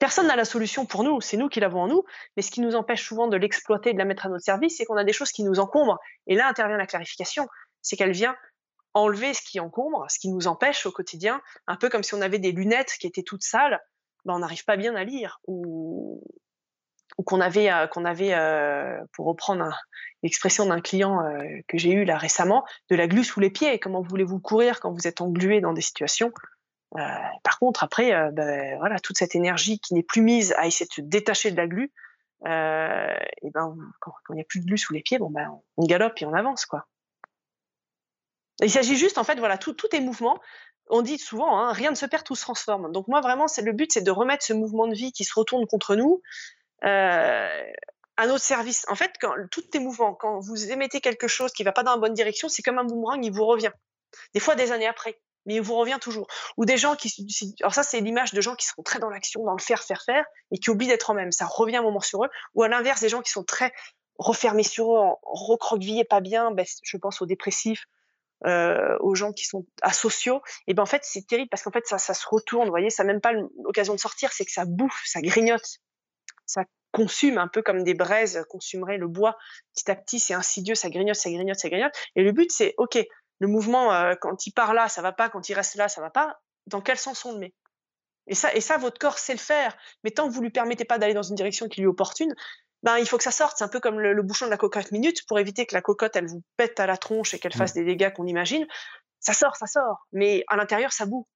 Personne 0.00 0.26
n'a 0.26 0.34
la 0.34 0.44
solution 0.44 0.84
pour 0.84 1.04
nous, 1.04 1.20
c'est 1.20 1.36
nous 1.36 1.48
qui 1.48 1.60
l'avons 1.60 1.82
en 1.82 1.88
nous, 1.88 2.04
mais 2.36 2.42
ce 2.42 2.50
qui 2.50 2.60
nous 2.60 2.74
empêche 2.74 3.04
souvent 3.04 3.28
de 3.28 3.36
l'exploiter, 3.36 3.92
de 3.92 3.98
la 3.98 4.04
mettre 4.04 4.26
à 4.26 4.28
notre 4.28 4.44
service, 4.44 4.76
c'est 4.76 4.84
qu'on 4.84 4.96
a 4.96 5.04
des 5.04 5.12
choses 5.12 5.30
qui 5.30 5.44
nous 5.44 5.60
encombrent. 5.60 5.98
Et 6.26 6.34
là 6.34 6.48
intervient 6.48 6.76
la 6.76 6.86
clarification, 6.86 7.46
c'est 7.82 7.96
qu'elle 7.96 8.12
vient 8.12 8.36
enlever 8.98 9.34
ce 9.34 9.42
qui 9.42 9.60
encombre, 9.60 10.06
ce 10.08 10.18
qui 10.18 10.28
nous 10.28 10.46
empêche 10.46 10.86
au 10.86 10.92
quotidien, 10.92 11.40
un 11.66 11.76
peu 11.76 11.88
comme 11.88 12.02
si 12.02 12.14
on 12.14 12.20
avait 12.20 12.38
des 12.38 12.52
lunettes 12.52 12.94
qui 13.00 13.06
étaient 13.06 13.22
toutes 13.22 13.42
sales, 13.42 13.80
ben 14.24 14.34
on 14.34 14.38
n'arrive 14.40 14.64
pas 14.64 14.76
bien 14.76 14.94
à 14.94 15.04
lire, 15.04 15.40
ou, 15.46 16.22
qu'on 17.24 17.40
avait, 17.40 17.70
euh, 17.70 17.86
qu'on 17.86 18.04
avait 18.04 18.34
euh, 18.34 18.98
pour 19.12 19.26
reprendre 19.26 19.76
l'expression 20.22 20.66
d'un 20.66 20.80
client 20.80 21.22
euh, 21.22 21.42
que 21.66 21.78
j'ai 21.78 21.92
eu 21.92 22.04
là 22.04 22.16
récemment, 22.16 22.64
de 22.90 22.96
la 22.96 23.06
glu 23.06 23.24
sous 23.24 23.40
les 23.40 23.50
pieds. 23.50 23.78
Comment 23.78 24.02
voulez-vous 24.02 24.40
courir 24.40 24.80
quand 24.80 24.92
vous 24.92 25.06
êtes 25.06 25.20
englué 25.20 25.60
dans 25.60 25.72
des 25.72 25.82
situations 25.82 26.32
par 27.44 27.58
contre, 27.58 27.84
après, 27.84 28.32
ben, 28.32 28.78
voilà, 28.78 28.98
toute 28.98 29.18
cette 29.18 29.34
énergie 29.34 29.78
qui 29.78 29.92
n'est 29.92 30.02
plus 30.02 30.22
mise 30.22 30.54
à 30.56 30.66
essayer 30.66 30.86
de 30.86 30.92
se 30.92 31.02
détacher 31.02 31.50
de 31.50 31.56
la 31.58 31.66
glu, 31.66 31.92
et 32.46 33.50
ben, 33.50 33.76
quand 34.00 34.14
il 34.30 34.36
n'y 34.36 34.40
a 34.40 34.44
plus 34.44 34.60
de 34.60 34.64
glu 34.64 34.78
sous 34.78 34.94
les 34.94 35.02
pieds, 35.02 35.18
bon, 35.18 35.28
ben, 35.28 35.50
on 35.76 35.84
galope 35.84 36.14
et 36.22 36.24
on 36.24 36.32
avance. 36.32 36.64
quoi. 36.64 36.86
Il 38.60 38.70
s'agit 38.70 38.96
juste, 38.96 39.18
en 39.18 39.24
fait, 39.24 39.38
voilà, 39.38 39.58
tout, 39.58 39.72
tout 39.72 39.88
est 39.94 40.00
mouvement. 40.00 40.38
On 40.90 41.02
dit 41.02 41.18
souvent, 41.18 41.58
hein, 41.58 41.72
rien 41.72 41.90
ne 41.90 41.96
se 41.96 42.06
perd, 42.06 42.24
tout 42.24 42.34
se 42.34 42.42
transforme. 42.42 42.90
Donc 42.92 43.08
moi, 43.08 43.20
vraiment, 43.20 43.46
le 43.62 43.72
but, 43.72 43.92
c'est 43.92 44.02
de 44.02 44.10
remettre 44.10 44.44
ce 44.44 44.52
mouvement 44.52 44.86
de 44.86 44.94
vie 44.94 45.12
qui 45.12 45.24
se 45.24 45.32
retourne 45.34 45.66
contre 45.66 45.96
nous 45.96 46.22
à 48.18 48.26
notre 48.26 48.44
service. 48.44 48.84
En 48.88 48.96
fait, 48.96 49.12
quand 49.20 49.32
tout 49.50 49.64
est 49.74 49.78
mouvement, 49.78 50.12
quand 50.14 50.40
vous 50.40 50.72
émettez 50.72 51.00
quelque 51.00 51.28
chose 51.28 51.52
qui 51.52 51.62
ne 51.62 51.68
va 51.68 51.72
pas 51.72 51.84
dans 51.84 51.92
la 51.92 51.98
bonne 51.98 52.14
direction, 52.14 52.48
c'est 52.48 52.62
comme 52.62 52.78
un 52.78 52.84
boomerang, 52.84 53.24
il 53.24 53.32
vous 53.32 53.46
revient. 53.46 53.70
Des 54.34 54.40
fois, 54.40 54.56
des 54.56 54.72
années 54.72 54.88
après 54.88 55.20
mais 55.48 55.54
il 55.54 55.62
vous 55.62 55.76
revient 55.76 55.98
toujours. 56.00 56.26
Ou 56.58 56.66
des 56.66 56.76
gens 56.76 56.94
qui, 56.94 57.10
alors 57.60 57.72
ça 57.72 57.82
c'est 57.82 58.00
l'image 58.00 58.34
de 58.34 58.40
gens 58.42 58.54
qui 58.54 58.66
sont 58.66 58.82
très 58.82 58.98
dans 58.98 59.08
l'action, 59.08 59.42
dans 59.44 59.54
le 59.54 59.62
faire, 59.62 59.82
faire, 59.82 60.02
faire, 60.02 60.24
et 60.52 60.58
qui 60.58 60.68
oublient 60.68 60.88
d'être 60.88 61.10
eux-mêmes. 61.10 61.32
Ça 61.32 61.46
revient 61.46 61.76
un 61.76 61.82
moment 61.82 62.00
sur 62.00 62.22
eux. 62.24 62.28
Ou 62.54 62.62
à 62.62 62.68
l'inverse, 62.68 63.00
des 63.00 63.08
gens 63.08 63.22
qui 63.22 63.30
sont 63.30 63.44
très 63.44 63.72
refermés 64.18 64.62
sur 64.62 64.94
eux, 64.94 65.00
recroquevillés, 65.22 66.04
pas 66.04 66.20
bien. 66.20 66.50
Ben, 66.50 66.66
je 66.82 66.96
pense 66.98 67.22
aux 67.22 67.26
dépressifs, 67.26 67.86
euh, 68.46 68.96
aux 69.00 69.14
gens 69.14 69.32
qui 69.32 69.44
sont 69.44 69.66
asociaux. 69.82 70.40
Et 70.66 70.74
ben 70.74 70.82
en 70.82 70.86
fait 70.86 71.02
c'est 71.04 71.26
terrible 71.26 71.48
parce 71.50 71.62
qu'en 71.62 71.72
fait 71.72 71.86
ça, 71.86 71.98
se 71.98 72.26
retourne. 72.28 72.66
Vous 72.66 72.72
voyez, 72.72 72.90
ça 72.90 73.04
n'a 73.04 73.12
même 73.12 73.20
pas 73.20 73.32
l'occasion 73.64 73.94
de 73.94 74.00
sortir, 74.00 74.32
c'est 74.32 74.44
que 74.44 74.52
ça 74.52 74.64
bouffe, 74.66 75.02
ça 75.04 75.20
grignote, 75.20 75.78
ça 76.46 76.62
consume 76.92 77.38
un 77.38 77.48
peu 77.48 77.62
comme 77.62 77.84
des 77.84 77.94
braises 77.94 78.44
consumeraient 78.48 78.98
le 78.98 79.08
bois. 79.08 79.36
Petit 79.74 79.90
à 79.90 79.96
petit, 79.96 80.20
c'est 80.20 80.34
insidieux, 80.34 80.74
ça 80.74 80.88
grignote, 80.88 81.16
ça 81.16 81.30
grignote, 81.30 81.58
ça 81.58 81.68
grignote. 81.68 81.92
Et 82.16 82.22
le 82.22 82.32
but 82.32 82.50
c'est, 82.50 82.74
ok, 82.78 82.98
le 83.40 83.48
mouvement, 83.48 83.92
euh, 83.92 84.14
quand 84.20 84.46
il 84.46 84.52
part 84.52 84.74
là, 84.74 84.88
ça 84.88 85.02
va 85.02 85.12
pas, 85.12 85.28
quand 85.28 85.48
il 85.48 85.54
reste 85.54 85.76
là, 85.76 85.88
ça 85.88 86.00
va 86.00 86.10
pas, 86.10 86.38
dans 86.66 86.80
quel 86.80 86.98
sens 86.98 87.24
on 87.24 87.32
le 87.32 87.38
met? 87.38 87.54
Et 88.28 88.34
ça, 88.34 88.54
et 88.54 88.60
ça, 88.60 88.76
votre 88.76 88.98
corps 88.98 89.18
sait 89.18 89.32
le 89.32 89.38
faire. 89.38 89.76
Mais 90.04 90.10
tant 90.10 90.28
que 90.28 90.34
vous 90.34 90.42
lui 90.42 90.50
permettez 90.50 90.84
pas 90.84 90.98
d'aller 90.98 91.14
dans 91.14 91.22
une 91.22 91.34
direction 91.34 91.66
qui 91.66 91.80
lui 91.80 91.86
opportune, 91.86 92.34
ben, 92.82 92.98
il 92.98 93.08
faut 93.08 93.16
que 93.16 93.24
ça 93.24 93.30
sorte. 93.30 93.58
C'est 93.58 93.64
un 93.64 93.68
peu 93.68 93.80
comme 93.80 93.98
le, 94.00 94.22
bouchon 94.22 94.46
de 94.46 94.50
la 94.50 94.56
cocotte 94.56 94.92
minute 94.92 95.26
pour 95.26 95.38
éviter 95.38 95.66
que 95.66 95.74
la 95.74 95.82
cocotte, 95.82 96.16
elle 96.16 96.26
vous 96.26 96.42
pète 96.56 96.78
à 96.80 96.86
la 96.86 96.96
tronche 96.96 97.34
et 97.34 97.38
qu'elle 97.38 97.54
fasse 97.54 97.72
mmh. 97.74 97.78
des 97.78 97.84
dégâts 97.84 98.12
qu'on 98.12 98.26
imagine. 98.26 98.66
Ça 99.20 99.32
sort, 99.32 99.56
ça 99.56 99.66
sort. 99.66 100.06
Mais 100.12 100.44
à 100.48 100.56
l'intérieur, 100.56 100.92
ça 100.92 101.06
boue. 101.06 101.26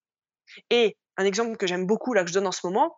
Et 0.70 0.97
un 1.16 1.24
exemple 1.24 1.57
que 1.57 1.66
j'aime 1.66 1.86
beaucoup, 1.86 2.14
là, 2.14 2.22
que 2.22 2.28
je 2.28 2.34
donne 2.34 2.47
en 2.47 2.53
ce 2.53 2.66
moment, 2.66 2.97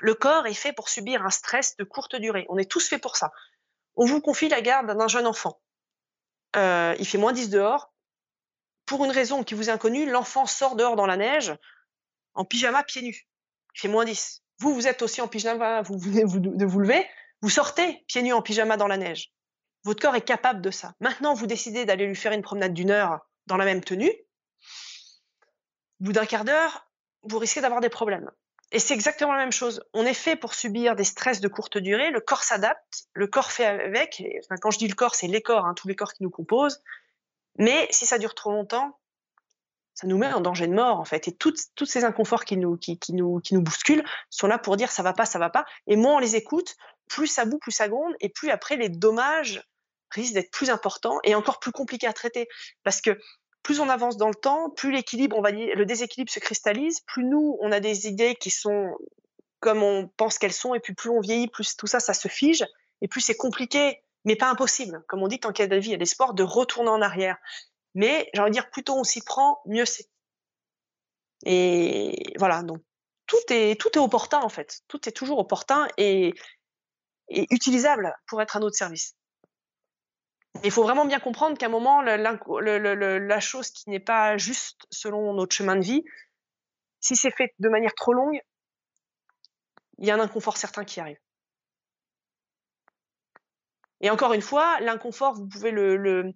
le 0.00 0.14
corps 0.14 0.46
est 0.46 0.54
fait 0.54 0.72
pour 0.72 0.88
subir 0.88 1.24
un 1.24 1.30
stress 1.30 1.76
de 1.76 1.84
courte 1.84 2.16
durée. 2.16 2.46
On 2.48 2.58
est 2.58 2.70
tous 2.70 2.88
faits 2.88 3.02
pour 3.02 3.16
ça. 3.16 3.32
On 3.96 4.04
vous 4.04 4.20
confie 4.20 4.48
la 4.48 4.60
garde 4.60 4.86
d'un 4.86 5.08
jeune 5.08 5.26
enfant. 5.26 5.60
Euh, 6.56 6.94
il 6.98 7.06
fait 7.06 7.18
moins 7.18 7.32
10 7.32 7.50
dehors, 7.50 7.92
pour 8.88 9.04
une 9.04 9.10
raison 9.10 9.44
qui 9.44 9.54
vous 9.54 9.68
est 9.68 9.72
inconnue, 9.72 10.10
l'enfant 10.10 10.46
sort 10.46 10.74
dehors 10.74 10.96
dans 10.96 11.06
la 11.06 11.16
neige 11.16 11.54
en 12.34 12.44
pyjama 12.44 12.82
pieds 12.84 13.02
nus. 13.02 13.28
Il 13.74 13.80
fait 13.80 13.88
moins 13.88 14.04
10. 14.04 14.42
Vous, 14.60 14.74
vous 14.74 14.88
êtes 14.88 15.02
aussi 15.02 15.20
en 15.20 15.28
pyjama, 15.28 15.82
vous 15.82 15.98
venez 15.98 16.24
de 16.24 16.64
vous 16.64 16.80
lever, 16.80 17.06
vous 17.42 17.50
sortez 17.50 18.04
pieds 18.06 18.22
nus 18.22 18.32
en 18.32 18.42
pyjama 18.42 18.76
dans 18.76 18.88
la 18.88 18.96
neige. 18.96 19.32
Votre 19.84 20.02
corps 20.02 20.16
est 20.16 20.22
capable 20.22 20.60
de 20.60 20.70
ça. 20.70 20.94
Maintenant, 21.00 21.34
vous 21.34 21.46
décidez 21.46 21.84
d'aller 21.84 22.06
lui 22.06 22.16
faire 22.16 22.32
une 22.32 22.42
promenade 22.42 22.74
d'une 22.74 22.90
heure 22.90 23.20
dans 23.46 23.56
la 23.56 23.64
même 23.64 23.82
tenue. 23.82 24.10
Au 26.00 26.04
bout 26.04 26.12
d'un 26.12 26.26
quart 26.26 26.44
d'heure, 26.44 26.88
vous 27.22 27.38
risquez 27.38 27.60
d'avoir 27.60 27.80
des 27.80 27.88
problèmes. 27.88 28.30
Et 28.70 28.80
c'est 28.80 28.94
exactement 28.94 29.32
la 29.32 29.38
même 29.38 29.52
chose. 29.52 29.82
On 29.94 30.04
est 30.04 30.14
fait 30.14 30.36
pour 30.36 30.52
subir 30.52 30.94
des 30.94 31.04
stress 31.04 31.40
de 31.40 31.48
courte 31.48 31.78
durée. 31.78 32.10
Le 32.10 32.20
corps 32.20 32.42
s'adapte, 32.42 33.08
le 33.14 33.26
corps 33.26 33.50
fait 33.50 33.64
avec. 33.64 34.22
quand 34.60 34.70
je 34.70 34.78
dis 34.78 34.88
le 34.88 34.94
corps, 34.94 35.14
c'est 35.14 35.26
les 35.26 35.40
corps, 35.40 35.64
hein, 35.64 35.74
tous 35.74 35.88
les 35.88 35.96
corps 35.96 36.12
qui 36.12 36.22
nous 36.22 36.30
composent. 36.30 36.82
Mais 37.56 37.88
si 37.90 38.04
ça 38.04 38.18
dure 38.18 38.34
trop 38.34 38.50
longtemps, 38.50 38.98
ça 39.94 40.06
nous 40.06 40.18
met 40.18 40.32
en 40.32 40.40
danger 40.40 40.66
de 40.66 40.74
mort 40.74 41.00
en 41.00 41.04
fait. 41.04 41.28
Et 41.28 41.32
toutes, 41.34 41.58
ces 41.86 42.04
inconforts 42.04 42.44
qui 42.44 42.56
nous 42.56 42.78
bousculent 43.52 44.04
sont 44.28 44.46
là 44.46 44.58
pour 44.58 44.76
dire 44.76 44.92
ça 44.92 45.02
va 45.02 45.14
pas, 45.14 45.24
ça 45.24 45.38
va 45.38 45.50
pas. 45.50 45.64
Et 45.86 45.96
moins 45.96 46.16
on 46.16 46.18
les 46.18 46.36
écoute, 46.36 46.76
plus 47.08 47.26
ça 47.26 47.44
boue, 47.44 47.58
plus 47.58 47.72
ça 47.72 47.88
gronde, 47.88 48.14
et 48.20 48.28
plus 48.28 48.50
après 48.50 48.76
les 48.76 48.88
dommages 48.88 49.62
risquent 50.10 50.34
d'être 50.34 50.50
plus 50.50 50.70
importants 50.70 51.18
et 51.24 51.34
encore 51.34 51.58
plus 51.58 51.72
compliqués 51.72 52.06
à 52.06 52.12
traiter. 52.12 52.48
Parce 52.82 53.00
que 53.00 53.18
plus 53.62 53.80
on 53.80 53.88
avance 53.88 54.16
dans 54.16 54.28
le 54.28 54.34
temps, 54.34 54.70
plus 54.70 54.92
l'équilibre, 54.92 55.36
on 55.36 55.42
va 55.42 55.52
dire, 55.52 55.74
le 55.74 55.84
déséquilibre 55.84 56.30
se 56.30 56.40
cristallise, 56.40 57.00
plus 57.00 57.24
nous, 57.24 57.58
on 57.60 57.72
a 57.72 57.80
des 57.80 58.06
idées 58.06 58.34
qui 58.36 58.50
sont 58.50 58.96
comme 59.60 59.82
on 59.82 60.08
pense 60.16 60.38
qu'elles 60.38 60.52
sont, 60.52 60.74
et 60.74 60.80
puis 60.80 60.94
plus 60.94 61.10
on 61.10 61.20
vieillit, 61.20 61.48
plus 61.48 61.76
tout 61.76 61.88
ça, 61.88 61.98
ça 61.98 62.14
se 62.14 62.28
fige, 62.28 62.64
et 63.00 63.08
plus 63.08 63.20
c'est 63.20 63.36
compliqué 63.36 64.02
mais 64.24 64.36
pas 64.36 64.50
impossible. 64.50 65.02
Comme 65.08 65.22
on 65.22 65.28
dit, 65.28 65.38
de 65.38 65.64
la 65.70 65.78
vie, 65.78 65.88
il 65.88 65.92
y 65.92 65.94
a 65.94 65.98
l'espoir 65.98 66.34
de 66.34 66.42
retourner 66.42 66.90
en 66.90 67.02
arrière. 67.02 67.36
Mais 67.94 68.28
j'ai 68.34 68.40
envie 68.40 68.50
de 68.50 68.54
dire, 68.54 68.70
plus 68.70 68.84
tôt 68.84 68.94
on 68.94 69.04
s'y 69.04 69.22
prend, 69.22 69.60
mieux 69.66 69.86
c'est. 69.86 70.08
Et 71.44 72.34
voilà, 72.36 72.62
donc 72.62 72.82
tout 73.26 73.36
est, 73.50 73.80
tout 73.80 73.90
est 73.94 73.98
opportun 73.98 74.40
en 74.40 74.48
fait. 74.48 74.80
Tout 74.88 75.08
est 75.08 75.12
toujours 75.12 75.38
opportun 75.38 75.88
et, 75.96 76.34
utilisable 77.28 78.14
pour 78.26 78.40
être 78.42 78.56
à 78.56 78.60
notre 78.60 78.76
service. 78.76 79.14
Il 80.64 80.70
faut 80.70 80.82
vraiment 80.82 81.04
bien 81.04 81.20
comprendre 81.20 81.56
qu'à 81.56 81.66
un 81.66 81.70
moment, 81.70 82.02
la 82.02 83.40
chose 83.40 83.70
qui 83.70 83.90
n'est 83.90 84.00
pas 84.00 84.36
juste 84.36 84.80
selon 84.90 85.34
notre 85.34 85.54
chemin 85.54 85.76
de 85.76 85.82
vie, 85.82 86.04
si 87.00 87.16
c'est 87.16 87.30
fait 87.30 87.54
de 87.58 87.68
manière 87.68 87.94
trop 87.94 88.12
longue, 88.12 88.40
il 89.98 90.06
y 90.06 90.10
a 90.10 90.14
un 90.14 90.20
inconfort 90.20 90.56
certain 90.56 90.84
qui 90.84 91.00
arrive. 91.00 91.18
Et 94.00 94.10
encore 94.10 94.32
une 94.32 94.42
fois, 94.42 94.80
l'inconfort, 94.80 95.34
vous 95.34 95.46
pouvez 95.46 95.70
le, 95.70 95.96
le, 95.96 96.32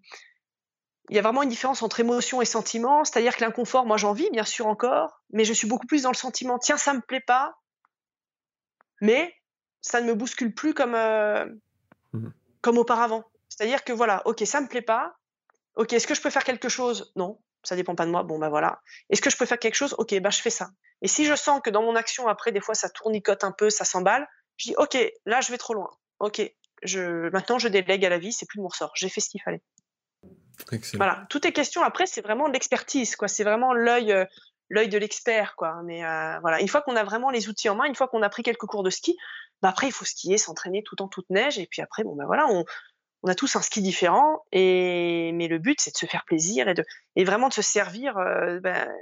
il 1.11 1.17
y 1.17 1.19
a 1.19 1.23
vraiment 1.23 1.43
une 1.43 1.49
différence 1.49 1.83
entre 1.83 2.01
émotion 2.01 2.43
et 2.43 2.45
sentiment. 2.45 3.05
C'est-à-dire 3.05 3.37
que 3.37 3.45
l'inconfort, 3.45 3.87
moi 3.87 3.97
j'en 3.97 4.13
vis 4.13 4.31
bien 4.31 4.45
sûr 4.45 4.67
encore, 4.67 5.23
mais 5.31 5.45
je 5.45 5.53
suis 5.53 5.69
beaucoup 5.69 5.87
plus 5.87 6.03
dans 6.03 6.11
le 6.11 6.17
sentiment. 6.17 6.59
Tiens, 6.59 6.77
ça 6.77 6.95
me 6.95 7.01
plaît 7.01 7.21
pas, 7.21 7.55
mais 9.01 9.35
ça 9.83 10.01
ne 10.01 10.07
me 10.07 10.15
bouscule 10.15 10.55
plus 10.55 10.73
comme, 10.73 10.95
euh, 10.95 11.45
mmh 12.13 12.29
comme 12.63 12.79
auparavant. 12.79 13.25
C'est-à-dire 13.49 13.83
que 13.83 13.93
voilà, 13.93 14.23
ok, 14.25 14.41
ça 14.47 14.61
me 14.61 14.69
plaît 14.69 14.83
pas. 14.83 15.17
Ok, 15.75 15.93
est-ce 15.93 16.07
que 16.07 16.15
je 16.15 16.23
peux 16.23 16.31
faire 16.31 16.45
quelque 16.45 16.69
chose? 16.69 17.13
Non, 17.17 17.41
ça 17.65 17.75
dépend 17.75 17.97
pas 17.97 18.07
de 18.07 18.11
moi. 18.11 18.23
Bon 18.23 18.39
ben 18.39 18.49
voilà. 18.49 18.81
Est-ce 19.11 19.21
que 19.21 19.31
je 19.31 19.37
peux 19.37 19.47
faire 19.47 19.59
quelque 19.59 19.75
chose? 19.75 19.95
Ok, 19.99 20.15
ben 20.21 20.31
je 20.31 20.41
fais 20.41 20.51
ça. 20.51 20.71
Et 21.03 21.09
si 21.09 21.25
je 21.25 21.35
sens 21.35 21.61
que 21.63 21.71
dans 21.71 21.83
mon 21.83 21.97
action 21.97 22.29
après, 22.29 22.53
des 22.53 22.61
fois 22.61 22.77
ça 22.77 22.89
tournicote 22.89 23.43
un 23.43 23.51
peu, 23.51 23.69
ça 23.69 23.85
s'emballe, 23.85 24.29
je 24.57 24.69
dis 24.69 24.77
ok, 24.79 24.97
là 25.27 25.41
je 25.41 25.51
vais 25.51 25.59
trop 25.59 25.75
loin. 25.75 25.91
Ok, 26.21 26.41
je 26.85 27.29
maintenant 27.31 27.59
je 27.59 27.67
délègue 27.67 28.05
à 28.05 28.09
la 28.09 28.19
vie, 28.19 28.33
c'est 28.33 28.47
plus 28.47 28.59
de 28.59 28.63
mon 28.63 28.69
ressort. 28.69 28.93
J'ai 28.95 29.09
fait 29.09 29.21
ce 29.21 29.29
qu'il 29.29 29.43
fallait. 29.43 29.63
Voilà, 30.95 31.27
tout 31.29 31.47
est 31.47 31.53
question 31.53 31.83
après, 31.83 32.07
c'est 32.07 32.21
vraiment 32.21 32.49
de 32.49 32.53
l'expertise, 32.53 33.17
quoi. 33.17 33.29
C'est 33.29 33.45
vraiment 33.45 33.73
l'œil, 33.73 34.13
euh, 34.13 34.25
l'œil 34.69 34.89
de 34.89 34.99
l'expert, 34.99 35.55
quoi. 35.57 35.83
Mais 35.85 36.05
euh, 36.05 36.39
voilà, 36.41 36.61
une 36.61 36.69
fois 36.69 36.83
qu'on 36.83 36.97
a 36.97 37.05
vraiment 37.05 37.31
les 37.31 37.49
outils 37.49 37.69
en 37.69 37.75
main, 37.75 37.85
une 37.85 37.95
fois 37.95 38.09
qu'on 38.09 38.23
a 38.23 38.29
pris 38.29 38.43
quelques 38.43 38.67
cours 38.67 38.83
de 38.83 38.91
ski, 38.91 39.17
bah 39.63 39.69
après 39.69 39.87
il 39.87 39.93
faut 39.93 40.05
skier, 40.05 40.39
s'entraîner 40.39 40.83
tout 40.83 41.01
en 41.03 41.09
toute 41.09 41.29
neige, 41.31 41.59
et 41.59 41.67
puis 41.67 41.83
après 41.83 42.05
bon 42.05 42.15
ben 42.15 42.27
voilà, 42.27 42.47
on, 42.49 42.65
a 43.29 43.35
tous 43.37 43.55
un 43.55 43.63
ski 43.63 43.83
différent, 43.83 44.45
mais 44.53 45.47
le 45.49 45.59
but 45.59 45.81
c'est 45.81 45.93
de 45.93 45.97
se 45.97 46.07
faire 46.07 46.25
plaisir 46.25 46.67
et 47.15 47.25
vraiment 47.25 47.49
de 47.49 47.55
se 47.55 47.63
servir. 47.63 48.19
Euh, 48.19 48.59
ben, 48.61 48.93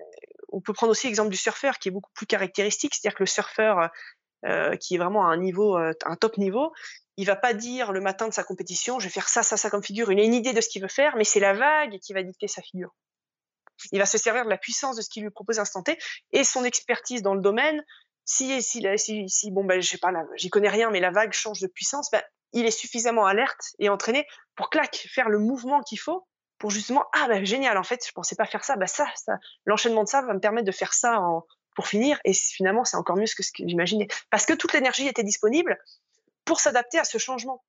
on 0.52 0.60
peut 0.60 0.74
prendre 0.74 0.90
aussi 0.90 1.06
l'exemple 1.06 1.30
du 1.30 1.38
surfeur 1.38 1.78
qui 1.78 1.88
est 1.88 1.92
beaucoup 1.92 2.10
plus 2.12 2.26
caractéristique, 2.26 2.94
c'est-à-dire 2.94 3.16
que 3.16 3.22
le 3.22 3.28
surfeur 3.28 3.88
qui 4.80 4.94
est 4.94 4.98
vraiment 4.98 5.26
à 5.26 5.30
un 5.30 5.36
niveau, 5.36 5.76
un 5.76 6.16
top 6.18 6.38
niveau, 6.38 6.72
il 7.20 7.26
va 7.26 7.36
pas 7.36 7.52
dire 7.52 7.92
le 7.92 8.00
matin 8.00 8.28
de 8.28 8.32
sa 8.32 8.44
compétition, 8.44 8.98
je 8.98 9.04
vais 9.04 9.10
faire 9.10 9.28
ça, 9.28 9.42
ça, 9.42 9.58
ça 9.58 9.68
comme 9.68 9.82
figure. 9.82 10.10
Il 10.10 10.18
a 10.18 10.22
une 10.22 10.32
idée 10.32 10.54
de 10.54 10.60
ce 10.62 10.70
qu'il 10.70 10.80
veut 10.80 10.88
faire, 10.88 11.16
mais 11.16 11.24
c'est 11.24 11.38
la 11.38 11.52
vague 11.52 11.98
qui 11.98 12.14
va 12.14 12.22
dicter 12.22 12.48
sa 12.48 12.62
figure. 12.62 12.94
Il 13.92 13.98
va 13.98 14.06
se 14.06 14.16
servir 14.16 14.46
de 14.46 14.50
la 14.50 14.56
puissance 14.56 14.96
de 14.96 15.02
ce 15.02 15.10
qu'il 15.10 15.22
lui 15.22 15.30
propose 15.30 15.58
instant 15.58 15.82
T 15.82 15.98
et 16.32 16.44
son 16.44 16.64
expertise 16.64 17.20
dans 17.20 17.34
le 17.34 17.42
domaine. 17.42 17.84
Si, 18.24 18.62
si, 18.62 18.86
si, 18.96 19.28
si 19.28 19.50
bon, 19.50 19.64
ben, 19.64 19.80
je 19.80 19.88
sais 19.88 19.98
pas, 19.98 20.12
j'y 20.36 20.50
connais 20.50 20.68
rien, 20.68 20.90
mais 20.90 21.00
la 21.00 21.10
vague 21.10 21.32
change 21.32 21.60
de 21.60 21.66
puissance, 21.66 22.10
ben, 22.10 22.22
il 22.52 22.66
est 22.66 22.70
suffisamment 22.70 23.26
alerte 23.26 23.74
et 23.78 23.88
entraîné 23.88 24.26
pour 24.54 24.70
clac, 24.70 25.08
faire 25.12 25.28
le 25.28 25.38
mouvement 25.38 25.80
qu'il 25.82 25.98
faut 25.98 26.26
pour 26.58 26.70
justement, 26.70 27.06
ah 27.14 27.26
ben 27.26 27.44
génial, 27.44 27.78
en 27.78 27.82
fait, 27.82 28.06
je 28.06 28.12
pensais 28.12 28.36
pas 28.36 28.44
faire 28.44 28.64
ça, 28.64 28.76
ben 28.76 28.86
ça, 28.86 29.06
ça 29.16 29.38
l'enchaînement 29.64 30.04
de 30.04 30.08
ça 30.08 30.20
va 30.20 30.34
me 30.34 30.40
permettre 30.40 30.66
de 30.66 30.72
faire 30.72 30.92
ça 30.92 31.18
en, 31.18 31.46
pour 31.74 31.88
finir, 31.88 32.20
et 32.24 32.34
finalement, 32.34 32.84
c'est 32.84 32.98
encore 32.98 33.16
mieux 33.16 33.24
que 33.24 33.42
ce 33.42 33.50
que 33.50 33.66
j'imaginais. 33.66 34.08
Parce 34.28 34.44
que 34.44 34.52
toute 34.52 34.74
l'énergie 34.74 35.06
était 35.06 35.22
disponible, 35.22 35.78
pour 36.44 36.60
s'adapter 36.60 36.98
à 36.98 37.04
ce 37.04 37.16
changement. 37.16 37.62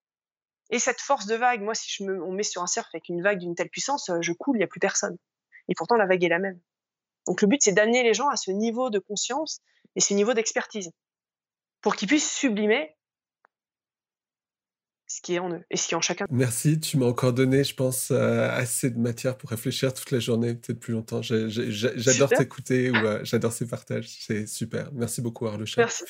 Et 0.71 0.79
cette 0.79 0.99
force 0.99 1.25
de 1.25 1.35
vague, 1.35 1.61
moi, 1.61 1.75
si 1.75 1.89
je 1.89 2.03
me, 2.03 2.23
on 2.23 2.31
met 2.31 2.43
sur 2.43 2.61
un 2.61 2.67
surf 2.67 2.87
avec 2.93 3.09
une 3.09 3.21
vague 3.21 3.39
d'une 3.39 3.55
telle 3.55 3.69
puissance, 3.69 4.09
euh, 4.09 4.17
je 4.21 4.31
coule, 4.31 4.57
il 4.57 4.59
n'y 4.59 4.63
a 4.63 4.67
plus 4.67 4.79
personne. 4.79 5.17
Et 5.67 5.75
pourtant, 5.75 5.95
la 5.95 6.05
vague 6.05 6.23
est 6.23 6.29
la 6.29 6.39
même. 6.39 6.59
Donc 7.27 7.41
le 7.41 7.47
but, 7.47 7.61
c'est 7.61 7.73
d'amener 7.73 8.03
les 8.03 8.13
gens 8.13 8.29
à 8.29 8.37
ce 8.37 8.51
niveau 8.51 8.89
de 8.89 8.99
conscience 8.99 9.61
et 9.95 10.01
ce 10.01 10.13
niveau 10.13 10.33
d'expertise 10.33 10.91
pour 11.81 11.95
qu'ils 11.95 12.07
puissent 12.07 12.31
sublimer 12.31 12.95
ce 15.07 15.21
qui 15.21 15.35
est 15.35 15.39
en 15.39 15.51
eux 15.51 15.63
et 15.69 15.77
ce 15.77 15.87
qui 15.87 15.93
est 15.93 15.97
en 15.97 16.01
chacun. 16.01 16.25
Merci, 16.29 16.79
tu 16.79 16.97
m'as 16.97 17.05
encore 17.05 17.33
donné, 17.33 17.63
je 17.63 17.75
pense, 17.75 18.11
euh, 18.11 18.49
assez 18.49 18.89
de 18.89 18.97
matière 18.97 19.37
pour 19.37 19.49
réfléchir 19.49 19.93
toute 19.93 20.11
la 20.11 20.19
journée, 20.19 20.55
peut-être 20.55 20.79
plus 20.79 20.93
longtemps. 20.93 21.21
J'adore 21.21 22.29
t'écouter 22.29 22.91
ou 22.91 22.95
euh, 22.95 23.19
j'adore 23.23 23.51
ces 23.51 23.67
partages, 23.67 24.07
c'est 24.07 24.47
super. 24.47 24.89
Merci 24.93 25.21
beaucoup, 25.21 25.47
Arlucha. 25.47 25.81
Merci 25.81 26.05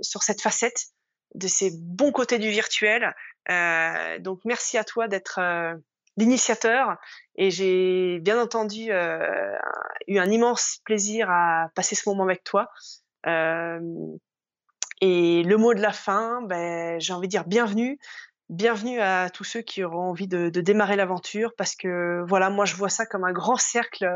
sur 0.00 0.22
cette 0.22 0.40
facette 0.40 0.86
de 1.34 1.48
ces 1.48 1.72
bons 1.76 2.12
côtés 2.12 2.38
du 2.38 2.50
virtuel. 2.50 3.14
Euh, 3.50 4.18
donc 4.20 4.40
merci 4.44 4.78
à 4.78 4.84
toi 4.84 5.08
d'être 5.08 5.38
euh, 5.38 5.74
l'initiateur 6.16 6.96
et 7.36 7.50
j'ai 7.50 8.20
bien 8.20 8.40
entendu 8.40 8.90
eu 8.90 10.18
un 10.18 10.30
immense 10.30 10.78
plaisir 10.84 11.28
à 11.28 11.70
passer 11.74 11.96
ce 11.96 12.08
moment 12.08 12.24
avec 12.24 12.44
toi. 12.44 12.70
Euh, 15.04 15.40
et 15.40 15.42
le 15.42 15.56
mot 15.56 15.74
de 15.74 15.80
la 15.80 15.92
fin, 15.92 16.42
ben, 16.42 17.00
j'ai 17.00 17.12
envie 17.12 17.28
de 17.28 17.30
dire 17.30 17.44
bienvenue. 17.44 17.98
Bienvenue 18.50 19.00
à 19.00 19.30
tous 19.30 19.44
ceux 19.44 19.62
qui 19.62 19.82
auront 19.82 20.10
envie 20.10 20.28
de, 20.28 20.48
démarrer 20.48 20.96
l'aventure 20.96 21.54
parce 21.56 21.74
que 21.74 22.22
voilà, 22.28 22.50
moi 22.50 22.66
je 22.66 22.76
vois 22.76 22.90
ça 22.90 23.06
comme 23.06 23.24
un 23.24 23.32
grand 23.32 23.56
cercle, 23.56 24.06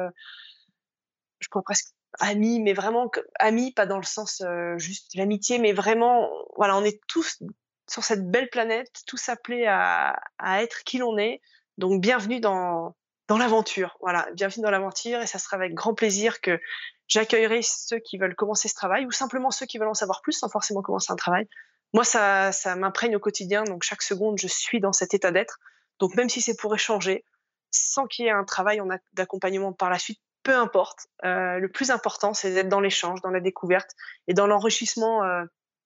je 1.40 1.48
crois 1.48 1.62
presque 1.62 1.94
amis, 2.20 2.60
mais 2.60 2.74
vraiment 2.74 3.10
amis, 3.38 3.72
pas 3.72 3.86
dans 3.86 3.96
le 3.96 4.02
sens 4.02 4.42
juste 4.76 5.14
l'amitié, 5.14 5.58
mais 5.58 5.72
vraiment, 5.72 6.28
voilà, 6.56 6.76
on 6.76 6.84
est 6.84 7.00
tous 7.06 7.42
sur 7.88 8.04
cette 8.04 8.30
belle 8.30 8.50
planète, 8.50 9.02
tous 9.06 9.30
appelés 9.30 9.64
à, 9.66 10.14
à 10.38 10.62
être 10.62 10.84
qui 10.84 10.98
l'on 10.98 11.16
est. 11.16 11.40
Donc 11.78 12.02
bienvenue 12.02 12.40
dans, 12.40 12.94
dans 13.28 13.38
l'aventure. 13.38 13.96
Voilà, 14.00 14.28
bienvenue 14.34 14.62
dans 14.62 14.70
l'aventure 14.70 15.20
et 15.20 15.26
ça 15.26 15.38
sera 15.38 15.56
avec 15.56 15.72
grand 15.72 15.94
plaisir 15.94 16.42
que 16.42 16.60
J'accueillerai 17.08 17.62
ceux 17.62 17.98
qui 17.98 18.18
veulent 18.18 18.34
commencer 18.34 18.68
ce 18.68 18.74
travail 18.74 19.06
ou 19.06 19.10
simplement 19.10 19.50
ceux 19.50 19.66
qui 19.66 19.78
veulent 19.78 19.88
en 19.88 19.94
savoir 19.94 20.20
plus 20.22 20.32
sans 20.32 20.48
forcément 20.48 20.82
commencer 20.82 21.10
un 21.10 21.16
travail. 21.16 21.48
Moi, 21.94 22.04
ça, 22.04 22.52
ça 22.52 22.76
m'imprègne 22.76 23.16
au 23.16 23.20
quotidien, 23.20 23.64
donc 23.64 23.82
chaque 23.82 24.02
seconde, 24.02 24.38
je 24.38 24.46
suis 24.46 24.78
dans 24.78 24.92
cet 24.92 25.14
état 25.14 25.30
d'être. 25.30 25.58
Donc 25.98 26.14
même 26.14 26.28
si 26.28 26.42
c'est 26.42 26.56
pour 26.56 26.74
échanger, 26.74 27.24
sans 27.70 28.06
qu'il 28.06 28.26
y 28.26 28.28
ait 28.28 28.32
un 28.32 28.44
travail 28.44 28.80
d'accompagnement 29.14 29.72
par 29.72 29.90
la 29.90 29.98
suite, 29.98 30.20
peu 30.42 30.54
importe. 30.54 31.08
Euh, 31.24 31.58
le 31.58 31.68
plus 31.68 31.90
important, 31.90 32.34
c'est 32.34 32.52
d'être 32.52 32.68
dans 32.68 32.80
l'échange, 32.80 33.20
dans 33.22 33.30
la 33.30 33.40
découverte 33.40 33.90
et 34.26 34.34
dans 34.34 34.46
l'enrichissement 34.46 35.24
euh, 35.24 35.44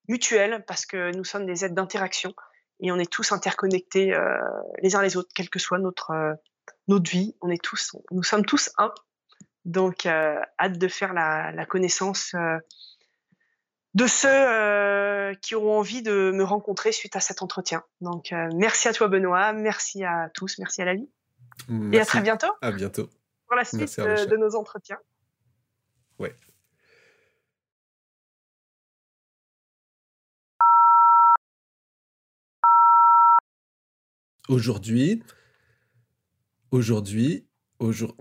mutuel, 0.09 0.65
parce 0.66 0.86
que 0.86 1.15
nous 1.16 1.24
sommes 1.24 1.47
des 1.47 1.65
êtres 1.65 1.74
d'interaction 1.74 2.35
et 2.81 2.90
on 2.90 2.97
est 2.99 3.11
tous 3.11 3.32
interconnectés 3.32 4.12
euh, 4.12 4.39
les 4.82 4.97
uns 4.97 5.03
les 5.03 5.16
autres, 5.16 5.31
quelle 5.35 5.51
que 5.51 5.61
soit 5.61 5.78
notre 5.78 6.12
notre 6.89 7.11
vie. 7.11 7.36
On 7.40 7.49
est 7.49 7.62
tous, 7.62 7.97
nous 8.11 8.23
sommes 8.23 8.44
tous 8.44 8.70
un 8.78 8.93
donc, 9.65 10.07
euh, 10.07 10.41
hâte 10.59 10.79
de 10.79 10.89
faire 10.89 11.13
la, 11.13 11.67
connaissance 11.67 12.35
euh, 12.35 12.59
de 13.95 14.07
ceux 14.07 14.29
euh, 14.29 15.35
qui 15.35 15.55
auront 15.55 15.79
envie 15.79 16.03
de 16.03 16.33
me 16.33 16.43
rencontrer 16.43 16.93
suite 16.93 17.15
à 17.17 17.21
cet 17.21 17.43
entretien. 17.43 17.85
Donc, 18.01 18.35
merci 18.55 18.89
à 18.89 18.93
toi, 18.93 19.09
Benoît. 19.09 19.53
Merci 19.53 20.05
à 20.05 20.31
tous. 20.35 20.59
Merci 20.59 20.83
à 20.83 20.87
la 20.87 20.95
vie. 20.95 21.09
Et 21.93 22.01
à 22.01 22.05
très 22.05 22.21
bientôt. 22.21 22.53
À 22.61 22.73
bientôt. 22.73 23.09
Pour 23.47 23.57
la 23.57 23.65
suite 23.65 24.01
de 24.01 24.37
nos 24.37 24.57
entretiens. 24.57 24.99
Ouais. 26.19 26.35
Aujourd'hui, 34.49 35.23
aujourd'hui, 36.73 37.45
aujour 37.83 38.17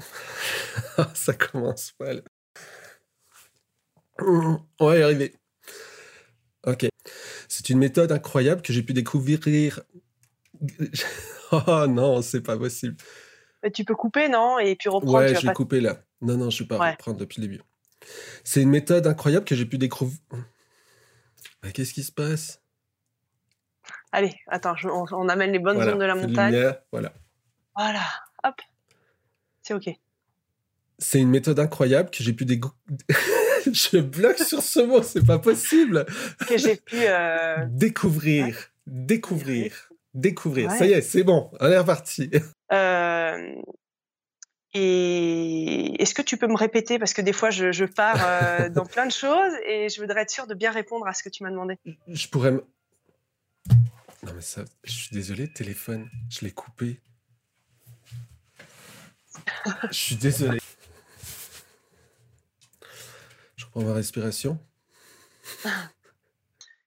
ça 1.14 1.34
commence 1.34 1.94
mal. 2.00 2.24
On 4.20 4.60
va 4.80 4.98
y 4.98 5.02
arriver. 5.02 5.36
OK. 6.68 6.88
C'est 7.48 7.70
une 7.70 7.80
méthode 7.80 8.12
incroyable 8.12 8.62
que 8.62 8.72
j'ai 8.74 8.84
pu 8.84 8.94
découvrir 8.94 9.40
oh 11.52 11.88
non, 11.88 12.22
c'est 12.22 12.42
pas 12.42 12.58
possible. 12.58 12.96
tu 13.74 13.84
peux 13.84 13.96
couper, 13.96 14.30
non? 14.30 14.60
Et 14.60 14.76
puis 14.76 14.90
reprendre, 14.90 15.18
Ouais, 15.18 15.30
je 15.30 15.42
vais 15.42 15.48
pas 15.48 15.54
couper 15.54 15.82
là. 15.82 16.04
Non, 16.22 16.38
non, 16.38 16.50
je 16.50 16.64
vais 16.64 16.68
pas 16.68 16.78
ouais. 16.78 16.92
reprendre 16.92 17.18
depuis 17.18 17.42
le 17.42 17.48
début. 17.48 17.62
C'est 18.44 18.62
une 18.62 18.70
méthode 18.70 19.08
incroyable 19.08 19.46
que 19.46 19.56
j'ai 19.56 19.66
pu 19.66 19.78
découvrir 19.78 20.20
qu'est-ce 21.74 21.94
qui 21.94 22.04
se 22.04 22.12
passe? 22.12 22.62
Allez, 24.12 24.34
attends, 24.48 24.76
je 24.76 24.88
on 24.88 25.06
on 25.12 25.30
amène 25.30 25.52
les 25.52 25.60
bonnes 25.60 25.78
ondes 25.78 25.84
Voilà, 25.84 25.98
de 25.98 26.06
la 26.06 26.16
montagne. 26.16 26.54
lumière, 26.54 26.82
voilà. 26.92 27.14
Voilà, 27.76 28.02
hop, 28.44 28.56
c'est 29.80 29.90
OK. 29.90 29.96
C'est 31.00 31.20
une 31.20 31.30
méthode 31.30 31.60
incroyable 31.60 32.12
que 32.12 32.24
j'ai 32.24 32.34
pu 32.34 32.46
dégou 32.46 32.72
je 33.66 33.98
bloque 34.00 34.40
sur 34.40 34.62
ce 34.62 34.80
mot, 34.80 35.04
c'est 35.04 35.26
pas 35.26 35.40
possible! 35.40 36.06
Que 36.48 36.58
j'ai 36.58 36.76
pu, 36.78 36.96
ouais, 36.98 37.68
Découvrir, 37.70 38.72
découvrir. 38.88 39.90
découvrir, 39.90 39.92
découvrir. 40.14 40.72
Ça 40.72 40.86
y 40.86 40.92
est, 40.94 41.02
c'est 41.02 41.24
bon, 41.24 41.50
on 41.60 41.68
est 41.70 41.78
reparti. 41.78 42.30
Hem 42.70 43.62
et 44.74 46.02
est-ce 46.02 46.14
que 46.14 46.22
tu 46.22 46.38
peux 46.38 46.48
me 46.48 46.56
répéter? 46.56 46.98
Parce 46.98 47.14
que 47.14 47.22
des 47.22 47.34
fois 47.34 47.50
je 47.50 47.72
je 47.72 47.84
pars, 47.86 48.16
heu, 48.62 48.70
dans 48.76 48.86
plein 48.86 49.06
de 49.06 49.12
choses 49.12 49.54
et 49.68 49.90
je 49.90 50.00
voudrais 50.02 50.22
être 50.22 50.30
sûre 50.32 50.48
de 50.48 50.54
bien 50.54 50.72
répondre 50.72 51.06
à 51.08 51.14
ce 51.14 51.22
que 51.24 51.30
tu 51.30 51.44
m'as 51.44 51.52
demandé. 51.52 51.78
je 52.08 52.28
pourrais 52.28 52.52
me 52.52 52.64
non 54.24 54.34
mais 54.36 54.42
ça 54.42 54.64
je 54.84 54.92
suis 54.92 55.10
désolé, 55.14 55.48
téléphone, 55.52 56.10
je 56.30 56.46
l'ai 56.46 56.52
coupé. 56.52 57.00
Je 59.90 59.98
suis 59.98 60.16
désolé. 60.16 60.60
Je 63.56 63.66
reprends 63.66 63.82
ma 63.82 63.94
respiration. 63.94 64.58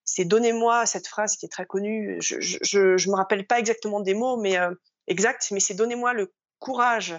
C'est: 0.04 0.24
«Donnez-moi» 0.24 0.86
cette 0.86 1.08
phrase 1.08 1.36
qui 1.36 1.46
est 1.46 1.48
très 1.48 1.66
connue, 1.66 2.18
je 2.20 2.40
je 2.40 2.58
je 2.62 2.96
je 2.96 3.10
me 3.10 3.14
rappelle 3.16 3.46
pas 3.46 3.58
exactement 3.58 4.00
des 4.00 4.14
mots, 4.14 4.36
mais 4.36 4.58
heu, 4.58 4.80
exact, 5.06 5.48
mais 5.50 5.60
c'est: 5.60 5.74
«Donnez-moi 5.74 6.12
le 6.12 6.32
courage, 6.58 7.14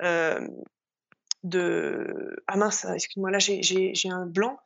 hem, 0.00 0.50
de» 1.44 2.42
ah 2.46 2.56
mince, 2.56 2.84
excuse-moi, 2.84 3.30
là 3.30 3.38
j'ai 3.38 3.62
j'ai 3.62 3.94
j'ai 3.94 4.10
un 4.10 4.26
blanc. 4.26 4.58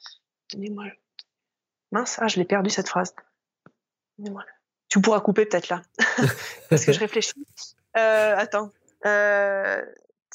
«Donnez-moi 0.53 0.85
le» 0.85 0.93
mince, 1.93 2.17
ah 2.21 2.29
je 2.29 2.37
l'ai 2.37 2.45
perdue 2.45 2.71
cette 2.71 2.89
phrase. 2.89 3.15
«Donnez-moi 4.19 4.43
le» 4.47 4.53
tu 4.91 5.01
pourras 5.01 5.21
couper 5.21 5.47
peut-être 5.47 5.69
là, 5.69 5.83
parce 6.69 6.85
que 6.85 6.93
je 6.93 6.99
réfléchis. 6.99 7.47
Heu, 7.97 8.01
attends, 8.01 8.73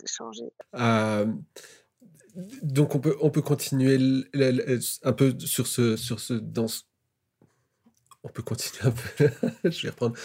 changer. 0.05 0.51
Hem, 0.73 1.43
d 2.35 2.59
donc 2.63 2.95
on 2.95 2.99
peut 2.99 3.15
on 3.21 3.29
peut 3.29 3.41
continuer 3.41 3.97
un 5.03 5.13
peu 5.13 5.33
sur 5.39 5.67
ce 5.67 5.95
sur 5.95 6.19
ce 6.19 6.33
dans 6.33 6.67
on 8.23 8.29
peut 8.29 8.41
continuer 8.41 8.87
un 8.87 8.91
peu, 8.91 9.29
je 9.69 9.83
vais 9.83 9.89
reprendre. 9.89 10.17